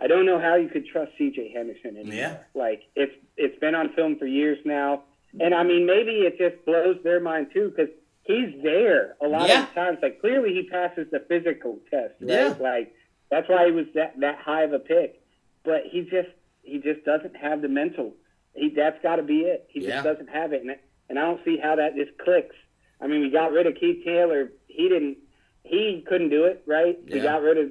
I 0.00 0.06
don't 0.06 0.24
know 0.26 0.40
how 0.40 0.54
you 0.56 0.68
could 0.68 0.86
trust 0.86 1.12
C.J. 1.18 1.52
Henderson 1.54 1.96
anymore. 1.98 2.14
Yeah. 2.14 2.36
Like 2.54 2.82
it's 2.96 3.12
it's 3.36 3.58
been 3.60 3.74
on 3.74 3.92
film 3.94 4.16
for 4.18 4.26
years 4.26 4.58
now, 4.64 5.02
and 5.38 5.54
I 5.54 5.62
mean 5.62 5.84
maybe 5.86 6.12
it 6.28 6.38
just 6.38 6.64
blows 6.64 6.96
their 7.04 7.20
mind 7.20 7.48
too 7.52 7.72
because 7.76 7.92
he's 8.22 8.54
there 8.62 9.16
a 9.22 9.28
lot 9.28 9.48
Yeah. 9.48 9.64
of 9.64 9.74
times. 9.74 9.98
Like 10.02 10.20
clearly 10.20 10.54
he 10.54 10.68
passes 10.68 11.06
the 11.12 11.20
physical 11.28 11.78
test, 11.90 12.14
right? 12.22 12.30
Yeah. 12.30 12.54
Like 12.58 12.94
that's 13.30 13.48
why 13.48 13.66
he 13.66 13.72
was 13.72 13.86
that 13.94 14.18
that 14.20 14.38
high 14.38 14.62
of 14.62 14.72
a 14.72 14.78
pick, 14.78 15.20
but 15.64 15.82
he 15.90 16.02
just 16.02 16.30
he 16.62 16.78
just 16.78 17.04
doesn't 17.04 17.36
have 17.36 17.60
the 17.60 17.68
mental. 17.68 18.14
He 18.54 18.70
that's 18.74 19.00
got 19.02 19.16
to 19.16 19.22
be 19.22 19.40
it. 19.40 19.66
He 19.68 19.80
Yeah. 19.82 19.96
just 19.96 20.04
doesn't 20.04 20.30
have 20.30 20.52
it, 20.54 20.62
and 20.62 20.74
and 21.10 21.18
I 21.18 21.22
don't 21.26 21.44
see 21.44 21.58
how 21.62 21.76
that 21.76 21.94
just 21.96 22.16
clicks. 22.18 22.56
I 23.00 23.06
mean, 23.08 23.20
we 23.20 23.28
got 23.30 23.52
rid 23.52 23.66
of 23.66 23.74
Keith 23.74 24.02
Taylor. 24.04 24.50
He 24.68 24.88
didn't. 24.88 25.18
He 25.64 26.04
couldn't 26.06 26.28
do 26.30 26.44
it, 26.44 26.62
right? 26.66 26.98
We 27.04 27.16
Yeah. 27.16 27.22
got 27.24 27.42
rid 27.42 27.58
of 27.58 27.70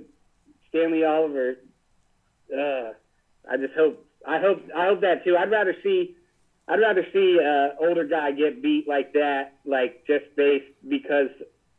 Stanley 0.70 1.04
Oliver. 1.04 1.58
Uh, 2.52 2.94
I 3.50 3.58
just 3.58 3.74
hope. 3.74 4.06
I 4.26 4.40
hope. 4.40 4.62
I 4.76 4.86
hope 4.88 5.02
that 5.02 5.24
too. 5.24 5.38
I'd 5.38 5.52
rather 5.52 5.76
see. 5.84 6.16
I'd 6.68 6.80
rather 6.80 7.06
see 7.12 7.40
an 7.42 7.72
older 7.80 8.06
guy 8.06 8.32
get 8.32 8.62
beat 8.62 8.88
like 8.88 9.14
that, 9.14 9.54
like 9.66 10.06
just 10.08 10.26
based 10.36 10.66
because 10.88 11.30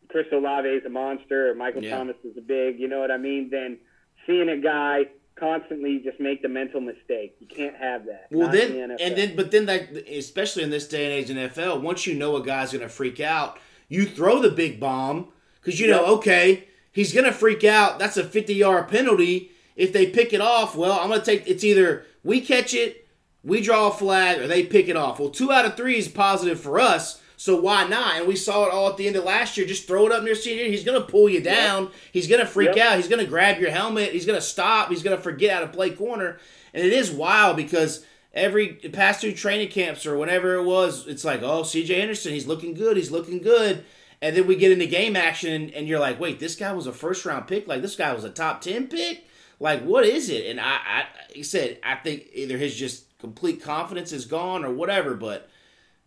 Chris 0.09 0.27
Olave 0.31 0.69
is 0.69 0.85
a 0.85 0.91
monster 0.91 1.51
or 1.51 1.55
Michael 1.55 1.83
Yeah. 1.83 1.97
Thomas 1.97 2.17
is 2.23 2.37
a 2.37 2.43
big. 2.43 2.79
You 2.79 2.89
know 2.89 3.01
what 3.01 3.11
I 3.11 3.17
mean? 3.17 3.51
Than 3.51 3.79
seeing 4.27 4.49
a 4.49 4.57
guy 4.59 5.07
constantly 5.37 5.99
just 5.99 6.21
make 6.21 6.43
the 6.43 6.49
mental 6.49 6.81
mistake. 6.81 7.35
You 7.41 7.47
can't 7.49 7.77
have 7.77 8.07
that. 8.07 8.27
Well, 8.31 8.49
then 8.51 8.89
the 8.91 9.03
and 9.03 9.17
then, 9.17 9.35
but 9.35 9.51
then 9.51 9.67
that, 9.67 9.91
especially 10.09 10.63
in 10.63 10.71
this 10.71 10.87
day 10.87 11.05
and 11.05 11.13
age 11.13 11.31
in 11.31 11.37
NFL, 11.39 11.81
once 11.83 12.07
you 12.07 12.15
know 12.15 12.37
a 12.37 12.43
guy's 12.45 12.73
going 12.73 12.83
to 12.83 12.89
freak 12.89 13.19
out, 13.21 13.59
you 13.89 14.05
throw 14.05 14.41
the 14.41 14.51
big 14.51 14.79
bomb 14.79 15.33
because 15.65 15.81
you 15.81 15.87
know, 15.89 16.01
Yep. 16.03 16.09
okay, 16.19 16.65
he's 16.93 17.13
going 17.13 17.25
to 17.25 17.33
freak 17.33 17.65
out. 17.65 17.99
That's 17.99 18.17
a 18.17 18.25
fifty-yard 18.25 18.89
penalty. 18.89 19.51
If 19.77 19.93
they 19.93 20.07
pick 20.07 20.33
it 20.33 20.41
off, 20.41 20.77
well, 20.77 20.93
I'm 21.01 21.09
going 21.09 21.21
to 21.21 21.27
take. 21.27 21.49
It's 21.49 21.65
either 21.65 22.05
we 22.23 22.41
catch 22.41 22.75
it, 22.75 23.09
we 23.43 23.61
draw 23.61 23.89
a 23.89 23.93
flag, 23.93 24.41
or 24.41 24.47
they 24.47 24.63
pick 24.65 24.89
it 24.89 24.97
off. 24.97 25.19
Well, 25.19 25.31
two 25.31 25.51
out 25.51 25.65
of 25.65 25.77
three 25.77 25.99
is 25.99 26.09
positive 26.09 26.61
for 26.61 26.79
us. 26.79 27.21
So 27.37 27.61
why 27.61 27.85
not? 27.89 28.17
And 28.17 28.29
we 28.29 28.37
saw 28.37 28.65
it 28.67 28.73
all 28.73 28.89
at 28.89 28.97
the 28.97 29.09
end 29.09 29.17
of 29.17 29.25
last 29.25 29.57
year. 29.57 29.67
Just 29.67 29.89
throw 29.89 30.07
it 30.07 30.13
up 30.13 30.23
near 30.23 30.37
senior. 30.37 30.67
He's 30.67 30.85
going 30.85 31.01
to 31.01 31.07
pull 31.07 31.29
you 31.29 31.41
down. 31.43 31.91
He's 32.13 32.29
going 32.29 32.41
to 32.41 32.47
freak 32.47 32.77
Yep. 32.77 32.87
out. 32.87 32.97
He's 32.97 33.09
going 33.09 33.23
to 33.23 33.29
grab 33.29 33.59
your 33.61 33.71
helmet. 33.73 34.13
He's 34.13 34.25
going 34.25 34.39
to 34.39 34.45
stop. 34.47 34.89
He's 34.89 35.03
going 35.03 35.17
to 35.17 35.23
forget 35.23 35.53
how 35.55 35.61
to 35.61 35.67
play 35.67 35.91
corner. 35.91 36.39
And 36.73 36.87
it 36.87 36.93
is 36.93 37.11
wild 37.11 37.57
because 37.57 38.07
every 38.33 38.69
past 38.69 39.21
two 39.21 39.33
training 39.33 39.69
camps 39.71 40.07
or 40.07 40.17
whenever 40.17 40.55
it 40.55 40.63
was, 40.63 41.07
it's 41.09 41.25
like, 41.25 41.43
oh, 41.43 41.63
CJ 41.63 41.99
Henderson, 41.99 42.33
he's 42.33 42.47
looking 42.47 42.73
good. 42.73 42.97
He's 42.97 43.11
looking 43.11 43.41
good. 43.43 43.85
And 44.23 44.37
then 44.37 44.47
we 44.47 44.57
get 44.57 44.73
into 44.73 44.87
game 44.87 45.17
action, 45.17 45.71
and, 45.71 45.87
you're 45.87 45.99
like, 45.99 46.19
wait, 46.19 46.41
this 46.41 46.57
guy 46.57 46.73
was 46.73 46.87
a 46.87 46.93
first 46.93 47.25
round 47.25 47.47
pick? 47.47 47.67
Like, 47.67 47.83
this 47.83 47.97
guy 47.97 48.13
was 48.13 48.25
a 48.25 48.31
top 48.31 48.61
10 48.61 48.89
pick? 48.89 49.25
Like, 49.61 49.83
what 49.83 50.05
is 50.05 50.31
it? 50.31 50.47
And 50.47 50.61
I, 50.61 50.79
I 50.85 51.05
he 51.33 51.43
said, 51.43 51.79
I 51.83 51.97
think 51.97 52.29
either 52.33 52.57
his 52.57 52.75
just 52.75 53.19
complete 53.19 53.63
confidence 53.63 54.13
is 54.13 54.25
gone 54.25 54.65
or 54.65 54.73
whatever, 54.73 55.15
but 55.15 55.49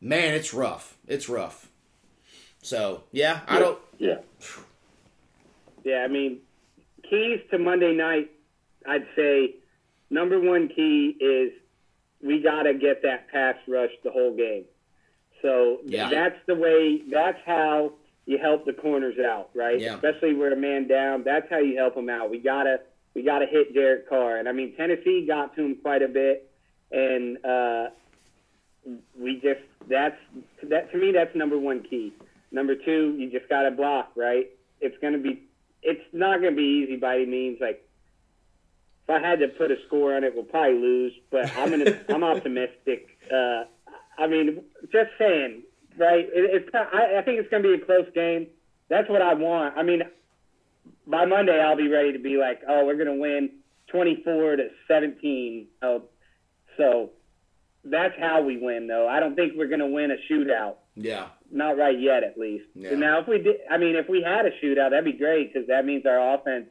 man, 0.01 0.34
it's 0.34 0.53
rough. 0.53 0.97
It's 1.08 1.30
rough. 1.30 1.70
So, 2.62 3.03
yeah, 3.12 3.41
I 3.47 3.60
don't. 3.60 3.80
Yeah. 3.97 4.18
Yeah, 5.84 6.03
I 6.03 6.08
mean, 6.08 6.39
keys 7.10 7.39
to 7.51 7.58
Monday 7.58 7.93
night, 7.93 8.30
I'd 8.88 9.08
say 9.16 9.55
number 10.10 10.39
one 10.39 10.70
key 10.70 11.16
is 11.20 11.53
we 12.22 12.41
got 12.41 12.64
to 12.64 12.74
get 12.74 13.03
that 13.03 13.30
pass 13.32 13.55
rush 13.68 13.91
the 14.03 14.12
whole 14.12 14.36
game. 14.36 14.66
So 15.41 15.79
Yeah. 15.85 16.09
that's 16.09 16.39
the 16.45 16.55
way, 16.55 17.01
that's 17.09 17.39
how 17.45 17.93
you 18.25 18.38
help 18.38 18.65
the 18.65 18.73
corners 18.73 19.15
out, 19.19 19.49
right? 19.53 19.79
Yeah. 19.79 19.95
Especially 19.95 20.33
where 20.33 20.51
a 20.51 20.55
man 20.55 20.88
down, 20.88 21.23
that's 21.23 21.49
how 21.49 21.59
you 21.59 21.77
help 21.77 21.95
them 21.95 22.09
out. 22.09 22.29
We 22.29 22.39
got 22.39 22.63
to 22.63 22.79
we 23.13 23.23
got 23.23 23.39
to 23.39 23.47
hit 23.47 23.73
Derek 23.73 24.07
Carr. 24.07 24.38
And 24.38 24.47
I 24.47 24.51
mean, 24.51 24.75
Tennessee 24.75 25.25
got 25.27 25.55
to 25.55 25.63
him 25.65 25.75
quite 25.81 26.01
a 26.03 26.07
bit 26.07 26.49
and 26.91 27.43
uh 27.43 27.88
we 29.19 29.35
just 29.41 29.59
that's 29.89 30.15
that 30.63 30.91
to 30.91 30.97
me 30.97 31.11
that's 31.11 31.35
number 31.35 31.57
one 31.57 31.83
key. 31.83 32.13
Number 32.51 32.75
two, 32.75 33.15
you 33.17 33.29
just 33.29 33.49
got 33.49 33.63
to 33.63 33.71
block, 33.71 34.11
right? 34.15 34.49
It's 34.79 34.97
going 34.99 35.13
to 35.13 35.19
be 35.19 35.43
it's 35.83 36.01
not 36.13 36.41
going 36.41 36.53
to 36.53 36.57
be 36.57 36.83
easy 36.83 36.95
by 36.97 37.15
any 37.17 37.25
means. 37.25 37.57
Like 37.61 37.83
if 39.03 39.09
I 39.09 39.19
had 39.25 39.39
to 39.39 39.47
put 39.47 39.71
a 39.71 39.75
score 39.88 40.15
on 40.15 40.23
it, 40.23 40.33
we'll 40.35 40.43
probably 40.43 40.79
lose. 40.79 41.13
But 41.31 41.55
I'm 41.57 41.69
gonna 41.71 41.99
I'm 42.09 42.23
optimistic. 42.23 43.17
Uh, 43.33 43.63
I 44.18 44.28
mean, 44.28 44.63
just 44.91 45.11
saying, 45.18 45.63
right? 45.97 46.26
It, 46.26 46.63
it's 46.63 46.70
I, 46.74 47.20
I 47.20 47.22
think 47.22 47.39
it's 47.39 47.49
going 47.49 47.63
to 47.63 47.78
be 47.78 47.82
a 47.82 47.86
close 47.86 48.07
game. 48.13 48.47
That's 48.89 49.09
what 49.09 49.22
I 49.22 49.34
want. 49.34 49.78
I 49.78 49.84
mean, 49.84 50.01
by 51.05 51.26
Monday 51.26 51.59
I'll 51.59 51.78
be 51.78 51.89
ready 51.89 52.13
to 52.13 52.20
be 52.20 52.38
like, 52.38 52.61
oh, 52.68 52.86
we're 52.86 52.95
going 52.95 53.07
to 53.07 53.22
win 53.22 53.51
24 53.91 54.57
to 54.57 54.68
17. 54.88 55.68
Oh, 55.82 56.03
so 56.78 57.11
that's 57.84 58.13
how 58.20 58.41
we 58.41 58.57
win, 58.57 58.88
though. 58.88 59.07
I 59.07 59.20
don't 59.20 59.36
think 59.36 59.53
we're 59.55 59.68
going 59.68 59.80
to 59.80 59.88
win 59.88 60.11
a 60.11 60.32
shootout. 60.32 60.76
Yeah. 60.95 61.28
Not 61.51 61.78
right 61.78 61.99
yet, 61.99 62.24
at 62.24 62.38
least. 62.38 62.65
Yeah. 62.76 62.95
Now, 62.95 63.20
if 63.20 63.28
we 63.28 63.39
did, 63.39 63.57
I 63.70 63.78
mean, 63.78 63.95
if 63.95 64.09
we 64.09 64.22
had 64.22 64.45
a 64.45 64.51
shootout, 64.63 64.91
that'd 64.91 65.05
be 65.05 65.13
great 65.13 65.53
because 65.53 65.68
that 65.68 65.86
means 65.86 66.05
our 66.05 66.36
offense 66.36 66.68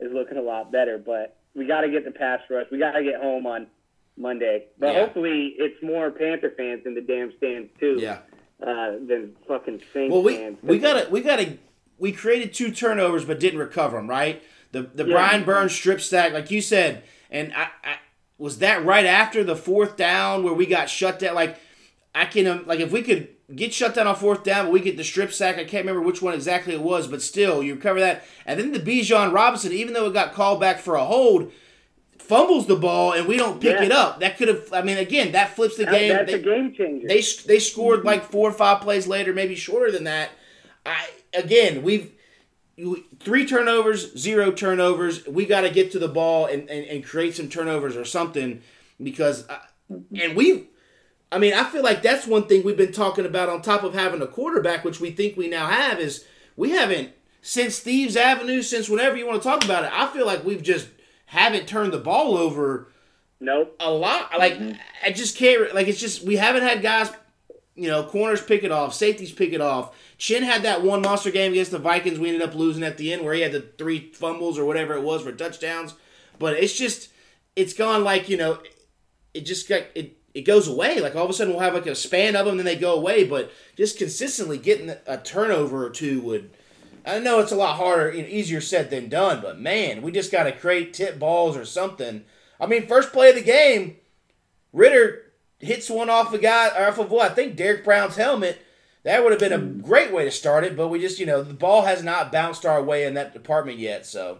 is 0.00 0.12
looking 0.12 0.36
a 0.36 0.42
lot 0.42 0.72
better. 0.72 0.98
But 0.98 1.38
we 1.54 1.66
got 1.66 1.82
to 1.82 1.90
get 1.90 2.04
the 2.04 2.10
pass 2.10 2.40
rush. 2.50 2.66
We 2.70 2.78
got 2.78 2.92
to 2.92 3.02
get 3.02 3.20
home 3.20 3.46
on 3.46 3.68
Monday. 4.16 4.66
But 4.78 4.94
Yeah. 4.94 5.00
hopefully, 5.00 5.54
it's 5.58 5.82
more 5.82 6.10
Panther 6.10 6.52
fans 6.56 6.82
in 6.86 6.94
the 6.94 7.00
damn 7.00 7.32
stands 7.36 7.70
too, 7.80 7.96
Yeah. 8.00 8.18
uh, 8.64 8.92
than 9.06 9.34
fucking 9.48 9.82
Saints 9.92 10.12
Well, 10.12 10.22
we 10.22 10.36
fans. 10.36 10.58
we 10.62 10.78
gotta 10.78 11.08
we 11.10 11.20
gotta 11.20 11.58
we 11.98 12.12
created 12.12 12.52
two 12.52 12.70
turnovers 12.70 13.24
but 13.24 13.40
didn't 13.40 13.58
recover 13.60 13.96
them. 13.96 14.08
Right. 14.08 14.42
The 14.72 14.82
the 14.82 15.04
Yeah. 15.06 15.14
Brian 15.14 15.44
Burns 15.44 15.72
strip 15.72 16.00
sack, 16.00 16.32
like 16.32 16.50
you 16.50 16.60
said, 16.60 17.02
and 17.30 17.52
I, 17.54 17.68
I 17.84 17.94
was 18.38 18.58
that 18.58 18.84
right 18.84 19.06
after 19.06 19.44
the 19.44 19.56
fourth 19.56 19.96
down 19.96 20.42
where 20.42 20.54
we 20.54 20.66
got 20.66 20.88
shut 20.90 21.18
down. 21.18 21.34
Like 21.34 21.56
I 22.14 22.24
can 22.26 22.46
um, 22.46 22.64
like 22.66 22.80
if 22.80 22.92
we 22.92 23.02
could 23.02 23.28
get 23.54 23.72
shut 23.74 23.94
down 23.94 24.06
on 24.06 24.16
fourth 24.16 24.44
down, 24.44 24.66
but 24.66 24.72
we 24.72 24.80
get 24.80 24.96
the 24.96 25.04
strip 25.04 25.32
sack. 25.32 25.56
I 25.56 25.64
can't 25.64 25.84
remember 25.84 26.00
which 26.02 26.22
one 26.22 26.34
exactly 26.34 26.72
it 26.74 26.80
was, 26.80 27.06
but 27.06 27.20
still 27.22 27.62
you 27.62 27.74
recover 27.74 28.00
that. 28.00 28.24
And 28.46 28.58
then 28.58 28.72
the 28.72 28.78
Bijan 28.80 29.32
Robinson, 29.32 29.72
even 29.72 29.92
though 29.94 30.06
it 30.06 30.12
got 30.14 30.32
called 30.32 30.60
back 30.60 30.78
for 30.80 30.94
a 30.96 31.04
hold. 31.04 31.50
Fumbles 32.22 32.66
the 32.66 32.76
ball 32.76 33.12
and 33.12 33.26
we 33.26 33.36
don't 33.36 33.60
pick 33.60 33.76
Yeah. 33.78 33.84
it 33.84 33.92
up. 33.92 34.20
That 34.20 34.38
could 34.38 34.48
have. 34.48 34.72
I 34.72 34.82
mean, 34.82 34.98
again, 34.98 35.32
that 35.32 35.54
flips 35.56 35.76
the 35.76 35.84
That- 35.84 35.94
game. 35.94 36.08
that's 36.12 36.30
They- 36.32 36.38
a 36.38 36.42
game 36.42 36.72
changer. 36.74 37.08
they 37.08 37.20
they 37.46 37.58
scored 37.58 37.98
mm-hmm. 38.00 38.06
like 38.08 38.30
four 38.30 38.48
or 38.48 38.52
five 38.52 38.80
plays 38.80 39.06
later, 39.06 39.32
maybe 39.32 39.54
shorter 39.54 39.90
than 39.90 40.04
that. 40.04 40.30
I 40.86 41.08
again, 41.34 41.82
we've 41.82 42.12
three 43.20 43.46
turnovers, 43.46 44.16
zero 44.16 44.50
turnovers. 44.50 45.26
We 45.26 45.46
got 45.46 45.60
to 45.62 45.70
get 45.70 45.92
to 45.92 45.98
the 45.98 46.08
ball 46.08 46.46
and, 46.46 46.68
and, 46.70 46.86
and 46.86 47.04
create 47.04 47.36
some 47.36 47.48
turnovers 47.48 47.96
or 47.96 48.04
something 48.04 48.62
because, 49.02 49.48
I, 49.48 49.58
and 50.20 50.34
we, 50.34 50.68
I 51.30 51.38
mean, 51.38 51.54
I 51.54 51.64
feel 51.64 51.82
like 51.82 52.02
that's 52.02 52.26
one 52.26 52.46
thing 52.46 52.64
we've 52.64 52.76
been 52.76 52.92
talking 52.92 53.26
about 53.26 53.48
on 53.48 53.62
top 53.62 53.82
of 53.84 53.94
having 53.94 54.22
a 54.22 54.26
quarterback, 54.26 54.84
which 54.84 55.00
we 55.00 55.10
think 55.10 55.36
we 55.36 55.48
now 55.48 55.66
have, 55.68 56.00
is 56.00 56.24
we 56.56 56.70
haven't 56.70 57.10
since 57.42 57.76
Steve's 57.76 58.16
Avenue, 58.16 58.62
since 58.62 58.88
whenever 58.88 59.16
you 59.16 59.26
want 59.26 59.42
to 59.42 59.48
talk 59.48 59.64
about 59.64 59.84
it. 59.84 59.90
I 59.92 60.06
feel 60.08 60.26
like 60.26 60.44
we've 60.44 60.62
just 60.62 60.88
haven't 61.32 61.66
turned 61.66 61.94
the 61.94 61.98
ball 61.98 62.36
over 62.36 62.88
nope. 63.40 63.74
a 63.80 63.90
lot. 63.90 64.38
Like 64.38 64.52
mm-hmm. 64.52 64.78
I 65.02 65.12
just 65.12 65.34
can't. 65.34 65.74
Like 65.74 65.88
it's 65.88 65.98
just 65.98 66.22
we 66.22 66.36
haven't 66.36 66.62
had 66.62 66.82
guys, 66.82 67.10
you 67.74 67.88
know, 67.88 68.04
corners 68.04 68.42
pick 68.42 68.64
it 68.64 68.70
off, 68.70 68.92
safeties 68.92 69.32
pick 69.32 69.54
it 69.54 69.62
off. 69.62 69.96
Chinn 70.18 70.42
had 70.42 70.62
that 70.64 70.82
one 70.82 71.00
monster 71.00 71.30
game 71.30 71.52
against 71.52 71.70
the 71.70 71.78
Vikings. 71.78 72.18
We 72.18 72.28
ended 72.28 72.46
up 72.46 72.54
losing 72.54 72.82
at 72.82 72.98
the 72.98 73.14
end 73.14 73.24
where 73.24 73.32
he 73.32 73.40
had 73.40 73.52
the 73.52 73.62
three 73.62 74.12
fumbles 74.12 74.58
or 74.58 74.66
whatever 74.66 74.92
it 74.94 75.02
was 75.02 75.22
for 75.22 75.32
touchdowns. 75.32 75.94
But 76.38 76.58
it's 76.58 76.76
just 76.76 77.08
it's 77.56 77.72
gone 77.72 78.04
like 78.04 78.28
you 78.28 78.36
know, 78.36 78.58
it 79.32 79.46
just 79.46 79.66
got 79.70 79.84
it. 79.94 80.18
It 80.34 80.42
goes 80.42 80.68
away. 80.68 81.00
Like 81.00 81.16
all 81.16 81.24
of 81.24 81.30
a 81.30 81.32
sudden 81.32 81.54
we'll 81.54 81.62
have 81.62 81.72
like 81.74 81.86
a 81.86 81.94
span 81.94 82.36
of 82.36 82.44
them, 82.44 82.58
then 82.58 82.66
they 82.66 82.76
go 82.76 82.94
away. 82.94 83.24
But 83.24 83.50
just 83.74 83.96
consistently 83.96 84.58
getting 84.58 84.94
a 85.06 85.16
turnover 85.16 85.86
or 85.86 85.90
two 85.90 86.20
would. 86.20 86.50
I 87.04 87.18
know 87.18 87.40
it's 87.40 87.52
a 87.52 87.56
lot 87.56 87.76
harder, 87.76 88.12
you 88.12 88.22
know, 88.22 88.28
easier 88.28 88.60
said 88.60 88.90
than 88.90 89.08
done, 89.08 89.40
but 89.40 89.60
man, 89.60 90.02
we 90.02 90.12
just 90.12 90.30
got 90.32 90.44
to 90.44 90.52
create 90.52 90.94
tip 90.94 91.18
balls 91.18 91.56
or 91.56 91.64
something. 91.64 92.24
I 92.60 92.66
mean, 92.66 92.86
first 92.86 93.12
play 93.12 93.30
of 93.30 93.34
the 93.34 93.42
game, 93.42 93.96
Ridder 94.72 95.32
hits 95.58 95.90
one 95.90 96.10
off 96.10 96.32
a 96.32 96.38
guy, 96.38 96.68
or 96.68 96.88
off 96.88 96.98
of 96.98 97.10
what 97.10 97.30
I 97.30 97.34
think 97.34 97.56
Derrick 97.56 97.84
Brown's 97.84 98.16
helmet. 98.16 98.60
That 99.04 99.22
would 99.22 99.32
have 99.32 99.40
been 99.40 99.52
a 99.52 99.58
great 99.58 100.12
way 100.12 100.24
to 100.24 100.30
start 100.30 100.62
it, 100.62 100.76
but 100.76 100.86
we 100.88 101.00
just, 101.00 101.18
you 101.18 101.26
know, 101.26 101.42
the 101.42 101.54
ball 101.54 101.82
has 101.82 102.04
not 102.04 102.30
bounced 102.30 102.64
our 102.64 102.80
way 102.80 103.04
in 103.04 103.14
that 103.14 103.32
department 103.32 103.78
yet. 103.78 104.06
So, 104.06 104.38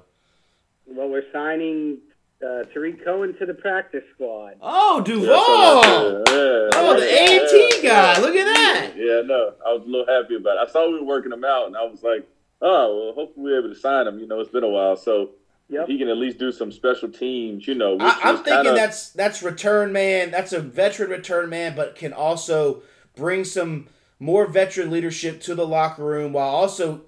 Well, 0.87 1.09
we're 1.09 1.25
signing 1.33 1.99
uh, 2.41 2.63
Tarik 2.73 3.05
Cohen 3.05 3.35
to 3.39 3.47
the 3.47 3.55
practice 3.55 4.05
squad. 4.15 4.55
oh 4.61 4.99
Yeah, 4.99 5.05
Duvall, 5.05 6.13
yeah, 6.29 6.71
oh 6.75 6.97
the 6.99 7.07
yeah, 7.07 7.79
AT 7.79 7.83
guy, 7.83 8.21
look 8.21 8.37
at 8.37 8.45
that. 8.45 8.93
Yeah, 8.97 9.23
no, 9.25 9.55
I 9.67 9.73
was 9.73 9.83
a 9.85 9.91
little 9.91 10.07
happy 10.07 10.37
about 10.37 10.57
it. 10.63 10.69
I 10.69 10.73
saw 10.73 10.89
we 10.89 11.01
were 11.01 11.07
working 11.07 11.33
him 11.33 11.45
out, 11.45 11.67
and 11.67 11.77
I 11.77 11.83
was 11.85 12.05
like, 12.05 12.29
oh, 12.63 12.97
well, 13.05 13.13
hopefully 13.15 13.45
we're 13.53 13.59
able 13.59 13.69
to 13.75 13.79
sign 13.79 14.07
him. 14.07 14.19
You 14.19 14.27
know, 14.27 14.41
it's 14.41 14.51
been 14.51 14.65
a 14.65 14.69
while, 14.69 14.97
so 14.97 15.31
Yep. 15.69 15.89
he 15.89 15.99
can 15.99 16.09
at 16.09 16.17
least 16.17 16.39
do 16.39 16.53
some 16.53 16.71
special 16.73 17.09
teams. 17.11 17.67
You 17.67 17.75
know, 17.75 17.97
I, 18.01 18.19
I'm 18.25 18.37
thinking 18.37 18.53
kinda- 18.65 18.75
that's 18.75 19.11
that's 19.11 19.43
return 19.43 19.93
man. 19.93 20.31
That's 20.31 20.53
a 20.53 20.61
veteran 20.61 21.11
return 21.11 21.49
man, 21.51 21.75
but 21.77 21.97
can 21.97 22.13
also 22.13 22.83
bring 23.17 23.45
some 23.45 23.89
more 24.19 24.47
veteran 24.47 24.91
leadership 24.91 25.41
to 25.43 25.55
the 25.55 25.67
locker 25.67 26.05
room 26.05 26.33
while 26.33 26.49
also, 26.49 27.03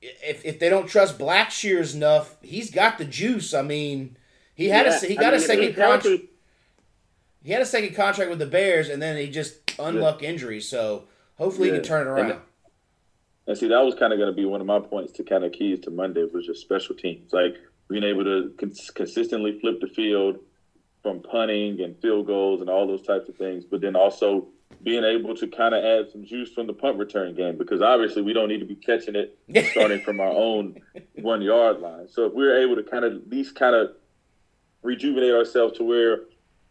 if, 0.00 0.44
if 0.44 0.58
they 0.58 0.68
don't 0.68 0.86
trust 0.88 1.18
Blackshears 1.18 1.94
enough, 1.94 2.36
he's 2.42 2.70
got 2.70 2.98
the 2.98 3.04
juice. 3.04 3.54
I 3.54 3.62
mean, 3.62 4.16
he 4.54 4.68
had 4.68 4.86
Yeah, 4.86 4.96
a 4.96 5.06
he 5.06 5.16
I 5.18 5.20
got 5.20 5.32
mean, 5.32 5.42
a 5.42 5.44
second 5.44 5.74
contract. 5.76 6.24
He 7.44 7.52
had 7.52 7.62
a 7.62 7.66
second 7.66 7.94
contract 7.94 8.30
with 8.30 8.38
the 8.38 8.46
Bears, 8.46 8.88
and 8.88 9.00
then 9.02 9.16
he 9.16 9.28
just 9.28 9.64
unluck 9.76 10.22
injury. 10.22 10.60
So 10.60 11.04
hopefully 11.36 11.68
he 11.70 11.74
can 11.74 11.82
turn 11.84 12.06
it 12.06 12.10
around. 12.10 12.40
And 13.46 13.58
see, 13.58 13.68
that 13.68 13.80
was 13.80 13.94
kind 13.94 14.12
of 14.12 14.18
going 14.18 14.30
to 14.30 14.36
be 14.36 14.44
one 14.44 14.60
of 14.60 14.66
my 14.66 14.78
points 14.78 15.12
to 15.14 15.24
kind 15.24 15.44
of 15.44 15.52
keys 15.52 15.80
to 15.80 15.90
Monday 15.90 16.24
was 16.32 16.46
just 16.46 16.60
special 16.60 16.94
teams, 16.94 17.32
like 17.32 17.56
being 17.88 18.04
able 18.04 18.24
to 18.24 18.52
cons- 18.58 18.90
consistently 18.90 19.58
flip 19.60 19.80
the 19.80 19.88
field 19.88 20.38
from 21.02 21.20
punting 21.20 21.80
and 21.80 22.00
field 22.00 22.26
goals 22.26 22.60
and 22.60 22.70
all 22.70 22.86
those 22.86 23.02
types 23.02 23.28
of 23.28 23.36
things, 23.36 23.64
but 23.64 23.80
then 23.80 23.96
also 23.96 24.46
being 24.82 25.04
able 25.04 25.34
to 25.36 25.46
kind 25.48 25.74
of 25.74 25.84
add 25.84 26.10
some 26.10 26.24
juice 26.24 26.52
from 26.52 26.66
the 26.66 26.72
punt 26.72 26.98
return 26.98 27.34
game 27.34 27.56
because 27.58 27.82
obviously 27.82 28.22
we 28.22 28.32
don't 28.32 28.48
need 28.48 28.60
to 28.60 28.66
be 28.66 28.74
catching 28.74 29.14
it 29.14 29.38
starting 29.70 30.00
from 30.00 30.20
our 30.20 30.30
own 30.30 30.80
one 31.16 31.42
yard 31.42 31.80
line. 31.80 32.08
So 32.08 32.26
if 32.26 32.32
we're 32.32 32.62
able 32.62 32.76
to 32.76 32.82
kind 32.82 33.04
of 33.04 33.12
at 33.12 33.28
least 33.28 33.54
kind 33.54 33.74
of 33.74 33.90
rejuvenate 34.82 35.32
ourselves 35.32 35.76
to 35.78 35.84
where 35.84 36.20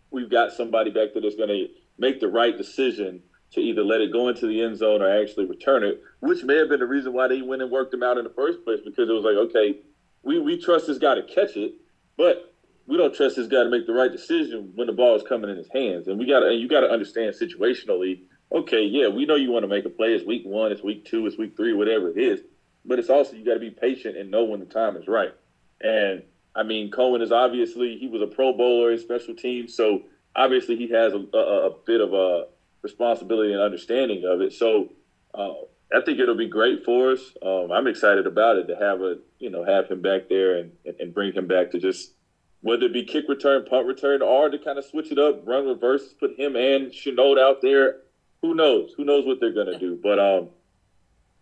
we've 0.09 0.29
got 0.29 0.51
somebody 0.51 0.91
back 0.91 1.13
there 1.13 1.21
that's 1.21 1.35
going 1.35 1.49
to 1.49 1.67
make 1.97 2.19
the 2.19 2.27
right 2.27 2.57
decision 2.57 3.21
to 3.53 3.59
either 3.59 3.83
let 3.83 4.01
it 4.01 4.11
go 4.11 4.29
into 4.29 4.47
the 4.47 4.61
end 4.61 4.77
zone 4.77 5.01
or 5.01 5.21
actually 5.21 5.45
return 5.45 5.83
it, 5.83 6.01
which 6.19 6.43
may 6.43 6.55
have 6.55 6.69
been 6.69 6.79
the 6.79 6.85
reason 6.85 7.13
why 7.13 7.27
they 7.27 7.41
went 7.41 7.61
and 7.61 7.71
worked 7.71 7.93
him 7.93 8.03
out 8.03 8.17
in 8.17 8.23
the 8.23 8.29
first 8.29 8.63
place 8.63 8.79
because 8.83 9.09
it 9.09 9.13
was 9.13 9.25
like, 9.25 9.35
okay, 9.35 9.79
we, 10.23 10.39
we 10.39 10.57
trust 10.57 10.87
this 10.87 10.97
guy 10.97 11.15
to 11.15 11.23
catch 11.23 11.57
it, 11.57 11.73
but 12.17 12.53
we 12.87 12.97
don't 12.97 13.13
trust 13.13 13.35
this 13.35 13.47
guy 13.47 13.63
to 13.63 13.69
make 13.69 13.85
the 13.85 13.93
right 13.93 14.11
decision 14.11 14.71
when 14.75 14.87
the 14.87 14.93
ball 14.93 15.15
is 15.15 15.23
coming 15.23 15.49
in 15.49 15.57
his 15.57 15.69
hands. 15.73 16.07
And 16.07 16.17
we 16.17 16.25
got 16.25 16.43
and 16.43 16.59
you 16.59 16.67
got 16.67 16.81
to 16.81 16.89
understand 16.89 17.35
situationally, 17.35 18.21
okay, 18.51 18.83
yeah, 18.83 19.07
we 19.07 19.25
know 19.25 19.35
you 19.35 19.51
want 19.51 19.63
to 19.63 19.67
make 19.67 19.85
a 19.85 19.89
play. 19.89 20.13
It's 20.13 20.25
week 20.25 20.43
one, 20.45 20.71
it's 20.71 20.83
week 20.83 21.05
two, 21.05 21.25
it's 21.27 21.37
week 21.37 21.55
three, 21.55 21.73
whatever 21.73 22.09
it 22.09 22.17
is. 22.17 22.41
But 22.83 22.99
it's 22.99 23.09
also, 23.09 23.35
you 23.35 23.45
got 23.45 23.55
to 23.55 23.59
be 23.59 23.69
patient 23.69 24.17
and 24.17 24.31
know 24.31 24.43
when 24.43 24.59
the 24.59 24.65
time 24.65 24.95
is 24.95 25.07
right. 25.07 25.33
And 25.81 26.23
I 26.55 26.63
mean, 26.63 26.91
Cohen 26.91 27.21
is 27.21 27.31
obviously, 27.31 27.97
he 27.97 28.07
was 28.07 28.21
a 28.21 28.27
pro 28.27 28.53
bowler 28.53 28.91
in 28.91 28.99
special 28.99 29.35
teams. 29.35 29.75
So 29.75 30.03
obviously 30.35 30.75
he 30.75 30.89
has 30.89 31.13
a, 31.13 31.25
a, 31.33 31.67
a 31.69 31.77
bit 31.85 32.01
of 32.01 32.13
a 32.13 32.45
responsibility 32.83 33.53
and 33.53 33.61
understanding 33.61 34.23
of 34.25 34.41
it. 34.41 34.53
So 34.53 34.89
uh, 35.33 35.53
I 35.93 36.01
think 36.05 36.19
it'll 36.19 36.35
be 36.35 36.47
great 36.47 36.83
for 36.85 37.11
us. 37.11 37.19
Um, 37.45 37.71
I'm 37.71 37.87
excited 37.87 38.25
about 38.25 38.57
it 38.57 38.67
to 38.67 38.75
have 38.75 39.01
a, 39.01 39.17
you 39.39 39.49
know, 39.49 39.63
have 39.63 39.87
him 39.87 40.01
back 40.01 40.29
there 40.29 40.57
and, 40.57 40.71
and 40.99 41.13
bring 41.13 41.33
him 41.33 41.47
back 41.47 41.71
to 41.71 41.79
just 41.79 42.13
whether 42.61 42.85
it 42.85 42.93
be 42.93 43.03
kick 43.03 43.25
return, 43.27 43.65
punt 43.65 43.87
return, 43.87 44.21
or 44.21 44.49
to 44.49 44.57
kind 44.57 44.77
of 44.77 44.85
switch 44.85 45.11
it 45.11 45.17
up, 45.17 45.41
run 45.47 45.65
reverse, 45.65 46.13
put 46.19 46.39
him 46.39 46.55
and 46.55 46.91
Shenault 46.91 47.39
out 47.39 47.61
there. 47.61 47.97
Who 48.41 48.53
knows? 48.55 48.93
Who 48.95 49.03
knows 49.03 49.25
what 49.25 49.39
they're 49.39 49.53
to 49.53 49.79
do? 49.79 49.99
But 50.01 50.19
um, 50.19 50.49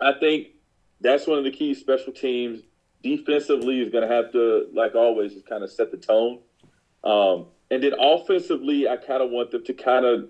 I 0.01 0.13
think 0.19 0.47
that's 1.01 1.27
one 1.27 1.37
of 1.37 1.43
the 1.43 1.51
key 1.51 1.73
special 1.73 2.13
teams. 2.13 2.61
Defensively 3.03 3.81
is 3.81 3.89
going 3.89 4.07
to 4.07 4.13
have 4.13 4.31
to, 4.33 4.67
like 4.73 4.95
always, 4.95 5.33
just 5.33 5.47
kind 5.47 5.63
of 5.63 5.71
set 5.71 5.91
the 5.91 5.97
tone. 5.97 6.39
Um, 7.03 7.47
and 7.71 7.83
then 7.83 7.93
offensively, 7.99 8.87
I 8.87 8.97
kind 8.97 9.21
of 9.21 9.29
want 9.29 9.51
them 9.51 9.63
to 9.63 9.73
kind 9.73 10.05
of 10.05 10.29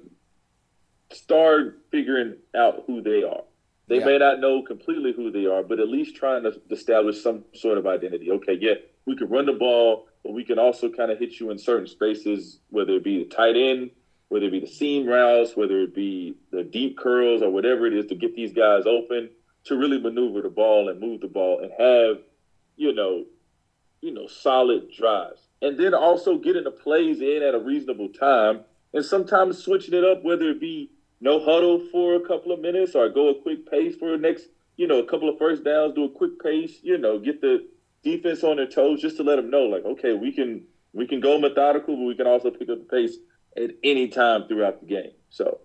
start 1.12 1.80
figuring 1.92 2.36
out 2.56 2.84
who 2.88 3.02
they 3.02 3.24
are. 3.24 3.44
They 3.88 3.98
Yeah. 3.98 4.06
may 4.06 4.18
not 4.20 4.40
know 4.40 4.62
completely 4.62 5.12
who 5.12 5.32
they 5.32 5.48
are, 5.48 5.64
but 5.64 5.80
at 5.80 5.90
least 5.90 6.16
trying 6.16 6.44
to 6.44 6.62
establish 6.70 7.22
some 7.22 7.46
sort 7.54 7.78
of 7.78 7.88
identity. 7.88 8.30
Okay, 8.32 8.54
yeah, 8.54 8.76
we 9.06 9.16
can 9.16 9.30
run 9.30 9.48
the 9.48 9.54
ball, 9.54 10.08
but 10.24 10.34
we 10.34 10.44
can 10.44 10.60
also 10.60 10.90
kind 10.90 11.12
of 11.12 11.18
hit 11.18 11.40
you 11.40 11.50
in 11.50 11.58
certain 11.58 11.88
spaces, 11.88 12.60
whether 12.70 12.94
it 12.94 13.04
be 13.04 13.24
the 13.24 13.30
tight 13.30 13.56
end, 13.56 13.90
whether 14.28 14.46
it 14.46 14.52
be 14.52 14.60
the 14.60 14.68
seam 14.68 15.08
routes, 15.08 15.58
whether 15.58 15.82
it 15.82 15.96
be 15.96 16.36
the 16.52 16.64
deep 16.64 16.98
curls 16.98 17.42
or 17.42 17.50
whatever 17.50 17.88
it 17.88 17.94
is 17.94 18.06
to 18.08 18.16
get 18.16 18.36
these 18.36 18.54
guys 18.54 18.86
open 18.86 19.32
to 19.66 19.76
really 19.76 20.00
maneuver 20.00 20.42
the 20.42 20.50
ball 20.50 20.90
and 20.90 21.00
move 21.00 21.22
the 21.22 21.28
ball 21.28 21.60
and 21.60 21.72
have, 21.72 22.22
you 22.78 22.94
know, 22.94 23.26
you 24.02 24.12
know, 24.14 24.28
solid 24.28 24.92
drives. 24.92 25.48
And 25.64 25.78
then 25.80 25.96
also 25.96 26.38
getting 26.38 26.64
the 26.64 26.72
plays 26.72 27.22
in 27.22 27.42
at 27.42 27.56
a 27.56 27.60
reasonable 27.60 28.10
time 28.10 28.62
and 28.94 29.04
sometimes 29.04 29.58
switching 29.58 29.94
it 29.96 30.06
up, 30.06 30.24
whether 30.24 30.52
it 30.52 30.62
be 30.62 30.92
no 31.22 31.40
huddle 31.40 31.86
for 31.92 32.16
a 32.16 32.28
couple 32.28 32.52
of 32.52 32.60
minutes 32.60 32.96
or 32.96 33.10
go 33.10 33.30
a 33.30 33.42
quick 33.42 33.70
pace 33.70 33.96
for 33.96 34.12
the 34.12 34.18
next, 34.18 34.48
you 34.78 34.88
know, 34.88 35.00
a 35.00 35.06
couple 35.06 35.30
of 35.30 35.38
first 35.38 35.64
downs, 35.64 35.94
do 35.96 36.06
a 36.06 36.10
quick 36.10 36.40
pace, 36.42 36.80
you 36.82 36.98
know, 36.98 37.20
get 37.20 37.42
the 37.42 37.68
defense 38.04 38.44
on 38.44 38.58
their 38.58 38.68
toes 38.68 39.02
just 39.02 39.18
to 39.18 39.24
let 39.24 39.36
them 39.36 39.50
know, 39.50 39.64
like, 39.64 39.86
okay, 39.86 40.14
we 40.14 40.32
can 40.32 40.64
we 40.94 41.06
can 41.06 41.20
go 41.20 41.38
methodical, 41.40 41.96
but 41.96 42.04
we 42.04 42.16
can 42.16 42.28
also 42.28 42.50
pick 42.50 42.70
up 42.70 42.80
the 42.80 42.86
pace 42.86 43.18
at 43.58 43.72
any 43.84 44.08
time 44.08 44.48
throughout 44.48 44.80
the 44.80 44.88
game. 44.88 45.12
So 45.30 45.60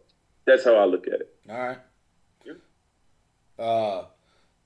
that's 0.45 0.65
how 0.65 0.75
I 0.75 0.85
look 0.85 1.07
at 1.07 1.21
it. 1.21 1.35
All 1.49 1.59
right. 1.59 1.79
Yep. 2.45 2.57
Uh, 3.59 4.05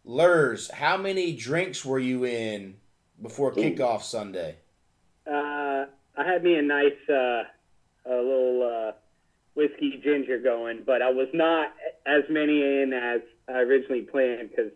Luhrs, 0.07 0.70
how 0.70 0.97
many 0.97 1.32
drinks 1.34 1.84
were 1.84 1.99
you 1.99 2.24
in 2.24 2.76
before 3.20 3.53
kickoff 3.53 4.03
Sunday? 4.03 4.57
Uh, 5.26 5.86
I 6.16 6.24
had 6.24 6.43
me 6.43 6.57
a 6.57 6.62
nice, 6.62 7.09
uh, 7.09 7.45
a 8.07 8.16
little 8.16 8.62
uh, 8.62 8.93
whiskey 9.62 10.00
ginger 10.04 10.38
going, 10.38 10.82
but 10.86 11.02
I 11.02 11.11
was 11.11 11.26
not 11.34 11.74
as 12.06 12.22
many 12.30 12.62
in 12.62 12.92
as 12.92 13.20
I 13.48 13.59
originally 13.59 14.02
planned 14.02 14.50
because 14.50 14.70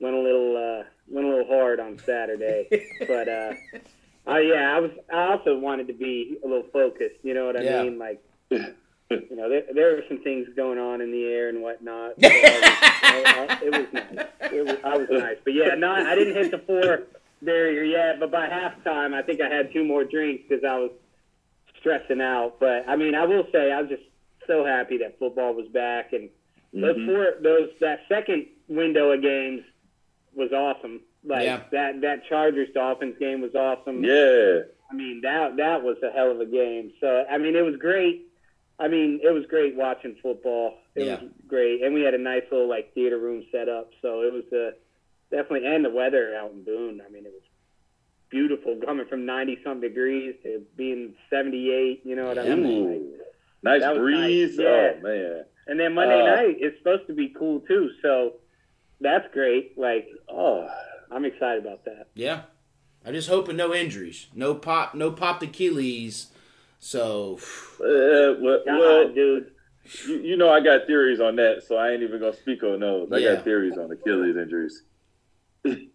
went 0.00 0.14
a 0.14 0.20
little 0.20 0.56
uh, 0.56 0.84
went 1.08 1.26
a 1.26 1.30
little 1.30 1.46
hard 1.48 1.80
on 1.80 1.98
Saturday. 2.06 2.68
but 3.08 3.28
uh, 3.28 3.52
uh, 4.28 4.38
yeah, 4.38 4.72
I 4.76 4.78
was. 4.78 4.92
I 5.12 5.32
also 5.32 5.58
wanted 5.58 5.88
to 5.88 5.94
be 5.94 6.38
a 6.44 6.46
little 6.46 6.66
focused. 6.72 7.18
You 7.24 7.34
know 7.34 7.46
what 7.46 7.56
I 7.56 7.62
Yeah. 7.62 7.82
mean? 7.82 7.98
Like, 7.98 8.22
you 8.50 9.36
know, 9.36 9.48
there 9.50 9.64
there 9.74 9.96
were 9.96 10.04
some 10.08 10.22
things 10.22 10.46
going 10.54 10.78
on 10.78 11.00
in 11.00 11.10
the 11.10 11.24
air 11.24 11.48
and 11.48 11.60
whatnot. 11.60 12.12
So 12.22 12.28
I 12.30 12.60
was, 12.60 12.78
I, 13.02 13.16
I, 13.40 13.66
it 13.66 13.70
was 13.72 13.86
nice. 13.92 14.26
It 14.52 14.64
was, 14.66 14.78
I 14.84 14.96
was 14.96 15.08
nice, 15.10 15.36
but 15.44 15.54
yeah, 15.54 15.74
no, 15.76 15.90
I 15.90 16.14
didn't 16.14 16.34
hit 16.34 16.50
the 16.52 16.58
four 16.58 17.00
barrier 17.42 17.82
yet. 17.82 18.20
But 18.20 18.30
by 18.30 18.46
halftime, 18.48 19.12
I 19.12 19.22
think 19.22 19.40
I 19.40 19.48
had 19.52 19.72
two 19.72 19.84
more 19.84 20.04
drinks 20.04 20.44
because 20.48 20.64
I 20.64 20.78
was 20.78 20.92
stressing 21.84 22.22
out. 22.22 22.56
But 22.58 22.84
I 22.88 22.96
mean, 22.96 23.14
I 23.14 23.26
will 23.26 23.46
say 23.52 23.70
I 23.70 23.82
was 23.82 23.90
just 23.90 24.02
so 24.46 24.64
happy 24.64 24.96
that 24.98 25.18
football 25.18 25.52
was 25.54 25.68
back 25.68 26.12
and 26.14 26.30
those 26.72 26.96
Mhm. 26.96 27.06
four 27.06 27.34
those 27.42 27.70
that 27.80 28.00
second 28.08 28.46
window 28.68 29.12
of 29.12 29.20
games 29.22 29.62
was 30.34 30.52
awesome. 30.52 31.02
Like 31.24 31.44
Yeah. 31.44 31.62
that 31.72 32.00
that 32.00 32.24
Chargers 32.24 32.68
Dolphins 32.74 33.16
game 33.18 33.40
was 33.42 33.54
awesome. 33.54 34.02
Yeah. 34.02 34.62
I 34.90 34.94
mean 34.94 35.20
that 35.22 35.56
that 35.56 35.82
was 35.82 35.96
a 36.02 36.10
hell 36.10 36.30
of 36.30 36.40
a 36.40 36.46
game. 36.46 36.92
So 37.00 37.26
I 37.30 37.38
mean 37.38 37.54
it 37.54 37.62
was 37.64 37.76
great. 37.76 38.22
I 38.78 38.88
mean 38.88 39.20
it 39.22 39.30
was 39.30 39.44
great 39.46 39.74
watching 39.76 40.14
football. 40.16 40.78
It 40.94 41.04
Yeah. 41.06 41.20
was 41.22 41.30
great, 41.46 41.82
and 41.82 41.94
we 41.94 42.02
had 42.02 42.14
a 42.14 42.18
nice 42.18 42.44
little 42.50 42.66
like 42.68 42.92
theater 42.94 43.18
room 43.18 43.44
set 43.52 43.68
up. 43.68 43.92
So 44.02 44.22
it 44.22 44.32
was 44.32 44.50
uh, 44.52 44.72
definitely 45.30 45.66
and 45.68 45.84
the 45.84 45.90
weather 45.90 46.34
out 46.34 46.50
in 46.52 46.64
Boone. 46.64 47.00
I 47.06 47.08
mean 47.10 47.24
it 47.24 47.32
was 47.32 47.43
beautiful 48.38 48.76
coming 48.84 49.06
from 49.06 49.24
ninety 49.24 49.58
some 49.64 49.80
degrees 49.80 50.34
to 50.42 50.62
being 50.76 51.14
seventy 51.30 51.70
eight. 51.70 52.02
You 52.04 52.16
know 52.16 52.26
what 52.26 52.38
I 52.38 52.42
Yeah, 52.48 52.54
mean? 52.56 52.90
Like, 52.90 53.00
Nice 53.62 53.80
That 53.82 53.96
breeze. 53.96 54.58
nice. 54.58 54.64
Yeah. 54.66 54.92
Oh 54.98 55.00
man. 55.02 55.44
and 55.68 55.80
then 55.80 55.94
Monday 55.94 56.20
Uh, 56.20 56.34
night 56.36 56.56
is 56.60 56.72
supposed 56.78 57.06
to 57.06 57.14
be 57.14 57.28
cool 57.38 57.60
too. 57.60 57.90
So 58.02 58.34
that's 59.00 59.32
great. 59.32 59.78
Like 59.78 60.08
Oh. 60.28 60.68
I'm 61.10 61.24
excited 61.24 61.64
about 61.64 61.84
that. 61.84 62.08
Yeah. 62.14 62.42
I'm 63.06 63.14
just 63.14 63.28
hoping 63.28 63.56
no 63.56 63.72
injuries, 63.74 64.26
no 64.34 64.54
pop, 64.54 64.94
no 64.94 65.10
popped 65.12 65.42
Achilles. 65.44 66.32
So 66.80 67.38
Uh, 67.80 68.34
well, 68.42 68.60
God, 68.66 68.78
well 68.80 69.08
dude. 69.14 69.50
you, 70.08 70.14
you 70.30 70.36
know 70.36 70.50
I 70.50 70.60
got 70.60 70.86
theories 70.86 71.20
on 71.20 71.36
that, 71.36 71.62
so 71.62 71.76
I 71.76 71.90
ain't 71.92 72.02
even 72.02 72.18
gonna 72.20 72.34
speak 72.34 72.62
on 72.64 72.80
those. 72.80 73.12
I 73.12 73.18
Yeah. 73.18 73.34
got 73.36 73.44
theories 73.44 73.78
on 73.78 73.90
Achilles 73.92 74.36
injuries. 74.36 74.82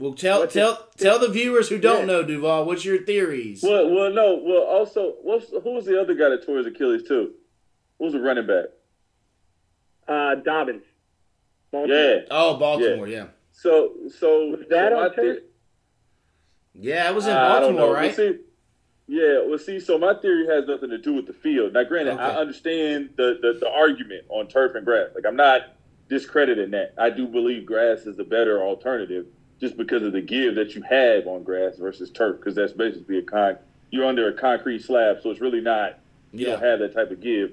well, 0.00 0.12
tell 0.16 0.46
tell 0.46 0.88
tell 0.96 1.18
the 1.18 1.28
viewers 1.28 1.68
who 1.68 1.78
don't 1.78 2.00
Yeah. 2.00 2.06
know 2.06 2.22
Duvall, 2.22 2.64
what's 2.64 2.84
your 2.84 2.98
theories? 2.98 3.62
well, 3.62 3.88
well, 3.90 4.10
no, 4.12 4.40
well, 4.44 4.62
also, 4.62 5.14
what's 5.22 5.50
who 5.50 5.72
was 5.74 5.84
the 5.86 6.00
other 6.00 6.14
guy 6.14 6.28
that 6.30 6.44
tore 6.46 6.58
his 6.58 6.66
Achilles 6.66 7.02
too? 7.06 7.32
Who 7.98 8.04
was 8.04 8.12
the 8.14 8.20
running 8.20 8.46
back? 8.46 8.66
Uh, 10.06 10.34
Dobbins. 10.36 10.84
Baltimore. 11.70 11.96
Yeah. 11.96 12.20
Oh, 12.30 12.56
Baltimore, 12.56 13.08
yeah, 13.08 13.26
So, 13.52 13.92
so 14.18 14.48
Was 14.48 14.60
that 14.70 14.92
so 14.92 14.98
on 14.98 15.12
my 15.16 15.38
yeah. 16.72 17.10
It 17.10 17.14
was 17.14 17.26
in 17.26 17.36
I 17.36 17.60
don't 17.60 17.74
know. 17.74 17.88
Baltimore, 17.88 17.92
right? 17.94 18.16
see, 18.16 18.38
yeah, 19.06 19.42
well, 19.46 19.58
see, 19.58 19.78
so 19.80 19.98
my 19.98 20.14
theory 20.14 20.46
has 20.46 20.66
nothing 20.66 20.88
to 20.90 20.98
do 20.98 21.12
with 21.14 21.26
the 21.26 21.32
field. 21.34 21.74
Now, 21.74 21.84
granted, 21.84 22.14
Okay. 22.14 22.22
I 22.22 22.36
understand 22.36 23.10
the, 23.16 23.38
the 23.42 23.58
the 23.60 23.68
argument 23.70 24.24
on 24.30 24.48
turf 24.48 24.74
and 24.76 24.84
grass. 24.84 25.08
Like, 25.14 25.26
I'm 25.26 25.36
not 25.36 25.62
discrediting 26.08 26.70
that. 26.72 26.94
I 26.98 27.10
do 27.10 27.26
believe 27.26 27.66
grass 27.66 28.00
is 28.06 28.16
the 28.16 28.24
better 28.24 28.62
alternative, 28.62 29.26
just 29.60 29.76
because 29.76 30.02
of 30.02 30.12
the 30.12 30.20
give 30.20 30.54
that 30.56 30.74
you 30.74 30.82
have 30.82 31.26
on 31.26 31.42
grass 31.42 31.76
versus 31.76 32.10
turf, 32.10 32.38
because 32.38 32.54
that's 32.54 32.72
basically 32.72 33.18
a 33.18 33.22
con. 33.22 33.58
You're 33.90 34.04
under 34.06 34.28
a 34.28 34.32
concrete 34.32 34.82
slab, 34.82 35.22
so 35.22 35.30
it's 35.30 35.40
really 35.40 35.60
not. 35.60 35.98
You 36.32 36.46
don't 36.46 36.62
have 36.62 36.78
that 36.80 36.94
type 36.94 37.10
of 37.10 37.20
give. 37.22 37.52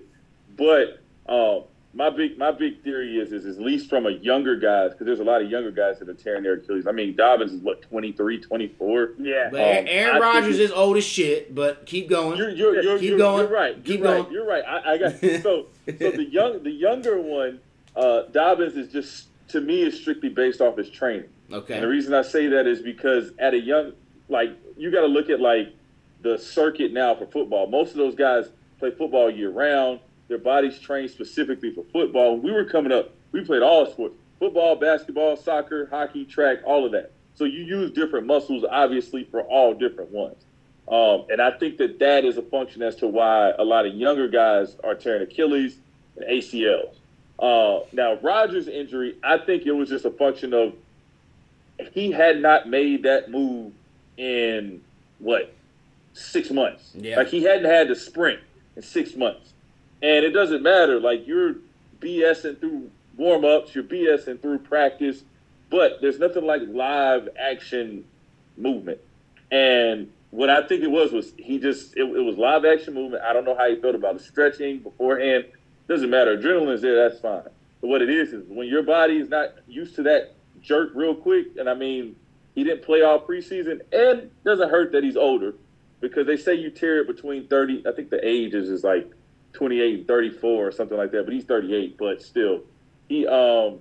But 0.58 1.00
um, 1.28 1.64
my 1.94 2.10
big 2.10 2.38
my 2.38 2.52
big 2.52 2.84
theory 2.84 3.18
is 3.20 3.32
is 3.32 3.46
at 3.58 3.64
least 3.64 3.90
from 3.90 4.06
a 4.06 4.10
younger 4.12 4.58
guys 4.58 4.92
because 4.92 5.06
there's 5.06 5.22
a 5.22 5.24
lot 5.24 5.42
of 5.42 5.50
younger 5.50 5.72
guys 5.72 5.98
that 6.00 6.10
are 6.10 6.14
tearing 6.14 6.44
their 6.44 6.56
Achilles. 6.56 6.88
I 6.88 6.92
mean, 6.92 7.16
Dobbins 7.16 7.54
is 7.54 7.62
what 7.62 7.82
23, 7.84 8.42
24. 8.42 9.12
Yeah. 9.20 9.48
but 9.50 9.60
um, 9.62 9.86
Aaron 9.88 10.10
I 10.10 10.12
think 10.12 10.24
Rodgers 10.24 10.60
it- 10.60 10.64
is 10.64 10.72
old 10.72 10.98
as 10.98 11.06
shit. 11.06 11.56
But 11.56 11.86
keep 11.86 12.10
going. 12.10 12.38
You're 12.38 12.50
you're 12.50 12.82
you're, 12.82 13.00
Keep 13.00 13.10
you're, 13.12 13.18
going. 13.18 13.44
you're 13.48 13.54
right. 13.54 13.84
Keep 13.86 14.02
you're 14.02 14.08
right. 14.14 14.22
going. 14.24 14.34
You're 14.34 14.46
right. 14.48 14.64
I, 14.68 14.94
I 14.94 14.98
got 14.98 15.20
so 15.42 15.68
so 15.86 16.12
the 16.12 16.28
young 16.30 16.64
the 16.64 16.72
younger 16.72 17.20
one, 17.22 17.62
uh, 17.96 18.24
Dobbins 18.32 18.76
is 18.76 18.92
just 18.92 19.28
to 19.50 19.62
me 19.62 19.84
is 19.84 20.00
strictly 20.00 20.30
based 20.30 20.62
off 20.62 20.78
his 20.78 20.90
training. 20.90 21.30
okay. 21.52 21.76
And 21.76 21.84
the 21.84 21.88
reason 21.88 22.14
I 22.14 22.22
say 22.22 22.48
that 22.48 22.68
is 22.68 22.82
because 22.82 23.32
at 23.40 23.54
a 23.54 23.60
young, 23.60 23.94
like 24.30 24.52
you 24.78 24.92
got 24.92 25.02
to 25.02 25.08
look 25.08 25.30
at 25.30 25.40
like 25.40 25.74
the 26.22 26.38
circuit 26.38 26.92
now 26.92 27.16
for 27.16 27.26
football. 27.28 27.68
Most 27.68 27.92
of 27.92 27.98
those 27.98 28.16
guys 28.16 28.50
play 28.80 28.92
football 28.92 29.30
year 29.30 29.52
round. 29.52 30.00
Their 30.28 30.40
bodies 30.40 30.80
trained 30.80 31.12
specifically 31.12 31.72
for 31.72 31.84
football. 31.94 32.34
When 32.34 32.42
we 32.42 32.52
were 32.52 32.66
coming 32.66 32.92
up, 32.92 33.12
we 33.32 33.44
played 33.44 33.62
all 33.62 33.86
sports: 33.86 34.16
football, 34.40 34.76
basketball, 34.76 35.38
soccer, 35.38 35.88
hockey, 35.92 36.26
track, 36.26 36.60
all 36.66 36.86
of 36.86 36.92
that. 36.94 37.12
So 37.36 37.44
you 37.44 37.64
use 37.64 37.92
different 37.92 38.26
muscles, 38.26 38.64
obviously, 38.70 39.26
for 39.26 39.42
all 39.42 39.74
different 39.74 40.12
ones. 40.12 40.38
Um, 40.88 41.26
and 41.30 41.42
I 41.42 41.52
think 41.52 41.78
that 41.78 42.00
that 42.00 42.26
is 42.26 42.38
a 42.38 42.42
function 42.42 42.82
as 42.82 42.96
to 42.98 43.08
why 43.08 43.52
a 43.58 43.64
lot 43.64 43.86
of 43.86 43.94
younger 43.94 44.28
guys 44.28 44.76
are 44.84 44.96
tearing 44.96 45.24
Achilles 45.24 45.78
and 46.16 46.26
ACLs. 46.26 46.96
Uh, 47.40 47.82
now, 47.92 48.16
Rodgers' 48.16 48.68
injury, 48.68 49.16
I 49.24 49.38
think 49.38 49.66
it 49.66 49.74
was 49.74 49.90
just 49.90 50.06
a 50.06 50.12
function 50.12 50.54
of 50.54 50.74
he 51.94 52.12
had 52.12 52.42
not 52.42 52.70
made 52.70 53.04
that 53.04 53.30
move 53.30 53.74
in 54.18 54.82
what 55.20 55.54
six 56.14 56.50
months. 56.50 56.92
Yeah. 56.96 57.18
Like 57.18 57.28
he 57.28 57.44
hadn't 57.44 57.70
had 57.70 57.90
the 57.90 57.96
sprint 57.96 58.40
in 58.76 58.82
six 58.82 59.16
months, 59.16 59.54
and 60.02 60.26
it 60.26 60.32
doesn't 60.32 60.64
matter. 60.64 61.00
Like 61.00 61.28
you're 61.28 61.56
BSing 62.00 62.60
through 62.60 62.90
warm 63.18 63.46
ups, 63.46 63.76
you're 63.76 63.84
BSing 63.84 64.42
through 64.42 64.60
practice, 64.60 65.24
but 65.70 66.00
there's 66.02 66.20
nothing 66.20 66.46
like 66.46 66.62
live 66.68 67.30
action 67.38 68.06
movement. 68.58 69.00
And 69.52 70.12
what 70.32 70.50
I 70.50 70.66
think 70.68 70.84
it 70.84 70.92
was 70.92 71.12
was 71.12 71.34
he 71.38 71.60
just 71.60 71.96
it, 71.96 72.04
it 72.04 72.24
was 72.24 72.38
live 72.38 72.66
action 72.66 72.94
movement. 72.94 73.24
I 73.24 73.34
don't 73.34 73.46
know 73.46 73.56
how 73.56 73.70
he 73.70 73.76
felt 73.76 73.96
about 73.96 74.18
the 74.18 74.24
stretching 74.24 74.80
beforehand. 74.80 75.46
Doesn't 75.88 76.10
matter. 76.10 76.38
Adrenaline's 76.38 76.82
there. 76.82 77.08
That's 77.08 77.22
fine. 77.22 77.44
But 77.82 77.88
what 77.88 78.02
it 78.02 78.10
is 78.10 78.34
is 78.34 78.44
when 78.48 78.68
your 78.68 78.84
body 78.84 79.18
is 79.18 79.30
not 79.30 79.56
used 79.68 79.96
to 79.96 80.04
that 80.04 80.36
jerk 80.62 80.92
real 80.96 81.16
quick, 81.16 81.48
and 81.58 81.70
I 81.70 81.74
mean 81.74 82.16
he 82.56 82.64
didn't 82.64 82.84
play 82.84 83.02
all 83.02 83.20
preseason, 83.20 83.82
and 83.92 84.32
doesn't 84.44 84.70
hurt 84.70 84.92
that 84.94 85.04
he's 85.04 85.18
older 85.18 85.54
because 86.00 86.26
they 86.26 86.38
say 86.38 86.56
you 86.56 86.70
tear 86.72 87.02
it 87.02 87.08
between 87.08 87.48
thirty. 87.48 87.84
I 87.88 87.92
think 87.92 88.10
the 88.10 88.26
age 88.28 88.54
is 88.54 88.70
is 88.70 88.84
like 88.84 89.12
twenty 89.54 89.80
eight 89.82 90.00
and 90.00 90.08
thirty 90.08 90.32
four 90.32 90.68
or 90.68 90.72
something 90.72 90.98
like 90.98 91.12
that. 91.12 91.26
But 91.26 91.34
he's 91.34 91.46
thirty 91.46 91.76
eight. 91.76 91.98
But 91.98 92.22
still, 92.22 92.62
he 93.08 93.28
um. 93.28 93.80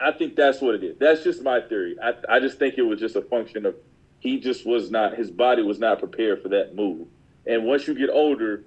I 0.00 0.12
think 0.12 0.36
that's 0.36 0.60
what 0.60 0.76
it 0.76 0.84
is. 0.84 0.96
That's 0.96 1.24
just 1.24 1.42
my 1.42 1.60
theory. 1.60 1.96
I, 2.00 2.14
I 2.28 2.38
just 2.38 2.60
think 2.60 2.78
it 2.78 2.82
was 2.82 3.00
just 3.00 3.16
a 3.16 3.22
function 3.22 3.66
of 3.66 3.74
he 4.20 4.38
just 4.38 4.64
was 4.64 4.92
not 4.92 5.16
his 5.16 5.30
body 5.30 5.62
was 5.62 5.78
not 5.78 5.98
prepared 5.98 6.42
for 6.42 6.48
that 6.50 6.74
move. 6.74 7.08
And 7.46 7.64
once 7.64 7.88
you 7.88 7.94
get 7.94 8.10
older, 8.10 8.64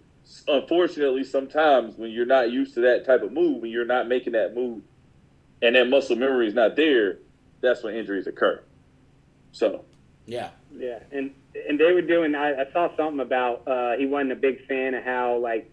unfortunately, 0.48 1.24
sometimes 1.24 1.98
when 1.98 2.12
you're 2.12 2.26
not 2.26 2.52
used 2.52 2.74
to 2.76 2.82
that 2.82 3.06
type 3.06 3.24
of 3.24 3.32
move, 3.32 3.62
when 3.62 3.72
you're 3.72 3.86
not 3.86 4.08
making 4.08 4.34
that 4.34 4.56
move, 4.56 4.82
and 5.62 5.76
that 5.76 5.90
muscle 5.90 6.16
memory 6.16 6.48
is 6.48 6.54
not 6.54 6.76
there, 6.76 7.20
that's 7.62 7.84
when 7.84 7.96
injuries 7.96 8.28
occur. 8.28 8.62
So 9.52 9.86
Yeah. 10.26 10.50
Yeah, 10.78 11.00
and 11.12 11.32
and 11.68 11.80
they 11.80 11.92
were 11.92 12.02
doing. 12.02 12.34
I, 12.36 12.62
I 12.62 12.72
saw 12.72 12.96
something 12.96 13.20
about 13.20 13.68
uh, 13.68 13.98
he 13.98 14.06
wasn't 14.06 14.32
a 14.32 14.36
big 14.36 14.66
fan 14.68 14.94
of 14.94 15.04
how 15.04 15.38
like 15.38 15.70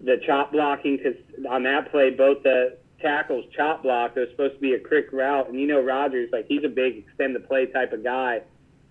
the 0.00 0.20
chop 0.24 0.52
blocking 0.52 0.96
because 0.96 1.16
on 1.48 1.64
that 1.64 1.90
play 1.90 2.10
both 2.10 2.42
the 2.42 2.78
tackles 3.00 3.44
chop 3.56 3.82
block. 3.82 4.12
It 4.16 4.20
was 4.20 4.28
supposed 4.30 4.54
to 4.54 4.60
be 4.60 4.74
a 4.74 4.80
quick 4.80 5.12
route, 5.12 5.48
and 5.48 5.58
you 5.58 5.66
know 5.66 5.80
Rodgers, 5.82 6.30
like 6.32 6.46
he's 6.46 6.64
a 6.64 6.68
big 6.68 6.98
extend 6.98 7.34
the 7.34 7.40
play 7.40 7.66
type 7.66 7.92
of 7.92 8.04
guy. 8.04 8.42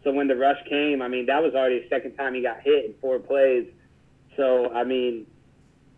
So 0.04 0.12
when 0.12 0.28
the 0.28 0.36
rush 0.36 0.60
came, 0.68 1.02
I 1.02 1.08
mean 1.08 1.28
that 1.28 1.42
was 1.42 1.56
already 1.56 1.80
the 1.80 1.90
second 1.90 2.16
time 2.16 2.34
he 2.34 2.42
got 2.42 2.62
hit 2.62 2.86
in 2.86 2.94
four 3.00 3.20
plays. 3.20 3.68
So 4.38 4.72
I 4.74 4.84
mean, 4.84 5.26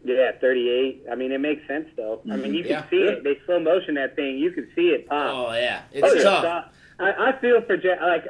yeah, 0.03 0.31
38. 0.41 1.05
I 1.11 1.15
mean 1.15 1.31
it 1.31 1.39
makes 1.41 1.65
sense 1.67 1.87
though. 1.95 2.21
I 2.29 2.35
mean 2.35 2.45
mm-hmm. 2.45 2.53
you 2.55 2.63
can 2.63 2.71
Yeah. 2.71 2.89
see 2.89 2.97
it. 3.03 3.23
They 3.23 3.39
slow 3.45 3.59
motion 3.59 3.95
that 3.95 4.15
thing. 4.15 4.37
You 4.37 4.51
can 4.51 4.67
see 4.75 4.89
it 4.89 5.07
pop. 5.07 5.33
Oh 5.49 5.53
yeah, 5.53 5.81
oh, 5.85 5.89
it's 5.93 6.07
Oh, 6.07 6.13
yeah. 6.15 6.23
tough. 6.23 6.43
So, 6.99 7.05
I, 7.05 7.29
I 7.29 7.39
feel 7.41 7.61
for 7.61 7.75
Jet. 7.77 7.99
Like, 8.01 8.25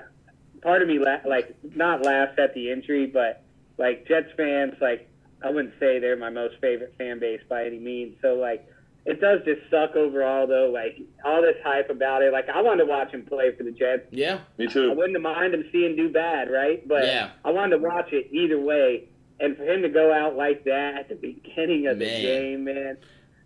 part 0.61 0.81
of 0.81 0.87
me, 0.87 0.97
la- 0.99 1.19
like, 1.27 1.53
not 1.75 2.03
laughs 2.05 2.37
at 2.37 2.53
the 2.53 2.71
injury, 2.71 3.05
but 3.07 3.43
like 3.77 4.07
Jets 4.07 4.29
fans, 4.37 4.73
like, 4.79 5.09
I 5.43 5.49
wouldn't 5.49 5.73
say 5.79 5.99
they're 5.99 6.15
my 6.15 6.29
most 6.29 6.55
favorite 6.61 6.93
fan 6.97 7.19
base 7.19 7.41
by 7.49 7.65
any 7.65 7.77
means. 7.79 8.15
So, 8.21 8.35
like, 8.35 8.65
it 9.05 9.19
does 9.19 9.41
just 9.43 9.59
suck 9.69 9.97
overall, 9.97 10.47
though. 10.47 10.69
Like, 10.73 11.01
all 11.25 11.41
this 11.41 11.57
hype 11.61 11.89
about 11.89 12.21
it. 12.21 12.31
Like, 12.31 12.47
I 12.47 12.61
wanted 12.61 12.85
to 12.85 12.89
watch 12.89 13.11
him 13.11 13.25
play 13.25 13.53
for 13.53 13.63
the 13.63 13.71
Jets. 13.71 14.03
Yeah, 14.11 14.39
Me 14.57 14.67
too. 14.67 14.83
I 14.83 14.93
too. 14.93 14.97
wouldn't 14.97 15.15
have 15.17 15.23
mind 15.23 15.53
him 15.53 15.65
seeing 15.73 15.97
do 15.97 16.07
bad, 16.09 16.49
right? 16.49 16.87
But 16.87 17.03
Yeah. 17.05 17.31
I 17.43 17.51
wanted 17.51 17.77
to 17.79 17.83
watch 17.83 18.13
it 18.13 18.29
either 18.31 18.57
way. 18.59 19.09
And 19.43 19.57
for 19.57 19.63
him 19.63 19.81
to 19.81 19.89
go 19.89 20.13
out 20.13 20.35
like 20.37 20.63
that 20.63 20.95
at 20.97 21.09
the 21.09 21.15
beginning 21.15 21.87
of 21.87 21.99
the 21.99 22.05
game, 22.05 22.63
man, 22.63 22.97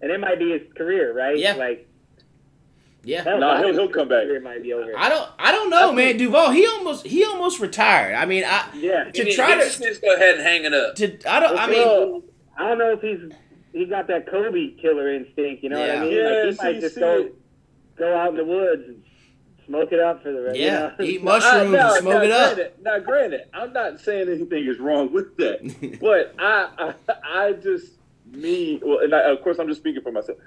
and 0.02 0.12
it 0.12 0.20
might 0.20 0.38
be 0.38 0.52
his 0.52 0.62
career, 0.76 1.12
right? 1.12 1.38
Yeah. 1.38 1.54
Like, 1.56 1.88
yeah. 3.04 3.24
no, 3.24 3.38
Nah, 3.40 3.58
he'll- 3.64 3.74
he'll 3.74 3.88
come 3.88 4.10
back. 4.10 4.28
Might 4.44 4.62
be 4.62 4.74
over. 4.74 4.92
I 4.98 5.10
don't. 5.10 5.28
I 5.40 5.52
don't 5.52 5.70
know, 5.70 5.90
I 5.92 5.94
man. 5.96 6.08
think- 6.10 6.20
Duvall. 6.20 6.52
He 6.52 6.68
almost. 6.68 7.06
He 7.08 7.24
almost 7.24 7.60
retired. 7.60 8.14
I 8.16 8.26
mean, 8.26 8.44
I 8.46 8.70
yeah. 8.76 9.06
to 9.06 9.24
He- 9.24 9.34
try 9.36 9.54
he 9.54 9.60
to- 9.60 9.66
just 9.66 9.80
needs 9.80 9.98
go 10.00 10.14
ahead 10.14 10.36
and 10.36 10.44
hang 10.44 10.66
it 10.66 10.74
up. 10.74 10.96
to. 10.96 11.18
I 11.30 11.40
don't. 11.40 11.58
I 11.58 11.68
mean, 11.68 12.24
I 12.58 12.68
don't 12.68 12.78
know 12.78 12.92
if 12.92 13.02
he's 13.02 13.32
he 13.74 13.86
got 13.86 14.08
that 14.08 14.28
Kobe 14.30 14.72
killer 14.82 15.12
instinct. 15.14 15.64
You 15.64 15.70
know 15.70 15.80
what 15.80 15.90
I 15.90 16.02
mean? 16.02 16.12
Yeah, 16.12 16.24
like 16.30 16.46
he 16.46 16.52
see, 16.54 16.64
might 16.64 16.80
just 16.82 16.96
see 16.96 17.02
go 17.02 17.30
go 17.98 18.16
out 18.16 18.30
in 18.32 18.36
the 18.38 18.46
woods 18.46 18.84
and 18.88 19.04
smoke 19.68 19.92
it 19.92 20.00
out 20.00 20.24
for 20.24 20.32
the 20.32 20.42
rest. 20.42 20.58
yeah. 20.58 20.92
You 21.00 21.06
know? 21.06 21.12
Eat 21.12 21.24
mushrooms 21.32 21.72
now, 21.74 21.94
and 21.94 22.02
smoke 22.02 22.14
now, 22.16 22.22
it 22.24 22.32
up. 22.32 22.56
Granted, 22.56 22.74
now, 22.84 23.00
granted, 23.00 23.42
I'm 23.54 23.74
not 23.74 24.00
saying 24.00 24.30
anything 24.30 24.66
is 24.66 24.80
wrong 24.80 25.14
with 25.14 25.38
that, 25.38 25.98
but 26.02 26.34
I, 26.40 26.94
I, 27.10 27.14
I 27.48 27.54
just 27.54 27.92
me. 28.32 28.80
Well, 28.84 29.00
and 29.00 29.14
I, 29.14 29.22
of 29.32 29.42
course, 29.44 29.60
I'm 29.60 29.68
just 29.68 29.82
speaking 29.82 30.02
for 30.02 30.12
myself. 30.12 30.38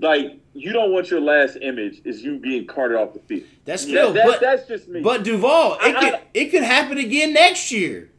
Like, 0.00 0.40
you 0.54 0.72
don't 0.72 0.92
want 0.92 1.08
your 1.10 1.20
last 1.20 1.56
image 1.62 2.02
is 2.04 2.20
you 2.22 2.38
being 2.38 2.66
carted 2.66 2.98
off 2.98 3.12
the 3.14 3.20
field. 3.20 3.44
That's 3.64 3.84
That- 3.84 3.92
Phil. 3.92 4.12
that- 4.14 4.26
but 4.26 4.40
that's 4.40 4.66
just 4.66 4.88
me. 4.88 5.00
but 5.00 5.22
Duvall, 5.22 5.74
it 5.74 5.78
I- 5.96 6.00
could 6.00 6.14
I- 6.14 6.20
it 6.34 6.44
could 6.50 6.64
happen 6.64 6.98
again 6.98 7.32
next 7.32 7.70
year. 7.70 8.10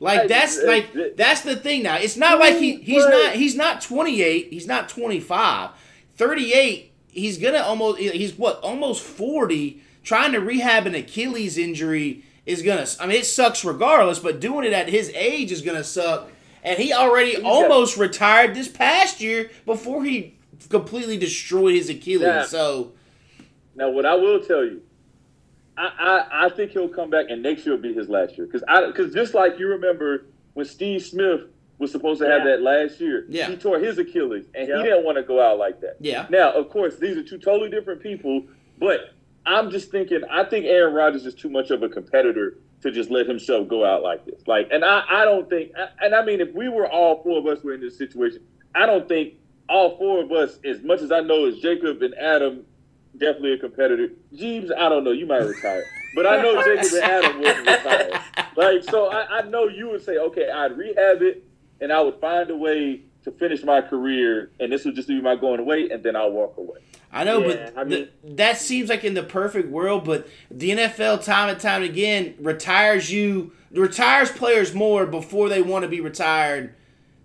Like 0.00 0.28
that's 0.28 0.60
like 0.64 0.92
that's 1.16 1.42
the 1.42 1.54
thing 1.54 1.84
now. 1.84 1.96
It's 1.96 2.16
not 2.16 2.40
like 2.40 2.56
he 2.56 2.76
he's 2.76 3.06
not 3.06 3.34
he's 3.36 3.54
not 3.54 3.80
28, 3.80 4.48
he's 4.50 4.66
not 4.66 4.88
25. 4.88 5.70
38, 6.16 6.92
he's 7.08 7.38
going 7.38 7.54
to 7.54 7.64
almost 7.64 7.98
he's 8.00 8.34
what? 8.36 8.58
Almost 8.60 9.02
40 9.02 9.80
trying 10.04 10.32
to 10.32 10.38
rehab 10.38 10.86
an 10.86 10.94
Achilles 10.94 11.58
injury 11.58 12.22
is 12.46 12.62
going 12.62 12.84
to 12.86 13.02
I 13.02 13.06
mean 13.06 13.16
it 13.16 13.26
sucks 13.26 13.64
regardless, 13.64 14.18
but 14.20 14.38
doing 14.40 14.64
it 14.66 14.72
at 14.72 14.88
his 14.88 15.10
age 15.14 15.50
is 15.50 15.62
going 15.62 15.76
to 15.78 15.84
suck. 15.84 16.28
And 16.62 16.78
he 16.78 16.92
already 16.92 17.34
got- 17.34 17.44
almost 17.44 17.96
retired 17.96 18.54
this 18.54 18.68
past 18.68 19.20
year 19.20 19.50
before 19.66 20.04
he 20.04 20.34
completely 20.70 21.16
destroyed 21.18 21.74
his 21.74 21.90
Achilles. 21.90 22.22
Yeah. 22.22 22.44
So 22.44 22.92
Now, 23.74 23.90
what 23.90 24.06
I 24.06 24.14
will 24.14 24.40
tell 24.40 24.64
you, 24.64 24.80
I, 25.76 25.90
I, 26.30 26.46
I 26.46 26.48
think 26.50 26.70
he'll 26.70 26.88
come 26.88 27.10
back 27.10 27.26
and 27.30 27.42
next 27.42 27.66
year 27.66 27.74
will 27.74 27.82
be 27.82 27.92
his 27.92 28.08
last 28.08 28.38
year. 28.38 28.46
Because 28.46 28.62
I 28.68 28.86
because 28.86 29.12
just 29.12 29.34
like 29.34 29.58
you 29.58 29.68
remember 29.68 30.26
when 30.54 30.64
Steve 30.66 31.02
Smith 31.02 31.42
was 31.78 31.90
supposed 31.90 32.20
to 32.20 32.28
have 32.28 32.44
Yeah. 32.44 32.50
that 32.56 32.62
last 32.62 33.00
year, 33.00 33.26
Yeah. 33.28 33.48
he 33.50 33.56
tore 33.56 33.78
his 33.80 33.98
Achilles 33.98 34.44
and 34.54 34.68
Yeah. 34.68 34.76
he 34.78 34.82
didn't 34.84 35.04
want 35.04 35.16
to 35.16 35.22
go 35.24 35.40
out 35.42 35.58
like 35.58 35.80
that. 35.80 35.96
Yeah. 36.00 36.26
Now, 36.30 36.52
of 36.52 36.70
course, 36.70 36.96
these 36.96 37.16
are 37.16 37.22
two 37.24 37.38
totally 37.38 37.68
different 37.70 38.00
people, 38.00 38.44
but 38.78 39.10
I'm 39.46 39.70
just 39.70 39.90
thinking, 39.90 40.22
I 40.30 40.44
think 40.44 40.64
Aaron 40.66 40.94
Rodgers 40.94 41.26
is 41.26 41.34
too 41.34 41.50
much 41.50 41.70
of 41.70 41.82
a 41.82 41.88
competitor 41.88 42.58
to 42.82 42.90
just 42.90 43.10
let 43.10 43.26
himself 43.26 43.68
go 43.68 43.84
out 43.84 44.02
like 44.02 44.24
this. 44.24 44.46
Like, 44.46 44.68
and 44.70 44.84
I, 44.84 45.04
I 45.08 45.24
don't 45.24 45.48
think, 45.48 45.72
and 46.00 46.14
I 46.14 46.24
mean, 46.24 46.40
if 46.40 46.52
we 46.54 46.68
were 46.68 46.88
all 46.88 47.22
four 47.22 47.38
of 47.38 47.46
us 47.46 47.62
were 47.62 47.74
in 47.74 47.80
this 47.80 47.96
situation, 47.96 48.40
I 48.74 48.86
don't 48.86 49.08
think 49.08 49.34
all 49.68 49.96
four 49.96 50.22
of 50.22 50.32
us, 50.32 50.58
as 50.64 50.82
much 50.82 51.00
as 51.00 51.10
I 51.10 51.20
know 51.20 51.46
as 51.46 51.58
Jacob 51.58 52.02
and 52.02 52.14
Adam, 52.14 52.64
definitely 53.16 53.52
a 53.52 53.58
competitor. 53.58 54.08
Jeebs, 54.34 54.70
I 54.76 54.88
don't 54.88 55.04
know, 55.04 55.12
you 55.12 55.26
might 55.26 55.44
retire, 55.44 55.84
but 56.14 56.26
I 56.26 56.42
know 56.42 56.62
Jacob 56.62 56.92
and 56.92 57.02
Adam 57.04 57.40
wouldn't 57.40 57.58
retire. 57.66 58.22
Like, 58.56 58.84
so 58.84 59.10
I, 59.10 59.38
I 59.38 59.42
know 59.42 59.68
you 59.68 59.90
would 59.90 60.04
say, 60.04 60.18
okay, 60.18 60.50
I'd 60.50 60.76
rehab 60.76 61.22
it, 61.22 61.44
and 61.80 61.92
I 61.92 62.00
would 62.00 62.20
find 62.20 62.50
a 62.50 62.56
way 62.56 63.02
to 63.24 63.30
finish 63.30 63.62
my 63.62 63.80
career, 63.80 64.50
and 64.60 64.70
this 64.70 64.84
would 64.84 64.94
just 64.94 65.08
be 65.08 65.20
my 65.20 65.36
going 65.36 65.60
away, 65.60 65.88
and 65.90 66.02
then 66.02 66.16
I'll 66.16 66.32
walk 66.32 66.56
away. 66.58 66.80
I 67.14 67.22
know, 67.24 67.40
Yeah, 67.46 67.70
but 67.74 67.78
I 67.80 67.84
mean- 67.84 67.90
th- 67.98 68.08
that 68.36 68.58
seems 68.58 68.88
like 68.90 69.04
in 69.04 69.14
the 69.14 69.22
perfect 69.22 69.68
world. 69.68 70.04
But 70.04 70.26
the 70.50 70.70
NFL, 70.72 71.18
time 71.24 71.48
and 71.48 71.60
time 71.60 71.82
again, 71.82 72.34
retires 72.40 73.10
you, 73.12 73.52
retires 73.72 74.30
players 74.32 74.74
more 74.74 75.06
before 75.06 75.48
they 75.48 75.62
want 75.62 75.84
to 75.84 75.88
be 75.88 76.00
retired 76.00 76.74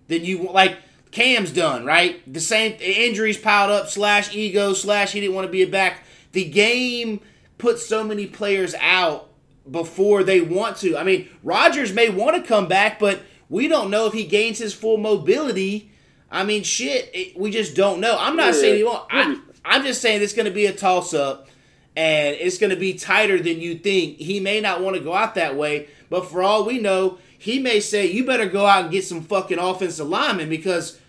than 0.08 0.24
you 0.24 0.48
like. 0.52 0.78
Cam's 1.12 1.52
done 1.52 1.86
right. 1.86 2.22
The 2.32 2.40
same 2.40 2.78
injuries 2.80 3.38
piled 3.40 3.72
up, 3.72 3.90
slash 3.90 4.36
ego, 4.36 4.74
slash 4.74 5.12
he 5.12 5.20
didn't 5.20 5.34
want 5.34 5.48
to 5.48 5.52
be 5.52 5.64
a 5.64 5.68
back. 5.68 6.04
The 6.34 6.46
game 6.46 7.22
puts 7.58 7.84
so 7.88 8.04
many 8.04 8.28
players 8.28 8.76
out 8.80 9.32
before 9.70 10.24
they 10.24 10.40
want 10.40 10.78
to. 10.78 10.96
I 10.96 11.04
mean, 11.04 11.28
Rodgers 11.42 11.92
may 11.94 12.10
want 12.10 12.36
to 12.36 12.48
come 12.48 12.68
back, 12.68 13.00
but 13.00 13.22
we 13.50 13.68
don't 13.68 13.90
know 13.90 14.06
if 14.06 14.14
he 14.14 14.24
gains 14.24 14.60
his 14.60 14.72
full 14.76 14.98
mobility. 14.98 15.90
I 16.32 16.44
mean, 16.44 16.62
shit, 16.62 17.10
it, 17.12 17.36
we 17.40 17.50
just 17.50 17.76
don't 17.76 18.00
know. 18.00 18.16
I'm 18.20 18.36
not 18.36 18.54
Yeah. 18.54 18.62
saying 18.62 18.76
he 18.78 18.84
won't. 18.84 19.04
I. 19.10 19.36
I'm 19.70 19.84
just 19.84 20.02
saying 20.02 20.22
it's 20.22 20.34
going 20.34 20.48
to 20.48 20.52
be 20.52 20.66
a 20.66 20.74
toss 20.74 21.14
up, 21.14 21.48
and 21.96 22.36
it's 22.36 22.58
going 22.58 22.72
to 22.72 22.76
be 22.76 22.94
tighter 22.96 23.42
than 23.42 23.62
you 23.62 23.76
think. 23.76 24.18
He 24.18 24.40
may 24.40 24.60
not 24.60 24.82
want 24.82 24.98
to 24.98 25.04
go 25.04 25.14
out 25.14 25.36
that 25.36 25.56
way, 25.56 25.88
but 26.10 26.30
for 26.30 26.42
all 26.42 26.66
we 26.66 26.80
know, 26.80 27.20
he 27.38 27.60
may 27.60 27.80
say, 27.80 28.12
"You 28.12 28.26
better 28.26 28.48
go 28.48 28.66
out 28.66 28.84
and 28.84 28.92
get 28.92 29.06
some 29.06 29.22
fucking 29.22 29.60
offensive 29.60 30.08
linemen," 30.08 30.50
because 30.50 31.00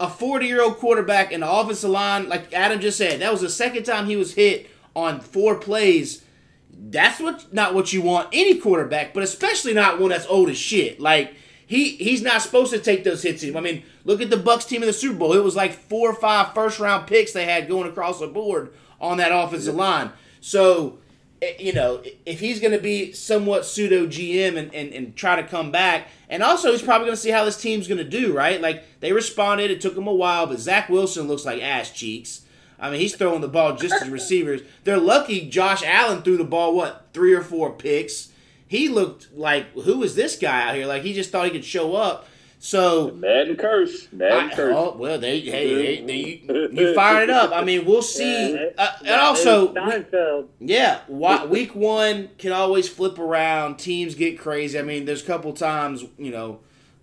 a 0.00 0.08
40 0.08 0.46
year 0.46 0.62
old 0.62 0.78
quarterback 0.78 1.32
in 1.32 1.40
the 1.40 1.50
offensive 1.50 1.90
line, 1.90 2.28
like 2.28 2.52
Adam 2.52 2.80
just 2.80 2.98
said, 2.98 3.20
that 3.20 3.32
was 3.32 3.40
the 3.40 3.50
second 3.50 3.84
time 3.84 4.06
he 4.06 4.16
was 4.16 4.34
hit 4.34 4.70
on 4.94 5.20
four 5.20 5.56
plays. 5.56 6.22
That's 6.70 7.20
what 7.20 7.52
not 7.52 7.74
what 7.74 7.92
you 7.92 8.02
want 8.02 8.28
any 8.32 8.58
quarterback, 8.58 9.12
but 9.12 9.22
especially 9.22 9.74
not 9.74 10.00
one 10.00 10.10
that's 10.10 10.26
old 10.26 10.48
as 10.50 10.58
shit. 10.58 11.00
Like 11.00 11.34
he 11.68 11.90
he's 11.96 12.22
not 12.22 12.40
supposed 12.40 12.72
to 12.72 12.78
take 12.78 13.04
those 13.04 13.22
hits. 13.22 13.44
I 13.44 13.60
mean, 13.60 13.82
look 14.04 14.22
at 14.22 14.30
the 14.30 14.36
Bucs 14.36 14.66
team 14.66 14.82
in 14.82 14.86
the 14.86 14.92
Super 14.92 15.18
Bowl. 15.18 15.34
It 15.34 15.44
was 15.44 15.54
like 15.54 15.72
four 15.72 16.10
or 16.10 16.14
five 16.14 16.54
first 16.54 16.80
round 16.80 17.06
picks 17.06 17.32
they 17.32 17.44
had 17.44 17.68
going 17.68 17.86
across 17.86 18.20
the 18.20 18.26
board 18.26 18.72
on 18.98 19.18
that 19.18 19.32
offensive 19.32 19.74
line. 19.74 20.10
So 20.40 20.98
eh, 21.42 21.52
you 21.58 21.74
know, 21.74 22.02
if 22.24 22.40
he's 22.40 22.58
going 22.58 22.72
to 22.72 22.80
be 22.80 23.12
somewhat 23.12 23.66
pseudo 23.66 24.06
GM 24.06 24.56
and, 24.56 24.74
and, 24.74 24.94
and 24.94 25.14
try 25.14 25.36
to 25.36 25.46
come 25.46 25.70
back, 25.70 26.08
and 26.30 26.42
also 26.42 26.72
he's 26.72 26.80
probably 26.80 27.04
going 27.04 27.16
to 27.16 27.22
see 27.22 27.30
how 27.30 27.44
this 27.44 27.60
team's 27.60 27.86
going 27.86 27.98
to 27.98 28.04
do, 28.04 28.32
right? 28.32 28.62
Like 28.62 28.82
they 29.00 29.12
responded, 29.12 29.70
it 29.70 29.82
took 29.82 29.94
them 29.94 30.08
a 30.08 30.14
while, 30.14 30.46
but 30.46 30.60
Zach 30.60 30.88
Wilson 30.88 31.28
looks 31.28 31.44
like 31.44 31.62
ass 31.62 31.90
cheeks. 31.90 32.46
I 32.80 32.90
mean, 32.90 33.00
he's 33.00 33.14
throwing 33.14 33.42
the 33.42 33.48
ball 33.48 33.76
just 33.76 34.00
as 34.00 34.08
receivers. 34.08 34.62
They're 34.84 34.96
lucky 34.96 35.50
Josh 35.50 35.82
Allen 35.82 36.22
threw 36.22 36.38
the 36.38 36.44
ball, 36.44 36.74
what, 36.74 37.08
three 37.12 37.34
or 37.34 37.42
four 37.42 37.72
picks. 37.72 38.30
He 38.68 38.88
looked 38.88 39.32
like, 39.34 39.72
who 39.72 40.02
is 40.02 40.14
this 40.14 40.38
guy 40.38 40.68
out 40.68 40.74
here? 40.76 40.86
Like 40.86 41.02
he 41.02 41.12
just 41.14 41.30
thought 41.30 41.46
he 41.46 41.50
could 41.50 41.64
show 41.64 41.96
up. 41.96 42.28
So 42.60 43.12
Madden 43.12 43.56
curse. 43.56 44.08
Madden 44.12 44.50
I- 44.50 44.54
curse. 44.54 44.74
oh, 44.76 44.96
well, 44.98 45.18
they, 45.18 45.40
hey, 45.40 46.02
they, 46.04 46.42
they, 46.46 46.68
you 46.72 46.94
fired 46.94 47.24
it 47.24 47.30
up. 47.30 47.52
I 47.52 47.62
mean, 47.64 47.84
we'll 47.86 48.02
see. 48.02 48.52
Yeah, 48.54 48.66
Uh, 48.76 48.88
and 49.04 49.20
also, 49.20 49.72
Seinfeld. 49.74 50.48
yeah, 50.60 51.00
week 51.46 51.74
one 51.76 52.30
can 52.36 52.52
always 52.52 52.88
flip 52.88 53.18
around. 53.18 53.78
Teams 53.78 54.14
get 54.16 54.38
crazy. 54.40 54.78
I 54.78 54.82
mean, 54.82 55.04
there's 55.04 55.22
a 55.22 55.26
couple 55.26 55.52
times, 55.52 56.04
you 56.18 56.32
know, 56.32 56.58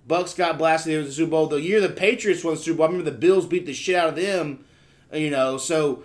Bucs 0.08 0.36
got 0.36 0.58
blasted 0.58 0.94
in 0.94 1.06
the 1.06 1.12
Super 1.12 1.32
Bowl. 1.32 1.48
The 1.48 1.62
year 1.62 1.80
the 1.82 1.90
Patriots 1.90 2.44
won 2.44 2.56
the 2.56 2.60
Super 2.62 2.78
Bowl, 2.80 2.86
I 2.88 2.90
remember 2.90 3.10
the 3.10 3.18
Bills 3.18 3.46
beat 3.48 3.66
the 3.66 3.74
shit 3.74 3.96
out 3.96 4.10
of 4.10 4.16
them. 4.18 4.66
You 5.14 5.30
know, 5.30 5.58
so 5.58 6.04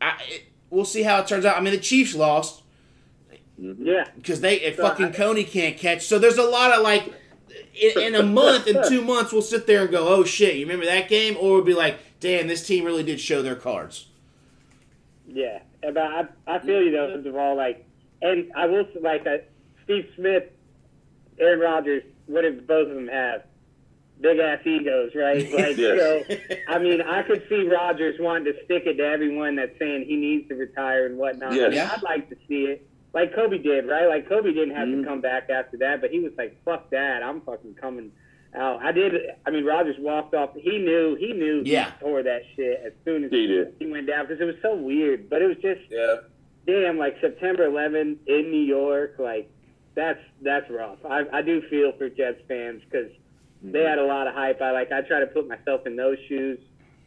I, 0.00 0.18
it, 0.28 0.42
we'll 0.70 0.84
see 0.84 1.04
how 1.04 1.20
it 1.20 1.28
turns 1.28 1.44
out. 1.44 1.56
I 1.56 1.60
mean, 1.60 1.72
the 1.72 1.78
Chiefs 1.80 2.16
lost 2.16 2.61
Yeah. 3.78 4.04
because 4.16 4.40
they 4.40 4.56
if 4.60 4.76
So 4.76 4.82
fucking 4.82 5.06
I- 5.06 5.10
Toney 5.12 5.44
can't 5.44 5.76
catch. 5.76 6.02
So 6.06 6.18
there's 6.18 6.38
a 6.38 6.42
lot 6.42 6.72
of 6.72 6.82
like. 6.82 7.12
In, 7.80 8.02
in 8.02 8.14
a 8.14 8.22
month, 8.22 8.66
in 8.66 8.76
two 8.88 9.02
months, 9.02 9.32
we'll 9.32 9.40
sit 9.42 9.66
there 9.66 9.82
and 9.82 9.90
go, 9.90 10.08
"Oh 10.08 10.24
shit, 10.24 10.56
you 10.56 10.64
remember 10.66 10.84
that 10.86 11.08
game?" 11.08 11.36
Or 11.38 11.54
we'll 11.54 11.64
be 11.64 11.74
like, 11.74 11.96
"Damn, 12.20 12.46
this 12.46 12.66
team 12.66 12.84
really 12.84 13.02
did 13.02 13.18
show 13.20 13.40
their 13.42 13.56
cards." 13.56 14.06
Yeah, 15.26 15.60
but 15.82 15.96
I, 15.98 16.24
I 16.46 16.58
feel 16.58 16.82
you 16.82 16.90
though, 16.92 17.20
Duvall. 17.20 17.56
Like, 17.56 17.86
and 18.20 18.50
I 18.54 18.66
will 18.66 18.80
s- 18.86 18.96
like 19.00 19.26
uh, 19.26 19.38
Steve 19.84 20.08
Smith, 20.16 20.44
Aaron 21.38 21.60
Rodgers. 21.60 22.02
What 22.26 22.42
did 22.42 22.66
both 22.66 22.88
of 22.88 22.94
them 22.94 23.08
have? 23.08 23.44
Big 24.20 24.38
ass 24.38 24.60
egos, 24.66 25.12
right? 25.14 25.50
Like, 25.52 25.76
Yes. 25.76 25.98
so 26.28 26.36
I 26.68 26.78
mean, 26.78 27.00
I 27.02 27.22
could 27.22 27.42
see 27.48 27.66
Rodgers 27.68 28.16
wanting 28.20 28.52
to 28.52 28.64
stick 28.64 28.84
it 28.86 28.94
to 28.98 29.04
everyone 29.04 29.56
that's 29.56 29.76
saying 29.78 30.04
he 30.06 30.16
needs 30.16 30.48
to 30.48 30.54
retire 30.54 31.06
and 31.06 31.16
whatnot. 31.18 31.54
Yes. 31.54 31.74
Yeah. 31.74 31.90
I'd 31.94 32.02
like 32.02 32.28
to 32.30 32.36
see 32.48 32.64
it, 32.66 32.86
like 33.14 33.34
Kobe 33.34 33.58
did, 33.58 33.86
right? 33.88 34.06
Like 34.06 34.28
Kobe 34.28 34.52
didn't 34.52 34.74
have 34.74 34.88
Mhm. 34.88 35.02
to 35.02 35.08
come 35.08 35.20
back 35.20 35.50
after 35.50 35.76
that, 35.78 36.00
but 36.00 36.10
he 36.10 36.20
was 36.20 36.32
like, 36.38 36.56
"Fuck 36.64 36.90
that! 36.90 37.22
I'm 37.22 37.40
fucking 37.42 37.74
coming." 37.74 38.12
out. 38.54 38.82
I 38.82 38.92
did. 38.92 39.14
I 39.46 39.50
mean, 39.50 39.64
Rodgers 39.64 39.96
walked 39.98 40.34
off. 40.34 40.50
He 40.54 40.76
knew. 40.76 41.14
He 41.14 41.32
knew. 41.32 41.62
Yeah. 41.64 41.86
He 41.98 42.04
tore 42.04 42.22
that 42.22 42.42
shit 42.54 42.82
as 42.84 42.92
soon 43.02 43.24
as 43.24 43.30
He 43.30 43.46
did. 43.46 43.74
he 43.78 43.86
went 43.86 44.06
down 44.06 44.26
because 44.26 44.42
it 44.42 44.44
was 44.44 44.56
so 44.60 44.74
weird. 44.76 45.30
But 45.30 45.40
it 45.40 45.46
was 45.46 45.56
just 45.56 45.80
Yeah. 45.90 46.16
damn, 46.66 46.98
like 46.98 47.18
September 47.22 47.64
11 47.64 48.18
in 48.26 48.50
New 48.50 48.60
York, 48.60 49.14
like 49.18 49.48
that's 49.94 50.20
that's 50.42 50.68
rough. 50.70 50.98
I 51.06 51.24
I 51.32 51.40
do 51.40 51.62
feel 51.62 51.92
for 51.92 52.10
Jets 52.10 52.42
fans 52.46 52.82
because 52.84 53.10
they 53.62 53.84
had 53.84 53.98
a 53.98 54.04
lot 54.04 54.26
of 54.26 54.34
hype. 54.34 54.60
I 54.60 54.70
like 54.72 54.92
I 54.92 55.00
try 55.00 55.20
to 55.20 55.26
put 55.28 55.48
myself 55.48 55.86
in 55.86 55.96
those 55.96 56.18
shoes. 56.28 56.58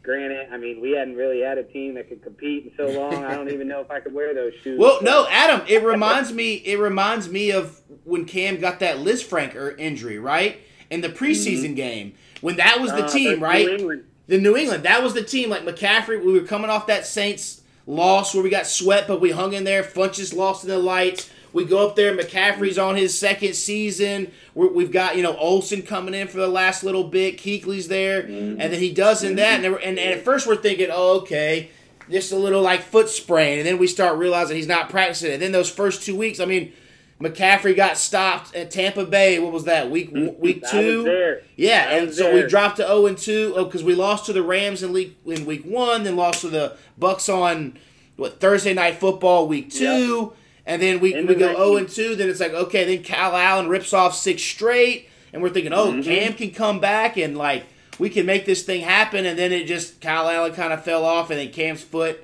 Granted, 0.06 0.46
I 0.52 0.56
mean 0.56 0.80
we 0.80 0.92
hadn't 0.92 1.16
really 1.16 1.40
had 1.40 1.58
a 1.58 1.64
team 1.64 1.94
that 1.94 2.08
could 2.08 2.22
compete 2.22 2.64
in 2.66 2.72
so 2.76 2.86
long. 2.98 3.24
I 3.24 3.34
don't 3.34 3.50
even 3.50 3.66
know 3.66 3.80
if 3.80 3.90
I 3.90 3.98
could 3.98 4.14
wear 4.14 4.32
those 4.32 4.52
shoes. 4.62 4.78
Well, 4.78 5.02
no, 5.02 5.26
Adam. 5.28 5.62
It 5.66 5.82
reminds 5.82 6.32
me. 6.32 6.54
It 6.54 6.78
reminds 6.78 7.28
me 7.28 7.50
of 7.50 7.80
when 8.04 8.24
Cam 8.24 8.60
got 8.60 8.78
that 8.78 8.98
Lisfranc 8.98 9.56
er- 9.56 9.74
injury, 9.76 10.20
right? 10.20 10.60
In 10.90 11.00
the 11.00 11.08
preseason 11.08 11.74
game, 11.74 12.14
when 12.40 12.54
that 12.56 12.80
was 12.80 12.92
the 12.92 13.04
Uh, 13.04 13.08
team, 13.08 13.42
right? 13.42 13.66
New. 13.66 14.04
The 14.28 14.38
New 14.38 14.56
England. 14.56 14.84
That 14.84 15.02
was 15.02 15.12
the 15.14 15.22
team. 15.24 15.50
Like 15.50 15.64
McCaffrey, 15.64 16.24
we 16.24 16.32
were 16.32 16.46
coming 16.46 16.70
off 16.70 16.86
that 16.86 17.04
Saints 17.04 17.62
loss 17.84 18.32
where 18.32 18.44
we 18.44 18.50
got 18.50 18.68
swept, 18.68 19.08
but 19.08 19.20
we 19.20 19.32
hung 19.32 19.54
in 19.54 19.64
there. 19.64 19.82
Funchess 19.82 20.32
lost 20.32 20.62
in 20.62 20.70
the 20.70 20.78
lights. 20.78 21.28
We 21.56 21.64
go 21.64 21.88
up 21.88 21.96
there. 21.96 22.14
McCaffrey's 22.14 22.76
on 22.76 22.96
his 22.96 23.18
second 23.18 23.54
season. 23.54 24.30
We're, 24.54 24.68
we've 24.68 24.92
got 24.92 25.16
you 25.16 25.22
know 25.22 25.34
Olsen 25.38 25.80
coming 25.82 26.12
in 26.12 26.28
for 26.28 26.36
the 26.36 26.48
last 26.48 26.84
little 26.84 27.04
bit. 27.04 27.38
Kuechly's 27.38 27.88
there, 27.88 28.20
and 28.20 28.60
then 28.60 28.74
he 28.74 28.92
does 28.92 29.24
in 29.24 29.36
that. 29.36 29.64
And, 29.64 29.74
and, 29.76 29.98
and 29.98 29.98
at 29.98 30.22
first 30.22 30.46
we're 30.46 30.56
thinking, 30.56 30.88
oh 30.92 31.20
okay, 31.20 31.70
just 32.10 32.30
a 32.30 32.36
little 32.36 32.60
like 32.60 32.82
foot 32.82 33.08
sprain, 33.08 33.56
and 33.58 33.66
then 33.66 33.78
we 33.78 33.86
start 33.86 34.18
realizing 34.18 34.56
he's 34.56 34.66
not 34.66 34.90
practicing. 34.90 35.32
And 35.32 35.40
then 35.40 35.52
those 35.52 35.70
first 35.70 36.02
two 36.04 36.14
weeks, 36.14 36.38
I 36.38 36.44
mean. 36.44 36.72
McCaffrey 37.18 37.74
got 37.74 37.96
stopped 37.96 38.54
at 38.54 38.70
Tampa 38.70 39.06
Bay. 39.06 39.38
What 39.38 39.50
was 39.50 39.64
that 39.64 39.90
week? 39.90 40.10
Week 40.38 40.62
two. 40.70 41.02
there. 41.04 41.40
Yeah, 41.56 41.96
and 41.96 42.12
so 42.12 42.34
we 42.34 42.46
dropped 42.46 42.76
to 42.76 42.86
zero 42.86 43.06
and 43.06 43.16
two 43.16 43.54
oh, 43.56 43.64
because 43.64 43.82
we 43.82 43.94
lost 43.94 44.26
to 44.26 44.34
the 44.34 44.42
Rams 44.42 44.82
in 44.82 44.92
week 44.92 45.16
in 45.24 45.46
week 45.46 45.64
one, 45.64 46.02
then 46.04 46.16
lost 46.16 46.42
to 46.42 46.50
the 46.50 46.76
Bucs 47.00 47.32
on 47.32 47.78
what 48.16 48.38
Thursday 48.38 48.74
night 48.74 48.98
football 48.98 49.48
week 49.48 49.70
two, 49.70 50.34
and 50.66 50.82
then 50.82 51.00
we, 51.00 51.14
we 51.14 51.34
go 51.34 51.46
night- 51.46 51.56
zero 51.56 51.76
and 51.76 51.88
two. 51.88 52.16
Then 52.16 52.28
it's 52.28 52.40
like 52.40 52.52
okay, 52.52 52.84
then 52.84 53.04
Kyle 53.04 53.34
Allen 53.36 53.68
rips 53.68 53.92
off 53.92 54.14
six 54.16 54.42
straight, 54.42 55.08
and 55.32 55.40
we're 55.42 55.50
thinking, 55.50 55.72
oh, 55.72 55.92
Mm-hmm. 55.92 56.02
Cam 56.02 56.32
can 56.34 56.50
come 56.50 56.80
back 56.80 57.16
and 57.16 57.36
like 57.36 57.64
we 57.98 58.10
can 58.10 58.26
make 58.26 58.44
this 58.44 58.62
thing 58.62 58.82
happen, 58.82 59.24
and 59.24 59.38
then 59.38 59.52
it 59.52 59.66
just 59.66 60.00
Kyle 60.00 60.28
Allen 60.28 60.52
kind 60.52 60.72
of 60.72 60.84
fell 60.84 61.04
off, 61.04 61.30
and 61.30 61.38
then 61.38 61.50
Cam's 61.52 61.82
foot. 61.82 62.22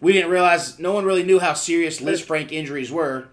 We 0.00 0.12
didn't 0.12 0.30
realize 0.30 0.78
no 0.78 0.92
one 0.92 1.04
really 1.06 1.22
knew 1.22 1.38
how 1.38 1.54
serious 1.54 2.00
Lisfranc 2.00 2.52
injuries 2.52 2.90
were. 2.92 3.28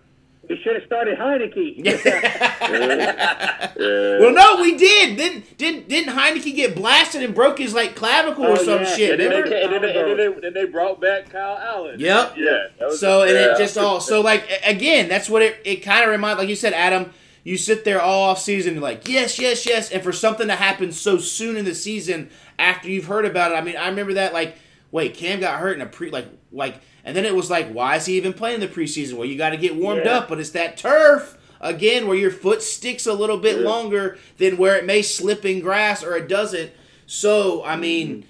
We 0.52 0.62
should 0.62 0.76
have 0.76 0.84
started 0.86 1.18
Heinicke. 1.18 1.82
Well, 3.82 4.34
no, 4.34 4.62
we 4.62 4.78
did. 4.78 5.18
Didn't 5.18 5.58
didn't 5.58 5.90
didn't 5.90 6.14
Heinicke 6.14 6.54
get 6.56 6.76
blasted 6.76 7.24
and 7.24 7.34
broke 7.34 7.58
his 7.58 7.74
like 7.74 7.96
clavicle 7.96 8.46
or 8.46 8.52
Oh, 8.52 8.56
some 8.58 8.84
yeah. 8.84 8.96
shit? 8.96 9.20
And 9.20 9.32
then, 9.32 9.50
they, 9.50 9.64
and, 9.64 9.74
then, 9.74 9.84
and, 9.84 9.96
then 9.96 10.18
they, 10.18 10.40
then 10.42 10.54
they 10.54 10.66
brought 10.66 11.02
back 11.02 11.30
Kyle 11.30 11.58
Allen. 11.58 12.00
Yep. 12.00 12.36
Yeah. 12.38 12.68
So 12.92 13.24
and 13.24 13.32
yeah. 13.32 13.54
it 13.54 13.58
just 13.58 13.78
all 13.78 14.00
so 14.02 14.22
like 14.22 14.48
again, 14.66 15.08
that's 15.08 15.30
what 15.30 15.42
it 15.42 15.62
it 15.66 15.78
kind 15.78 16.04
of 16.04 16.12
reminds 16.12 16.38
like 16.40 16.50
you 16.50 16.56
said, 16.56 16.74
Adam. 16.74 17.12
You 17.44 17.58
sit 17.58 17.86
there 17.86 18.00
all 18.00 18.30
off 18.30 18.40
season 18.40 18.74
and 18.74 18.82
like 18.84 19.08
yes, 19.08 19.40
yes, 19.40 19.66
yes, 19.66 19.90
and 19.90 20.04
for 20.04 20.12
something 20.12 20.48
to 20.48 20.56
happen 20.56 20.92
so 20.92 21.18
soon 21.18 21.58
in 21.58 21.66
the 21.66 21.74
season 21.74 22.30
after 22.60 22.88
you've 22.90 23.06
heard 23.06 23.26
about 23.26 23.52
it. 23.52 23.56
I 23.56 23.62
mean, 23.62 23.78
I 23.78 23.88
remember 23.88 24.14
that 24.14 24.34
like 24.34 24.58
wait, 24.92 25.16
Cam 25.16 25.40
got 25.40 25.60
hurt 25.60 25.76
in 25.76 25.82
a 25.82 25.88
pre 25.88 26.12
like 26.12 26.28
like, 26.52 26.82
and 27.06 27.16
then 27.16 27.26
it 27.26 27.36
was 27.36 27.50
like 27.50 27.72
why 27.72 27.96
is 27.98 28.06
he 28.06 28.16
even 28.18 28.34
playing 28.34 28.60
the 28.60 28.68
preseason? 28.68 29.14
Well, 29.14 29.26
you 29.28 29.38
got 29.38 29.50
to 29.52 29.58
get 29.58 29.76
warmed 29.76 30.06
Yeah. 30.06 30.18
up, 30.20 30.30
but 30.30 30.40
it's 30.40 30.52
that 30.52 30.78
turf. 30.78 31.38
Again, 31.60 32.08
where 32.08 32.18
your 32.18 32.32
foot 32.32 32.62
sticks 32.64 33.06
a 33.06 33.14
little 33.14 33.38
bit 33.38 33.58
Yeah. 33.60 33.66
longer 33.68 34.18
than 34.40 34.58
where 34.58 34.76
it 34.78 34.86
may 34.86 35.02
slip 35.04 35.46
in 35.46 35.60
grass 35.60 36.04
or 36.04 36.16
it 36.18 36.28
doesn't. 36.28 36.72
So, 37.06 37.64
I 37.64 37.76
mean, 37.76 38.26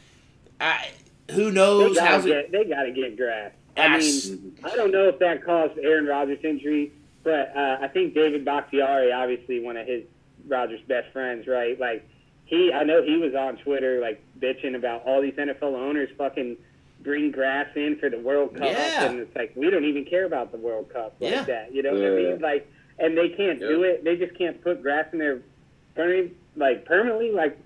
I 0.59 0.89
who 1.31 1.49
knows 1.51 1.97
how's 1.97 2.25
gotta 2.25 2.39
it? 2.39 2.51
get, 2.51 2.63
they 2.63 2.69
gotta 2.69 2.91
get 2.91 3.15
grass. 3.17 3.51
I 3.77 3.97
mean, 3.99 4.57
I 4.65 4.75
don't 4.75 4.91
know 4.91 5.07
if 5.07 5.17
that 5.19 5.45
caused 5.45 5.77
Aaron 5.79 6.05
Rodgers' 6.05 6.43
injury, 6.43 6.91
but 7.23 7.55
uh, 7.55 7.77
I 7.81 7.87
think 7.87 8.13
David 8.13 8.43
Bakhtiari, 8.43 9.13
obviously 9.13 9.61
one 9.61 9.77
of 9.77 9.87
his 9.87 10.03
Rodgers' 10.47 10.81
best 10.87 11.11
friends, 11.13 11.47
right? 11.47 11.79
Like 11.79 12.05
he, 12.45 12.73
I 12.73 12.83
know 12.83 13.01
he 13.01 13.15
was 13.17 13.33
on 13.33 13.55
Twitter 13.57 14.01
like 14.01 14.21
bitching 14.39 14.75
about 14.75 15.03
all 15.05 15.21
these 15.21 15.35
NFL 15.35 15.73
owners 15.75 16.09
fucking 16.17 16.57
bring 17.03 17.31
grass 17.31 17.67
in 17.75 17.97
for 17.97 18.09
the 18.09 18.19
World 18.19 18.53
Cup, 18.55 18.63
Yeah. 18.67 19.05
and 19.05 19.19
it's 19.19 19.35
like 19.35 19.53
we 19.55 19.69
don't 19.69 19.85
even 19.85 20.05
care 20.05 20.25
about 20.25 20.51
the 20.51 20.57
World 20.57 20.89
Cup 20.91 21.15
like 21.19 21.31
Yeah. 21.31 21.43
that. 21.43 21.73
You 21.73 21.83
know 21.83 21.93
what 21.93 22.03
I 22.03 22.09
mean? 22.09 22.39
Like, 22.39 22.67
and 22.99 23.17
they 23.17 23.29
can't 23.29 23.59
do 23.59 23.83
it. 23.83 24.03
They 24.03 24.15
just 24.15 24.37
can't 24.37 24.61
put 24.63 24.81
grass 24.81 25.05
in 25.13 25.19
their 25.19 25.39
permanent, 25.95 26.33
like 26.55 26.85
permanently, 26.85 27.31
like. 27.31 27.57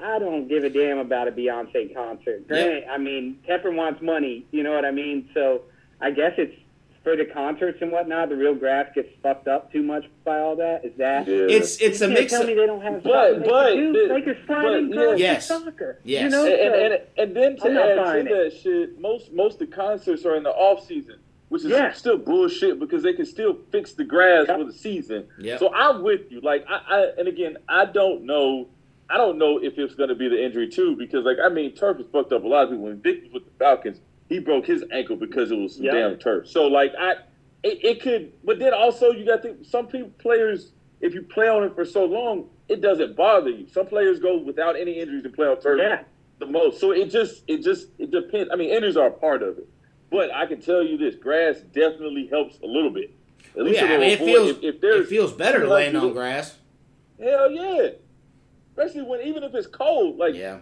I 0.00 0.20
don't 0.20 0.46
give 0.46 0.62
a 0.62 0.70
damn 0.70 0.98
about 0.98 1.26
a 1.26 1.32
Beyonce 1.32 1.92
concert. 1.92 2.46
Granted, 2.46 2.84
I 2.88 2.96
mean, 2.96 3.38
Tepper 3.48 3.74
wants 3.74 4.00
money. 4.00 4.46
You 4.52 4.62
know 4.62 4.72
what 4.72 4.84
I 4.84 4.92
mean? 4.92 5.28
So 5.34 5.62
I 6.00 6.12
guess 6.12 6.32
it's 6.38 6.54
for 7.02 7.16
the 7.16 7.24
concerts 7.24 7.78
and 7.80 7.90
whatnot. 7.90 8.28
The 8.28 8.36
real 8.36 8.54
grass 8.54 8.88
gets 8.94 9.08
fucked 9.22 9.48
up 9.48 9.72
too 9.72 9.82
much 9.82 10.04
by 10.24 10.38
all 10.38 10.56
that. 10.56 10.84
Is 10.84 10.92
that? 10.98 11.26
Yeah. 11.26 11.34
It's 11.48 11.78
it's 11.78 12.00
You 12.00 12.06
a 12.06 12.08
can't 12.10 12.20
mix. 12.20 12.32
Tell 12.32 12.42
Of, 12.42 12.46
me 12.48 12.54
they 12.54 12.66
don't 12.66 12.82
have. 12.82 13.02
But- 13.02 13.30
something 13.32 13.42
they 13.42 13.48
but 13.48 13.72
can 13.74 13.92
do. 13.92 14.08
the- 14.08 14.14
they 14.14 14.20
can 14.22 14.36
slide 14.46 14.62
but, 14.62 14.74
in 14.74 14.92
yeah. 14.92 15.14
Yes. 15.14 15.48
soccer. 15.48 15.98
Yes. 16.04 16.22
You 16.24 16.28
know, 16.30 16.44
and, 16.46 16.74
and, 16.74 16.92
and, 16.92 17.02
and 17.16 17.36
then 17.36 17.56
to 17.56 17.70
I'm 17.70 17.76
add 17.78 17.94
to 17.94 18.02
buying 18.02 18.24
that 18.26 18.52
shit, 18.62 19.00
most 19.00 19.32
most 19.32 19.54
of 19.54 19.60
the 19.70 19.74
concerts 19.74 20.24
are 20.26 20.36
in 20.36 20.42
the 20.42 20.50
off 20.50 20.86
season, 20.86 21.16
which 21.48 21.64
is 21.64 21.70
Yeah. 21.70 21.92
still 21.92 22.18
bullshit 22.18 22.78
because 22.78 23.02
they 23.02 23.12
can 23.14 23.24
still 23.26 23.56
fix 23.72 23.92
the 23.92 24.04
grass 24.04 24.46
Yep. 24.48 24.58
for 24.58 24.64
the 24.64 24.72
season. 24.72 25.26
Yep. 25.38 25.58
So 25.58 25.72
I'm 25.74 26.02
with 26.02 26.30
you. 26.30 26.40
Like 26.42 26.64
I, 26.68 26.80
I 26.88 27.06
and 27.18 27.28
again, 27.28 27.56
I 27.68 27.86
don't 27.86 28.24
know. 28.24 28.68
I 29.08 29.16
don't 29.16 29.38
know 29.38 29.58
if 29.58 29.76
it's 29.76 29.94
going 29.96 30.10
to 30.10 30.14
be 30.14 30.28
the 30.28 30.40
injury 30.40 30.68
too, 30.68 30.94
because 30.96 31.24
like 31.24 31.38
I 31.42 31.48
mean, 31.48 31.74
turf 31.74 31.98
is 31.98 32.06
fucked 32.12 32.32
up 32.32 32.44
a 32.44 32.46
lot 32.46 32.64
of 32.64 32.70
people. 32.70 32.84
When 32.84 33.00
Vic 33.00 33.22
was 33.24 33.32
with 33.32 33.44
the 33.46 33.50
Falcons, 33.58 34.00
he 34.30 34.38
broke 34.38 34.64
his 34.64 34.82
ankle 34.90 35.16
because 35.16 35.50
it 35.50 35.58
was 35.58 35.74
some 35.76 35.84
Yep. 35.84 35.92
damn 35.94 36.18
turf. 36.18 36.48
So 36.48 36.66
like 36.68 36.94
I, 36.98 37.12
it, 37.62 37.84
it 37.84 38.00
could, 38.02 38.32
but 38.42 38.58
then 38.58 38.72
also 38.72 39.10
you 39.10 39.26
got 39.26 39.42
to 39.42 39.62
some 39.64 39.86
people 39.88 40.10
players. 40.18 40.72
If 41.02 41.12
you 41.14 41.22
play 41.22 41.48
on 41.48 41.62
it 41.64 41.74
for 41.74 41.84
so 41.84 42.04
long, 42.06 42.48
it 42.68 42.80
doesn't 42.80 43.16
bother 43.16 43.50
you. 43.50 43.66
Some 43.68 43.86
players 43.86 44.18
go 44.20 44.38
without 44.38 44.76
any 44.76 44.98
injuries 45.00 45.24
and 45.24 45.34
play 45.34 45.46
on 45.46 45.60
turf 45.60 45.78
yeah. 45.82 46.02
the 46.38 46.46
most. 46.46 46.80
So 46.80 46.92
it 46.92 47.10
just 47.10 47.42
it 47.48 47.62
just 47.62 47.88
it 47.98 48.10
depends. 48.10 48.50
I 48.52 48.56
mean, 48.56 48.70
injuries 48.70 48.96
are 48.96 49.08
a 49.08 49.12
part 49.12 49.42
of 49.42 49.58
it, 49.58 49.68
but 50.10 50.32
I 50.34 50.46
can 50.46 50.60
tell 50.60 50.82
you 50.82 50.96
this: 50.96 51.16
grass 51.16 51.58
definitely 51.72 52.26
helps 52.28 52.58
a 52.62 52.66
little 52.66 52.90
bit. 52.90 53.14
At 53.56 53.64
least 53.64 53.80
yeah, 53.80 53.86
I 53.86 53.92
it'll 53.94 54.00
mean, 54.00 54.10
it 54.10 54.18
feels 54.18 54.50
if, 54.50 54.62
if 54.62 54.84
it 54.84 55.08
feels 55.08 55.32
better 55.32 55.60
to 55.60 55.66
like 55.68 55.84
land 55.86 55.94
you 55.94 56.00
on 56.08 56.12
grass. 56.12 56.56
hell 57.20 57.50
yeah, 57.50 57.88
especially 58.70 59.02
when 59.02 59.22
even 59.22 59.42
if 59.42 59.54
it's 59.54 59.66
cold. 59.66 60.18
Like 60.18 60.34
Yeah, 60.34 60.58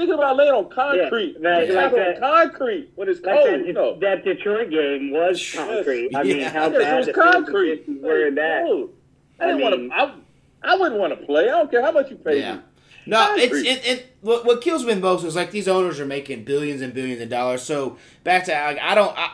thinking 0.00 0.14
about 0.14 0.36
laying 0.36 0.52
on 0.52 0.68
concrete, 0.70 1.36
Yeah, 1.40 1.50
that- 1.60 1.68
You 1.68 1.74
like 1.74 1.92
laying 1.92 2.14
that- 2.20 2.22
on 2.22 2.48
concrete 2.50 2.90
when 2.94 3.08
it's 3.08 3.20
Like 3.22 3.34
cold. 3.40 3.48
that, 3.50 3.66
you 3.66 3.72
know, 3.72 3.98
that 4.00 4.24
Detroit 4.24 4.70
game 4.70 5.10
was 5.12 5.52
concrete. 5.54 6.10
I 6.14 6.22
mean, 6.22 6.38
Yeah. 6.38 6.48
how 6.50 6.68
Yes, 6.70 6.82
bad 6.82 6.94
it 6.94 6.96
was 6.96 7.06
the 7.06 7.12
concrete. 7.12 7.84
conditions 7.84 8.02
were 8.02 8.30
that. 8.30 8.64
No, 8.64 8.90
I 9.38 9.44
I 9.44 9.46
didn't 9.48 9.62
want 9.62 9.74
to. 9.74 9.90
I, 9.94 10.72
I 10.72 10.76
wouldn't 10.76 11.00
want 11.00 11.18
to 11.18 11.26
play. 11.26 11.44
I 11.44 11.52
don't 11.52 11.70
care 11.70 11.82
how 11.82 11.92
much 11.92 12.10
you 12.10 12.16
pay. 12.16 12.40
yeah. 12.40 12.54
me. 12.56 12.60
No, 13.06 13.34
it's 13.36 13.56
it, 13.56 13.86
it. 13.86 14.06
What, 14.20 14.44
what 14.44 14.60
kills 14.60 14.84
me 14.84 14.92
the 14.94 15.00
most 15.00 15.24
is 15.24 15.34
like 15.34 15.50
these 15.50 15.66
owners 15.68 15.98
are 16.00 16.06
making 16.06 16.44
billions 16.44 16.80
and 16.82 16.92
billions 16.92 17.20
of 17.22 17.28
dollars. 17.30 17.62
So 17.62 17.96
back 18.24 18.44
to 18.44 18.52
like, 18.52 18.78
I 18.80 18.94
don't 18.94 19.16
I, 19.18 19.30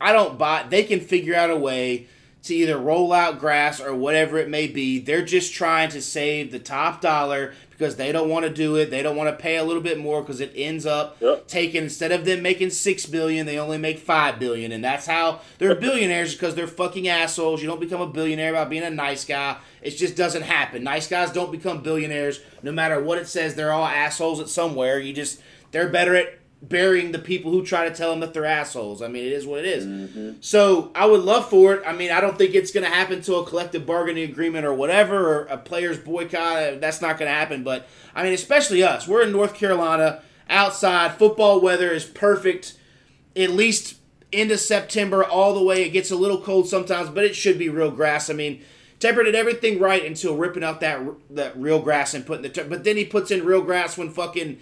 I 0.00 0.12
don't 0.12 0.38
buy. 0.38 0.64
They 0.68 0.82
can 0.84 1.00
figure 1.00 1.34
out 1.34 1.50
a 1.50 1.56
way 1.56 2.06
to 2.44 2.54
either 2.54 2.78
roll 2.78 3.12
out 3.12 3.38
grass 3.38 3.80
or 3.80 3.94
whatever 3.94 4.38
it 4.38 4.48
may 4.48 4.66
be. 4.66 4.98
They're 4.98 5.24
just 5.24 5.52
trying 5.52 5.90
to 5.90 6.00
save 6.00 6.50
the 6.52 6.58
top 6.58 7.00
dollar 7.02 7.52
because 7.70 7.96
they 7.96 8.12
don't 8.12 8.28
want 8.30 8.44
to 8.46 8.50
do 8.52 8.76
it. 8.76 8.90
They 8.90 9.02
don't 9.02 9.16
want 9.16 9.28
to 9.36 9.42
pay 9.42 9.56
a 9.56 9.64
little 9.64 9.82
bit 9.82 9.98
more 9.98 10.20
because 10.22 10.40
it 10.40 10.52
ends 10.54 10.84
up 10.86 11.16
Yep. 11.20 11.46
taking 11.48 11.82
instead 11.84 12.12
of 12.12 12.24
them 12.24 12.42
making 12.42 12.70
six 12.70 13.04
billion, 13.06 13.46
they 13.46 13.58
only 13.58 13.78
make 13.78 13.98
five 13.98 14.38
billion, 14.38 14.72
and 14.72 14.82
that's 14.84 15.06
how 15.06 15.40
they're 15.58 15.74
billionaires 15.86 16.34
because 16.34 16.54
they're 16.54 16.66
fucking 16.66 17.08
assholes. 17.08 17.60
You 17.62 17.68
don't 17.68 17.80
become 17.80 18.00
a 18.00 18.06
billionaire 18.06 18.52
by 18.54 18.64
being 18.64 18.82
a 18.82 18.90
nice 18.90 19.24
guy. 19.24 19.56
It 19.82 19.90
just 19.90 20.16
doesn't 20.16 20.42
happen. 20.42 20.82
Nice 20.84 21.08
guys 21.08 21.30
don't 21.32 21.50
become 21.52 21.82
billionaires, 21.82 22.40
no 22.62 22.72
matter 22.72 23.02
what 23.02 23.18
it 23.18 23.28
says. 23.28 23.54
They're 23.54 23.72
all 23.72 23.86
assholes 23.86 24.40
at 24.40 24.48
somewhere. 24.48 24.98
You 24.98 25.12
just 25.12 25.40
they're 25.72 25.88
better 25.88 26.14
at 26.16 26.39
burying 26.62 27.12
the 27.12 27.18
people 27.18 27.50
who 27.50 27.64
try 27.64 27.88
to 27.88 27.94
tell 27.94 28.10
them 28.10 28.20
that 28.20 28.34
they're 28.34 28.44
assholes. 28.44 29.00
I 29.00 29.08
mean, 29.08 29.24
it 29.24 29.32
is 29.32 29.46
what 29.46 29.60
it 29.60 29.64
is. 29.66 29.86
Mm-hmm. 29.86 30.32
So 30.40 30.90
I 30.94 31.06
would 31.06 31.22
love 31.22 31.48
for 31.48 31.74
it. 31.74 31.82
I 31.86 31.92
mean, 31.92 32.10
I 32.10 32.20
don't 32.20 32.36
think 32.36 32.54
it's 32.54 32.70
going 32.70 32.84
to 32.84 32.94
happen 32.94 33.22
to 33.22 33.36
a 33.36 33.46
collective 33.46 33.86
bargaining 33.86 34.28
agreement 34.28 34.66
or 34.66 34.74
whatever, 34.74 35.16
or 35.16 35.44
a 35.46 35.56
players 35.56 35.98
boycott. 35.98 36.62
Uh, 36.62 36.74
that's 36.78 37.00
not 37.00 37.18
going 37.18 37.30
to 37.30 37.34
happen. 37.34 37.64
But 37.64 37.88
I 38.14 38.22
mean, 38.22 38.34
especially 38.34 38.82
us. 38.82 39.08
We're 39.08 39.22
in 39.22 39.32
North 39.32 39.54
Carolina, 39.54 40.22
outside. 40.48 41.14
Football 41.14 41.60
weather 41.60 41.90
is 41.90 42.04
perfect. 42.04 42.74
At 43.34 43.50
least 43.50 43.96
into 44.32 44.58
September, 44.58 45.24
all 45.24 45.54
the 45.54 45.64
way. 45.64 45.82
It 45.82 45.90
gets 45.90 46.10
a 46.10 46.16
little 46.16 46.40
cold 46.40 46.68
sometimes, 46.68 47.08
but 47.08 47.24
it 47.24 47.34
should 47.34 47.58
be 47.58 47.68
real 47.68 47.90
grass. 47.90 48.28
I 48.28 48.34
mean, 48.34 48.60
Tepper 48.98 49.24
did 49.24 49.34
everything 49.34 49.78
right 49.78 50.04
until 50.04 50.36
ripping 50.36 50.62
out 50.62 50.80
that 50.80 51.00
that 51.30 51.56
real 51.56 51.80
grass 51.80 52.12
and 52.12 52.26
putting 52.26 52.42
the. 52.42 52.64
But 52.64 52.84
then 52.84 52.98
he 52.98 53.06
puts 53.06 53.30
in 53.30 53.46
real 53.46 53.62
grass 53.62 53.96
when 53.96 54.10
fucking 54.10 54.58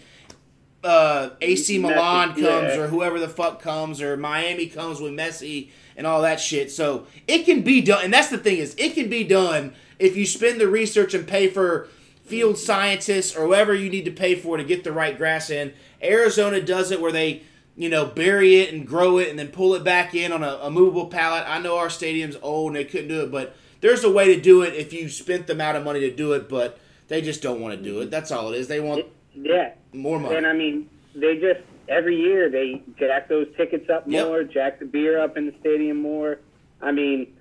uh, 0.85 1.31
AC 1.41 1.79
Milan 1.79 2.31
Messi, 2.31 2.43
comes 2.43 2.75
yeah. 2.75 2.79
or 2.79 2.89
whoever 2.89 3.19
the 3.19 3.29
fuck 3.29 3.61
comes 3.61 4.01
or 4.01 4.17
Miami 4.17 4.67
comes 4.67 5.01
with 5.01 5.13
Messi 5.13 5.71
and 5.97 6.07
all 6.07 6.23
that 6.23 6.41
shit. 6.41 6.71
So 6.71 7.07
it 7.27 7.45
can 7.45 7.63
be 7.63 7.81
done, 7.81 8.05
and 8.05 8.15
that's 8.15 8.29
the 8.29 8.39
thing 8.39 8.59
is 8.59 8.75
it 8.79 8.95
can 8.95 9.11
be 9.11 9.25
done 9.25 9.75
if 9.99 10.17
you 10.17 10.27
spend 10.27 10.61
the 10.61 10.69
research 10.69 11.15
and 11.15 11.27
pay 11.27 11.49
for 11.49 11.89
field 12.25 12.59
scientists 12.59 13.35
or 13.35 13.47
whoever 13.47 13.75
you 13.75 13.91
need 13.91 14.05
to 14.05 14.11
pay 14.11 14.35
for 14.35 14.57
to 14.57 14.65
get 14.65 14.85
the 14.85 14.93
right 14.93 15.17
grass 15.17 15.51
in. 15.51 15.73
Arizona 16.03 16.61
does 16.61 16.91
it 16.91 17.01
where 17.01 17.11
they, 17.11 17.43
you 17.75 17.89
know, 17.89 18.05
bury 18.05 18.57
it 18.57 18.73
and 18.73 18.87
grow 18.87 19.19
it 19.19 19.29
and 19.31 19.39
then 19.39 19.49
pull 19.49 19.75
it 19.75 19.83
back 19.83 20.15
in 20.15 20.31
on 20.31 20.43
a, 20.43 20.59
a 20.63 20.71
movable 20.71 21.07
pallet. 21.07 21.45
I 21.47 21.59
know 21.59 21.79
our 21.79 21.91
stadium's 21.91 22.37
old 22.43 22.69
and 22.69 22.77
they 22.77 22.85
couldn't 22.85 23.09
do 23.09 23.23
it, 23.23 23.33
but 23.33 23.57
there's 23.81 24.05
a 24.05 24.13
way 24.13 24.35
to 24.35 24.41
do 24.41 24.63
it 24.63 24.75
if 24.75 24.93
you 24.93 25.09
spent 25.09 25.47
the 25.47 25.55
amount 25.55 25.79
of 25.79 25.85
money 25.85 26.01
to 26.01 26.15
do 26.15 26.35
it, 26.35 26.49
but 26.49 26.79
they 27.09 27.23
just 27.23 27.43
don't 27.43 27.61
want 27.61 27.77
to 27.77 27.83
do 27.83 28.01
it. 28.01 28.11
That's 28.11 28.31
all 28.31 28.53
it 28.53 28.59
is. 28.59 28.69
They 28.69 28.81
want 28.81 29.07
Yeah, 29.43 29.73
more 29.93 30.19
money. 30.19 30.36
and 30.36 30.47
I 30.47 30.52
mean, 30.52 30.89
they 31.15 31.36
just 31.36 31.60
every 31.89 32.16
year 32.16 32.51
they 32.51 32.82
jack 32.98 33.28
those 33.28 33.47
tickets 33.56 33.89
up 33.90 34.05
Yep. 34.06 34.27
more, 34.27 34.43
jack 34.44 34.78
the 34.78 34.85
beer 34.85 35.20
up 35.20 35.36
in 35.36 35.47
the 35.47 35.55
stadium 35.60 36.01
more. 36.02 36.39
I 36.82 36.93
mean, 36.93 37.35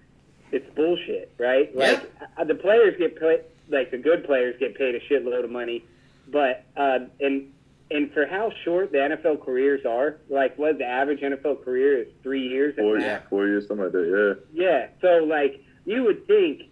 it's 0.51 0.67
bullshit, 0.75 1.31
right? 1.37 1.75
Like 1.75 2.01
uh, 2.37 2.43
the 2.43 2.55
players 2.55 2.95
get 2.97 3.19
paid, 3.19 3.41
like 3.69 3.91
the 3.91 3.97
good 3.97 4.23
players 4.25 4.55
get 4.59 4.75
paid 4.75 4.95
a 4.95 4.99
shitload 5.01 5.43
of 5.43 5.51
money, 5.51 5.83
but 6.27 6.63
uh, 6.75 6.99
and 7.19 7.51
and 7.89 8.11
for 8.13 8.25
how 8.25 8.51
short 8.65 8.91
the 8.91 8.97
NFL 8.97 9.43
careers 9.45 9.85
are, 9.85 10.17
like 10.29 10.57
what 10.57 10.77
the 10.77 10.85
average 10.85 11.21
NFL 11.21 11.63
career 11.63 11.99
is 12.01 12.07
three 12.23 12.47
years. 12.47 12.75
Four, 12.75 12.97
max. 12.99 13.29
four 13.29 13.47
years, 13.47 13.67
something 13.67 13.85
like 13.85 13.93
that. 13.93 14.37
Yeah. 14.53 14.65
Yeah. 14.65 14.87
So 15.01 15.23
like 15.25 15.63
you 15.85 16.03
would 16.03 16.25
think, 16.27 16.63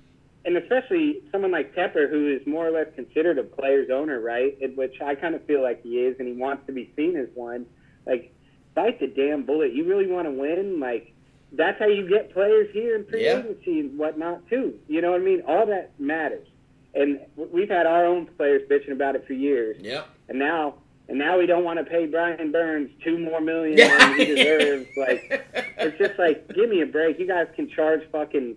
and 0.45 0.57
especially 0.57 1.21
someone 1.31 1.51
like 1.51 1.73
Tepper, 1.75 2.09
who 2.09 2.31
is 2.31 2.45
more 2.45 2.67
or 2.67 2.71
less 2.71 2.87
considered 2.95 3.37
a 3.39 3.43
player's 3.43 3.89
owner, 3.91 4.19
right? 4.21 4.57
In 4.61 4.71
which 4.75 5.01
I 5.01 5.15
kind 5.15 5.35
of 5.35 5.43
feel 5.45 5.61
like 5.63 5.81
he 5.83 5.97
is, 5.99 6.15
and 6.19 6.27
he 6.27 6.33
wants 6.35 6.65
to 6.67 6.71
be 6.73 6.91
seen 6.95 7.15
as 7.17 7.27
one. 7.33 7.65
Like, 8.05 8.33
bite 8.75 8.99
the 8.99 9.07
damn 9.07 9.43
bullet. 9.43 9.73
You 9.73 9.85
really 9.85 10.07
want 10.07 10.27
to 10.27 10.31
win? 10.31 10.79
Like, 10.79 11.13
that's 11.51 11.79
how 11.79 11.87
you 11.87 12.07
get 12.07 12.33
players 12.33 12.67
here 12.73 12.95
in 12.95 13.05
free 13.05 13.23
Yeah. 13.25 13.39
agency 13.39 13.79
and 13.79 13.97
whatnot 13.97 14.47
too. 14.49 14.77
You 14.87 15.01
know 15.01 15.11
what 15.11 15.21
I 15.21 15.23
mean? 15.23 15.41
All 15.47 15.65
that 15.67 15.99
matters. 15.99 16.47
And 16.93 17.19
we've 17.35 17.69
had 17.69 17.85
our 17.85 18.05
own 18.05 18.25
players 18.37 18.61
bitching 18.69 18.91
about 18.91 19.15
it 19.15 19.25
for 19.27 19.33
years, 19.33 19.77
Yep. 19.81 20.07
and 20.29 20.39
now. 20.39 20.75
And 21.07 21.19
now 21.19 21.37
we 21.37 21.45
don't 21.45 21.63
want 21.63 21.77
to 21.77 21.85
pay 21.85 22.07
Brian 22.07 22.51
Burns 22.51 22.89
two 23.03 23.19
more 23.19 23.39
million 23.39 23.77
Yeah. 23.77 23.95
than 23.99 24.17
he 24.17 24.25
deserves. 24.25 24.87
Like, 24.97 25.45
it's 25.77 25.97
just 25.99 26.17
like, 26.17 26.47
give 26.55 26.67
me 26.67 26.81
a 26.81 26.85
break. 26.87 27.19
You 27.19 27.27
guys 27.27 27.45
can 27.55 27.69
charge 27.69 28.01
fucking 28.11 28.55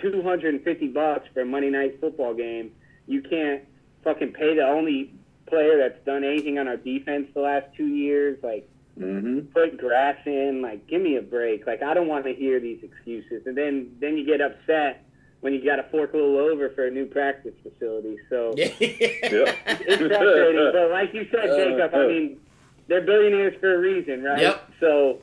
two 0.00 0.22
hundred 0.22 0.54
and 0.54 0.64
fifty 0.64 0.88
bucks 0.88 1.28
for 1.34 1.40
a 1.42 1.46
Monday 1.46 1.70
night 1.70 2.00
football 2.00 2.34
game. 2.34 2.72
You 3.06 3.22
can't 3.22 3.62
fucking 4.04 4.32
pay 4.32 4.54
the 4.54 4.66
only 4.66 5.12
player 5.48 5.78
that's 5.78 6.04
done 6.04 6.24
anything 6.24 6.58
on 6.58 6.68
our 6.68 6.76
defense 6.76 7.28
the 7.34 7.40
last 7.40 7.66
two 7.76 7.86
years. 7.86 8.38
Like, 8.42 8.68
Mm-hmm. 8.98 9.52
put 9.54 9.78
grass 9.78 10.16
in. 10.26 10.60
Like, 10.60 10.88
give 10.88 11.00
me 11.00 11.14
a 11.18 11.22
break. 11.22 11.68
Like, 11.68 11.84
I 11.84 11.94
don't 11.94 12.08
want 12.08 12.24
to 12.24 12.34
hear 12.34 12.58
these 12.58 12.82
excuses. 12.82 13.46
And 13.46 13.56
then 13.56 13.92
then 14.00 14.16
you 14.18 14.26
get 14.26 14.40
upset 14.40 15.04
when 15.40 15.52
you 15.54 15.64
got 15.64 15.76
to 15.76 15.84
fork 15.84 16.14
a 16.14 16.16
little 16.16 16.36
over 16.36 16.70
for 16.70 16.84
a 16.88 16.90
new 16.90 17.06
practice 17.06 17.54
facility. 17.62 18.16
So 18.28 18.54
Yeah. 18.56 18.66
It's 18.80 20.02
frustrating. 20.02 20.70
but 20.72 20.90
like 20.90 21.14
you 21.14 21.28
said, 21.30 21.46
Jacob, 21.56 21.94
I 21.94 22.06
mean, 22.08 22.40
they're 22.88 23.02
billionaires 23.02 23.54
for 23.60 23.72
a 23.76 23.78
reason, 23.78 24.24
right? 24.24 24.40
Yep. 24.40 24.72
So 24.80 25.20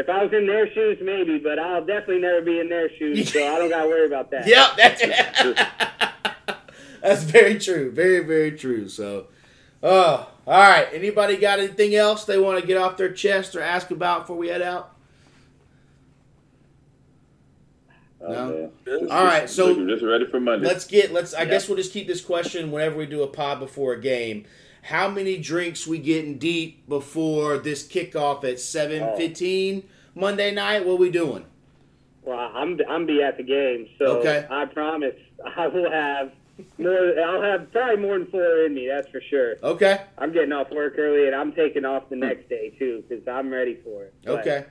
if 0.00 0.08
I 0.08 0.24
was 0.24 0.32
in 0.32 0.46
their 0.46 0.72
shoes, 0.72 0.98
maybe, 1.00 1.38
but 1.38 1.58
I'll 1.58 1.84
definitely 1.84 2.20
never 2.20 2.40
be 2.42 2.58
in 2.58 2.68
their 2.68 2.88
shoes, 2.96 3.32
so 3.32 3.40
I 3.40 3.58
don't 3.58 3.68
got 3.70 3.82
to 3.82 3.88
worry 3.88 4.06
about 4.06 4.30
that. 4.32 4.46
Yep, 4.48 4.68
that's 4.76 5.02
that's 7.02 7.22
very 7.24 7.58
true. 7.58 7.90
Very 7.92 8.24
very 8.24 8.52
true. 8.52 8.88
So, 8.88 9.26
oh, 9.82 10.28
all 10.46 10.60
right. 10.70 10.88
Anybody 10.92 11.36
got 11.36 11.58
anything 11.58 11.94
else 11.94 12.24
they 12.24 12.38
want 12.38 12.60
to 12.60 12.66
get 12.66 12.76
off 12.76 12.96
their 12.96 13.12
chest 13.12 13.54
or 13.54 13.60
ask 13.60 13.90
about 13.90 14.22
before 14.22 14.36
we 14.36 14.48
head 14.48 14.62
out? 14.62 14.94
Oh, 18.22 18.32
No. 18.32 18.48
man. 18.50 18.70
Good. 18.84 19.08
All 19.10 19.24
right, 19.24 19.48
so 19.48 19.86
just 19.86 20.02
ready 20.04 20.26
for 20.26 20.40
Monday. 20.40 20.66
Let's 20.66 20.84
get 20.86 21.12
let's. 21.12 21.32
I 21.34 21.40
Yeah. 21.42 21.44
guess 21.46 21.68
we'll 21.68 21.76
just 21.78 21.92
keep 21.92 22.06
this 22.06 22.20
question 22.20 22.70
whenever 22.70 22.96
we 22.96 23.06
do 23.06 23.22
a 23.22 23.26
pod 23.26 23.60
before 23.60 23.94
a 23.94 24.00
game. 24.00 24.44
How 24.82 25.08
many 25.08 25.36
drinks 25.36 25.86
we 25.86 25.98
getting 25.98 26.38
deep 26.38 26.88
before 26.88 27.58
this 27.58 27.86
kickoff 27.86 28.44
at 28.44 28.60
seven 28.60 29.02
oh. 29.02 29.16
fifteen 29.16 29.88
Monday 30.14 30.52
night? 30.52 30.86
What 30.86 30.98
we 30.98 31.10
doing? 31.10 31.44
Well, 32.22 32.52
I'm 32.54 32.78
I'm 32.88 33.06
be 33.06 33.22
at 33.22 33.36
the 33.36 33.42
game, 33.42 33.88
so 33.98 34.18
Okay. 34.18 34.46
I 34.50 34.64
promise 34.66 35.14
I 35.56 35.66
will 35.66 35.90
have 35.90 36.32
more. 36.78 37.18
I'll 37.18 37.42
have 37.42 37.72
probably 37.72 37.96
more 37.96 38.18
than 38.18 38.26
four 38.28 38.66
in 38.66 38.74
me. 38.74 38.88
That's 38.88 39.08
for 39.08 39.20
sure. 39.20 39.56
Okay, 39.62 40.00
I'm 40.18 40.32
getting 40.32 40.52
off 40.52 40.70
work 40.70 40.94
early, 40.98 41.26
and 41.26 41.34
I'm 41.34 41.52
taking 41.52 41.84
off 41.84 42.08
the 42.08 42.16
next 42.16 42.48
day 42.48 42.70
too 42.78 43.04
because 43.08 43.26
I'm 43.26 43.50
ready 43.50 43.76
for 43.82 44.04
it. 44.04 44.14
Okay. 44.26 44.66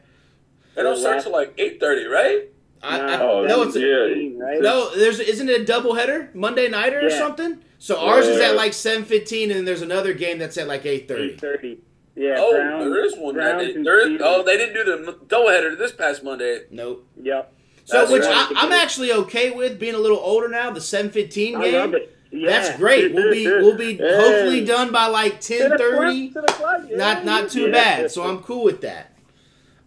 They 0.76 0.84
don't 0.84 0.98
start 0.98 1.24
till 1.24 1.32
like 1.32 1.54
eight 1.58 1.80
thirty, 1.80 2.06
right? 2.06 2.50
I, 2.82 2.98
Nah, 2.98 3.06
I, 3.08 3.22
Oh, 3.22 3.46
no, 3.46 3.62
it's 3.64 3.76
a, 3.76 4.36
right? 4.38 4.62
no. 4.62 4.96
There's 4.96 5.20
isn't 5.20 5.50
it 5.50 5.62
a 5.62 5.66
double 5.66 5.96
header 5.96 6.30
Monday 6.34 6.70
nighter 6.70 7.06
or 7.06 7.10
something? 7.10 7.60
So 7.78 8.00
ours 8.00 8.26
is 8.28 8.40
at 8.42 8.56
like 8.56 8.74
seven 8.74 9.06
fifteen, 9.06 9.50
and 9.52 9.58
then 9.60 9.66
there's 9.66 9.82
another 9.82 10.14
game 10.14 10.38
that's 10.40 10.58
at 10.58 10.68
like 10.68 10.86
eight 10.86 11.08
thirty. 11.08 11.34
Eight 11.34 11.42
thirty. 11.42 11.78
Yeah. 12.16 12.36
oh, 12.38 12.52
Browns- 12.54 12.84
there 12.84 13.06
is 13.06 13.16
one. 13.18 13.36
That 13.36 13.56
Browns 13.58 13.74
day. 13.76 13.84
There 13.84 14.12
is, 14.16 14.22
oh, 14.24 14.44
they 14.44 14.58
didn't 14.58 14.76
do 14.76 14.84
the 14.84 15.14
doubleheader 15.28 15.78
this 15.78 15.92
past 15.94 16.24
Monday. 16.24 16.64
Nope. 16.72 17.08
Yep. 17.22 17.54
So 17.86 17.98
That's 18.00 18.12
which 18.12 18.24
right. 18.24 18.32
I, 18.56 18.66
I'm 18.66 18.72
actually 18.72 19.12
okay 19.14 19.52
with 19.52 19.80
being 19.80 19.96
a 19.96 20.00
little 20.00 20.18
older 20.20 20.48
now. 20.50 20.72
The 20.72 20.82
seven 20.82 21.12
fifteen 21.12 21.56
I 21.56 21.70
love 21.70 21.92
game. 21.92 21.96
it. 22.02 22.16
Yeah. 22.32 22.50
That's 22.50 22.78
great. 22.78 23.14
We'll 23.14 23.32
be 23.32 23.48
we'll 23.48 23.78
be 23.78 23.96
Hey. 23.98 24.16
hopefully 24.16 24.64
done 24.66 24.92
by 24.92 25.08
like 25.08 25.40
To 25.42 25.58
ten 25.58 25.70
the 25.72 25.78
thirty. 25.78 26.30
clock, 26.30 26.46
to 26.46 26.54
the 26.54 26.60
clock, 26.60 26.82
yeah. 26.90 26.98
Not 26.98 27.26
not 27.26 27.50
too 27.50 27.68
Yeah. 27.68 27.72
bad. 27.72 28.12
So 28.12 28.24
I'm 28.24 28.40
cool 28.44 28.64
with 28.64 28.82
that. 28.82 29.09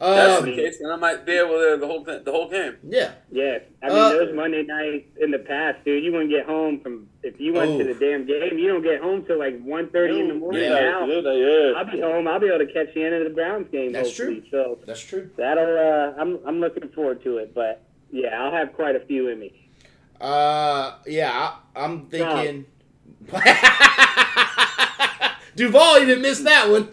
That's 0.03 0.41
Um, 0.41 0.47
the 0.51 0.57
case, 0.57 0.81
and 0.81 0.93
I 0.93 0.97
might 0.97 1.25
be 1.25 1.33
able 1.33 1.51
to 1.61 1.77
the 1.79 1.87
whole 1.87 2.03
the 2.03 2.23
whole 2.27 2.49
game. 2.51 2.77
yeah. 2.83 3.13
Yeah, 3.31 3.59
I 3.83 3.89
mean 3.89 3.97
Uh, 3.99 4.09
those 4.11 4.35
Monday 4.35 4.63
nights 4.65 5.07
in 5.21 5.31
the 5.31 5.39
past, 5.39 5.85
dude. 5.85 6.03
You 6.03 6.11
wouldn't 6.11 6.31
get 6.31 6.45
home 6.45 6.81
from 6.81 7.09
if 7.23 7.39
you 7.41 7.53
went 7.53 7.79
to 7.79 7.85
Oh. 7.89 7.93
the 7.93 7.95
damn 7.95 8.27
game. 8.27 8.59
You 8.59 8.67
don't 8.69 8.83
get 8.83 9.01
home 9.01 9.25
till 9.25 9.39
like 9.39 9.63
one 9.63 9.89
thirty 9.91 10.19
in 10.19 10.27
the 10.27 10.35
morning. 10.35 10.63
Yeah. 10.63 10.71
Now 10.81 11.07
yeah, 11.07 11.21
yeah. 11.33 11.73
I'll 11.77 11.85
be 11.91 12.01
home. 12.01 12.27
I'll 12.27 12.41
be 12.41 12.49
able 12.49 12.59
to 12.67 12.73
catch 12.73 12.93
the 12.95 13.05
end 13.05 13.15
of 13.15 13.25
the 13.25 13.31
Browns 13.31 13.69
game. 13.71 13.93
That's 13.93 14.09
hopefully. 14.19 14.49
So 14.51 14.79
That's 14.87 15.01
true. 15.01 15.31
that'll. 15.37 15.65
Uh, 15.79 16.15
I'm 16.21 16.41
I'm 16.47 16.59
looking 16.61 16.89
forward 16.89 17.23
to 17.23 17.39
it. 17.39 17.55
But 17.55 17.81
yeah, 18.11 18.43
I'll 18.43 18.51
have 18.53 18.73
quite 18.73 18.97
a 18.97 19.01
few 19.01 19.29
in 19.29 19.39
me. 19.39 19.69
Uh, 20.21 20.95
yeah, 21.07 21.31
I, 21.33 21.85
I'm 21.85 22.07
thinking. 22.07 22.67
Duvall 25.55 25.99
even 25.99 26.23
missed 26.23 26.45
that 26.45 26.69
one. 26.71 26.89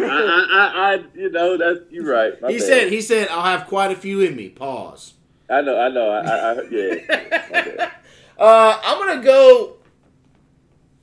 I, 0.00 0.46
I, 0.52 0.94
I, 0.94 1.04
you 1.14 1.30
know, 1.30 1.56
that's 1.56 1.80
you're 1.90 2.10
right. 2.10 2.34
He 2.48 2.58
bad. 2.58 2.62
said 2.62 2.92
he 2.92 3.00
said 3.00 3.28
I'll 3.28 3.42
have 3.42 3.66
quite 3.66 3.90
a 3.90 3.96
few 3.96 4.20
in 4.20 4.36
me. 4.36 4.48
Pause. 4.48 5.14
I 5.50 5.60
know, 5.60 5.78
I 5.78 5.88
know. 5.88 6.10
I, 6.10 6.20
I, 6.20 6.52
I 6.52 6.62
yeah. 6.70 7.90
Uh, 8.38 8.76
I'm 8.82 8.98
gonna 8.98 9.22
go 9.22 9.76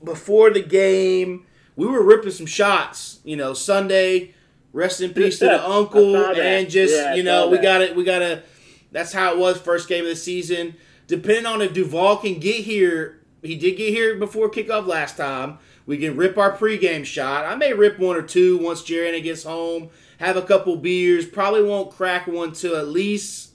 before 0.03 0.49
the 0.49 0.61
game. 0.61 1.45
We 1.77 1.87
were 1.87 2.03
ripping 2.03 2.31
some 2.31 2.47
shots, 2.47 3.19
you 3.23 3.37
know, 3.37 3.53
Sunday. 3.53 4.33
Rest 4.73 4.99
in 4.99 5.13
peace 5.13 5.39
to 5.39 5.45
the 5.45 5.69
uncle, 5.69 6.17
and 6.17 6.69
just 6.69 6.93
Yeah, 6.93 7.15
you 7.15 7.23
know, 7.23 7.47
we 7.49 7.57
got 7.57 7.81
it. 7.81 7.95
We 7.95 8.03
got 8.03 8.19
to. 8.19 8.43
That's 8.91 9.13
how 9.13 9.33
it 9.33 9.39
was 9.39 9.57
first 9.59 9.87
game 9.87 10.03
of 10.03 10.09
the 10.09 10.15
season. 10.15 10.75
Depending 11.07 11.45
on 11.45 11.61
if 11.61 11.73
Duvall 11.73 12.17
can 12.17 12.39
get 12.39 12.65
here, 12.65 13.21
he 13.41 13.55
did 13.55 13.77
get 13.77 13.93
here 13.93 14.15
before 14.15 14.49
kickoff 14.49 14.85
last 14.85 15.15
time. 15.15 15.59
We 15.89 15.97
can 15.97 16.15
rip 16.15 16.37
our 16.37 16.55
pregame 16.55 17.03
shot. 17.03 17.45
I 17.45 17.55
may 17.55 17.73
rip 17.73 17.97
one 17.97 18.15
or 18.15 18.21
two 18.21 18.59
once 18.59 18.83
Jerry 18.83 19.19
gets 19.21 19.41
home. 19.41 19.89
Have 20.19 20.37
a 20.37 20.43
couple 20.43 20.75
beers. 20.75 21.25
Probably 21.25 21.63
won't 21.63 21.89
crack 21.89 22.27
one 22.27 22.51
till 22.53 22.75
at 22.75 22.89
least 22.89 23.53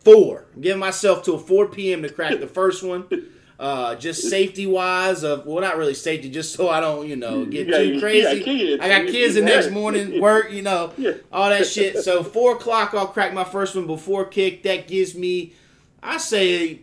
four. 0.00 0.46
I'm 0.56 0.60
giving 0.60 0.80
myself 0.80 1.22
till 1.22 1.38
4 1.38 1.68
p.m. 1.68 2.02
to 2.02 2.08
crack 2.08 2.40
the 2.40 2.48
first 2.48 2.82
one. 2.82 3.06
Uh, 3.58 3.94
just 3.94 4.28
safety 4.28 4.66
wise, 4.66 5.22
of 5.24 5.46
well, 5.46 5.62
not 5.62 5.78
really 5.78 5.94
safety, 5.94 6.28
just 6.28 6.52
so 6.54 6.68
I 6.68 6.78
don't, 6.78 7.08
you 7.08 7.16
know, 7.16 7.46
get 7.46 7.64
You 7.66 7.72
got- 7.72 7.78
too 7.78 8.00
crazy. 8.00 8.42
kids. 8.42 8.82
I 8.84 8.88
got 8.90 9.06
kids 9.10 9.34
the 9.34 9.40
next 9.40 9.70
morning, 9.70 10.20
work, 10.20 10.52
you 10.52 10.60
know, 10.60 10.92
Yeah. 10.98 11.12
all 11.32 11.48
that 11.48 11.66
shit. 11.66 11.96
So 12.04 12.22
four 12.22 12.56
o'clock, 12.56 12.92
I'll 12.92 13.06
crack 13.06 13.32
my 13.32 13.44
first 13.44 13.74
one 13.74 13.86
before 13.86 14.26
kick. 14.26 14.62
That 14.64 14.86
gives 14.86 15.14
me, 15.14 15.54
I 16.02 16.18
say, 16.18 16.80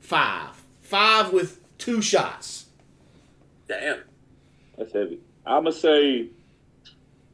five, 0.00 0.62
five 0.80 1.30
with 1.30 1.60
two 1.76 2.00
shots. 2.00 2.63
Damn. 3.68 4.00
That's 4.76 4.92
heavy. 4.92 5.20
I'm 5.46 5.64
gonna 5.64 5.72
say, 5.72 6.28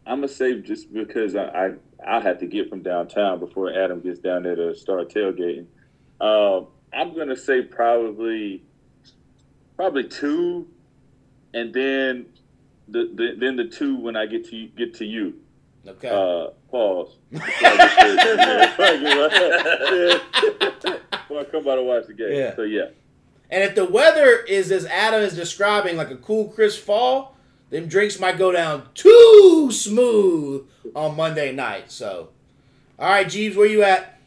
I'm 0.06 0.18
gonna 0.18 0.28
say 0.28 0.60
just 0.60 0.92
because 0.92 1.36
I, 1.36 1.44
I 1.44 1.70
I'll 2.06 2.20
have 2.20 2.38
to 2.40 2.46
get 2.46 2.68
from 2.68 2.82
downtown 2.82 3.40
before 3.40 3.72
Adam 3.72 4.00
gets 4.00 4.18
down 4.18 4.42
there 4.42 4.56
to 4.56 4.74
start 4.74 5.12
tailgating. 5.12 5.66
Um, 6.20 6.66
I'm 6.92 7.14
gonna 7.14 7.36
say 7.36 7.62
probably, 7.62 8.62
probably 9.76 10.04
two, 10.04 10.66
and 11.54 11.72
then 11.72 12.26
the, 12.88 13.10
the 13.14 13.36
then 13.38 13.56
the 13.56 13.66
two 13.66 13.96
when 13.96 14.16
I 14.16 14.26
get 14.26 14.48
to 14.50 14.66
get 14.68 14.94
to 14.94 15.04
you. 15.04 15.34
Okay. 15.86 16.08
Uh, 16.08 16.50
pause. 16.70 17.16
yeah, 17.30 17.40
Before 21.10 21.40
I 21.40 21.44
come 21.44 21.68
out 21.68 21.78
and 21.78 21.86
watch 21.86 22.06
the 22.06 22.14
game. 22.14 22.32
Yeah. 22.32 22.56
So 22.56 22.62
yeah. 22.62 22.88
And 23.50 23.64
if 23.64 23.74
the 23.74 23.84
weather 23.84 24.36
is 24.38 24.70
as 24.70 24.86
Adam 24.86 25.20
is 25.22 25.34
describing, 25.34 25.96
like 25.96 26.10
a 26.10 26.16
cool, 26.16 26.48
crisp 26.48 26.84
fall, 26.84 27.36
them 27.70 27.86
drinks 27.86 28.18
might 28.20 28.38
go 28.38 28.52
down 28.52 28.88
too 28.94 29.70
smooth 29.72 30.66
on 30.94 31.16
Monday 31.16 31.52
night. 31.52 31.90
So, 31.90 32.28
all 32.98 33.08
right, 33.10 33.26
Jeebs, 33.26 33.56
where 33.56 33.66
you 33.66 33.82
at? 33.82 34.18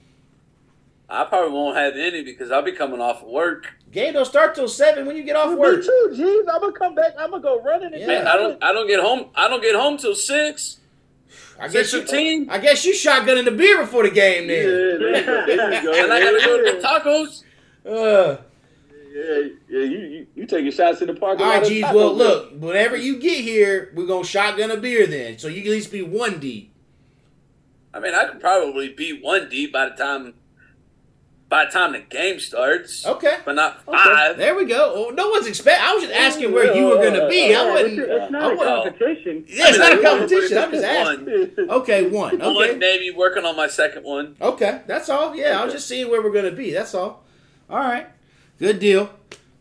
I 1.09 1.25
probably 1.25 1.51
won't 1.51 1.77
have 1.77 1.95
any 1.95 2.23
because 2.23 2.51
I'll 2.51 2.61
be 2.63 2.71
coming 2.71 2.99
off 2.99 3.21
of 3.21 3.27
work. 3.29 3.67
Game 3.91 4.13
don't 4.13 4.25
start 4.25 4.55
till 4.55 4.67
seven 4.67 5.05
when 5.05 5.15
you 5.15 5.23
get 5.23 5.35
off 5.35 5.49
Me 5.51 5.55
work. 5.55 5.79
Me 5.79 5.85
too, 5.85 6.09
Jeebs. 6.13 6.51
I'm 6.53 6.61
gonna 6.61 6.73
come 6.73 6.95
back. 6.95 7.13
I'm 7.19 7.29
gonna 7.29 7.43
go 7.43 7.61
running. 7.61 7.91
Yeah. 7.93 8.07
Man, 8.07 8.27
I 8.27 8.35
don't. 8.35 8.63
I 8.63 8.71
don't 8.73 8.87
get 8.87 8.99
home. 8.99 9.29
I 9.35 9.47
don't 9.47 9.61
get 9.61 9.75
home 9.75 9.97
till 9.97 10.15
six. 10.15 10.79
I 11.59 11.67
Six 11.67 11.73
guess 11.73 11.93
you. 11.93 11.99
fifteen. 12.01 12.49
I 12.49 12.57
guess 12.57 12.83
you 12.85 12.93
shotgunning 12.93 13.45
the 13.45 13.51
beer 13.51 13.77
before 13.81 14.03
the 14.03 14.09
game 14.09 14.49
Yeah, 14.49 14.55
then. 14.63 14.99
there. 14.99 15.45
There 15.45 15.73
you 15.73 15.83
go. 15.83 15.93
And 16.03 16.11
I 16.13 16.19
gotta 16.19 16.45
go 16.45 16.57
to 16.57 16.71
the 16.81 16.87
tacos. 16.87 17.43
Uh, 17.85 18.41
Yeah, 19.14 19.40
yeah. 19.69 19.80
You, 19.85 19.98
you 19.99 20.27
you 20.35 20.45
taking 20.48 20.72
shots 20.72 21.02
in 21.02 21.07
the 21.07 21.14
park. 21.14 21.40
All 21.40 21.45
right, 21.45 21.53
lot? 21.53 21.53
right, 21.56 21.64
of 21.64 21.69
G's. 21.69 21.81
Taco 21.84 21.95
Well, 21.98 22.07
Bell. 22.10 22.27
look. 22.27 22.52
Whenever 22.60 22.98
you 22.98 23.19
get 23.19 23.44
here, 23.44 23.91
we're 23.95 24.07
gonna 24.07 24.23
shotgun 24.26 24.72
a 24.72 24.77
beer 24.77 25.06
then, 25.06 25.38
so 25.38 25.48
you 25.48 25.61
can 25.61 25.72
at 25.72 25.76
least 25.76 25.91
be 25.91 26.02
one 26.02 26.40
deep. 26.40 26.73
I 27.94 27.99
mean, 27.99 28.15
I 28.15 28.26
could 28.27 28.40
probably 28.40 28.90
be 28.90 29.19
one 29.22 29.49
deep 29.49 29.72
by 29.72 29.90
the 29.90 29.95
time 29.95 30.34
by 31.48 31.65
the 31.65 31.72
time 31.72 31.91
the 31.91 31.99
game 31.99 32.40
starts, 32.40 33.06
Okay. 33.06 33.38
but 33.45 33.53
not 33.53 33.85
five. 33.85 34.38
There 34.38 34.56
we 34.56 34.65
go. 34.65 34.91
Oh, 34.95 35.10
no 35.14 35.30
one's 35.30 35.45
expect. 35.45 35.84
I 35.84 35.94
was 35.94 36.06
just 36.06 36.15
asking 36.15 36.52
where 36.52 36.76
you 36.76 36.85
were 36.88 36.95
gonna 36.95 37.30
be. 37.30 37.44
I 37.45 37.49
Yeah, 37.49 37.69
wasn't. 37.72 37.99
it's, 37.99 38.10
it's 38.10 38.31
not 38.31 38.41
I 38.41 38.52
a 38.53 38.56
wasn't- 38.56 38.98
competition. 38.98 39.45
Yeah, 39.48 39.65
it's 39.69 39.80
I 39.80 39.90
not 39.90 39.99
a 39.99 40.02
competition. 40.02 40.57
I'm 40.57 40.72
just 40.72 40.84
asking. 40.84 41.26
One. 41.26 41.69
Okay, 41.81 42.10
one. 42.10 42.40
One 42.40 42.57
Okay. 42.57 42.77
Navy 42.80 43.11
working 43.11 43.45
on 43.45 43.56
my 43.56 43.68
second 43.68 44.03
one. 44.03 44.35
Okay, 44.41 44.81
that's 44.88 45.10
all. 45.10 45.35
Yeah, 45.35 45.61
I 45.61 45.65
was 45.65 45.73
just 45.76 45.88
seeing 45.88 46.10
where 46.10 46.23
we're 46.23 46.31
gonna 46.34 46.49
be. 46.52 46.72
That's 46.73 46.95
all. 46.95 47.23
All 47.69 47.77
right, 47.77 48.07
good 48.59 48.80
deal. 48.80 49.09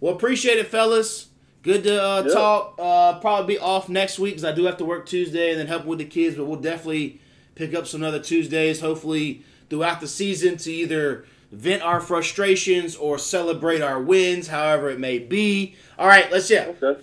Well, 0.01 0.15
appreciate 0.15 0.59
it, 0.59 0.67
fellas. 0.69 1.29
Good 1.63 1.85
to 1.85 2.03
uh, 2.03 2.25
Yeah. 2.27 2.35
talk. 2.35 2.75
Uh, 2.79 3.19
probably 3.21 3.55
be 3.55 3.61
off 3.61 3.89
next 3.89 4.19
week 4.19 4.35
because 4.35 4.45
I 4.45 4.53
do 4.53 4.65
have 4.65 4.77
to 4.79 4.85
work 4.85 5.07
Tuesday 5.07 5.51
and 5.51 5.61
then 5.61 5.69
help 5.69 5.85
with 5.85 5.99
the 5.99 6.05
kids. 6.05 6.37
But 6.37 6.47
we'll 6.47 6.61
definitely 6.61 7.21
pick 7.55 7.75
up 7.75 7.87
some 7.87 8.03
other 8.03 8.19
Tuesdays. 8.19 8.81
Hopefully 8.81 9.45
throughout 9.71 10.01
the 10.01 10.09
season 10.09 10.57
to 10.59 10.73
either 10.73 11.25
vent 11.53 11.83
our 11.83 12.01
frustrations 12.01 12.97
or 12.97 13.17
celebrate 13.19 13.81
our 13.81 14.01
wins, 14.01 14.49
however 14.49 14.91
it 14.91 14.99
may 14.99 15.19
be. 15.19 15.77
All 15.99 16.07
right, 16.09 16.31
let's 16.33 16.51
yeah. 16.51 16.73
Okay. 16.83 17.01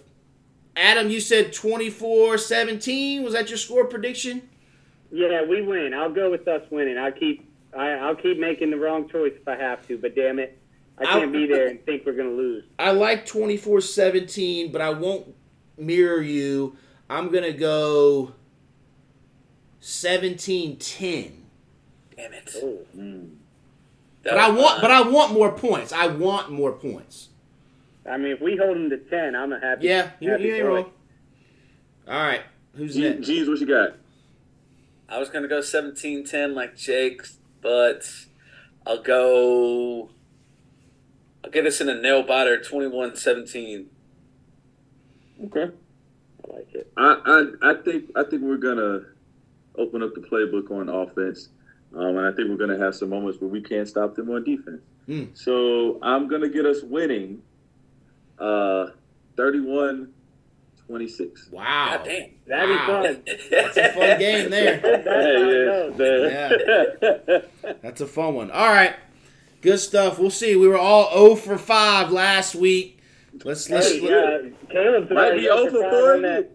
Adam, 0.76 1.10
you 1.10 1.20
said 1.20 1.52
24-17. 1.54 3.24
Was 3.24 3.34
that 3.34 3.50
your 3.50 3.58
score 3.58 3.86
prediction? 3.86 4.48
Yeah, 5.12 5.44
we 5.46 5.62
win. 5.62 5.94
I'll 5.94 6.12
go 6.12 6.30
with 6.32 6.48
us 6.48 6.62
winning. 6.70 6.98
I'll 6.98 7.12
keep 7.12 7.46
I, 7.76 7.92
I'll 7.92 8.16
keep 8.16 8.40
making 8.40 8.72
the 8.72 8.78
wrong 8.78 9.08
choice 9.10 9.34
if 9.40 9.48
I 9.48 9.56
have 9.56 9.88
to, 9.88 9.98
but 9.98 10.16
damn 10.16 10.40
it, 10.40 10.59
I 11.00 11.06
can't 11.06 11.32
be 11.32 11.48
there 11.48 11.68
and 11.68 11.86
think 11.86 12.06
we're 12.06 12.14
gonna 12.14 12.30
lose. 12.30 12.66
I 12.78 12.92
like 12.92 13.26
24 13.26 13.82
17, 13.82 14.72
but 14.72 14.82
I 14.82 14.90
won't 14.90 15.34
mirror 15.80 16.22
you. 16.22 16.76
I'm 17.10 17.30
going 17.30 17.44
to 17.44 17.54
go 17.54 18.34
17 19.80 20.78
10. 20.78 21.46
Damn 22.16 22.34
it! 22.34 22.56
Oh. 22.58 22.80
Mm. 22.96 23.36
But 24.24 24.38
I 24.38 24.50
want 24.50 24.72
fun. 24.74 24.82
but 24.82 24.92
I 24.92 25.02
want 25.02 25.34
more 25.34 25.52
points. 25.54 25.94
I 25.94 26.08
want 26.08 26.52
more 26.52 26.74
points. 26.74 27.30
I 28.10 28.18
mean, 28.18 28.34
if 28.34 28.42
we 28.42 28.58
hold 28.58 28.76
them 28.76 28.90
to 28.90 28.98
ten, 28.98 29.36
I'm 29.36 29.54
a 29.54 29.60
happy. 29.60 29.88
Yeah, 29.88 30.12
you, 30.20 30.32
happy 30.32 30.44
you 30.44 30.56
ain't 30.56 30.66
wrong. 30.66 30.92
All 32.08 32.22
right. 32.22 32.42
Who's 32.76 32.98
Jeebs, 32.98 33.16
next? 33.16 33.30
Jeebs, 33.30 33.48
what 33.48 33.60
you 33.60 33.68
got? 33.68 33.96
I 35.08 35.18
was 35.18 35.30
gonna 35.30 35.48
go 35.48 35.60
17-10 35.60 36.54
like 36.54 36.76
Jake, 36.76 37.22
but 37.62 38.04
I'll 38.86 39.02
go. 39.02 40.10
I'll 41.44 41.52
get 41.52 41.66
us 41.66 41.82
in 41.82 41.90
a 41.90 41.96
nail 41.96 42.24
biter 42.24 42.58
21-17. 42.58 43.86
Okay. 45.46 45.70
I 46.50 46.54
like 46.54 46.74
it. 46.74 46.92
I, 46.98 47.46
I 47.62 47.72
I 47.72 47.74
think 47.84 48.10
I 48.16 48.24
think 48.24 48.42
we're 48.42 48.58
gonna 48.58 49.02
open 49.76 50.02
up 50.04 50.14
the 50.16 50.22
playbook 50.22 50.72
on 50.72 50.90
offense, 50.90 51.50
um, 51.96 52.18
and 52.18 52.26
I 52.26 52.32
think 52.34 52.50
we're 52.50 52.58
gonna 52.58 52.78
have 52.78 52.96
some 52.96 53.10
moments 53.10 53.40
where 53.40 53.50
we 53.50 53.62
can't 53.62 53.88
stop 53.88 54.16
them 54.16 54.30
on 54.32 54.44
defense. 54.44 54.82
Hmm. 55.06 55.26
So 55.34 56.00
I'm 56.02 56.28
gonna 56.28 56.50
get 56.50 56.66
us 56.66 56.82
winning, 56.84 57.42
uh, 58.38 58.88
31-26. 59.38 61.52
Wow. 61.52 61.98
God 61.98 62.04
damn. 62.06 62.30
That'd 62.48 62.70
Wow. 62.76 63.02
be 63.04 63.08
fun. 63.08 63.24
That's 63.52 63.78
a 63.78 63.90
fun 63.94 64.20
game 64.20 64.50
there. 64.50 64.80
That's 64.80 65.08
how 65.08 65.14
it 65.14 65.98
goes. 65.98 66.32
yeah. 67.62 67.72
That's 67.82 68.02
a 68.02 68.08
fun 68.08 68.34
one. 68.36 68.52
All 68.52 68.68
right. 68.68 68.96
Good 69.62 69.80
stuff. 69.80 70.20
We'll 70.20 70.30
see. 70.30 70.56
We 70.56 70.68
were 70.68 70.78
all 70.78 71.12
0 71.12 71.36
for 71.36 71.58
5 71.58 72.12
last 72.12 72.56
week. 72.56 73.00
Let's 73.44 73.70
let's 73.70 73.92
Hey, 73.92 74.00
uh, 74.00 74.50
Caleb's 74.72 75.10
Might 75.12 75.18
already 75.18 75.42
be 75.42 75.50
up 75.50 75.60
over 75.60 75.70
for 75.70 75.82
five 75.82 75.92
for 75.92 76.14
on 76.16 76.22
that. 76.24 76.52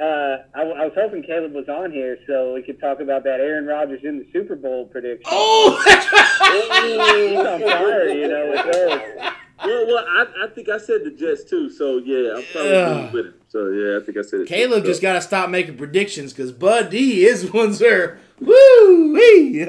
Uh, 0.00 0.58
I, 0.58 0.62
I 0.62 0.84
was 0.86 0.92
hoping 0.96 1.22
Caleb 1.22 1.52
was 1.52 1.68
on 1.68 1.92
here 1.92 2.18
so 2.26 2.54
we 2.54 2.62
could 2.62 2.80
talk 2.80 2.98
about 2.98 3.22
that 3.24 3.38
Aaron 3.38 3.66
Rodgers 3.66 4.00
in 4.02 4.18
the 4.18 4.26
Super 4.32 4.56
Bowl 4.56 4.86
prediction. 4.86 5.22
Oh, 5.26 5.80
that's 5.86 6.06
He's 7.28 7.38
on 7.38 7.60
fire, 7.60 8.08
you 8.08 8.26
know, 8.26 8.50
with 8.50 8.72
those. 8.74 9.32
Well, 9.64 9.86
well, 9.86 10.04
I, 10.08 10.26
I 10.44 10.48
think 10.48 10.68
I 10.68 10.78
said 10.78 11.04
the 11.04 11.10
Jets 11.10 11.44
too. 11.44 11.70
So 11.70 11.98
yeah, 11.98 12.34
I'm 12.36 12.44
probably 12.52 12.76
Ugh. 12.76 13.14
with 13.14 13.26
him. 13.26 13.34
So 13.48 13.68
yeah, 13.68 13.98
I 14.00 14.04
think 14.04 14.18
I 14.18 14.22
said 14.22 14.40
it. 14.40 14.48
Caleb 14.48 14.82
so. 14.82 14.86
just 14.86 15.00
got 15.00 15.12
to 15.12 15.20
stop 15.20 15.48
making 15.48 15.76
predictions 15.76 16.32
because 16.32 16.50
Bud 16.50 16.90
D 16.90 17.24
is 17.24 17.52
one 17.52 17.72
sir. 17.72 18.18
Woo 18.40 19.12
wee. 19.12 19.64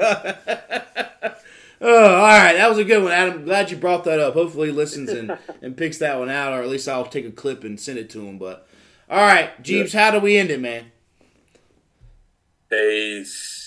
Oh, 1.80 2.14
all 2.14 2.22
right, 2.22 2.54
that 2.54 2.68
was 2.68 2.78
a 2.78 2.84
good 2.84 3.02
one, 3.02 3.12
Adam. 3.12 3.44
Glad 3.44 3.70
you 3.70 3.76
brought 3.76 4.04
that 4.04 4.18
up. 4.18 4.34
Hopefully, 4.34 4.68
he 4.68 4.72
listens 4.72 5.10
and, 5.10 5.36
and 5.62 5.76
picks 5.76 5.98
that 5.98 6.18
one 6.18 6.30
out, 6.30 6.52
or 6.52 6.62
at 6.62 6.68
least 6.68 6.88
I'll 6.88 7.06
take 7.06 7.26
a 7.26 7.30
clip 7.30 7.64
and 7.64 7.78
send 7.78 7.98
it 7.98 8.08
to 8.10 8.26
him. 8.26 8.38
But 8.38 8.66
all 9.10 9.18
right, 9.18 9.62
Jeebs, 9.62 9.92
how 9.92 10.10
do 10.10 10.20
we 10.20 10.36
end 10.36 10.50
it, 10.50 10.60
man? 10.60 10.90
Peace. 12.70 13.65